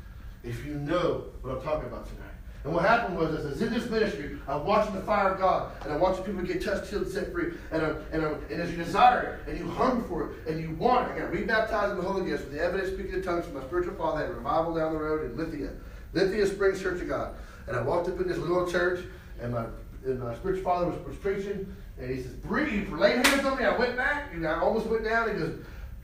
If 0.42 0.64
you 0.64 0.74
know 0.74 1.24
what 1.42 1.56
I'm 1.56 1.62
talking 1.62 1.88
about 1.88 2.06
tonight. 2.06 2.28
And 2.64 2.74
what 2.74 2.84
happened 2.84 3.16
was, 3.16 3.34
as 3.34 3.46
I 3.46 3.48
was 3.50 3.62
in 3.62 3.72
this 3.72 3.88
ministry, 3.88 4.36
I'm 4.48 4.64
watching 4.64 4.94
the 4.94 5.00
fire 5.02 5.32
of 5.32 5.38
God, 5.38 5.72
and 5.82 5.92
I'm 5.92 6.00
watching 6.00 6.24
people 6.24 6.42
get 6.42 6.62
touched, 6.62 6.90
healed, 6.90 7.08
set 7.08 7.32
free, 7.32 7.52
and 7.70 7.82
I'm, 7.82 7.96
and, 8.12 8.24
I'm, 8.24 8.34
and 8.50 8.60
as 8.60 8.70
you 8.70 8.76
desire 8.76 9.40
it, 9.46 9.50
and 9.50 9.58
you 9.58 9.70
hunger 9.70 10.04
for 10.08 10.30
it, 10.30 10.48
and 10.48 10.60
you 10.60 10.72
want 10.72 11.08
it, 11.08 11.14
I 11.14 11.18
got 11.20 11.30
rebaptized 11.30 11.92
in 11.92 11.98
the 11.98 12.02
Holy 12.02 12.28
Ghost 12.28 12.44
with 12.44 12.52
the 12.52 12.60
evidence 12.60 12.92
speaking 12.92 13.14
in 13.14 13.22
tongues 13.22 13.44
from 13.44 13.54
my 13.54 13.62
spiritual 13.62 13.94
father. 13.94 14.18
I 14.18 14.20
had 14.22 14.30
a 14.30 14.34
revival 14.34 14.74
down 14.74 14.92
the 14.92 14.98
road 14.98 15.30
in 15.30 15.36
Lithia, 15.36 15.70
Lithia 16.12 16.46
Springs 16.46 16.82
Church 16.82 17.00
of 17.00 17.08
God. 17.08 17.34
And 17.68 17.76
I 17.76 17.82
walked 17.82 18.08
up 18.08 18.20
in 18.20 18.26
this 18.26 18.38
little 18.38 18.70
church, 18.70 19.04
and 19.40 19.52
my, 19.52 19.66
and 20.04 20.20
my 20.20 20.34
spiritual 20.34 20.64
father 20.64 20.86
was, 20.86 21.06
was 21.06 21.16
preaching, 21.16 21.74
and 22.00 22.10
he 22.10 22.22
says, 22.22 22.32
Breathe, 22.32 22.90
lay 22.90 23.16
hands 23.16 23.44
on 23.44 23.58
me. 23.58 23.64
I 23.64 23.76
went 23.76 23.96
back, 23.96 24.32
and 24.32 24.46
I 24.46 24.60
almost 24.60 24.86
went 24.86 25.04
down. 25.04 25.28
And 25.28 25.38
he 25.38 25.46
goes, 25.46 25.58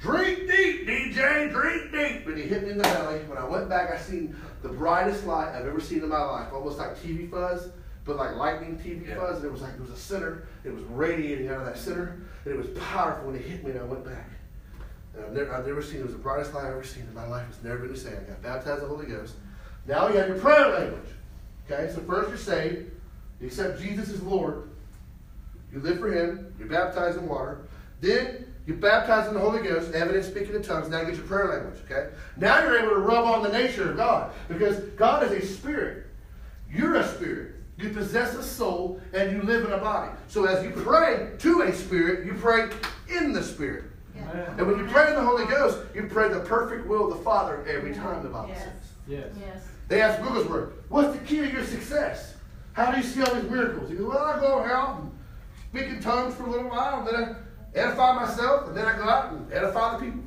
Drink 0.04 0.40
deep, 0.50 0.86
DJ, 0.86 1.50
drink 1.50 1.90
deep. 1.90 2.26
And 2.26 2.36
he 2.36 2.42
hit 2.42 2.62
me 2.62 2.72
in 2.72 2.76
the 2.76 2.82
belly. 2.84 3.20
When 3.20 3.38
I 3.38 3.44
went 3.46 3.70
back, 3.70 3.90
I 3.90 3.96
seen 3.96 4.36
the 4.62 4.68
brightest 4.68 5.24
light 5.26 5.48
I've 5.54 5.64
ever 5.66 5.80
seen 5.80 6.02
in 6.02 6.10
my 6.10 6.22
life, 6.22 6.52
almost 6.52 6.76
like 6.76 6.94
TV 7.02 7.30
fuzz, 7.30 7.70
but 8.04 8.16
like 8.16 8.36
lightning 8.36 8.76
TV 8.78 9.08
Yeah. 9.08 9.14
fuzz. 9.16 9.36
And 9.38 9.46
it 9.46 9.50
was 9.52 9.62
like 9.62 9.72
it 9.72 9.80
was 9.80 9.88
a 9.88 9.96
center. 9.96 10.46
It 10.62 10.74
was 10.74 10.82
radiating 10.84 11.48
out 11.48 11.60
of 11.60 11.64
that 11.64 11.78
center, 11.78 12.18
and 12.44 12.54
it 12.54 12.56
was 12.58 12.66
powerful 12.78 13.28
when 13.28 13.36
it 13.36 13.46
hit 13.46 13.64
me. 13.64 13.70
And 13.70 13.80
I 13.80 13.84
went 13.84 14.04
back. 14.04 14.28
And 15.16 15.24
I've 15.24 15.32
never, 15.32 15.54
I've 15.54 15.66
never 15.66 15.80
seen 15.80 16.00
it 16.00 16.04
was 16.04 16.12
the 16.12 16.18
brightest 16.18 16.52
light 16.52 16.64
I've 16.66 16.72
ever 16.72 16.84
seen 16.84 17.04
in 17.04 17.14
my 17.14 17.26
life. 17.26 17.46
It's 17.48 17.64
never 17.64 17.78
been 17.78 17.92
the 17.92 17.98
same. 17.98 18.12
I 18.14 18.28
got 18.30 18.42
baptized 18.42 18.82
in 18.82 18.88
the 18.88 18.94
Holy 18.94 19.06
Ghost. 19.06 19.36
Now 19.86 20.08
you 20.08 20.18
have 20.18 20.28
your 20.28 20.38
prayer 20.38 20.68
language. 20.80 21.08
Okay, 21.70 21.90
so 21.94 22.02
first 22.02 22.28
you're 22.28 22.36
saved. 22.36 22.90
You 23.40 23.46
accept 23.46 23.80
Jesus 23.80 24.10
as 24.10 24.22
Lord. 24.22 24.68
You 25.72 25.80
live 25.80 25.98
for 25.98 26.12
Him. 26.12 26.52
You're 26.58 26.68
baptized 26.68 27.16
in 27.16 27.26
water. 27.26 27.60
Then 28.02 28.43
you 28.66 28.74
baptize 28.74 29.28
in 29.28 29.34
the 29.34 29.40
Holy 29.40 29.62
Ghost, 29.62 29.92
evidence 29.92 30.26
speaking 30.26 30.54
in 30.54 30.62
tongues. 30.62 30.88
Now 30.88 31.00
you 31.00 31.06
get 31.06 31.16
your 31.16 31.26
prayer 31.26 31.48
language. 31.48 31.80
Okay. 31.84 32.14
Now 32.36 32.62
you're 32.62 32.78
able 32.78 32.90
to 32.90 33.00
rub 33.00 33.24
on 33.24 33.42
the 33.42 33.50
nature 33.50 33.90
of 33.90 33.96
God 33.96 34.32
because 34.48 34.78
God 34.96 35.22
is 35.24 35.32
a 35.32 35.46
spirit. 35.46 36.06
You're 36.70 36.96
a 36.96 37.06
spirit. 37.06 37.56
You 37.76 37.90
possess 37.90 38.34
a 38.34 38.42
soul 38.42 39.00
and 39.12 39.32
you 39.32 39.42
live 39.42 39.64
in 39.64 39.72
a 39.72 39.78
body. 39.78 40.12
So 40.28 40.44
as 40.44 40.64
you 40.64 40.70
pray 40.70 41.30
to 41.38 41.62
a 41.62 41.72
spirit, 41.72 42.24
you 42.24 42.34
pray 42.34 42.70
in 43.10 43.32
the 43.32 43.42
spirit. 43.42 43.84
And 44.16 44.66
when 44.66 44.78
you 44.78 44.86
pray 44.86 45.08
in 45.08 45.14
the 45.16 45.24
Holy 45.24 45.44
Ghost, 45.46 45.78
you 45.94 46.06
pray 46.06 46.28
the 46.28 46.40
perfect 46.40 46.86
will 46.86 47.10
of 47.10 47.18
the 47.18 47.22
Father 47.24 47.64
every 47.66 47.92
time. 47.94 48.22
The 48.22 48.28
Bible 48.30 48.48
Yes. 48.48 48.62
says. 48.62 48.72
Yes. 49.06 49.26
Yes. 49.38 49.62
They 49.88 50.00
asked 50.00 50.22
Wigglesworth, 50.22 50.72
what's 50.88 51.12
the 51.18 51.24
key 51.24 51.38
to 51.40 51.50
your 51.52 51.64
success? 51.64 52.34
How 52.72 52.90
do 52.90 52.96
you 52.96 53.02
see 53.02 53.22
all 53.22 53.34
these 53.34 53.50
miracles? 53.50 53.90
He 53.90 53.96
goes, 53.96 54.06
well, 54.06 54.18
I 54.24 54.40
go 54.40 54.60
out 54.64 55.00
and 55.00 55.10
speak 55.70 55.88
in 55.88 56.00
tongues 56.00 56.34
for 56.34 56.44
a 56.44 56.50
little 56.50 56.70
while, 56.70 57.00
and 57.00 57.08
then 57.08 57.14
I 57.24 57.34
edify 57.74 58.14
myself, 58.14 58.68
and 58.68 58.76
then 58.76 58.86
I 58.86 58.96
go 58.96 59.04
out 59.04 59.32
and 59.32 59.52
edify 59.52 59.96
the 59.96 60.04
people. 60.04 60.20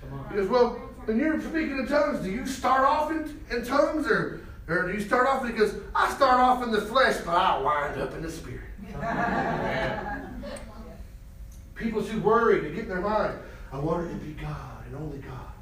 Come 0.00 0.18
on. 0.18 0.28
He 0.30 0.36
goes, 0.36 0.48
well, 0.48 0.70
when 1.04 1.18
you're 1.18 1.40
speaking 1.40 1.78
in 1.78 1.86
tongues, 1.86 2.20
do 2.20 2.30
you 2.30 2.46
start 2.46 2.82
off 2.82 3.10
in, 3.10 3.40
in 3.50 3.64
tongues, 3.64 4.06
or, 4.06 4.40
or 4.68 4.86
do 4.86 4.92
you 4.92 5.00
start 5.00 5.26
off, 5.26 5.42
and 5.42 5.52
he 5.52 5.58
goes, 5.58 5.74
I 5.94 6.12
start 6.14 6.40
off 6.40 6.62
in 6.62 6.70
the 6.70 6.80
flesh, 6.80 7.16
but 7.24 7.34
I 7.34 7.60
wind 7.60 8.00
up 8.00 8.14
in 8.14 8.22
the 8.22 8.30
spirit. 8.30 8.60
People 11.74 12.04
too 12.04 12.20
worried 12.20 12.62
to 12.62 12.70
get 12.70 12.84
in 12.84 12.88
their 12.88 13.00
mind. 13.00 13.38
I 13.72 13.78
want 13.78 14.06
it 14.06 14.10
to 14.10 14.16
be 14.16 14.32
God 14.32 14.86
and 14.86 14.96
only 14.96 15.18
God. 15.18 15.52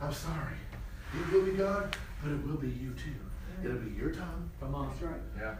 I'm 0.00 0.12
sorry. 0.12 0.54
It 1.14 1.32
will 1.32 1.44
be 1.44 1.52
God, 1.52 1.96
but 2.22 2.32
it 2.32 2.46
will 2.46 2.56
be 2.56 2.68
you 2.68 2.92
too. 2.94 3.14
It'll 3.64 3.78
be 3.78 3.96
your 3.96 4.10
tongue. 4.10 4.50
Come 4.60 4.74
on. 4.74 4.88
That's 4.88 5.02
right. 5.02 5.20
Yeah. 5.38 5.54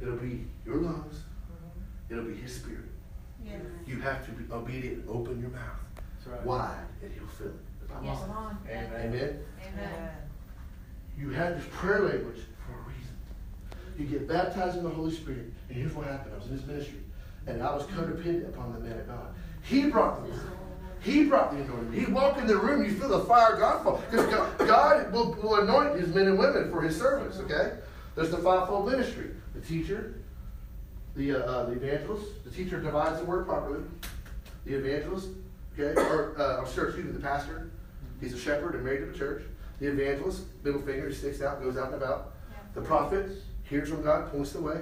It'll 0.00 0.16
be 0.16 0.44
your 0.66 0.76
lungs. 0.76 1.14
Mm-hmm. 1.14 2.12
It'll 2.12 2.24
be 2.24 2.34
His 2.34 2.56
Spirit. 2.56 2.83
Yes. 3.44 3.60
You 3.86 4.00
have 4.00 4.24
to 4.26 4.32
be 4.32 4.50
obedient. 4.52 5.04
Open 5.08 5.40
your 5.40 5.50
mouth 5.50 5.78
right. 6.26 6.44
wide, 6.44 6.86
and 7.02 7.12
He'll 7.12 7.26
fill 7.26 7.48
it. 7.48 7.88
The 7.88 8.04
Yes. 8.04 8.18
says. 8.20 8.28
On. 8.30 8.58
Amen. 8.68 8.92
Amen. 8.94 9.44
Amen. 9.72 10.10
You 11.18 11.30
have 11.30 11.56
this 11.56 11.66
prayer 11.72 12.00
language 12.00 12.40
for 12.66 12.72
a 12.72 12.82
reason. 12.88 13.14
You 13.98 14.06
get 14.06 14.28
baptized 14.28 14.78
in 14.78 14.84
the 14.84 14.90
Holy 14.90 15.14
Spirit, 15.14 15.52
and 15.68 15.78
here's 15.78 15.92
what 15.94 16.06
happened. 16.06 16.34
I 16.34 16.38
was 16.38 16.46
in 16.46 16.56
his 16.56 16.66
ministry, 16.66 16.98
and 17.46 17.62
I 17.62 17.74
was 17.74 17.84
codependent 17.84 18.48
upon 18.48 18.72
the 18.72 18.80
man 18.80 18.98
of 18.98 19.06
God. 19.06 19.34
He 19.62 19.86
brought 19.86 20.24
the 20.24 20.30
word. 20.30 20.40
He 21.00 21.24
brought 21.24 21.52
the 21.52 21.62
anointing. 21.62 21.92
He 21.92 22.10
walked 22.10 22.40
in 22.40 22.46
the 22.46 22.56
room, 22.56 22.82
you 22.82 22.94
feel 22.94 23.10
the 23.10 23.24
fire 23.26 23.52
of 23.54 23.60
God 23.60 23.82
fall. 23.84 24.02
Because 24.10 24.26
God, 24.26 24.58
God 24.58 25.12
will, 25.12 25.34
will 25.34 25.56
anoint 25.60 26.00
his 26.00 26.08
men 26.14 26.28
and 26.28 26.38
women 26.38 26.70
for 26.70 26.80
his 26.80 26.96
service, 26.96 27.38
okay? 27.40 27.76
There's 28.16 28.30
the 28.30 28.38
fivefold 28.38 28.90
ministry. 28.90 29.30
The 29.54 29.60
teacher, 29.60 30.14
the, 31.16 31.32
uh, 31.32 31.38
uh, 31.38 31.64
the 31.66 31.72
evangelist. 31.72 32.44
The 32.44 32.50
teacher 32.50 32.80
divides 32.80 33.18
the 33.20 33.24
word 33.24 33.46
properly. 33.46 33.80
The 34.64 34.74
evangelist, 34.74 35.28
okay? 35.78 35.98
Or, 36.00 36.34
uh, 36.38 36.60
I'm 36.62 36.72
sure, 36.72 36.86
excuse 36.86 37.06
me, 37.06 37.12
the 37.12 37.20
pastor. 37.20 37.70
He's 38.20 38.32
a 38.32 38.38
shepherd 38.38 38.74
and 38.74 38.84
married 38.84 39.00
to 39.00 39.06
the 39.06 39.18
church. 39.18 39.42
The 39.80 39.86
evangelist, 39.88 40.42
middle 40.62 40.80
finger, 40.80 41.08
he 41.08 41.14
sticks 41.14 41.42
out, 41.42 41.62
goes 41.62 41.76
out 41.76 41.92
and 41.92 42.02
about. 42.02 42.32
The 42.74 42.80
prophet 42.80 43.30
hears 43.64 43.88
from 43.88 44.02
God, 44.02 44.30
points 44.30 44.52
the 44.52 44.60
way. 44.60 44.80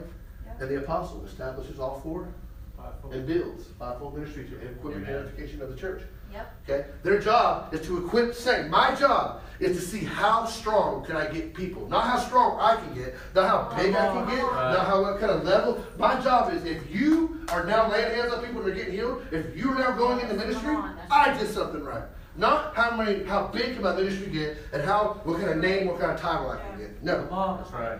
And 0.60 0.68
the 0.70 0.76
apostle 0.78 1.24
establishes 1.24 1.80
all 1.80 2.00
four 2.00 2.28
Fivefold. 2.76 3.14
and 3.14 3.26
builds 3.26 3.66
fivefold 3.78 4.16
ministry 4.16 4.44
to 4.44 4.56
equip 4.68 4.96
Amen. 4.96 5.08
and 5.08 5.16
edification 5.26 5.62
of 5.62 5.70
the 5.70 5.76
church. 5.76 6.02
Yep. 6.32 6.54
Okay? 6.68 6.86
Their 7.02 7.20
job 7.20 7.74
is 7.74 7.86
to 7.86 8.04
equip 8.04 8.34
saints. 8.34 8.70
My 8.70 8.94
job 8.94 9.42
is 9.60 9.76
to 9.76 9.82
see 9.82 10.04
how 10.04 10.44
strong 10.46 11.04
can 11.04 11.16
I 11.16 11.30
get 11.30 11.54
people. 11.54 11.88
Not 11.88 12.04
how 12.04 12.18
strong 12.18 12.58
I 12.60 12.76
can 12.76 12.94
get, 12.94 13.14
not 13.34 13.48
how 13.48 13.76
big 13.76 13.94
I 13.94 14.06
can 14.06 14.26
get, 14.26 14.44
uh-huh. 14.44 14.72
not 14.72 14.86
how 14.86 15.02
what 15.02 15.20
kind 15.20 15.30
of 15.30 15.44
level. 15.44 15.84
My 15.98 16.20
job 16.20 16.52
is 16.52 16.64
if 16.64 16.90
you 16.90 17.44
are 17.48 17.64
now 17.64 17.90
laying 17.90 18.14
hands 18.14 18.32
on 18.32 18.44
people 18.44 18.62
and 18.62 18.68
they're 18.68 18.74
getting 18.74 18.94
healed, 18.94 19.26
if 19.30 19.56
you're 19.56 19.78
now 19.78 19.92
going 19.92 20.20
into 20.20 20.34
ministry, 20.34 20.74
Come 20.74 20.76
on, 20.76 20.96
that's 20.96 21.12
I 21.12 21.38
did 21.38 21.48
something 21.48 21.84
right. 21.84 22.02
Not 22.36 22.74
how 22.74 22.96
many 22.96 23.24
how 23.24 23.48
big 23.48 23.74
can 23.74 23.82
my 23.82 23.94
ministry 23.94 24.28
get 24.28 24.56
and 24.72 24.82
how 24.82 25.20
what 25.24 25.38
kind 25.38 25.50
of 25.50 25.58
name, 25.58 25.86
what 25.86 26.00
kind 26.00 26.12
of 26.12 26.20
title 26.20 26.50
I 26.50 26.60
can 26.60 26.78
get. 26.78 27.02
No. 27.02 27.26
That's 27.58 27.70
right. 27.72 27.98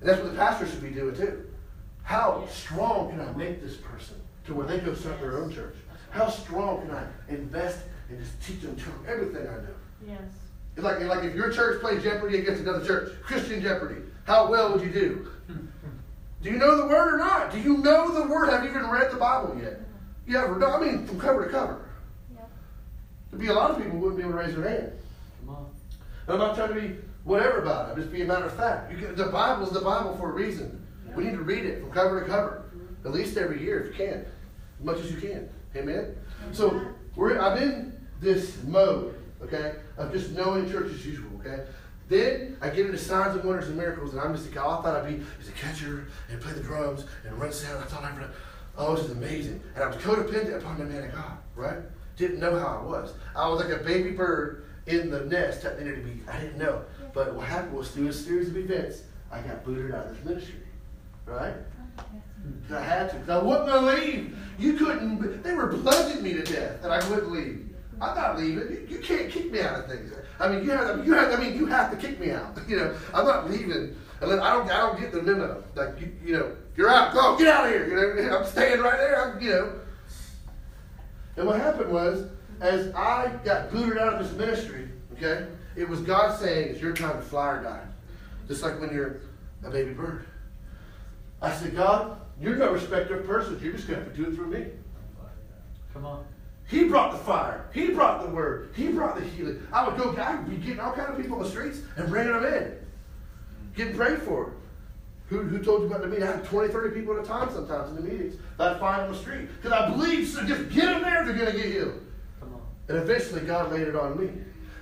And 0.00 0.08
that's 0.08 0.20
what 0.20 0.32
the 0.32 0.36
pastor 0.36 0.66
should 0.66 0.82
be 0.82 0.90
doing 0.90 1.14
too. 1.14 1.44
How 2.02 2.46
strong 2.50 3.10
can 3.10 3.20
I 3.20 3.30
make 3.32 3.62
this 3.62 3.76
person 3.76 4.16
to 4.46 4.54
where 4.54 4.66
they 4.66 4.78
go 4.78 4.94
start 4.94 5.20
their 5.20 5.38
own 5.38 5.52
church? 5.52 5.76
How 6.10 6.28
strong 6.28 6.82
can 6.82 6.90
I 6.92 7.06
invest 7.28 7.80
and 8.08 8.18
just 8.18 8.40
teach 8.42 8.60
them, 8.60 8.76
tell 8.76 8.94
everything 9.06 9.46
I 9.46 9.56
know? 9.56 9.74
Yes. 10.06 10.20
It's 10.76 10.84
like, 10.84 11.00
like 11.00 11.24
if 11.24 11.34
your 11.34 11.52
church 11.52 11.80
plays 11.80 12.02
Jeopardy 12.02 12.38
against 12.38 12.62
another 12.62 12.84
church, 12.84 13.12
Christian 13.22 13.60
Jeopardy, 13.60 14.00
how 14.24 14.50
well 14.50 14.72
would 14.72 14.82
you 14.82 14.90
do? 14.90 15.28
Do 16.42 16.50
you 16.50 16.56
know 16.56 16.76
the 16.76 16.86
word 16.86 17.14
or 17.14 17.18
not? 17.18 17.50
Do 17.50 17.60
you 17.60 17.78
know 17.78 18.12
the 18.12 18.28
word? 18.28 18.48
Have 18.50 18.62
you 18.62 18.70
even 18.70 18.88
read 18.88 19.10
the 19.10 19.16
Bible 19.16 19.58
yet? 19.60 19.80
You 20.26 20.38
ever? 20.38 20.56
No, 20.56 20.70
I 20.70 20.80
mean 20.80 21.06
from 21.06 21.18
cover 21.18 21.46
to 21.46 21.50
cover. 21.50 21.88
Yep. 22.32 22.50
There'd 23.30 23.40
be 23.40 23.48
a 23.48 23.54
lot 23.54 23.72
of 23.72 23.78
people 23.78 23.92
who 23.92 23.98
wouldn't 23.98 24.18
be 24.18 24.22
able 24.22 24.32
to 24.32 24.38
raise 24.38 24.54
their 24.54 24.68
hand. 24.68 24.92
Come 25.40 25.56
on. 25.56 25.66
I'm 26.28 26.38
not 26.38 26.54
trying 26.54 26.74
to 26.74 26.80
be 26.80 26.96
whatever 27.24 27.62
about 27.62 27.88
it. 27.88 27.92
I'm 27.92 27.98
just 27.98 28.12
being 28.12 28.24
a 28.24 28.26
matter 28.26 28.44
of 28.44 28.54
fact. 28.54 28.92
You 28.92 28.98
can, 28.98 29.16
the 29.16 29.26
Bible 29.26 29.64
is 29.64 29.70
the 29.70 29.80
Bible 29.80 30.16
for 30.16 30.30
a 30.30 30.32
reason. 30.32 30.86
We 31.16 31.24
need 31.24 31.32
to 31.32 31.42
read 31.42 31.64
it 31.64 31.80
from 31.80 31.90
cover 31.90 32.20
to 32.20 32.26
cover, 32.26 32.64
at 33.04 33.10
least 33.10 33.36
every 33.36 33.60
year 33.60 33.80
if 33.80 33.98
you 33.98 34.06
can, 34.06 34.24
as 34.78 34.84
much 34.84 34.98
as 34.98 35.10
you 35.10 35.20
can. 35.20 35.48
Amen. 35.76 36.16
So 36.52 36.80
we're 37.14 37.38
I'm 37.38 37.62
in 37.62 38.06
this 38.20 38.62
mode, 38.64 39.14
okay, 39.42 39.76
of 39.96 40.12
just 40.12 40.32
knowing 40.32 40.70
church 40.70 40.92
as 40.92 41.06
usual. 41.06 41.30
Okay. 41.40 41.64
Then 42.08 42.56
I 42.62 42.70
get 42.70 42.86
into 42.86 42.98
signs 42.98 43.34
and 43.34 43.44
wonders 43.44 43.68
and 43.68 43.76
miracles, 43.76 44.12
and 44.12 44.20
I'm 44.20 44.34
just 44.34 44.48
like, 44.48 44.64
oh, 44.64 44.78
I 44.78 44.82
thought 44.82 44.96
I'd 44.96 45.08
be 45.08 45.22
as 45.40 45.48
a 45.48 45.52
catcher 45.52 46.08
and 46.30 46.40
play 46.40 46.52
the 46.52 46.62
drums 46.62 47.04
and 47.26 47.38
run 47.38 47.52
sound. 47.52 47.84
I 47.84 47.86
thought 47.86 48.02
I'd 48.02 48.16
run. 48.16 48.30
Oh, 48.78 48.94
this 48.94 49.06
is 49.06 49.12
amazing. 49.12 49.60
And 49.74 49.84
I 49.84 49.88
was 49.88 49.96
codependent 49.96 50.56
upon 50.56 50.78
the 50.78 50.84
man 50.84 51.04
of 51.04 51.12
God, 51.12 51.38
right? 51.54 51.78
Didn't 52.16 52.40
know 52.40 52.58
how 52.58 52.80
I 52.82 52.86
was. 52.86 53.12
I 53.36 53.48
was 53.48 53.62
like 53.62 53.78
a 53.78 53.84
baby 53.84 54.12
bird 54.12 54.64
in 54.86 55.10
the 55.10 55.20
nest 55.26 55.62
that 55.62 55.78
needed 55.78 55.96
to 55.96 56.02
be. 56.02 56.20
I 56.30 56.40
didn't 56.40 56.56
know. 56.56 56.82
But 57.12 57.34
what 57.34 57.46
happened 57.46 57.74
was 57.74 57.90
through 57.90 58.08
a 58.08 58.12
series 58.12 58.48
of 58.48 58.56
events, 58.56 59.02
I 59.30 59.40
got 59.40 59.64
booted 59.64 59.94
out 59.94 60.06
of 60.06 60.16
this 60.16 60.24
ministry, 60.24 60.62
right? 61.26 61.54
I 62.70 62.80
had 62.80 63.10
to. 63.10 63.16
'cause 63.18 63.28
I 63.30 63.38
wouldn't 63.42 63.84
leave. 63.84 64.36
You 64.58 64.74
couldn't. 64.74 65.42
They 65.42 65.54
were 65.54 65.68
bludgeoning 65.68 66.22
me 66.22 66.34
to 66.34 66.42
death, 66.44 66.82
and 66.82 66.92
I 66.92 67.06
wouldn't 67.08 67.30
leave. 67.30 67.64
I'm 68.00 68.14
not 68.14 68.38
leaving. 68.38 68.70
You, 68.70 68.86
you 68.88 68.98
can't 68.98 69.30
kick 69.30 69.50
me 69.50 69.60
out 69.60 69.80
of 69.80 69.86
things. 69.86 70.12
I 70.40 70.48
mean, 70.48 70.64
you 70.64 70.70
have. 70.70 71.06
You 71.06 71.14
have. 71.14 71.32
I 71.38 71.42
mean, 71.42 71.56
you 71.56 71.66
have 71.66 71.90
to 71.90 71.96
kick 71.96 72.20
me 72.20 72.30
out. 72.32 72.58
You 72.68 72.76
know, 72.76 72.94
I'm 73.14 73.24
not 73.24 73.50
leaving 73.50 73.96
I 74.20 74.26
don't. 74.26 74.42
I 74.70 74.76
don't 74.78 74.98
get 75.00 75.12
the 75.12 75.22
memo. 75.22 75.62
Like 75.74 76.00
you. 76.00 76.12
You 76.24 76.32
know, 76.34 76.56
you're 76.76 76.90
out. 76.90 77.12
Go 77.12 77.36
get 77.38 77.48
out 77.48 77.66
of 77.66 77.72
here. 77.72 78.16
You 78.16 78.28
know, 78.28 78.38
I'm 78.38 78.44
staying 78.46 78.80
right 78.80 78.98
there. 78.98 79.32
I'm, 79.32 79.40
you 79.40 79.50
know. 79.50 79.72
And 81.36 81.46
what 81.46 81.60
happened 81.60 81.90
was, 81.92 82.26
as 82.60 82.92
I 82.94 83.32
got 83.44 83.70
booted 83.70 83.96
out 83.98 84.14
of 84.14 84.18
this 84.28 84.36
ministry, 84.36 84.88
okay, 85.14 85.46
it 85.76 85.88
was 85.88 86.00
God 86.00 86.38
saying, 86.38 86.70
"It's 86.70 86.80
your 86.80 86.92
time 86.94 87.16
to 87.16 87.22
fly 87.22 87.52
or 87.58 87.62
die," 87.62 87.84
just 88.48 88.62
like 88.62 88.80
when 88.80 88.92
you're 88.92 89.20
a 89.64 89.70
baby 89.70 89.92
bird. 89.92 90.24
I 91.40 91.52
said, 91.52 91.76
God, 91.76 92.20
you're 92.40 92.56
no 92.56 92.72
respecter 92.72 93.18
of 93.18 93.26
persons. 93.26 93.62
You're 93.62 93.72
just 93.72 93.88
going 93.88 94.00
to 94.00 94.04
have 94.04 94.14
to 94.14 94.22
do 94.22 94.30
it 94.30 94.34
through 94.34 94.46
me. 94.46 94.66
Come 95.92 96.06
on. 96.06 96.24
He 96.68 96.84
brought 96.84 97.12
the 97.12 97.18
fire. 97.18 97.66
He 97.72 97.88
brought 97.88 98.22
the 98.22 98.28
word. 98.28 98.72
He 98.76 98.88
brought 98.88 99.16
the 99.16 99.24
healing. 99.24 99.66
I 99.72 99.88
would 99.88 99.96
go, 99.96 100.14
I 100.16 100.36
would 100.36 100.50
be 100.50 100.56
getting 100.56 100.80
all 100.80 100.92
kinds 100.92 101.10
of 101.10 101.16
people 101.16 101.38
on 101.38 101.42
the 101.42 101.48
streets 101.48 101.80
and 101.96 102.08
bringing 102.08 102.32
them 102.32 102.44
in, 102.44 102.76
getting 103.74 103.96
prayed 103.96 104.20
for. 104.22 104.52
Who, 105.28 105.42
who 105.42 105.62
told 105.62 105.82
you 105.82 105.86
about 105.88 106.02
the 106.02 106.08
meeting? 106.08 106.24
I 106.24 106.32
had 106.32 106.44
20, 106.44 106.72
30 106.72 106.94
people 106.94 107.16
at 107.16 107.24
a 107.24 107.26
time 107.26 107.50
sometimes 107.52 107.90
in 107.90 107.96
the 107.96 108.02
meetings 108.02 108.36
that 108.56 108.72
I'd 108.72 108.80
find 108.80 109.02
on 109.02 109.12
the 109.12 109.18
street. 109.18 109.48
Because 109.56 109.72
I 109.72 109.90
believe, 109.90 110.28
so 110.28 110.44
just 110.44 110.70
get 110.70 110.86
them 110.86 111.02
there, 111.02 111.24
they're 111.24 111.34
going 111.34 111.52
to 111.52 111.56
get 111.56 111.66
healed. 111.66 112.00
Come 112.40 112.54
on. 112.54 112.62
And 112.88 112.98
eventually 112.98 113.42
God 113.42 113.70
laid 113.70 113.88
it 113.88 113.96
on 113.96 114.18
me. 114.18 114.30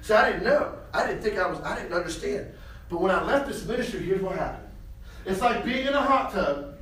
So 0.02 0.16
I 0.16 0.30
didn't 0.30 0.44
know. 0.44 0.72
I 0.92 1.06
didn't 1.06 1.22
think 1.22 1.38
I 1.38 1.48
was, 1.48 1.60
I 1.60 1.76
didn't 1.76 1.92
understand. 1.92 2.46
But 2.88 3.00
when 3.00 3.12
I 3.12 3.24
left 3.24 3.48
this 3.48 3.64
ministry, 3.64 4.02
here's 4.02 4.22
what 4.22 4.36
happened. 4.36 4.68
It's 5.24 5.40
like 5.40 5.64
being 5.64 5.86
in 5.86 5.94
a 5.94 6.02
hot 6.02 6.32
tub 6.32 6.75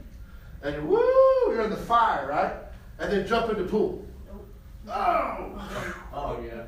and 0.64 0.88
woo, 0.88 0.98
you're 1.48 1.62
in 1.62 1.70
the 1.70 1.76
fire, 1.76 2.26
right? 2.28 2.52
And 2.98 3.12
then 3.12 3.26
jump 3.26 3.50
in 3.52 3.58
the 3.58 3.68
pool. 3.68 4.04
Oh, 4.88 5.68
Oh 6.12 6.40
yeah. 6.46 6.64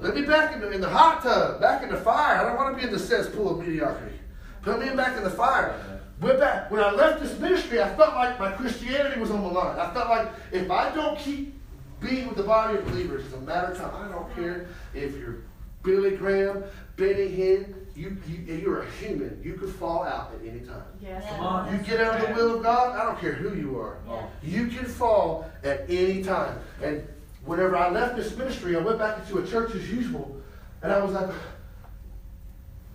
let 0.00 0.14
me 0.14 0.22
back 0.22 0.54
in 0.54 0.60
the, 0.60 0.70
in 0.70 0.80
the 0.80 0.88
hot 0.88 1.22
tub, 1.22 1.60
back 1.60 1.82
in 1.82 1.88
the 1.90 1.96
fire. 1.96 2.38
I 2.38 2.44
don't 2.44 2.56
want 2.56 2.74
to 2.74 2.80
be 2.80 2.86
in 2.86 2.92
the 2.92 2.98
cesspool 2.98 3.50
of 3.58 3.66
mediocrity. 3.66 4.16
Put 4.62 4.78
me 4.78 4.94
back 4.94 5.16
in 5.16 5.24
the 5.24 5.30
fire. 5.30 6.00
Went 6.20 6.38
back. 6.38 6.70
When 6.70 6.82
I 6.82 6.90
left 6.90 7.22
this 7.22 7.38
ministry, 7.38 7.80
I 7.82 7.88
felt 7.94 8.14
like 8.14 8.38
my 8.38 8.52
Christianity 8.52 9.18
was 9.18 9.30
on 9.30 9.42
the 9.42 9.48
line. 9.48 9.78
I 9.78 9.92
felt 9.94 10.10
like 10.10 10.28
if 10.52 10.70
I 10.70 10.94
don't 10.94 11.18
keep 11.18 11.54
being 11.98 12.28
with 12.28 12.36
the 12.36 12.42
body 12.42 12.76
of 12.78 12.84
believers, 12.86 13.24
it's 13.24 13.34
a 13.34 13.40
matter 13.40 13.72
of 13.72 13.78
time. 13.78 13.90
I 13.94 14.12
don't 14.12 14.34
care 14.34 14.68
if 14.94 15.16
you're 15.16 15.38
Billy 15.82 16.16
Graham, 16.16 16.62
Benny 16.96 17.28
Hinn, 17.28 17.74
you, 17.94 18.16
you, 18.28 18.54
you're 18.54 18.82
a 18.82 18.90
human. 18.92 19.40
You 19.42 19.54
could 19.54 19.74
fall 19.74 20.04
out 20.04 20.32
at 20.34 20.46
any 20.46 20.60
time. 20.60 20.82
Yes. 21.00 21.24
Come 21.28 21.40
on. 21.40 21.72
You 21.72 21.82
get 21.82 22.00
out 22.00 22.20
of 22.20 22.28
the 22.28 22.34
will 22.34 22.56
of 22.56 22.62
God, 22.62 22.96
I 22.96 23.04
don't 23.04 23.18
care 23.20 23.32
who 23.32 23.54
you 23.54 23.78
are. 23.78 23.98
Yeah. 24.08 24.26
You 24.42 24.66
can 24.68 24.84
fall 24.86 25.50
at 25.64 25.84
any 25.88 26.22
time. 26.22 26.58
And 26.82 27.06
whenever 27.44 27.76
I 27.76 27.90
left 27.90 28.16
this 28.16 28.36
ministry, 28.36 28.76
I 28.76 28.80
went 28.80 28.98
back 28.98 29.18
into 29.18 29.38
a 29.38 29.46
church 29.46 29.74
as 29.74 29.90
usual, 29.90 30.40
and 30.82 30.92
I 30.92 31.02
was 31.02 31.12
like, 31.12 31.30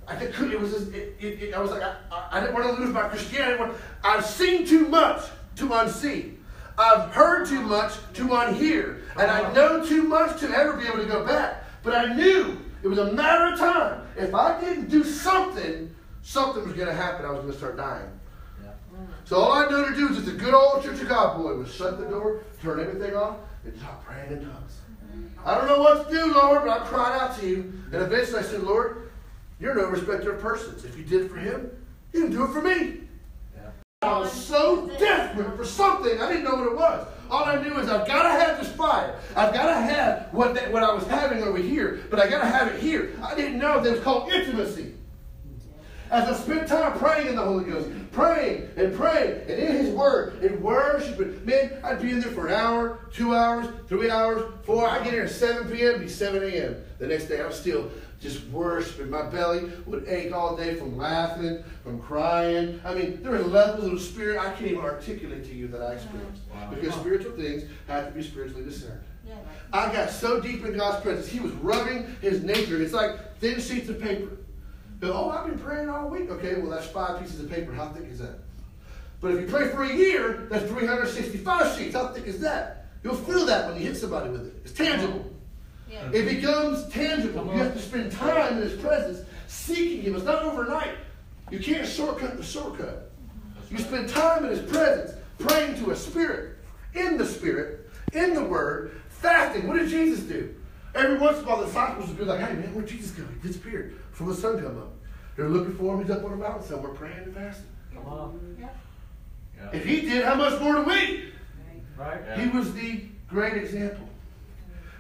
I 0.07 0.15
could, 0.15 0.51
it 0.51 0.59
was, 0.59 0.72
just, 0.72 0.91
it, 0.93 1.15
it, 1.19 1.41
it- 1.41 1.53
I 1.53 1.59
was 1.59 1.72
like, 1.72 1.81
I, 1.81 1.95
I- 2.11 2.27
I 2.34 2.39
didn't 2.39 2.53
want 2.53 2.76
to 2.76 2.81
lose 2.84 2.93
my 2.93 3.07
Christianity. 3.09 3.43
I 3.43 3.49
didn't 3.57 3.69
want- 3.69 3.81
I've 4.03 4.26
seen 4.26 4.65
too 4.65 4.88
much 4.88 5.22
to 5.57 5.67
unsee. 5.69 6.35
I've 6.77 7.09
heard 7.11 7.47
too 7.47 7.61
much 7.61 7.93
to 8.13 8.27
unhear. 8.27 9.01
And 9.17 9.31
I 9.31 9.41
uh-huh. 9.41 9.53
know 9.53 9.85
too 9.85 10.03
much 10.03 10.39
to 10.41 10.49
ever 10.49 10.73
be 10.73 10.85
able 10.85 10.97
to 10.97 11.05
go 11.05 11.26
back. 11.26 11.63
But 11.84 11.95
I 11.95 12.13
knew 12.13 12.59
it 12.86 12.88
was 12.88 12.99
a 12.99 13.12
matter 13.14 13.52
of 13.52 13.57
time. 13.57 14.07
If 14.16 14.36
I 14.36 14.62
didn't 14.62 14.90
do 14.91 15.03
something, 15.03 15.94
something 16.22 16.64
was 16.64 16.74
going 16.74 16.88
to 16.88 16.94
happen. 16.94 17.26
I 17.26 17.32
was 17.32 17.40
going 17.40 17.52
to 17.52 17.57
start 17.57 17.78
dying. 17.78 18.07
Yeah. 18.64 18.70
So 19.24 19.38
all 19.38 19.53
I 19.53 19.68
knew 19.68 19.90
to 19.90 19.95
do 19.95 20.07
was 20.10 20.18
just 20.18 20.30
a 20.30 20.38
good 20.38 20.53
old 20.53 20.84
Church 20.84 21.02
of 21.02 21.10
God 21.10 21.36
boy 21.36 21.56
was 21.56 21.74
shut 21.74 21.98
the 21.99 22.06
door, 22.06 22.44
turn 22.62 22.80
everything 22.80 23.16
off, 23.16 23.38
and 23.64 23.76
start 23.80 24.06
praying 24.06 24.34
in 24.34 24.41
tongues. 24.45 24.78
I 25.44 25.56
don't 25.56 25.68
know 25.68 25.80
what 25.80 26.07
to 26.07 26.14
do, 26.16 26.32
Lord, 26.32 26.64
but 26.64 26.80
I 26.80 26.86
cried 26.86 27.20
out 27.20 27.40
to 27.40 27.48
you. 27.48 27.74
And 27.91 28.03
eventually 28.03 28.40
I 28.40 28.44
said, 28.44 28.62
Lord, 28.62 29.10
You're 29.60 29.76
no 29.76 29.88
respecter 29.88 30.34
of 30.34 30.41
persons. 30.41 30.84
If 30.84 30.98
you 30.98 31.03
did 31.03 31.24
it 31.24 31.32
for 31.32 31.38
him, 31.38 31.72
you 32.14 32.24
can 32.24 32.32
do 32.32 32.44
it 32.44 32.52
for 32.52 32.62
me. 32.62 32.99
Yeah. 33.56 33.70
I 34.02 34.20
was 34.20 34.32
so 34.32 34.88
desperate 34.99 35.56
for 35.56 35.66
something, 35.66 36.22
I 36.22 36.28
didn't 36.30 36.44
know 36.44 36.56
what 36.56 36.68
it 36.68 36.76
was. 36.76 37.07
All 37.30 37.45
I 37.45 37.61
knew 37.61 37.77
is 37.80 37.89
I've 37.89 38.07
got 38.07 38.23
to 38.23 38.30
have 38.30 38.60
this 38.60 38.72
fire. 38.73 39.19
I've 39.35 39.53
got 39.53 39.68
to 39.68 39.81
have 39.81 40.27
what, 40.31 40.53
that, 40.56 40.72
what 40.72 40.84
I 40.84 40.93
was 40.93 41.06
having 41.07 41.43
over 41.43 41.57
here, 41.57 42.02
but 42.10 42.19
I 42.19 42.30
got 42.30 42.39
to 42.39 42.47
have 42.47 42.68
it 42.68 42.80
here. 42.80 43.14
I 43.22 43.35
didn't 43.35 43.60
know 43.60 43.81
that 43.81 43.89
it 43.89 43.91
was 43.93 44.02
called 44.02 44.31
intimacy. 44.31 44.93
As 46.11 46.30
I 46.30 46.34
spent 46.34 46.68
time 46.68 46.97
praying 46.99 47.27
in 47.27 47.35
the 47.35 47.41
Holy 47.41 47.65
Ghost, 47.65 47.89
praying 48.11 48.69
and 48.77 48.95
praying, 48.95 49.41
and 49.41 49.60
in 49.60 49.76
His 49.76 49.89
Word, 49.89 50.35
and 50.43 50.61
worshiping, 50.61 51.43
man, 51.43 51.80
I'd 51.84 52.02
be 52.02 52.11
in 52.11 52.19
there 52.19 52.31
for 52.31 52.47
an 52.47 52.53
hour, 52.53 52.99
two 53.11 53.35
hours, 53.35 53.68
three 53.88 54.11
hours, 54.11 54.43
four. 54.64 54.88
I 54.88 55.03
get 55.03 55.14
here 55.14 55.23
at 55.23 55.31
7 55.31 55.69
p.m., 55.69 55.99
be 55.99 56.07
7 56.07 56.43
a.m. 56.43 56.76
The 56.99 57.07
next 57.07 57.26
day, 57.26 57.41
I'm 57.41 57.52
still 57.52 57.89
just 58.26 58.45
worshiping. 58.47 59.10
My 59.10 59.23
belly 59.23 59.72
would 59.85 60.07
ache 60.07 60.34
all 60.34 60.56
day 60.56 60.76
from 60.76 60.97
laughing, 60.97 61.64
from 61.84 62.02
crying. 62.02 62.81
I 62.84 62.93
mean, 62.93 63.22
there 63.22 63.35
are 63.35 63.43
levels 63.43 63.85
of 63.85 63.91
the 63.91 63.99
Spirit 63.99 64.39
I 64.39 64.52
can't 64.52 64.72
even 64.72 64.84
articulate 64.84 65.45
to 65.45 65.53
you 65.53 65.68
that 65.68 65.81
I 65.81 65.93
experienced. 65.93 66.41
Wow. 66.53 66.72
Because 66.73 66.93
spiritual 66.95 67.34
things 67.34 67.64
have 67.88 68.07
to 68.07 68.11
be 68.11 68.23
spiritually 68.23 68.64
discerned. 68.64 69.02
I 69.73 69.91
got 69.91 70.10
so 70.10 70.39
deep 70.39 70.64
in 70.64 70.77
God's 70.77 71.03
presence, 71.03 71.27
He 71.27 71.39
was 71.39 71.52
rubbing 71.53 72.15
His 72.22 72.43
nature. 72.43 72.81
It's 72.81 72.93
like 72.93 73.38
thin 73.39 73.60
sheets 73.60 73.89
of 73.89 73.99
paper. 73.99 74.38
But, 74.99 75.11
oh, 75.11 75.30
I've 75.30 75.45
been 75.45 75.60
praying 75.60 75.89
all 75.89 76.07
week. 76.07 76.30
Okay, 76.30 76.56
well, 76.56 76.72
that's 76.72 76.88
five 76.88 77.19
pieces 77.19 77.41
of 77.41 77.49
paper. 77.49 77.73
How 77.73 77.89
thick 77.89 78.07
is 78.10 78.19
that? 78.19 78.39
But 79.19 79.31
if 79.31 79.41
you 79.41 79.47
pray 79.47 79.69
for 79.69 79.84
a 79.84 79.93
year, 79.93 80.47
that's 80.49 80.65
365 80.65 81.77
sheets. 81.77 81.95
How 81.95 82.07
thick 82.07 82.26
is 82.26 82.39
that? 82.41 82.88
You'll 83.03 83.15
feel 83.15 83.45
that 83.45 83.68
when 83.68 83.80
you 83.80 83.88
hit 83.88 83.97
somebody 83.97 84.30
with 84.30 84.47
it. 84.47 84.53
It's 84.64 84.72
tangible. 84.72 85.35
It 85.90 86.26
becomes 86.26 86.88
tangible. 86.90 87.45
You 87.45 87.64
have 87.64 87.74
to 87.74 87.80
spend 87.80 88.12
time 88.12 88.57
in 88.57 88.64
His 88.64 88.80
presence, 88.80 89.28
seeking 89.48 90.02
Him. 90.02 90.16
It's 90.16 90.26
not 90.26 90.44
overnight. 90.44 90.95
You 91.52 91.60
can't 91.60 91.88
shortcut 91.88 92.38
the 92.38 92.44
shortcut. 92.44 93.12
You 93.70 93.78
spend 93.78 94.10
time 94.10 94.45
in 94.45 94.52
His 94.52 94.62
presence, 94.72 95.18
praying 95.40 95.84
to 95.84 95.91
a 95.91 95.95
Spirit, 95.95 96.57
in 96.94 97.18
the 97.18 97.26
Spirit, 97.26 97.90
in 98.14 98.34
the 98.34 98.44
Word, 98.44 98.99
fasting. 99.10 99.68
What 99.68 99.78
did 99.78 99.90
Jesus 99.90 100.22
do? 100.22 100.56
Every 100.94 101.18
once 101.18 101.40
in 101.40 101.44
a 101.44 101.48
while, 101.48 101.60
the 101.60 101.66
disciples 101.66 102.07
would 102.07 102.18
be 102.18 102.24
like, 102.24 102.40
hey, 102.40 102.53
man, 102.53 102.74
where'd 102.74 102.88
Jesus 102.88 103.12
go? 103.12 103.24
He 103.41 103.48
disappeared 103.48 103.95
before 104.12 104.28
the 104.28 104.36
sun 104.36 104.62
come 104.62 104.78
up. 104.78 104.94
They're 105.36 105.49
looking 105.49 105.76
for 105.76 105.94
him. 105.94 106.02
He's 106.02 106.10
up 106.10 106.24
on 106.24 106.32
a 106.32 106.38
mountain 106.38 106.64
somewhere 106.64 106.94
praying 106.94 107.18
and 107.18 107.34
fasting. 107.34 107.66
Come 107.94 108.06
on. 108.06 108.57
Yeah. 108.60 108.70
If 109.74 109.86
he 109.86 110.02
did, 110.02 110.24
how 110.24 110.36
much 110.36 110.60
more 110.62 110.76
do 110.76 110.84
we? 110.84 111.34
Right? 111.98 112.40
He 112.40 112.48
was 112.49 112.74
the 112.74 113.03
great 113.28 113.57
example. 113.57 114.07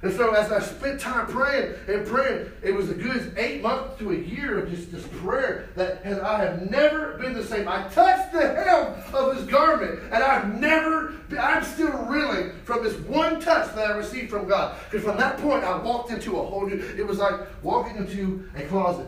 And 0.05 0.13
so 0.13 0.35
as 0.35 0.51
I 0.51 0.59
spent 0.59 1.01
time 1.01 1.25
praying 1.25 1.73
and 1.87 2.05
praying, 2.05 2.51
it 2.61 2.75
was 2.75 2.91
a 2.91 2.93
good 2.93 3.33
eight 3.37 3.63
months 3.63 3.97
to 3.97 4.11
a 4.11 4.15
year 4.15 4.59
of 4.59 4.69
just 4.69 4.91
this 4.91 5.03
prayer 5.13 5.69
that 5.75 6.03
has, 6.03 6.19
I 6.19 6.43
have 6.43 6.69
never 6.69 7.17
been 7.17 7.33
the 7.33 7.43
same. 7.43 7.67
I 7.67 7.87
touched 7.87 8.31
the 8.31 8.41
hem 8.41 8.93
of 9.15 9.35
his 9.35 9.47
garment, 9.47 9.99
and 10.11 10.23
I've 10.23 10.59
never, 10.59 11.07
been, 11.27 11.39
I'm 11.39 11.63
still 11.63 11.91
reeling 12.05 12.51
from 12.65 12.83
this 12.83 12.95
one 13.07 13.39
touch 13.39 13.73
that 13.73 13.89
I 13.89 13.97
received 13.97 14.29
from 14.29 14.47
God. 14.47 14.77
Because 14.91 15.03
from 15.03 15.17
that 15.17 15.39
point, 15.39 15.63
I 15.63 15.75
walked 15.81 16.11
into 16.11 16.37
a 16.37 16.45
whole 16.45 16.67
new, 16.67 16.75
it 16.95 17.07
was 17.07 17.17
like 17.17 17.39
walking 17.63 17.95
into 17.95 18.47
a 18.55 18.61
closet. 18.61 19.07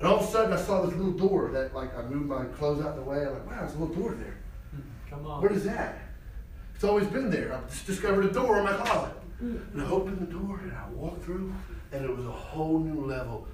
And 0.00 0.08
all 0.08 0.18
of 0.18 0.24
a 0.24 0.26
sudden, 0.26 0.52
I 0.54 0.60
saw 0.60 0.82
this 0.82 0.96
little 0.96 1.12
door 1.12 1.50
that, 1.52 1.72
like, 1.72 1.96
I 1.96 2.02
moved 2.02 2.26
my 2.26 2.46
clothes 2.46 2.84
out 2.84 2.88
of 2.88 2.96
the 2.96 3.02
way. 3.02 3.18
I'm 3.18 3.32
like, 3.32 3.46
wow, 3.46 3.60
there's 3.60 3.74
a 3.76 3.78
little 3.78 3.94
door 3.94 4.16
there. 4.18 4.38
Hmm, 4.72 4.80
come 5.08 5.24
on. 5.28 5.40
What 5.40 5.52
is 5.52 5.62
that? 5.66 5.98
It's 6.74 6.82
always 6.82 7.06
been 7.06 7.30
there. 7.30 7.54
I 7.54 7.60
just 7.68 7.86
discovered 7.86 8.24
a 8.24 8.32
door 8.32 8.58
in 8.58 8.64
my 8.64 8.72
closet. 8.72 9.14
Mm-hmm. 9.42 9.78
And 9.78 9.86
I 9.86 9.90
opened 9.90 10.18
the 10.18 10.32
door 10.32 10.60
and 10.62 10.72
I 10.72 10.88
walked 10.90 11.24
through, 11.24 11.54
and 11.92 12.04
it 12.04 12.14
was 12.14 12.26
a 12.26 12.30
whole 12.30 12.80
new 12.80 13.04
level 13.06 13.46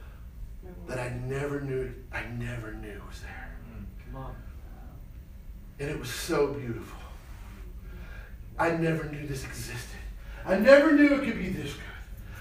that 0.89 0.98
I 0.98 1.11
never 1.27 1.61
knew 1.61 1.93
I 2.12 2.24
never 2.39 2.73
knew 2.74 3.01
was 3.06 3.20
there. 3.20 3.59
Mm-hmm. 3.70 4.12
Come 4.12 4.23
on. 4.23 4.35
And 5.78 5.90
it 5.90 5.98
was 5.98 6.11
so 6.11 6.48
beautiful. 6.48 6.98
I 8.59 8.70
never 8.70 9.05
knew 9.05 9.27
this 9.27 9.44
existed. 9.44 9.98
I 10.47 10.56
never 10.56 10.93
knew 10.93 11.15
it 11.15 11.24
could 11.24 11.39
be 11.39 11.48
this 11.48 11.73
good. 11.73 11.82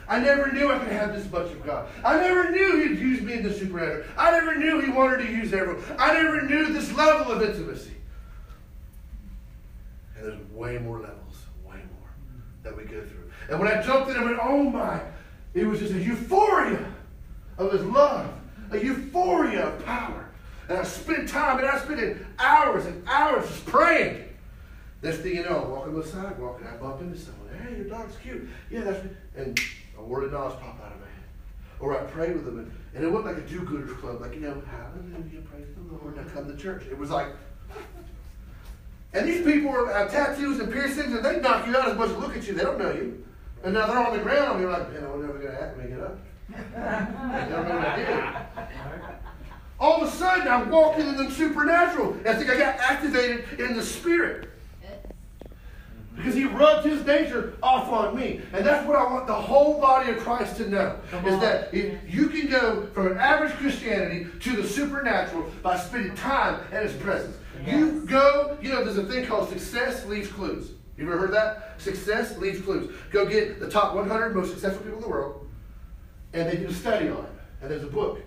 I 0.07 0.19
never 0.19 0.51
knew 0.51 0.71
I 0.71 0.77
could 0.77 0.91
have 0.91 1.13
this 1.15 1.29
much 1.31 1.51
of 1.51 1.65
God. 1.65 1.87
I 2.03 2.17
never 2.17 2.51
knew 2.51 2.87
He'd 2.87 2.99
use 2.99 3.21
me 3.21 3.33
in 3.33 3.43
the 3.43 3.53
supernatural. 3.53 4.05
I 4.17 4.31
never 4.31 4.55
knew 4.55 4.81
He 4.81 4.91
wanted 4.91 5.25
to 5.25 5.31
use 5.31 5.53
everyone. 5.53 5.83
I 5.97 6.13
never 6.13 6.41
knew 6.41 6.71
this 6.71 6.93
level 6.93 7.33
of 7.33 7.41
intimacy. 7.41 7.95
And 10.17 10.25
there's 10.25 10.51
way 10.51 10.77
more 10.77 10.99
levels, 10.99 11.45
that 12.63 12.75
we 12.75 12.83
go 12.83 13.01
through. 13.01 13.31
And 13.49 13.59
when 13.59 13.67
I 13.67 13.81
jumped 13.81 14.09
in, 14.09 14.17
I 14.17 14.23
went, 14.23 14.39
oh 14.41 14.63
my, 14.63 15.01
it 15.53 15.65
was 15.65 15.79
just 15.79 15.93
a 15.93 15.99
euphoria 15.99 16.85
of 17.57 17.71
His 17.71 17.83
love, 17.83 18.33
a 18.71 18.77
euphoria 18.77 19.67
of 19.67 19.85
power. 19.85 20.29
And 20.69 20.77
I 20.77 20.83
spent 20.83 21.27
time, 21.27 21.59
and 21.59 21.67
I 21.67 21.77
spent 21.79 22.17
hours 22.39 22.85
and 22.85 23.07
hours 23.07 23.47
just 23.47 23.65
praying. 23.65 24.23
Next 25.01 25.17
thing 25.17 25.35
you 25.35 25.43
know, 25.43 25.63
I'm 25.63 25.71
walking 25.71 25.93
on 25.93 26.01
the 26.01 26.07
sidewalk 26.07 26.59
and 26.61 26.69
I 26.69 26.77
bump 26.77 27.01
into 27.01 27.17
someone. 27.17 27.49
Hey, 27.61 27.75
your 27.75 27.85
dog's 27.85 28.15
cute. 28.23 28.47
Yeah, 28.71 28.81
that's 28.81 29.03
me. 29.03 29.09
And 29.35 29.59
a 29.97 30.03
word 30.03 30.23
of 30.23 30.31
knowledge 30.31 30.57
pop 30.59 30.79
out 30.79 30.93
of 30.93 30.99
my 31.01 31.05
head. 31.05 31.25
Or 31.81 31.99
I 31.99 32.05
pray 32.05 32.31
with 32.31 32.45
them, 32.45 32.59
and, 32.59 32.71
and 32.95 33.03
it 33.03 33.11
wasn't 33.11 33.35
like 33.35 33.43
a 33.43 33.47
do-gooders 33.47 33.99
club, 33.99 34.21
like, 34.21 34.33
you 34.33 34.39
know, 34.39 34.61
hallelujah, 34.71 35.41
praise 35.41 35.67
the 35.75 35.93
Lord, 35.93 36.15
now 36.15 36.23
come 36.33 36.49
to 36.49 36.55
church. 36.55 36.83
It 36.89 36.97
was 36.97 37.09
like, 37.09 37.27
and 39.13 39.27
these 39.27 39.43
people 39.43 39.71
have 39.87 40.11
tattoos 40.11 40.59
and 40.59 40.71
piercings, 40.71 41.13
and 41.13 41.23
they 41.23 41.39
knock 41.39 41.67
you 41.67 41.77
out 41.77 41.89
as 41.89 41.97
much 41.97 42.09
as 42.09 42.17
look 42.17 42.35
at 42.35 42.47
you. 42.47 42.53
They 42.53 42.63
don't 42.63 42.79
know 42.79 42.91
you. 42.91 43.23
And 43.63 43.73
now 43.73 43.87
they're 43.87 44.05
on 44.05 44.17
the 44.17 44.23
ground, 44.23 44.53
and 44.53 44.61
you're 44.61 44.71
like, 44.71 44.91
man, 44.91 45.03
I'm 45.05 45.21
never 45.21 45.39
going 45.39 45.55
to 45.55 45.71
to 45.71 45.77
make 45.77 45.91
it 45.91 45.99
up. 45.99 46.19
I 46.75 47.47
don't 47.49 47.67
know 47.67 47.75
what 47.75 47.87
I 47.87 47.95
did. 47.95 48.67
All 49.79 50.01
of 50.01 50.07
a 50.07 50.11
sudden, 50.11 50.47
I'm 50.47 50.69
walking 50.69 51.07
in 51.07 51.17
the 51.17 51.29
supernatural. 51.31 52.17
I 52.25 52.33
think 52.35 52.49
I 52.49 52.57
got 52.57 52.77
activated 52.79 53.59
in 53.59 53.75
the 53.75 53.83
spirit. 53.83 54.49
Because 56.15 56.35
he 56.35 56.45
rubbed 56.45 56.85
his 56.85 57.03
nature 57.05 57.55
off 57.63 57.89
on 57.89 58.15
me. 58.15 58.41
And 58.53 58.65
that's 58.65 58.85
what 58.87 58.95
I 58.95 59.03
want 59.03 59.25
the 59.25 59.33
whole 59.33 59.81
body 59.81 60.11
of 60.11 60.19
Christ 60.19 60.57
to 60.57 60.69
know. 60.69 60.99
Is 61.25 61.39
that 61.39 61.73
if 61.73 61.97
you 62.07 62.27
can 62.27 62.47
go 62.47 62.87
from 62.93 63.07
an 63.07 63.17
average 63.17 63.53
Christianity 63.53 64.27
to 64.41 64.55
the 64.55 64.67
supernatural 64.67 65.49
by 65.63 65.77
spending 65.77 66.15
time 66.15 66.59
in 66.71 66.83
his 66.83 66.93
presence. 66.93 67.35
You 67.65 68.05
go, 68.05 68.57
you 68.61 68.69
know, 68.69 68.83
there's 68.83 68.97
a 68.97 69.05
thing 69.05 69.25
called 69.25 69.49
success 69.49 70.05
leaves 70.05 70.29
clues. 70.29 70.71
You 70.97 71.05
ever 71.05 71.17
heard 71.17 71.33
that? 71.33 71.81
Success 71.81 72.37
leaves 72.37 72.61
clues. 72.61 72.93
Go 73.11 73.25
get 73.25 73.59
the 73.59 73.69
top 73.69 73.95
100 73.95 74.35
most 74.35 74.51
successful 74.51 74.83
people 74.83 74.97
in 74.97 75.03
the 75.03 75.09
world, 75.09 75.47
and 76.33 76.49
they 76.49 76.57
did 76.57 76.69
a 76.69 76.73
study 76.73 77.09
on 77.09 77.23
it. 77.23 77.31
And 77.61 77.71
there's 77.71 77.83
a 77.83 77.87
book. 77.87 78.21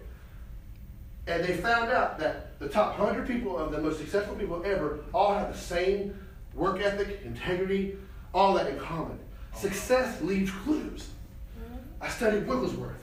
And 1.27 1.45
they 1.45 1.55
found 1.55 1.91
out 1.91 2.19
that 2.19 2.59
the 2.59 2.69
top 2.69 2.99
100 2.99 3.27
people 3.27 3.59
of 3.59 3.73
the 3.73 3.79
most 3.79 3.99
successful 3.99 4.35
people 4.37 4.63
ever 4.65 5.01
all 5.13 5.35
have 5.35 5.53
the 5.53 5.59
same 5.59 6.19
work 6.57 6.81
ethic, 6.81 7.21
integrity, 7.25 7.97
all 8.35 8.55
that 8.55 8.69
in 8.69 8.79
common. 8.79 9.19
Success 9.55 10.21
leaves 10.23 10.51
clues. 10.51 11.09
I 12.01 12.09
studied 12.09 12.47
Wigglesworth. 12.47 13.03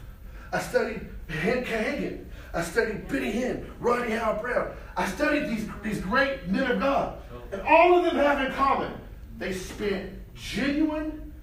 I 0.51 0.59
studied 0.59 1.07
Hank 1.29 1.67
Kagan. 1.67 2.25
I 2.53 2.61
studied 2.61 3.07
Benny 3.07 3.31
Hinn, 3.31 3.65
Rodney 3.79 4.11
Howard-Browne. 4.11 4.71
I 4.95 5.07
studied 5.07 5.47
these, 5.47 5.67
these 5.81 5.99
great 5.99 6.47
men 6.47 6.69
of 6.69 6.79
God. 6.79 7.17
And 7.51 7.61
all 7.61 7.97
of 7.97 8.05
them 8.05 8.15
have 8.15 8.45
in 8.45 8.51
common, 8.53 8.93
they 9.37 9.53
spent 9.53 10.11
genuine 10.35 11.33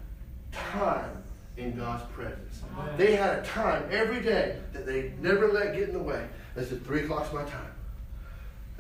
time 0.53 1.23
in 1.57 1.77
God's 1.77 2.05
presence. 2.13 2.63
They 2.97 3.17
had 3.17 3.41
a 3.41 3.43
time 3.43 3.85
every 3.91 4.21
day 4.21 4.59
that 4.73 4.87
they 4.87 5.13
never 5.21 5.49
let 5.49 5.75
get 5.75 5.89
in 5.89 5.93
the 5.93 6.03
way. 6.03 6.27
They 6.55 6.65
said, 6.65 6.85
three 6.85 7.05
o'clock's 7.05 7.33
my 7.33 7.43
time. 7.43 7.73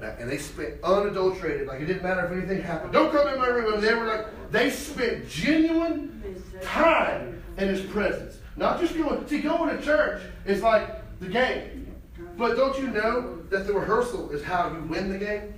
And 0.02 0.30
they 0.30 0.38
spent 0.38 0.82
unadulterated, 0.82 1.66
like 1.66 1.80
it 1.80 1.86
didn't 1.86 2.02
matter 2.02 2.24
if 2.24 2.32
anything 2.32 2.62
happened. 2.62 2.92
Don't 2.92 3.12
come 3.12 3.28
in 3.28 3.38
my 3.38 3.46
room. 3.46 3.74
And 3.74 3.82
they 3.82 3.94
were 3.94 4.06
like, 4.06 4.50
they 4.50 4.70
spent 4.70 5.28
genuine 5.28 6.42
time 6.62 7.42
in 7.58 7.68
his 7.68 7.82
presence. 7.82 8.38
Not 8.56 8.80
just 8.80 8.96
going, 8.96 9.26
see, 9.28 9.40
going 9.40 9.76
to 9.76 9.82
church 9.82 10.22
is 10.46 10.62
like 10.62 11.18
the 11.20 11.28
game. 11.28 11.94
But 12.36 12.56
don't 12.56 12.78
you 12.78 12.88
know 12.88 13.42
that 13.50 13.66
the 13.66 13.74
rehearsal 13.74 14.30
is 14.30 14.42
how 14.42 14.70
you 14.70 14.82
win 14.84 15.12
the 15.12 15.18
game? 15.18 15.54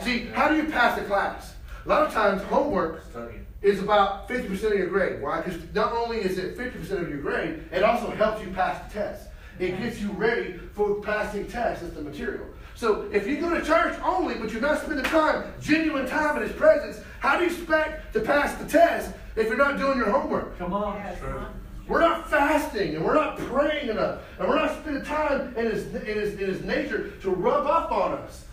See, 0.00 0.26
how 0.26 0.48
do 0.48 0.56
you 0.56 0.64
pass 0.64 0.98
a 0.98 1.04
class? 1.04 1.54
A 1.84 1.88
lot 1.88 2.06
of 2.06 2.12
times, 2.12 2.42
homework 2.42 3.04
is 3.62 3.82
about 3.82 4.28
50% 4.28 4.52
of 4.72 4.78
your 4.78 4.88
grade. 4.88 5.22
Why? 5.22 5.40
Because 5.40 5.60
not 5.74 5.92
only 5.92 6.18
is 6.18 6.38
it 6.38 6.56
50% 6.56 6.90
of 7.02 7.08
your 7.08 7.18
grade, 7.18 7.62
it 7.72 7.82
also 7.82 8.10
helps 8.10 8.42
you 8.42 8.50
pass 8.50 8.92
the 8.92 8.98
test. 8.98 9.28
It 9.58 9.78
gets 9.78 10.00
you 10.00 10.10
ready 10.12 10.58
for 10.74 10.96
passing 11.00 11.46
tests 11.46 11.82
as 11.82 11.94
the 11.94 12.02
material. 12.02 12.46
So 12.76 13.08
if 13.10 13.26
you 13.26 13.40
go 13.40 13.58
to 13.58 13.64
church 13.64 13.98
only, 14.04 14.34
but 14.34 14.52
you're 14.52 14.60
not 14.60 14.82
spending 14.82 15.04
time, 15.06 15.52
genuine 15.60 16.06
time 16.06 16.36
in 16.36 16.42
His 16.42 16.52
presence, 16.52 17.00
how 17.20 17.38
do 17.38 17.44
you 17.44 17.50
expect 17.50 18.12
to 18.12 18.20
pass 18.20 18.54
the 18.54 18.66
test 18.66 19.12
if 19.34 19.48
you're 19.48 19.56
not 19.56 19.78
doing 19.78 19.96
your 19.96 20.10
homework? 20.10 20.58
Come 20.58 20.74
on. 20.74 20.96
Yes. 20.96 21.18
True. 21.18 21.46
We're 21.88 22.00
not 22.00 22.28
fasting 22.28 22.96
and 22.96 23.04
we're 23.04 23.14
not 23.14 23.38
praying 23.38 23.88
enough, 23.88 24.20
and 24.38 24.48
we're 24.48 24.56
not 24.56 24.78
spending 24.80 25.04
time 25.04 25.56
in 25.56 25.70
His, 25.70 25.86
in 25.94 26.04
His, 26.04 26.34
in 26.34 26.48
his 26.48 26.62
nature 26.62 27.12
to 27.22 27.30
rub 27.30 27.66
off 27.66 27.90
on 27.90 28.12
us. 28.18 28.44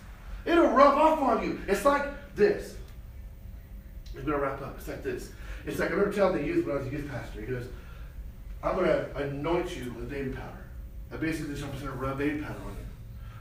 It'll 0.46 0.68
rub 0.68 0.98
off 0.98 1.20
on 1.22 1.44
you. 1.44 1.60
It's 1.68 1.84
like 1.84 2.06
this. 2.36 2.76
I'm 4.16 4.26
going 4.26 4.38
to 4.38 4.44
wrap 4.44 4.62
up. 4.62 4.76
It's 4.78 4.88
like 4.88 5.04
this. 5.04 5.32
It's 5.66 5.80
like 5.80 5.90
I 5.90 5.94
remember 5.94 6.14
telling 6.16 6.38
the 6.38 6.48
youth 6.48 6.66
when 6.66 6.76
I 6.76 6.80
was 6.80 6.88
a 6.88 6.92
youth 6.92 7.10
pastor. 7.10 7.42
He 7.42 7.48
goes, 7.48 7.66
I'm 8.62 8.76
going 8.76 8.88
to 8.88 9.16
anoint 9.18 9.76
you 9.76 9.92
with 9.94 10.10
baby 10.10 10.32
powder. 10.32 10.66
I 11.12 11.18
basically 11.18 11.54
just, 11.54 11.64
I'm 11.64 11.72
just 11.72 11.84
going 11.84 11.98
to 11.98 12.02
rub 12.02 12.18
baby 12.18 12.42
powder 12.42 12.60
on 12.66 12.72
you. 12.72 12.83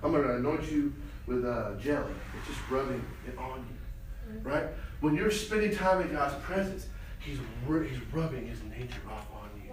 I'm 0.03 0.13
going 0.13 0.25
to 0.25 0.37
anoint 0.37 0.71
you 0.71 0.93
with 1.27 1.45
uh, 1.45 1.75
jelly. 1.81 2.13
It's 2.39 2.49
just 2.49 2.71
rubbing 2.71 3.05
it 3.27 3.39
on 3.39 3.65
you. 3.69 4.39
Right? 4.41 4.67
When 5.01 5.15
you're 5.15 5.31
spending 5.31 5.75
time 5.75 6.01
in 6.01 6.13
God's 6.13 6.35
presence, 6.43 6.87
He's, 7.21 7.39
he's 7.39 7.99
rubbing 8.13 8.47
His 8.49 8.59
nature 8.65 9.01
off 9.09 9.29
on 9.33 9.49
you. 9.63 9.73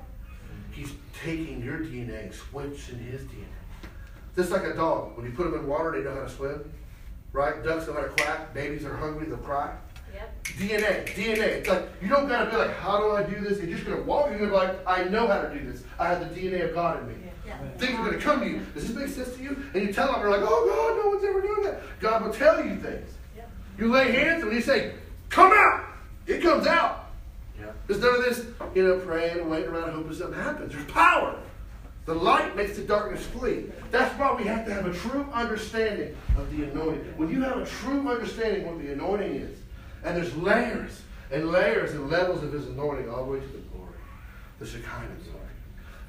He's 0.71 0.91
taking 1.23 1.63
your 1.63 1.79
DNA 1.79 2.25
and 2.25 2.33
switching 2.33 2.99
His 2.99 3.21
DNA. 3.21 3.45
Just 4.35 4.51
like 4.51 4.63
a 4.63 4.75
dog. 4.75 5.17
When 5.17 5.25
you 5.25 5.31
put 5.31 5.45
them 5.45 5.61
in 5.61 5.67
water, 5.67 5.91
they 5.91 6.03
know 6.03 6.13
how 6.13 6.23
to 6.23 6.29
swim. 6.29 6.71
Right? 7.33 7.63
Ducks 7.63 7.87
know 7.87 7.93
how 7.93 8.01
to 8.01 8.09
quack. 8.09 8.53
Babies 8.53 8.85
are 8.85 8.95
hungry, 8.95 9.27
they'll 9.27 9.37
cry. 9.37 9.75
Yep. 10.13 10.43
DNA, 10.43 11.05
DNA. 11.05 11.39
It's 11.39 11.69
like 11.69 11.87
you 12.01 12.09
don't 12.09 12.27
gotta 12.27 12.49
be 12.49 12.57
like, 12.57 12.75
how 12.77 12.99
do 12.99 13.11
I 13.11 13.23
do 13.23 13.39
this? 13.39 13.59
You're 13.59 13.77
just 13.77 13.85
gonna 13.85 14.01
walk. 14.01 14.29
You're 14.29 14.39
gonna 14.39 14.51
be 14.51 14.57
like, 14.57 14.87
I 14.87 15.03
know 15.03 15.27
how 15.27 15.41
to 15.41 15.53
do 15.53 15.71
this. 15.71 15.83
I 15.99 16.07
have 16.07 16.19
the 16.19 16.39
DNA 16.39 16.67
of 16.67 16.73
God 16.73 17.01
in 17.01 17.07
me. 17.07 17.13
Yeah. 17.23 17.31
Things 17.77 17.99
are 17.99 18.05
gonna 18.05 18.17
come 18.17 18.41
to 18.41 18.47
you. 18.47 18.59
Does 18.73 18.87
this 18.87 18.95
make 18.95 19.07
sense 19.07 19.35
to 19.35 19.43
you? 19.43 19.63
And 19.73 19.83
you 19.83 19.93
tell 19.93 20.11
them, 20.11 20.21
you're 20.21 20.29
like, 20.29 20.41
oh 20.43 20.65
God, 20.67 21.03
no 21.03 21.09
one's 21.11 21.23
ever 21.23 21.41
doing 21.41 21.63
that. 21.63 21.81
God 21.99 22.23
will 22.23 22.33
tell 22.33 22.63
you 22.63 22.75
things. 22.77 23.09
You 23.77 23.89
lay 23.89 24.11
hands 24.11 24.43
and 24.43 24.51
you 24.51 24.61
say, 24.61 24.93
come 25.29 25.53
out. 25.55 25.85
It 26.27 26.41
comes 26.41 26.67
out. 26.67 27.11
Yeah. 27.57 27.71
There's 27.87 28.01
none 28.01 28.15
of 28.15 28.23
this, 28.25 28.45
you 28.75 28.83
know, 28.83 28.99
praying 28.99 29.39
and 29.39 29.49
waiting 29.49 29.69
around 29.69 29.93
hoping 29.93 30.13
something 30.13 30.39
happens. 30.39 30.73
There's 30.73 30.85
power. 30.91 31.39
The 32.05 32.13
light 32.13 32.55
makes 32.55 32.75
the 32.75 32.83
darkness 32.83 33.25
flee. 33.25 33.65
That's 33.91 34.17
why 34.19 34.33
we 34.33 34.43
have 34.45 34.65
to 34.65 34.73
have 34.73 34.85
a 34.85 34.93
true 34.93 35.27
understanding 35.31 36.15
of 36.37 36.55
the 36.55 36.63
anointing. 36.63 37.13
When 37.17 37.29
you 37.29 37.41
have 37.43 37.57
a 37.57 37.65
true 37.65 38.09
understanding 38.09 38.63
of 38.63 38.75
what 38.75 38.83
the 38.83 38.93
anointing 38.93 39.35
is, 39.35 39.57
and 40.03 40.17
there's 40.17 40.35
layers 40.35 41.01
and 41.31 41.51
layers 41.51 41.91
and 41.91 42.09
levels 42.09 42.43
of 42.43 42.51
his 42.51 42.67
anointing 42.67 43.09
all 43.09 43.25
the 43.25 43.31
way 43.31 43.39
to 43.39 43.47
the 43.47 43.59
glory, 43.59 43.93
the 44.59 44.65
Shekinah 44.65 45.07
glory. 45.23 45.38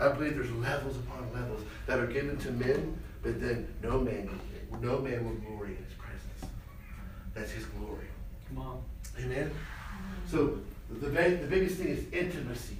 I 0.01 0.09
believe 0.09 0.35
there's 0.35 0.51
levels 0.53 0.97
upon 0.97 1.33
levels 1.35 1.63
that 1.87 1.99
are 1.99 2.07
given 2.07 2.39
to 2.39 2.51
men, 2.53 2.99
but 3.23 3.41
then 3.41 3.69
no 3.83 4.01
man, 4.01 4.29
no 4.81 4.99
man 4.99 5.25
will 5.25 5.35
glory 5.35 5.77
in 5.77 5.85
his 5.85 5.95
presence. 5.99 6.55
That's 7.35 7.51
his 7.51 7.67
glory. 7.67 8.07
Come 8.49 8.59
on. 8.59 8.83
Amen. 9.23 9.51
So 10.27 10.59
the, 10.89 11.09
the 11.09 11.47
biggest 11.47 11.77
thing 11.77 11.89
is 11.89 12.05
intimacy 12.13 12.77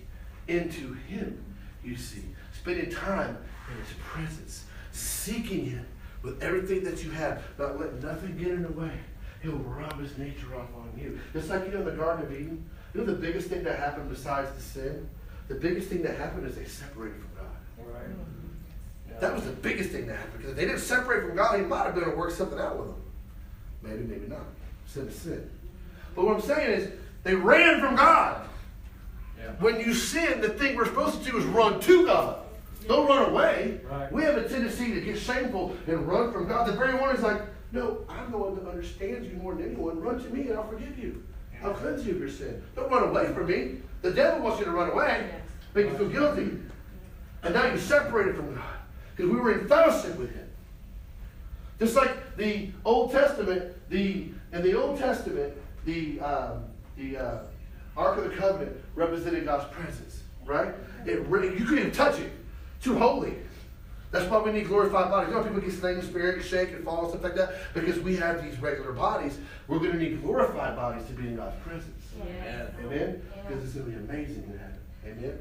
into 0.49 0.95
Him. 0.95 1.43
You 1.85 1.97
see, 1.97 2.25
spending 2.53 2.91
time 2.91 3.39
in 3.71 3.85
His 3.85 3.95
presence, 3.99 4.65
seeking 4.93 5.67
Him 5.67 5.87
with 6.23 6.43
everything 6.43 6.85
that 6.85 7.03
you 7.05 7.11
have, 7.13 7.43
not 7.59 7.79
letting 7.79 8.01
nothing 8.01 8.37
get 8.37 8.49
in 8.49 8.63
the 8.63 8.73
way. 8.73 8.93
He'll 9.43 9.53
rub 9.53 9.99
His 10.01 10.19
nature 10.19 10.55
off 10.57 10.69
on 10.77 10.93
you, 10.99 11.19
just 11.33 11.49
like 11.49 11.65
you 11.67 11.73
know 11.73 11.81
in 11.81 11.85
the 11.87 11.93
Garden 11.93 12.27
of 12.27 12.33
Eden. 12.33 12.69
You 12.93 13.01
know 13.01 13.07
the 13.07 13.13
biggest 13.13 13.49
thing 13.49 13.63
that 13.65 13.79
happened 13.79 14.11
besides 14.11 14.51
the 14.55 14.61
sin. 14.61 15.09
The 15.51 15.57
biggest 15.57 15.89
thing 15.89 16.03
that 16.03 16.17
happened 16.17 16.47
is 16.47 16.55
they 16.55 16.65
separated 16.65 17.17
from 17.17 17.31
God. 17.35 17.93
Right. 17.93 18.09
Mm-hmm. 18.09 19.21
That 19.21 19.35
was 19.35 19.43
the 19.43 19.51
biggest 19.51 19.91
thing 19.91 20.07
that 20.07 20.17
happened 20.17 20.35
because 20.39 20.51
if 20.53 20.57
they 20.57 20.65
didn't 20.65 20.79
separate 20.79 21.27
from 21.27 21.35
God, 21.35 21.59
He 21.59 21.67
might 21.67 21.87
have 21.87 21.95
been 21.95 22.05
able 22.05 22.13
to 22.13 22.19
work 22.19 22.31
something 22.31 22.59
out 22.59 22.79
with 22.79 22.87
them. 22.87 23.03
Maybe, 23.83 24.05
maybe 24.05 24.29
not. 24.29 24.47
Sin 24.87 25.09
is 25.09 25.17
sin. 25.17 25.51
But 26.15 26.25
what 26.25 26.37
I'm 26.37 26.41
saying 26.41 26.71
is, 26.71 26.93
they 27.25 27.35
ran 27.35 27.81
from 27.81 27.97
God. 27.97 28.47
Yeah. 29.41 29.51
When 29.59 29.81
you 29.81 29.93
sin, 29.93 30.41
the 30.41 30.51
thing 30.51 30.77
we're 30.77 30.87
supposed 30.87 31.25
to 31.25 31.31
do 31.31 31.37
is 31.37 31.45
run 31.47 31.81
to 31.81 32.07
God. 32.07 32.39
Don't 32.87 33.09
run 33.09 33.31
away. 33.31 33.81
Right. 33.91 34.13
We 34.13 34.23
have 34.23 34.37
a 34.37 34.49
tendency 34.49 34.95
to 34.95 35.01
get 35.01 35.19
shameful 35.19 35.77
and 35.89 36.07
run 36.07 36.33
from 36.33 36.47
God. 36.47 36.69
The 36.69 36.75
very 36.75 36.95
one 36.95 37.13
is 37.17 37.23
like, 37.23 37.43
no, 37.73 38.05
I'm 38.09 38.31
the 38.31 38.39
one 38.39 38.55
that 38.55 38.69
understands 38.69 39.27
you 39.27 39.35
more 39.35 39.57
than 39.57 39.65
anyone. 39.67 40.01
Run 40.01 40.23
to 40.23 40.31
me 40.31 40.43
and 40.49 40.57
I'll 40.57 40.69
forgive 40.69 40.97
you. 40.97 41.25
I'll 41.63 41.75
cleanse 41.75 42.07
you 42.07 42.15
of 42.15 42.21
your 42.21 42.31
sin. 42.31 42.63
Don't 42.75 42.91
run 42.91 43.09
away 43.09 43.33
from 43.33 43.47
me. 43.47 43.77
The 44.03 44.13
devil 44.13 44.41
wants 44.41 44.59
you 44.59 44.65
to 44.65 44.71
run 44.71 44.91
away, 44.91 45.31
make 45.75 45.87
you 45.87 45.97
feel 45.97 46.09
guilty. 46.09 46.59
And 47.43 47.55
now 47.55 47.67
you're 47.67 47.79
separated 47.79 48.37
from 48.37 48.55
God. 48.55 48.65
Because 49.15 49.31
we 49.31 49.39
were 49.39 49.59
in 49.59 49.69
fellowship 49.69 50.19
with 50.19 50.33
Him. 50.35 50.49
Just 51.79 51.97
like 51.97 52.37
the 52.37 52.71
Old 52.85 53.13
Testament, 53.13 53.75
the 53.89 54.29
in 54.53 54.63
the 54.63 54.75
Old 54.75 54.99
Testament, 54.99 55.55
the 55.85 56.21
um, 56.21 56.65
the 56.97 57.17
uh, 57.17 57.39
Ark 57.97 58.19
of 58.19 58.25
the 58.25 58.37
Covenant 58.37 58.77
represented 58.95 59.45
God's 59.45 59.73
presence, 59.75 60.23
right? 60.45 60.75
It 61.07 61.21
really, 61.27 61.59
you 61.59 61.65
couldn't 61.65 61.79
even 61.79 61.93
touch 61.93 62.19
it. 62.19 62.33
Too 62.83 62.99
holy. 62.99 63.35
That's 64.11 64.29
why 64.29 64.39
we 64.39 64.51
need 64.53 64.67
glorified 64.67 65.11
bodies. 65.11 65.31
You 65.31 65.37
know, 65.37 65.45
people 65.45 65.61
get 65.61 65.73
slain 65.73 65.97
in 65.97 66.03
spirit, 66.03 66.39
get 66.39 66.47
shake 66.47 66.71
and 66.73 66.85
fall 66.85 67.03
and 67.03 67.11
stuff 67.11 67.23
like 67.23 67.37
that 67.37 67.55
because 67.75 68.01
we 68.01 68.17
have 68.17 68.43
these 68.43 68.59
regular 68.61 68.93
bodies. 68.93 69.39
We're 69.69 69.79
going 69.79 69.93
to 69.93 69.99
need 69.99 70.21
glorified 70.21 70.75
bodies 70.75 71.07
to 71.07 71.13
be 71.13 71.29
in 71.29 71.37
God's 71.37 71.57
presence. 71.63 72.05
Yeah. 72.19 72.67
Amen? 72.85 73.23
Because 73.47 73.65
it's 73.65 73.75
going 73.75 73.87
to 73.87 73.93
be 73.93 74.05
amazing 74.05 74.45
in 74.45 74.59
heaven. 74.59 74.79
Amen? 75.07 75.39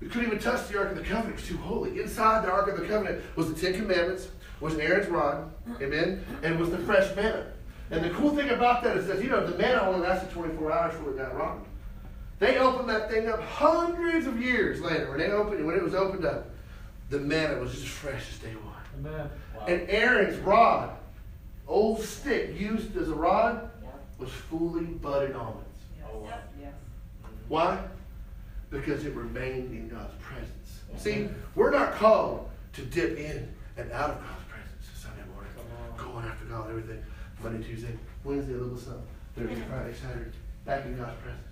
We 0.00 0.08
couldn't 0.08 0.26
even 0.26 0.38
touch 0.38 0.68
the 0.68 0.78
Ark 0.78 0.90
of 0.90 0.96
the 0.96 1.02
Covenant. 1.02 1.38
It's 1.38 1.48
too 1.48 1.56
holy. 1.56 2.00
Inside 2.00 2.44
the 2.44 2.50
Ark 2.50 2.68
of 2.68 2.78
the 2.78 2.86
Covenant 2.86 3.22
was 3.34 3.52
the 3.52 3.60
Ten 3.60 3.80
Commandments, 3.80 4.28
was 4.60 4.76
Aaron's 4.78 5.08
rod, 5.08 5.50
amen, 5.80 6.24
and 6.42 6.58
was 6.58 6.70
the 6.70 6.78
fresh 6.78 7.14
manna. 7.16 7.46
And 7.90 8.04
the 8.04 8.10
cool 8.10 8.34
thing 8.34 8.50
about 8.50 8.82
that 8.84 8.96
is 8.96 9.06
that, 9.06 9.22
you 9.22 9.30
know, 9.30 9.46
the 9.46 9.56
manna 9.56 9.82
only 9.82 10.06
lasted 10.06 10.30
24 10.30 10.72
hours 10.72 10.94
before 10.94 11.12
it 11.12 11.18
got 11.18 11.36
rotten. 11.36 11.62
They 12.38 12.58
opened 12.58 12.88
that 12.90 13.10
thing 13.10 13.28
up 13.28 13.42
hundreds 13.42 14.26
of 14.26 14.40
years 14.40 14.80
later. 14.80 15.08
When 15.08 15.18
they 15.18 15.30
opened 15.30 15.64
when 15.66 15.76
it 15.76 15.82
was 15.82 15.94
opened 15.94 16.24
up, 16.24 16.50
the 17.10 17.18
manna 17.18 17.58
was 17.60 17.72
just 17.72 17.84
as 17.84 17.90
fresh 17.90 18.22
as 18.32 18.38
day 18.38 18.54
one. 18.54 19.06
Amen. 19.12 19.30
And 19.68 19.88
Aaron's 19.88 20.38
rod, 20.38 20.90
old 21.68 22.02
stick 22.02 22.58
used 22.58 22.96
as 22.96 23.08
a 23.08 23.14
rod, 23.14 23.70
Yep. 23.82 23.94
was 24.18 24.30
fully 24.30 24.84
budded 24.84 25.36
almonds. 25.36 25.62
Oh, 26.04 26.18
wow. 26.18 26.38
Yes. 26.60 26.72
Why? 27.48 27.78
Because 28.70 29.04
it 29.04 29.14
remained 29.14 29.72
in 29.72 29.88
God's 29.88 30.14
presence. 30.20 30.80
See, 30.96 31.28
we're 31.54 31.70
not 31.70 31.94
called 31.94 32.48
to 32.72 32.82
dip 32.82 33.18
in 33.18 33.52
and 33.76 33.92
out 33.92 34.10
of 34.10 34.16
God's 34.16 34.44
presence 34.48 34.88
Sunday 34.94 35.22
morning, 35.32 35.50
going 35.98 36.26
after 36.26 36.44
God, 36.46 36.70
everything. 36.70 37.02
Monday, 37.42 37.62
Tuesday, 37.66 37.94
Wednesday, 38.24 38.54
a 38.54 38.56
little 38.56 38.78
something. 38.78 39.02
Thursday, 39.36 39.62
Friday, 39.68 39.94
Saturday, 39.94 40.30
back 40.64 40.86
in 40.86 40.96
God's 40.96 41.16
presence. 41.20 41.42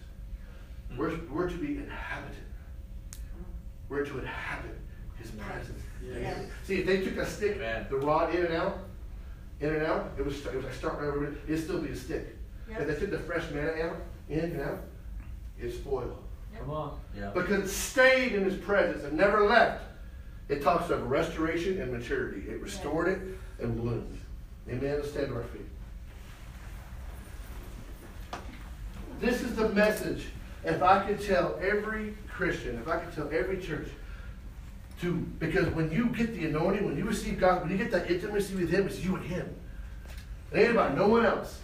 We're, 0.97 1.19
we're 1.31 1.49
to 1.51 1.57
be 1.59 1.77
inhabited. 1.77 2.43
We're 3.91 4.05
to 4.07 4.19
inhabit 4.19 4.79
His 5.25 5.33
presence. 5.33 5.83
Yes. 6.07 6.39
See, 6.65 6.77
if 6.81 6.87
they 6.87 7.01
took 7.03 7.17
a 7.17 7.27
stick, 7.27 7.57
Amen. 7.57 7.87
the 7.89 7.97
rod 7.97 8.35
in 8.35 8.45
and 8.45 8.55
out, 8.55 8.79
in 9.61 9.75
and 9.75 9.83
out, 9.87 10.13
it 10.19 10.25
was, 10.25 10.45
it 10.45 10.55
was 10.55 10.65
like 10.65 10.75
starting 10.75 11.09
over. 11.09 11.35
It'd 11.49 11.65
still 11.65 11.81
be 11.81 11.89
a 11.91 11.97
stick. 11.97 12.37
If 12.69 12.87
they 12.87 12.95
took 12.95 13.11
the 13.11 13.19
fresh 13.21 13.51
manna 13.51 13.73
out, 13.83 13.97
in 14.29 14.41
and 14.41 14.61
out, 14.61 14.81
it's 15.59 15.77
spoiled 15.77 16.23
Come 16.59 16.71
on. 16.71 16.99
Yeah. 17.17 17.31
because 17.35 17.65
it 17.65 17.69
stayed 17.69 18.33
in 18.33 18.45
his 18.45 18.57
presence 18.57 19.05
and 19.05 19.17
never 19.17 19.47
left. 19.47 19.83
It 20.49 20.63
talks 20.63 20.91
of 20.91 21.11
restoration 21.11 21.81
and 21.81 21.91
maturity. 21.91 22.49
It 22.49 22.61
restored 22.61 23.09
it 23.09 23.19
and 23.61 23.81
bloomed. 23.81 24.21
Amen. 24.69 24.97
Let's 24.97 25.11
stand 25.11 25.29
to 25.29 25.37
our 25.37 25.45
feet. 25.45 25.63
This 29.21 29.41
is 29.43 29.57
the 29.57 29.71
message. 29.71 30.27
If 30.65 30.83
I 30.83 31.07
could 31.07 31.21
tell 31.21 31.59
every 31.63 32.15
Christian, 32.29 32.79
if 32.79 32.89
I 32.89 32.99
could 32.99 33.15
tell 33.15 33.31
every 33.31 33.59
church, 33.59 33.89
to 35.01 35.13
because 35.39 35.67
when 35.75 35.91
you 35.91 36.07
get 36.07 36.35
the 36.35 36.47
anointing, 36.47 36.85
when 36.85 36.97
you 36.97 37.05
receive 37.05 37.39
God, 37.39 37.63
when 37.63 37.71
you 37.71 37.79
get 37.79 37.91
that 37.91 38.11
intimacy 38.11 38.55
with 38.55 38.71
Him, 38.71 38.87
it's 38.87 39.05
you 39.05 39.17
and 39.17 39.25
Him. 39.25 39.55
It 40.53 40.59
ain't 40.59 40.71
about 40.71 40.97
no 40.97 41.09
one 41.09 41.27
else. 41.27 41.61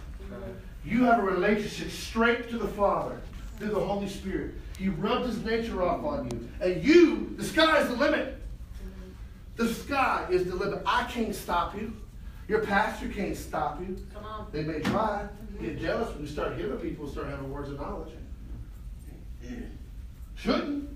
You 0.83 1.03
have 1.03 1.19
a 1.19 1.23
relationship 1.23 1.91
straight 1.91 2.49
to 2.49 2.57
the 2.57 2.67
Father 2.67 3.19
through 3.57 3.69
the 3.69 3.79
Holy 3.79 4.09
Spirit. 4.09 4.55
He 4.77 4.89
rubbed 4.89 5.27
his 5.27 5.43
nature 5.45 5.83
off 5.83 6.03
on 6.03 6.29
you. 6.31 6.49
And 6.59 6.83
you, 6.83 7.35
the 7.37 7.43
sky 7.43 7.81
is 7.81 7.87
the 7.87 7.95
limit. 7.95 8.41
The 9.55 9.67
sky 9.67 10.25
is 10.31 10.45
the 10.45 10.55
limit. 10.55 10.81
I 10.85 11.03
can't 11.03 11.35
stop 11.35 11.75
you. 11.75 11.93
Your 12.47 12.65
pastor 12.65 13.07
can't 13.09 13.37
stop 13.37 13.79
you. 13.79 14.03
Come 14.13 14.25
on. 14.25 14.47
They 14.51 14.63
may 14.63 14.79
try. 14.79 15.27
Get 15.61 15.79
jealous 15.79 16.11
when 16.13 16.23
you 16.23 16.27
start 16.27 16.57
healing 16.57 16.79
people 16.79 17.07
start 17.07 17.27
having 17.27 17.51
words 17.51 17.69
of 17.69 17.79
knowledge. 17.79 18.13
Shouldn't. 20.35 20.89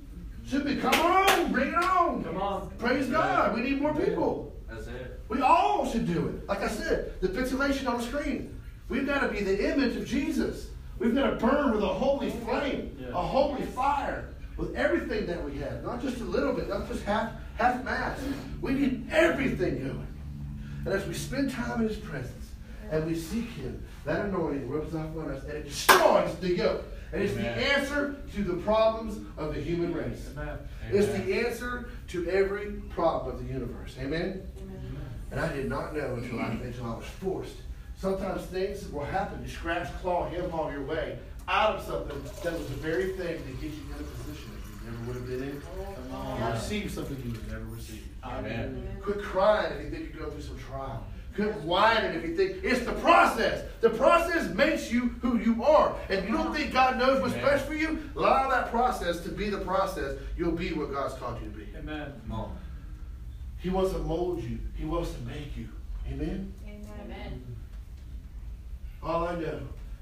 Should 0.47 0.65
be. 0.65 0.75
Come 0.77 0.93
on, 0.93 1.51
bring 1.51 1.69
it 1.69 1.75
on. 1.75 2.23
Come 2.23 2.37
on. 2.37 2.69
Praise 2.77 3.07
God. 3.07 3.55
We 3.55 3.61
need 3.61 3.81
more 3.81 3.93
people. 3.95 4.53
That's 4.69 4.87
it. 4.87 5.19
We 5.27 5.41
all 5.41 5.89
should 5.89 6.05
do 6.05 6.27
it. 6.27 6.47
Like 6.47 6.61
I 6.61 6.67
said, 6.67 7.19
the 7.21 7.27
pixelation 7.27 7.87
on 7.87 7.97
the 7.97 8.03
screen. 8.03 8.59
We've 8.87 9.07
got 9.07 9.21
to 9.21 9.29
be 9.29 9.41
the 9.41 9.73
image 9.73 9.95
of 9.95 10.05
Jesus. 10.05 10.67
We've 10.99 11.15
got 11.15 11.31
to 11.31 11.35
burn 11.37 11.71
with 11.71 11.83
a 11.83 11.87
holy 11.87 12.29
flame, 12.29 12.95
Yeah. 12.99 13.07
a 13.09 13.21
holy 13.21 13.63
fire, 13.63 14.29
with 14.57 14.75
everything 14.75 15.25
that 15.25 15.43
we 15.43 15.57
have. 15.57 15.83
Not 15.83 16.01
just 16.01 16.21
a 16.21 16.23
little 16.23 16.53
bit, 16.53 16.69
not 16.69 16.87
just 16.87 17.03
half 17.03 17.31
half 17.57 17.83
mass. 17.83 18.19
We 18.61 18.73
need 18.73 19.07
everything 19.11 19.79
going. 19.79 20.07
And 20.85 20.93
as 20.93 21.07
we 21.07 21.15
spend 21.15 21.49
time 21.51 21.81
in 21.81 21.87
His 21.87 21.97
presence 21.97 22.51
and 22.91 23.05
we 23.07 23.15
seek 23.15 23.49
Him, 23.49 23.83
that 24.05 24.25
anointing 24.25 24.69
rubs 24.69 24.93
off 24.93 25.17
on 25.17 25.31
us 25.31 25.43
and 25.45 25.53
it 25.53 25.63
destroys 25.65 26.35
the 26.35 26.53
yoke. 26.55 26.85
And 27.15 27.23
it's 27.23 27.33
Amen. 27.33 27.57
the 27.57 27.77
answer 27.77 28.15
to 28.35 28.43
the 28.43 28.55
problems 28.55 29.25
of 29.37 29.55
the 29.55 29.61
human 29.61 29.93
race. 29.93 30.29
Amen. 30.37 30.57
It's 30.91 31.07
the 31.07 31.47
answer 31.47 31.89
to 32.09 32.29
every 32.29 32.71
problem 32.89 33.33
of 33.33 33.41
the 33.41 33.53
universe. 33.53 33.95
Amen? 33.97 34.45
And 35.31 35.39
I 35.39 35.53
did 35.53 35.69
not 35.69 35.95
know 35.95 36.15
until 36.15 36.41
I, 36.41 36.47
until 36.49 36.85
I 36.85 36.95
was 36.97 37.05
forced. 37.05 37.55
Sometimes 37.97 38.41
things 38.47 38.89
will 38.89 39.05
happen. 39.05 39.41
You 39.41 39.49
scratch, 39.49 39.87
claw, 40.01 40.27
him 40.27 40.49
haul 40.49 40.69
your 40.69 40.83
way 40.83 41.17
out 41.47 41.77
of 41.77 41.85
something 41.85 42.21
that 42.43 42.51
was 42.51 42.67
the 42.67 42.75
very 42.75 43.13
thing 43.13 43.37
to 43.37 43.51
get 43.61 43.71
you 43.71 43.83
in 43.97 44.01
a 44.01 44.03
position 44.03 44.51
that 44.51 44.67
you 44.67 44.91
never 44.91 45.05
would 45.05 45.15
have 45.15 45.27
been 45.27 45.43
in. 45.43 45.61
Come 46.11 46.43
You 46.43 46.53
receive 46.53 46.91
something 46.91 47.17
you 47.23 47.31
would 47.31 47.49
never 47.49 47.63
receive. 47.73 48.03
Amen. 48.25 48.85
Quit 49.01 49.21
crying 49.21 49.71
if 49.77 49.85
you 49.85 49.89
think 49.89 50.13
you're 50.13 50.23
going 50.23 50.33
through 50.33 50.41
some 50.41 50.59
trial. 50.59 51.05
Quit 51.35 51.53
whining 51.61 52.15
if 52.15 52.23
you 52.23 52.35
think 52.35 52.63
it's 52.63 52.85
the 52.85 52.93
process. 52.93 53.65
The 53.81 53.89
process 53.89 54.53
makes 54.53 54.91
you 54.91 55.09
who 55.21 55.37
you 55.37 55.63
are. 55.63 55.95
And 56.09 56.27
you 56.27 56.33
don't 56.33 56.55
think 56.55 56.71
God 56.71 56.97
knows 56.97 57.21
what's 57.21 57.33
Amen. 57.33 57.45
best 57.45 57.65
for 57.65 57.73
you? 57.73 58.09
Allow 58.15 58.49
that 58.49 58.71
process 58.71 59.19
to 59.21 59.29
be 59.29 59.49
the 59.49 59.59
process. 59.59 60.17
You'll 60.37 60.53
be 60.53 60.71
what 60.71 60.93
God's 60.93 61.15
called 61.15 61.41
you 61.41 61.49
to 61.49 61.57
be. 61.57 61.67
Amen. 61.77 62.13
Come 62.27 62.39
on. 62.39 62.57
He 63.59 63.69
wants 63.69 63.91
to 63.91 63.99
mold 63.99 64.43
you. 64.43 64.59
He 64.75 64.85
wants 64.85 65.11
to 65.11 65.21
make 65.21 65.57
you. 65.57 65.67
Amen? 66.07 66.53
Amen. 66.65 67.43
All 69.03 69.27
I 69.27 69.35
know 69.35 69.59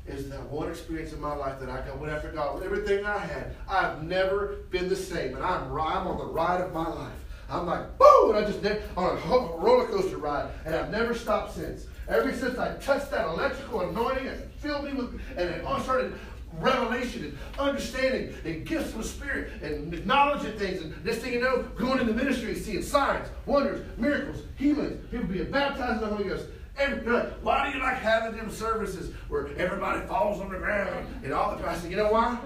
is 0.07 0.29
that 0.29 0.41
one 0.49 0.69
experience 0.69 1.13
in 1.13 1.21
my 1.21 1.33
life 1.33 1.59
that 1.59 1.69
I 1.69 1.77
got 1.85 1.97
went 1.99 2.11
after 2.13 2.29
God 2.29 2.55
with 2.55 2.63
everything 2.63 3.05
I 3.05 3.19
had. 3.19 3.55
I've 3.69 4.03
never 4.03 4.57
been 4.69 4.89
the 4.89 4.95
same, 4.95 5.35
and 5.35 5.43
I'm 5.43 5.71
I'm 5.71 6.07
on 6.07 6.17
the 6.17 6.25
ride 6.25 6.61
of 6.61 6.73
my 6.73 6.87
life. 6.87 7.11
I'm 7.53 7.67
like, 7.67 7.97
boom! 7.97 8.35
and 8.35 8.43
I 8.43 8.47
just 8.47 8.61
did 8.61 8.83
on 8.97 9.19
oh, 9.25 9.53
a 9.53 9.63
roller 9.63 9.85
coaster 9.85 10.17
ride, 10.17 10.49
and 10.65 10.75
I've 10.75 10.89
never 10.89 11.13
stopped 11.13 11.55
since. 11.55 11.85
Ever 12.07 12.33
since 12.33 12.57
I 12.57 12.75
touched 12.77 13.11
that 13.11 13.27
electrical 13.27 13.81
anointing 13.81 14.27
and 14.27 14.51
filled 14.53 14.85
me 14.85 14.93
with, 14.93 15.21
and 15.37 15.49
it 15.49 15.63
all 15.63 15.79
started 15.79 16.13
revelation 16.59 17.23
and 17.23 17.37
understanding 17.57 18.33
and 18.45 18.65
gifts 18.65 18.91
of 18.91 18.99
the 18.99 19.03
spirit 19.03 19.61
and 19.61 20.05
knowledge 20.05 20.45
of 20.45 20.57
things. 20.57 20.81
And 20.81 20.93
this 21.03 21.19
thing 21.19 21.33
you 21.33 21.41
know, 21.41 21.63
going 21.75 21.99
into 21.99 22.13
ministry, 22.13 22.55
seeing 22.55 22.83
signs, 22.83 23.27
wonders, 23.45 23.85
miracles, 23.97 24.43
healings, 24.57 25.05
people 25.09 25.27
being 25.27 25.51
baptized 25.51 26.03
in 26.03 26.09
the 26.09 26.15
Holy 26.15 26.29
Ghost. 26.29 26.45
Every, 26.77 27.11
like, 27.11 27.31
why 27.43 27.69
do 27.69 27.77
you 27.77 27.83
like 27.83 27.97
having 27.97 28.35
them 28.35 28.49
services 28.49 29.13
where 29.29 29.47
everybody 29.57 30.05
falls 30.07 30.41
on 30.41 30.51
the 30.51 30.57
ground 30.57 31.07
and 31.23 31.31
all 31.31 31.55
the 31.55 31.67
I 31.67 31.75
said, 31.75 31.91
you 31.91 31.97
know 31.97 32.11
why? 32.11 32.37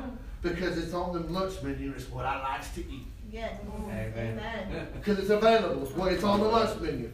Because 0.41 0.77
it's 0.77 0.93
on 0.93 1.13
the 1.13 1.19
lunch 1.31 1.61
menu. 1.63 1.93
It's 1.95 2.09
what 2.09 2.25
I 2.25 2.41
likes 2.41 2.69
to 2.75 2.81
eat. 2.81 3.07
Yes. 3.31 3.59
Amen. 3.89 4.87
Because 4.93 5.19
it's 5.19 5.29
available. 5.29 5.83
It's, 5.83 5.91
what, 5.93 6.11
it's 6.11 6.23
on 6.23 6.39
the 6.39 6.47
lunch 6.47 6.79
menu. 6.79 7.11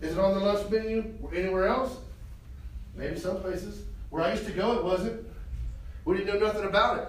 Is 0.00 0.12
it 0.12 0.18
on 0.18 0.34
the 0.34 0.44
lunch 0.44 0.70
menu 0.70 1.14
or 1.22 1.34
anywhere 1.34 1.68
else? 1.68 1.96
Maybe 2.94 3.18
some 3.18 3.40
places. 3.40 3.82
Where 4.10 4.22
I 4.22 4.32
used 4.32 4.46
to 4.46 4.52
go, 4.52 4.78
it 4.78 4.84
wasn't. 4.84 5.26
We 6.04 6.18
didn't 6.18 6.34
know 6.34 6.46
nothing 6.46 6.64
about 6.64 6.98
it. 6.98 7.08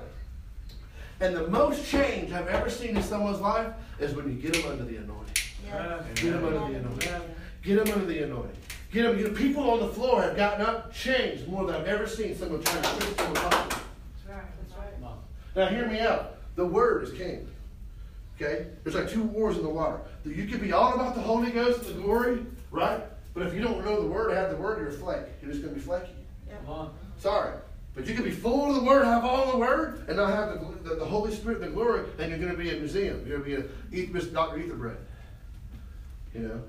And 1.20 1.36
the 1.36 1.48
most 1.48 1.86
change 1.90 2.32
I've 2.32 2.48
ever 2.48 2.70
seen 2.70 2.98
in 2.98 3.03
someone's 3.03 3.40
life 3.40 3.74
is 3.99 4.14
when 4.14 4.30
you 4.30 4.41
get 4.41 4.53
them 4.53 4.72
under 4.72 4.84
the 4.84 4.98
anointing. 4.98 5.36
Get 6.15 6.32
them 6.34 6.45
under 6.45 6.60
the 6.60 6.80
anointing. 6.80 7.10
Get 7.64 7.86
them 7.86 7.94
under 7.94 8.06
the 8.06 8.24
anointing. 8.24 8.57
Get 8.91 9.03
them. 9.03 9.18
You 9.18 9.30
know, 9.30 9.34
people 9.34 9.70
on 9.70 9.80
the 9.80 9.88
floor 9.88 10.22
have 10.22 10.36
gotten 10.36 10.65
up, 10.65 10.94
changed 10.94 11.48
more 11.48 11.65
than 11.65 11.76
I've 11.76 11.88
ever 11.88 12.07
seen 12.07 12.36
someone 12.36 12.61
try 12.64 12.82
to 12.82 12.90
twist 12.90 13.18
someone's 13.18 13.40
life. 13.40 13.52
That's 13.52 14.28
right. 14.28 14.44
That's 14.60 14.80
right. 15.02 15.15
Now, 15.56 15.68
hear 15.68 15.88
me 15.88 15.99
out. 15.99 16.38
The 16.56 16.65
word 16.65 17.03
is 17.03 17.14
king. 17.14 17.48
Okay? 18.36 18.68
There's 18.84 18.96
like 18.96 19.10
two 19.10 19.24
wars 19.24 19.58
in 19.58 19.64
the 19.64 19.70
water. 19.70 20.00
You 20.26 20.46
could 20.48 20.62
be 20.62 20.72
all 20.72 20.94
about 20.94 21.16
the 21.16 21.22
Holy 21.22 21.52
Ghost 21.52 21.88
and 21.88 21.98
the 21.98 22.02
glory, 22.02 22.46
right? 22.72 23.02
But 23.34 23.48
if 23.48 23.54
you 23.54 23.62
don't 23.62 23.84
know 23.84 24.02
the 24.02 24.08
word, 24.08 24.36
have 24.36 24.52
the 24.52 24.58
word, 24.58 24.80
you're 24.80 24.90
a 24.90 24.92
flake. 24.92 25.26
You're 25.42 25.52
just 25.52 25.64
going 25.64 25.74
to 25.74 25.80
be 25.80 25.86
flaky. 25.86 26.12
Come 26.50 26.70
on. 26.70 26.94
Sorry. 27.18 27.54
But 27.96 28.08
you 28.08 28.16
can 28.16 28.24
be 28.24 28.32
full 28.32 28.70
of 28.70 28.76
the 28.76 28.84
word, 28.84 29.06
have 29.06 29.24
all 29.24 29.52
the 29.52 29.58
word, 29.58 30.06
and 30.08 30.18
not 30.18 30.32
have 30.32 30.60
the, 30.60 30.90
the, 30.90 30.96
the 30.96 31.06
Holy 31.06 31.34
Spirit, 31.34 31.62
the 31.62 31.68
glory, 31.68 32.06
and 32.18 32.30
you're 32.30 32.40
going 32.40 32.52
to 32.52 32.58
be 32.58 32.72
a 32.72 32.80
museum. 32.80 33.24
You're 33.26 33.38
going 33.38 33.52
to 33.52 33.62
be 33.62 33.68
a 33.68 34.02
eat, 34.02 34.14
Mr. 34.14 34.34
Dr. 34.34 34.58
Etherbread. 34.58 34.98
You 36.34 36.42
know? 36.42 36.62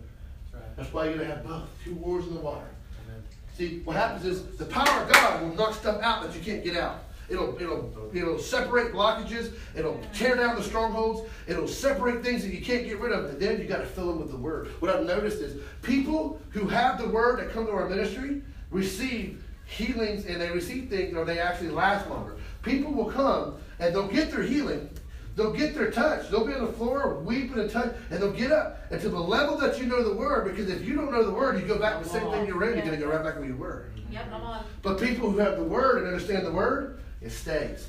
That's 0.53 0.55
right. 0.55 0.77
That's 0.77 0.93
why 0.93 1.05
you're 1.05 1.15
going 1.15 1.29
to 1.29 1.35
have 1.35 1.47
both. 1.47 1.69
Two 1.83 1.95
wars 1.95 2.27
in 2.27 2.35
the 2.35 2.41
water. 2.41 2.67
Amen. 3.07 3.23
See, 3.57 3.81
what 3.81 3.97
happens 3.97 4.27
is 4.27 4.45
the 4.59 4.67
power 4.67 5.03
of 5.03 5.13
God 5.13 5.43
will 5.43 5.55
knock 5.55 5.75
stuff 5.75 6.03
out 6.03 6.23
that 6.23 6.35
you 6.35 6.43
can't 6.43 6.63
get 6.63 6.77
out. 6.77 7.05
It'll, 7.29 7.57
it'll, 7.61 8.11
it'll 8.13 8.39
separate 8.39 8.93
blockages. 8.93 9.53
It'll 9.75 10.01
tear 10.13 10.37
down 10.37 10.57
the 10.57 10.63
strongholds. 10.63 11.29
It'll 11.47 11.69
separate 11.69 12.23
things 12.23 12.43
that 12.43 12.53
you 12.53 12.65
can't 12.65 12.85
get 12.87 13.01
rid 13.01 13.13
of. 13.13 13.27
And 13.27 13.41
then 13.41 13.61
you 13.61 13.67
got 13.67 13.79
to 13.79 13.87
fill 13.87 14.09
them 14.09 14.21
with 14.21 14.31
the 14.31 14.37
word. 14.37 14.69
What 14.81 14.95
I've 14.95 15.07
noticed 15.07 15.41
is 15.41 15.61
people 15.83 16.41
who 16.51 16.67
have 16.69 17.01
the 17.01 17.09
word 17.09 17.41
that 17.41 17.51
come 17.51 17.67
to 17.67 17.73
our 17.73 17.89
ministry 17.89 18.43
receive 18.71 19.43
healings 19.67 20.27
and 20.27 20.41
they 20.41 20.51
receive 20.51 20.91
things 20.91 21.17
or 21.17 21.25
they 21.25 21.39
actually 21.39 21.71
last 21.71 22.09
longer. 22.09 22.37
People 22.63 22.93
will 22.93 23.11
come 23.11 23.57
and 23.79 23.95
they'll 23.95 24.09
get 24.09 24.31
their 24.31 24.43
healing. 24.43 24.91
They'll 25.37 25.53
get 25.53 25.75
their 25.75 25.91
touch. 25.91 26.31
They'll 26.31 26.47
be 26.47 26.55
on 26.55 26.67
the 26.67 26.73
floor 26.73 27.19
weeping 27.19 27.59
and 27.59 27.69
touch, 27.69 27.93
and 28.11 28.23
they'll 28.23 28.33
get 28.33 28.53
up. 28.53 28.79
And 28.91 29.01
to 29.01 29.09
the 29.09 29.19
level 29.19 29.57
that 29.59 29.81
you 29.81 29.87
know 29.87 30.05
the 30.05 30.15
word, 30.15 30.45
because 30.45 30.71
if 30.71 30.87
you 30.87 30.95
don't 30.95 31.11
know 31.11 31.25
the 31.25 31.33
word, 31.33 31.61
you 31.61 31.67
go 31.67 31.79
back 31.79 31.99
to 31.99 32.05
the 32.05 32.11
same 32.11 32.31
thing 32.31 32.47
you 32.47 32.63
in, 32.63 32.75
you're 32.75 32.87
going 32.87 32.91
to 32.91 32.97
go 32.97 33.09
right 33.09 33.25
back 33.25 33.37
where 33.37 33.47
you 33.47 33.57
were. 33.57 33.87
Yep. 34.11 34.31
Come 34.31 34.43
on. 34.43 34.65
But 34.83 35.01
people 35.01 35.31
who 35.31 35.39
have 35.39 35.57
the 35.57 35.65
word 35.65 35.99
and 35.99 36.07
understand 36.07 36.47
the 36.47 36.53
word, 36.53 37.01
it 37.25 37.31
stays. 37.31 37.89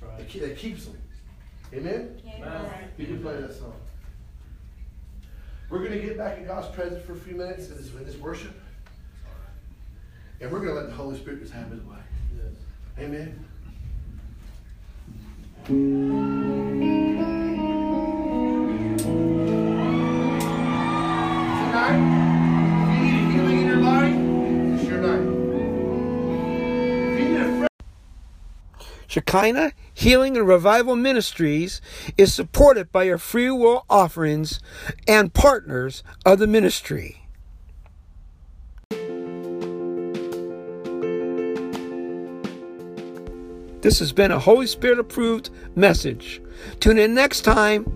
That's 0.00 0.02
It, 0.02 0.04
right. 0.04 0.28
ke- 0.28 0.50
it 0.52 0.58
keeps 0.58 0.84
them. 0.84 0.98
Amen? 1.74 2.20
Amen. 2.36 2.70
You 2.98 3.06
can 3.06 3.20
play 3.22 3.40
that 3.40 3.52
song. 3.54 3.72
We're 5.68 5.80
going 5.80 5.92
to 5.92 6.00
get 6.00 6.16
back 6.16 6.38
in 6.38 6.46
God's 6.46 6.68
presence 6.74 7.04
for 7.04 7.14
a 7.14 7.16
few 7.16 7.34
minutes 7.34 7.68
in 7.70 7.76
this, 7.76 7.92
in 7.92 8.04
this 8.04 8.16
worship. 8.16 8.52
And 10.40 10.52
we're 10.52 10.60
going 10.60 10.70
to 10.74 10.80
let 10.80 10.86
the 10.88 10.94
Holy 10.94 11.18
Spirit 11.18 11.40
just 11.40 11.52
have 11.52 11.70
his 11.70 11.80
way. 11.82 11.96
Yes. 12.36 12.52
Amen? 13.04 13.44
Tonight, 20.86 22.15
Shekinah 29.16 29.72
Healing 29.94 30.36
and 30.36 30.46
Revival 30.46 30.94
Ministries 30.94 31.80
is 32.18 32.34
supported 32.34 32.92
by 32.92 33.04
your 33.04 33.16
free 33.16 33.50
will 33.50 33.86
offerings 33.88 34.60
and 35.08 35.32
partners 35.32 36.02
of 36.26 36.38
the 36.38 36.46
ministry. 36.46 37.26
This 43.80 44.00
has 44.00 44.12
been 44.12 44.32
a 44.32 44.38
Holy 44.38 44.66
Spirit 44.66 44.98
approved 44.98 45.48
message. 45.74 46.42
Tune 46.80 46.98
in 46.98 47.14
next 47.14 47.40
time 47.40 47.90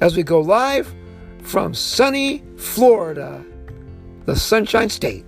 as 0.00 0.16
we 0.16 0.22
go 0.22 0.40
live 0.40 0.94
from 1.42 1.74
sunny 1.74 2.44
Florida, 2.56 3.44
the 4.26 4.36
Sunshine 4.36 4.90
State. 4.90 5.24